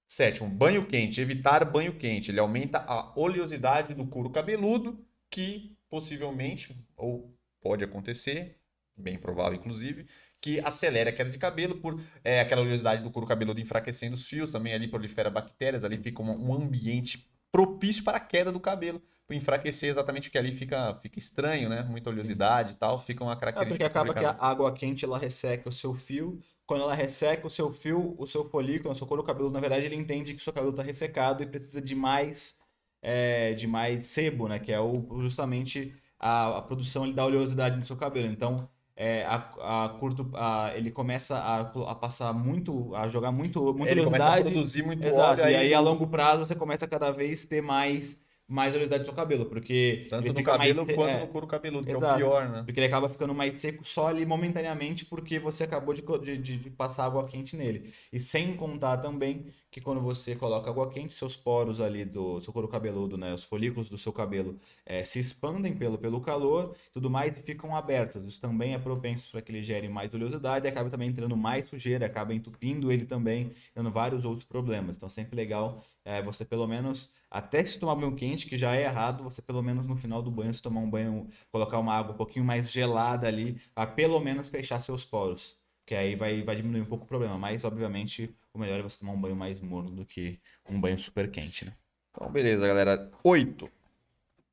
Sétimo, 0.05 0.47
banho 0.47 0.85
quente. 0.85 1.19
Evitar 1.19 1.65
banho 1.65 1.97
quente. 1.97 2.29
Ele 2.29 2.39
aumenta 2.39 2.85
a 2.87 3.11
oleosidade 3.19 3.95
do 3.95 4.05
couro 4.05 4.29
cabeludo, 4.29 5.03
que 5.31 5.75
possivelmente, 5.89 6.77
ou 6.95 7.35
pode 7.59 7.83
acontecer, 7.83 8.59
bem 8.95 9.17
provável 9.17 9.57
inclusive, 9.57 10.05
que 10.39 10.59
acelera 10.59 11.09
a 11.09 11.13
queda 11.13 11.31
de 11.31 11.39
cabelo 11.39 11.79
por 11.79 11.99
é, 12.23 12.39
aquela 12.41 12.61
oleosidade 12.61 13.01
do 13.01 13.09
couro 13.09 13.27
cabeludo 13.27 13.59
enfraquecendo 13.61 14.13
os 14.13 14.27
fios, 14.27 14.51
também 14.51 14.73
ali 14.73 14.87
prolifera 14.87 15.29
bactérias, 15.31 15.83
ali 15.83 15.97
fica 15.97 16.21
um, 16.21 16.49
um 16.49 16.53
ambiente 16.53 17.32
propício 17.53 18.03
para 18.03 18.17
a 18.17 18.21
queda 18.21 18.51
do 18.51 18.59
cabelo, 18.59 19.01
para 19.27 19.37
enfraquecer 19.37 19.89
exatamente 19.89 20.29
porque 20.29 20.39
ali 20.39 20.51
fica, 20.53 20.95
fica 21.01 21.19
estranho, 21.19 21.69
né? 21.69 21.83
Muita 21.85 22.11
oleosidade 22.11 22.73
e 22.73 22.77
tal, 22.77 22.99
fica 22.99 23.23
uma 23.23 23.35
É 23.35 23.37
característica. 23.37 23.65
porque 23.65 23.83
acaba 23.83 24.13
que 24.15 24.25
a 24.25 24.31
água 24.39 24.73
quente 24.73 25.05
ela 25.05 25.17
resseca 25.17 25.69
o 25.69 25.71
seu 25.71 25.93
fio. 25.93 26.39
Quando 26.65 26.81
ela 26.83 26.93
resseca 26.95 27.45
o 27.45 27.49
seu 27.49 27.71
fio, 27.71 28.15
o 28.17 28.25
seu 28.27 28.49
folículo, 28.49 28.91
o 28.91 28.95
seu 28.95 29.05
couro 29.07 29.23
cabeludo, 29.23 29.53
na 29.53 29.59
verdade, 29.59 29.85
ele 29.85 29.95
entende 29.95 30.33
que 30.33 30.39
o 30.41 30.43
seu 30.43 30.53
cabelo 30.53 30.71
está 30.71 30.81
ressecado 30.83 31.43
e 31.43 31.45
precisa 31.47 31.81
de 31.81 31.93
mais, 31.95 32.57
é, 33.01 33.53
de 33.53 33.67
mais 33.67 34.05
sebo, 34.05 34.47
né? 34.47 34.59
Que 34.59 34.71
é 34.71 34.79
o, 34.79 35.21
justamente 35.21 35.95
a, 36.19 36.57
a 36.57 36.61
produção 36.61 37.11
da 37.11 37.25
oleosidade 37.25 37.77
no 37.77 37.85
seu 37.85 37.95
cabelo. 37.97 38.27
Então, 38.27 38.67
é, 38.95 39.25
a, 39.25 39.85
a 39.85 39.89
curto, 39.99 40.29
a- 40.35 40.71
ele 40.75 40.91
começa 40.91 41.37
a, 41.37 41.61
a 41.91 41.95
passar 41.95 42.33
muito, 42.33 42.93
a 42.95 43.07
jogar 43.07 43.31
muito, 43.31 43.73
muita 43.75 43.93
Ele 43.93 44.01
oleosidade. 44.01 44.33
produzir 44.35 44.83
muito 44.83 45.07
Exato, 45.07 45.45
óleo 45.45 45.45
e 45.47 45.55
aí 45.55 45.73
a 45.73 45.79
longo 45.79 46.07
prazo 46.07 46.45
você 46.45 46.55
começa 46.55 46.85
a 46.85 46.87
cada 46.87 47.11
vez 47.11 47.45
ter 47.45 47.61
mais, 47.61 48.21
mais 48.47 48.73
oleosidade 48.73 49.01
no 49.01 49.05
seu 49.05 49.13
cabelo, 49.15 49.45
porque 49.47 50.07
tanto 50.09 50.33
no 50.33 50.43
mais 50.57 50.77
cabelo 50.77 50.85
se- 50.85 50.93
quanto 50.93 51.17
é, 51.17 51.19
no 51.19 51.27
couro 51.27 51.47
cabeludo, 51.47 51.87
que 51.87 51.95
é 51.95 51.97
o 51.97 52.01
exato. 52.01 52.07
pior, 52.07 52.49
né? 52.49 52.63
porque 52.63 52.79
ele 52.79 52.87
acaba 52.87 53.09
ficando 53.09 53.33
mais 53.33 53.55
seco 53.55 53.83
só 53.83 54.07
ali 54.07 54.25
momentaneamente 54.25 55.05
porque 55.05 55.39
você 55.39 55.65
acabou 55.65 55.93
de, 55.93 56.01
de- 56.37 56.57
de 56.57 56.69
passar 56.71 57.05
água 57.05 57.25
quente 57.27 57.55
nele. 57.57 57.93
E 58.11 58.19
sem 58.19 58.55
contar 58.55 58.97
também 58.99 59.47
que 59.73 59.81
quando 59.81 59.99
você 59.99 60.35
coloca 60.35 60.69
água 60.69 60.87
quente, 60.87 61.13
seus 61.13 61.35
poros 61.35 61.81
ali 61.81 62.05
do 62.05 62.39
seu 62.39 62.53
couro 62.53 62.67
cabeludo, 62.67 63.17
né, 63.17 63.33
os 63.33 63.43
folículos 63.43 63.89
do 63.89 63.97
seu 63.97 64.13
cabelo 64.13 64.55
eh, 64.85 65.03
se 65.03 65.19
expandem 65.19 65.75
pelo, 65.75 65.97
pelo 65.97 66.21
calor 66.21 66.75
tudo 66.91 67.09
mais 67.09 67.35
e 67.37 67.41
ficam 67.41 67.75
abertos. 67.75 68.23
Isso 68.27 68.39
também 68.39 68.75
é 68.75 68.77
propenso 68.77 69.31
para 69.31 69.41
que 69.41 69.51
ele 69.51 69.63
gere 69.63 69.89
mais 69.89 70.13
oleosidade 70.13 70.67
e 70.67 70.69
acaba 70.69 70.91
também 70.91 71.09
entrando 71.09 71.35
mais 71.35 71.65
sujeira, 71.65 72.05
acaba 72.05 72.35
entupindo 72.35 72.91
ele 72.91 73.03
também, 73.05 73.51
dando 73.73 73.89
vários 73.91 74.25
outros 74.25 74.45
problemas. 74.45 74.95
Então 74.95 75.09
sempre 75.09 75.35
legal 75.35 75.83
eh, 76.05 76.21
você 76.21 76.45
pelo 76.45 76.67
menos, 76.67 77.11
até 77.31 77.65
se 77.65 77.79
tomar 77.79 77.95
banho 77.95 78.15
quente, 78.15 78.45
que 78.45 78.55
já 78.55 78.75
é 78.75 78.83
errado, 78.83 79.23
você 79.23 79.41
pelo 79.41 79.63
menos 79.63 79.87
no 79.87 79.95
final 79.97 80.21
do 80.21 80.29
banho, 80.29 80.53
se 80.53 80.61
tomar 80.61 80.81
um 80.81 80.89
banho 80.89 81.27
colocar 81.51 81.79
uma 81.79 81.95
água 81.95 82.13
um 82.13 82.17
pouquinho 82.17 82.45
mais 82.45 82.71
gelada 82.71 83.27
ali, 83.27 83.59
a 83.75 83.87
pelo 83.87 84.19
menos 84.19 84.49
fechar 84.49 84.79
seus 84.81 85.03
poros. 85.03 85.62
Que 85.85 85.95
aí 85.95 86.15
vai, 86.15 86.41
vai 86.43 86.55
diminuir 86.55 86.81
um 86.81 86.85
pouco 86.85 87.05
o 87.05 87.07
problema. 87.07 87.37
Mas, 87.37 87.63
obviamente, 87.63 88.35
o 88.53 88.59
melhor 88.59 88.79
é 88.79 88.83
você 88.83 88.99
tomar 88.99 89.13
um 89.13 89.21
banho 89.21 89.35
mais 89.35 89.59
morno 89.59 89.91
do 89.91 90.05
que 90.05 90.39
um 90.69 90.79
banho 90.79 90.97
super 90.97 91.29
quente, 91.29 91.65
né? 91.65 91.73
Então, 92.11 92.31
beleza, 92.31 92.67
galera. 92.67 93.11
Oito. 93.23 93.69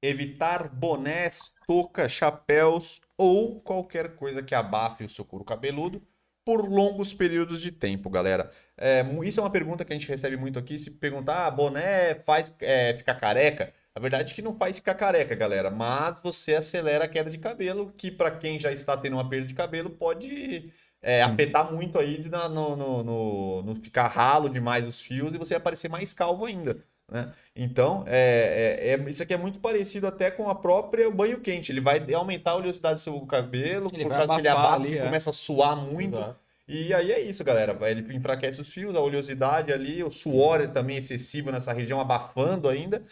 Evitar 0.02 0.68
bonés, 0.68 1.52
toucas, 1.66 2.10
chapéus 2.10 3.02
ou 3.16 3.60
qualquer 3.60 4.16
coisa 4.16 4.42
que 4.42 4.54
abafe 4.54 5.04
o 5.04 5.08
seu 5.08 5.24
couro 5.24 5.44
cabeludo 5.44 6.02
por 6.44 6.68
longos 6.68 7.12
períodos 7.14 7.60
de 7.60 7.70
tempo, 7.70 8.08
galera. 8.10 8.50
É, 8.76 9.02
isso 9.24 9.40
é 9.40 9.42
uma 9.42 9.50
pergunta 9.50 9.84
que 9.84 9.92
a 9.92 9.96
gente 9.98 10.08
recebe 10.08 10.36
muito 10.36 10.58
aqui. 10.58 10.78
Se 10.78 10.90
perguntar, 10.90 11.46
ah, 11.46 11.50
boné 11.50 12.14
faz 12.14 12.52
é, 12.60 12.94
ficar 12.96 13.14
careca? 13.16 13.72
A 13.94 14.00
verdade 14.00 14.32
é 14.32 14.34
que 14.34 14.42
não 14.42 14.56
faz 14.56 14.76
ficar 14.76 14.94
careca, 14.94 15.34
galera. 15.34 15.70
Mas 15.70 16.20
você 16.22 16.54
acelera 16.56 17.04
a 17.04 17.08
queda 17.08 17.30
de 17.30 17.38
cabelo, 17.38 17.92
que 17.96 18.10
para 18.10 18.30
quem 18.30 18.58
já 18.58 18.72
está 18.72 18.96
tendo 18.96 19.14
uma 19.16 19.28
perda 19.28 19.46
de 19.46 19.54
cabelo 19.54 19.90
pode 19.90 20.72
é, 21.02 21.22
afetar 21.22 21.72
muito 21.72 21.98
aí 21.98 22.18
no, 22.28 22.76
no, 22.76 23.02
no- 23.04 23.62
no 23.62 23.74
ficar 23.76 24.08
ralo 24.08 24.48
demais 24.48 24.86
os 24.86 25.00
fios 25.00 25.34
e 25.34 25.38
você 25.38 25.54
vai 25.54 25.62
parecer 25.62 25.88
mais 25.88 26.12
calvo 26.12 26.44
ainda. 26.44 26.82
Né? 27.10 27.32
Então, 27.56 28.04
é, 28.06 28.78
é- 28.82 28.88
é- 28.92 29.10
isso 29.10 29.22
aqui 29.22 29.34
é 29.34 29.36
muito 29.36 29.58
parecido 29.58 30.06
até 30.06 30.30
com 30.30 30.48
a 30.48 30.54
própria 30.54 31.10
banho 31.10 31.40
quente. 31.40 31.72
Ele 31.72 31.80
vai 31.80 32.00
aumentar 32.14 32.52
a 32.52 32.56
oleosidade 32.56 32.94
do 32.94 33.00
seu 33.00 33.20
cabelo, 33.26 33.90
Ele 33.92 34.04
por 34.04 34.10
causa 34.12 34.34
que 34.34 34.40
ele 34.40 34.48
abafa, 34.48 34.74
ali, 34.76 34.88
ele 34.88 34.98
é. 34.98 35.04
começa 35.04 35.30
a 35.30 35.32
suar 35.32 35.76
muito. 35.76 36.16
Exato. 36.16 36.36
E 36.68 36.94
aí 36.94 37.10
é 37.10 37.20
isso, 37.20 37.42
galera. 37.42 37.76
Ele 37.90 38.14
enfraquece 38.14 38.60
os 38.60 38.68
fios, 38.68 38.94
a 38.94 39.00
oleosidade 39.00 39.72
ali, 39.72 40.04
o 40.04 40.10
suor 40.10 40.68
também 40.68 40.96
excessivo 40.98 41.50
nessa 41.50 41.72
região, 41.72 42.00
abafando 42.00 42.68
ainda, 42.68 43.02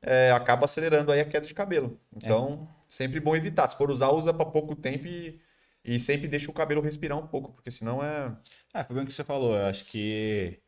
é, 0.00 0.30
acaba 0.30 0.66
acelerando 0.66 1.10
aí 1.10 1.18
a 1.18 1.24
queda 1.24 1.44
de 1.44 1.52
cabelo. 1.52 1.98
Então, 2.16 2.68
sempre 2.88 3.18
bom 3.18 3.34
evitar. 3.34 3.66
Se 3.66 3.76
for 3.76 3.90
usar, 3.90 4.10
usa 4.10 4.32
para 4.32 4.46
pouco 4.46 4.76
tempo 4.76 5.08
e, 5.08 5.40
e 5.84 5.98
sempre 5.98 6.28
deixa 6.28 6.48
o 6.48 6.54
cabelo 6.54 6.80
respirar 6.80 7.18
um 7.18 7.26
pouco, 7.26 7.52
porque 7.52 7.72
senão 7.72 8.00
é. 8.04 8.32
Ah, 8.72 8.84
foi 8.84 8.94
bem 8.94 9.04
o 9.04 9.06
que 9.08 9.12
você 9.12 9.24
falou. 9.24 9.56
Eu 9.56 9.66
acho 9.66 9.84
que 9.86 10.60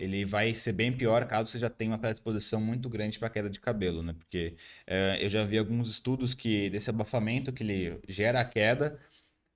ele 0.00 0.24
vai 0.24 0.54
ser 0.54 0.72
bem 0.72 0.92
pior 0.96 1.26
caso 1.26 1.50
você 1.50 1.58
já 1.58 1.68
tenha 1.70 1.92
uma 1.92 1.98
predisposição 1.98 2.60
muito 2.60 2.88
grande 2.88 3.18
para 3.18 3.28
queda 3.30 3.50
de 3.50 3.60
cabelo, 3.60 4.02
né? 4.02 4.14
Porque 4.14 4.56
eh, 4.86 5.18
eu 5.24 5.28
já 5.30 5.44
vi 5.44 5.58
alguns 5.58 5.88
estudos 5.88 6.34
que 6.34 6.70
desse 6.70 6.90
abafamento 6.90 7.52
que 7.52 7.62
ele 7.62 8.00
gera 8.08 8.40
a 8.40 8.44
queda, 8.44 8.98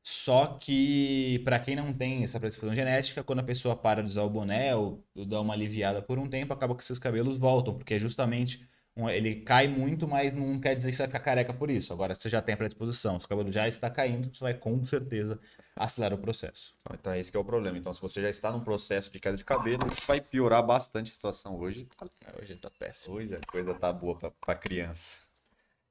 só 0.02 0.58
que 0.58 1.40
para 1.44 1.58
quem 1.60 1.76
não 1.76 1.92
tem 1.92 2.24
essa 2.24 2.38
predisposição 2.40 2.74
genética, 2.76 3.24
quando 3.24 3.40
a 3.40 3.42
pessoa 3.44 3.76
para 3.76 4.02
de 4.02 4.08
usar 4.10 4.22
o 4.24 4.30
boné 4.30 4.74
ou, 4.76 5.04
ou 5.14 5.24
dá 5.26 5.40
uma 5.40 5.54
aliviada 5.54 6.02
por 6.02 6.18
um 6.18 6.28
tempo, 6.28 6.52
acaba 6.52 6.76
que 6.76 6.82
esses 6.82 6.98
cabelos 6.98 7.36
voltam, 7.38 7.74
porque 7.76 7.94
é 7.94 7.98
justamente 7.98 8.68
um- 8.96 9.08
ele 9.08 9.36
cai 9.36 9.66
muito, 9.68 10.06
mas 10.06 10.34
não 10.34 10.58
quer 10.60 10.74
dizer 10.74 10.90
que 10.90 10.96
você 10.96 11.02
vai 11.02 11.08
ficar 11.08 11.20
careca 11.20 11.52
por 11.52 11.70
isso. 11.70 11.92
Agora, 11.92 12.14
você 12.14 12.28
já 12.28 12.40
tem 12.40 12.54
a 12.54 12.56
predisposição, 12.56 13.18
se 13.18 13.26
o 13.26 13.28
cabelo 13.28 13.50
já 13.50 13.66
está 13.66 13.90
caindo, 13.90 14.34
você 14.34 14.40
vai 14.44 14.54
com 14.54 14.84
certeza 14.84 15.40
acelerar 15.76 16.16
o 16.18 16.22
processo. 16.22 16.72
Então, 16.92 17.14
esse 17.14 17.30
que 17.30 17.36
é 17.36 17.40
o 17.40 17.44
problema. 17.44 17.76
Então, 17.76 17.92
se 17.92 18.00
você 18.00 18.22
já 18.22 18.30
está 18.30 18.50
num 18.52 18.60
processo 18.62 19.10
de 19.10 19.18
queda 19.18 19.36
de 19.36 19.44
cabelo, 19.44 19.86
isso 19.92 20.06
vai 20.06 20.20
piorar 20.20 20.64
bastante 20.64 21.10
a 21.10 21.14
situação 21.14 21.56
hoje. 21.58 21.88
Tá 21.96 22.06
Hoje 22.40 22.56
tá 22.56 22.70
péssimo. 22.70 23.16
Hoje 23.16 23.34
a 23.34 23.40
coisa 23.46 23.74
tá 23.74 23.92
boa 23.92 24.16
pra 24.40 24.54
criança. 24.54 25.18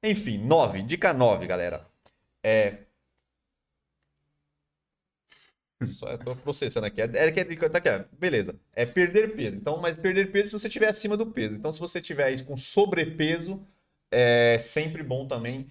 Enfim, 0.02 0.38
9. 0.38 0.82
Dica 0.82 1.12
9, 1.12 1.46
galera. 1.46 1.86
É. 2.42 2.78
Só 5.82 6.06
eu 6.08 6.18
tô 6.18 6.36
processando 6.36 6.86
aqui. 6.86 7.00
É, 7.02 7.04
é, 7.04 7.26
é- 7.28 7.68
tá 7.68 7.78
aqui. 7.78 7.88
Beleza. 8.18 8.58
É 8.74 8.86
perder 8.86 9.34
peso. 9.34 9.56
Então, 9.56 9.78
mas 9.80 9.96
perder 9.96 10.30
peso 10.30 10.48
se 10.50 10.52
você 10.58 10.68
estiver 10.68 10.88
acima 10.88 11.16
do 11.16 11.26
peso. 11.26 11.56
Então, 11.56 11.70
se 11.72 11.80
você 11.80 12.00
tiver 12.00 12.32
isso 12.32 12.44
com 12.44 12.56
sobrepeso, 12.56 13.60
é 14.10 14.58
sempre 14.58 15.02
bom 15.02 15.26
também 15.26 15.66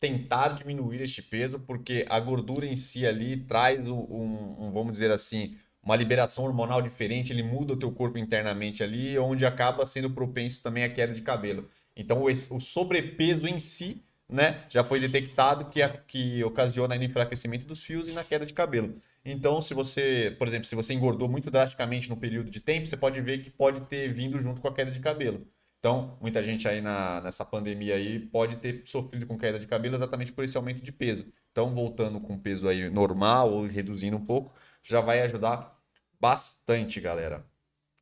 tentar 0.00 0.48
diminuir 0.50 1.00
este 1.00 1.22
peso, 1.22 1.60
porque 1.60 2.04
a 2.08 2.20
gordura 2.20 2.66
em 2.66 2.76
si 2.76 3.06
ali 3.06 3.38
traz 3.38 3.80
um, 3.86 3.94
um- 4.00 4.66
um, 4.66 4.72
vamos 4.72 4.92
dizer 4.92 5.10
assim, 5.10 5.56
uma 5.82 5.96
liberação 5.96 6.44
hormonal 6.44 6.82
diferente, 6.82 7.32
ele 7.32 7.42
muda 7.42 7.72
o 7.74 7.76
teu 7.78 7.90
corpo 7.92 8.18
internamente 8.18 8.82
ali, 8.82 9.18
onde 9.18 9.46
acaba 9.46 9.86
sendo 9.86 10.10
propenso 10.10 10.62
também 10.62 10.84
à 10.84 10.90
queda 10.90 11.14
de 11.14 11.22
cabelo. 11.22 11.68
Então, 11.96 12.22
o, 12.22 12.26
o 12.28 12.60
sobrepeso 12.60 13.46
em 13.46 13.58
si, 13.58 14.02
né, 14.28 14.64
já 14.68 14.84
foi 14.84 15.00
detectado 15.00 15.66
que, 15.70 15.80
a- 15.82 15.88
que 15.88 16.42
ocasiona 16.44 16.96
enfraquecimento 16.96 17.66
dos 17.66 17.82
fios 17.82 18.08
e 18.08 18.12
na 18.12 18.24
queda 18.24 18.44
de 18.44 18.52
cabelo. 18.52 19.00
Então, 19.24 19.60
se 19.62 19.72
você, 19.72 20.34
por 20.38 20.46
exemplo, 20.46 20.66
se 20.66 20.74
você 20.74 20.92
engordou 20.92 21.28
muito 21.28 21.50
drasticamente 21.50 22.10
no 22.10 22.16
período 22.16 22.50
de 22.50 22.60
tempo, 22.60 22.86
você 22.86 22.96
pode 22.96 23.20
ver 23.22 23.42
que 23.42 23.50
pode 23.50 23.82
ter 23.82 24.12
vindo 24.12 24.40
junto 24.40 24.60
com 24.60 24.68
a 24.68 24.74
queda 24.74 24.90
de 24.90 25.00
cabelo. 25.00 25.46
Então, 25.78 26.18
muita 26.20 26.42
gente 26.42 26.66
aí 26.68 26.80
na, 26.80 27.20
nessa 27.22 27.44
pandemia 27.44 27.94
aí 27.94 28.18
pode 28.18 28.56
ter 28.56 28.82
sofrido 28.86 29.26
com 29.26 29.38
queda 29.38 29.58
de 29.58 29.66
cabelo 29.66 29.96
exatamente 29.96 30.32
por 30.32 30.44
esse 30.44 30.56
aumento 30.56 30.82
de 30.82 30.92
peso. 30.92 31.26
Então, 31.50 31.74
voltando 31.74 32.20
com 32.20 32.38
peso 32.38 32.68
aí 32.68 32.90
normal 32.90 33.52
ou 33.52 33.66
reduzindo 33.66 34.16
um 34.16 34.24
pouco, 34.24 34.54
já 34.82 35.00
vai 35.00 35.20
ajudar 35.22 35.78
bastante, 36.20 37.00
galera. 37.00 37.46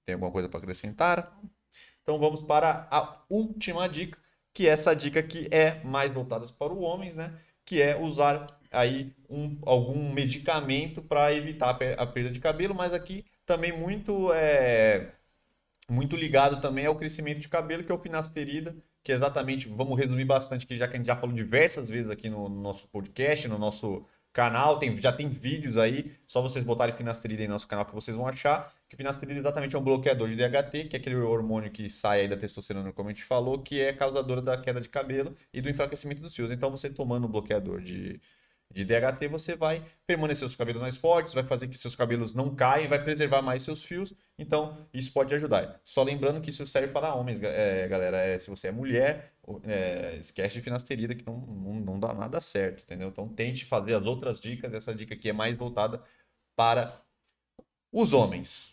Tem 0.04 0.14
alguma 0.14 0.30
coisa 0.32 0.48
para 0.48 0.58
acrescentar? 0.58 1.36
Então, 2.02 2.18
vamos 2.18 2.42
para 2.42 2.88
a 2.90 3.22
última 3.28 3.88
dica, 3.88 4.18
que 4.52 4.68
essa 4.68 4.94
dica 4.94 5.20
aqui 5.20 5.48
é 5.50 5.82
mais 5.84 6.12
voltada 6.12 6.46
para 6.58 6.72
os 6.72 6.82
homens, 6.82 7.16
né? 7.16 7.38
Que 7.64 7.80
é 7.80 7.96
usar 7.96 8.46
aí 8.72 9.14
um, 9.28 9.58
algum 9.66 10.12
medicamento 10.12 11.02
para 11.02 11.32
evitar 11.34 11.70
a 11.70 11.74
per- 11.74 12.00
a 12.00 12.06
perda 12.06 12.30
de 12.30 12.40
cabelo, 12.40 12.74
mas 12.74 12.92
aqui 12.94 13.24
também 13.46 13.72
muito 13.72 14.32
é, 14.32 15.12
muito 15.88 16.16
ligado 16.16 16.60
também 16.60 16.86
ao 16.86 16.96
crescimento 16.96 17.40
de 17.40 17.48
cabelo, 17.48 17.84
que 17.84 17.92
é 17.92 17.94
o 17.94 17.98
finasterida, 17.98 18.74
que 19.02 19.12
é 19.12 19.14
exatamente, 19.14 19.68
vamos 19.68 19.98
resumir 19.98 20.24
bastante, 20.24 20.66
que 20.66 20.76
já 20.76 20.86
que 20.88 20.94
a 20.94 20.96
gente 20.98 21.06
já 21.06 21.16
falou 21.16 21.34
diversas 21.34 21.88
vezes 21.88 22.10
aqui 22.10 22.28
no, 22.30 22.48
no 22.48 22.60
nosso 22.60 22.88
podcast, 22.88 23.48
no 23.48 23.58
nosso 23.58 24.04
canal, 24.32 24.78
tem, 24.78 24.96
já 25.00 25.12
tem 25.12 25.28
vídeos 25.28 25.76
aí, 25.76 26.12
só 26.26 26.40
vocês 26.40 26.64
botarem 26.64 26.94
finasterida 26.94 27.42
no 27.44 27.50
nosso 27.50 27.68
canal 27.68 27.84
que 27.84 27.94
vocês 27.94 28.16
vão 28.16 28.26
achar, 28.26 28.72
que 28.88 28.96
finasterida 28.96 29.38
exatamente 29.38 29.76
é 29.76 29.78
um 29.78 29.82
bloqueador 29.82 30.28
de 30.28 30.36
DHT, 30.36 30.84
que 30.88 30.96
é 30.96 30.98
aquele 30.98 31.16
hormônio 31.16 31.70
que 31.70 31.90
sai 31.90 32.28
da 32.28 32.36
testosterona, 32.36 32.92
como 32.92 33.10
a 33.10 33.12
gente 33.12 33.24
falou, 33.24 33.58
que 33.58 33.80
é 33.80 33.92
causadora 33.92 34.40
da 34.40 34.56
queda 34.56 34.80
de 34.80 34.88
cabelo 34.88 35.34
e 35.52 35.60
do 35.60 35.68
enfraquecimento 35.68 36.22
dos 36.22 36.34
fios. 36.34 36.50
Então, 36.50 36.70
você 36.70 36.88
tomando 36.88 37.24
o 37.24 37.28
bloqueador 37.28 37.82
de, 37.82 38.20
de 38.72 38.84
DHT, 38.84 39.28
você 39.28 39.54
vai 39.54 39.82
permanecer 40.06 40.46
os 40.46 40.56
cabelos 40.56 40.80
mais 40.80 40.96
fortes, 40.96 41.34
vai 41.34 41.44
fazer 41.44 41.68
que 41.68 41.76
seus 41.76 41.94
cabelos 41.94 42.34
não 42.34 42.54
caem, 42.54 42.88
vai 42.88 43.02
preservar 43.02 43.42
mais 43.42 43.62
seus 43.62 43.84
fios. 43.84 44.14
Então, 44.38 44.86
isso 44.92 45.12
pode 45.12 45.34
ajudar. 45.34 45.80
Só 45.84 46.02
lembrando 46.02 46.40
que 46.40 46.50
isso 46.50 46.66
serve 46.66 46.88
para 46.88 47.14
homens, 47.14 47.40
é, 47.42 47.86
galera. 47.88 48.18
É, 48.18 48.38
se 48.38 48.48
você 48.50 48.68
é 48.68 48.72
mulher, 48.72 49.32
é, 49.64 50.16
esquece 50.18 50.54
de 50.54 50.60
finasterida, 50.62 51.14
que 51.14 51.26
não, 51.26 51.38
não, 51.38 51.74
não 51.74 52.00
dá 52.00 52.14
nada 52.14 52.40
certo, 52.40 52.82
entendeu? 52.82 53.08
Então, 53.08 53.28
tente 53.28 53.64
fazer 53.64 53.94
as 53.94 54.06
outras 54.06 54.40
dicas. 54.40 54.72
Essa 54.74 54.94
dica 54.94 55.14
aqui 55.14 55.28
é 55.28 55.32
mais 55.32 55.56
voltada 55.56 56.02
para 56.56 57.00
os 57.92 58.12
homens. 58.12 58.71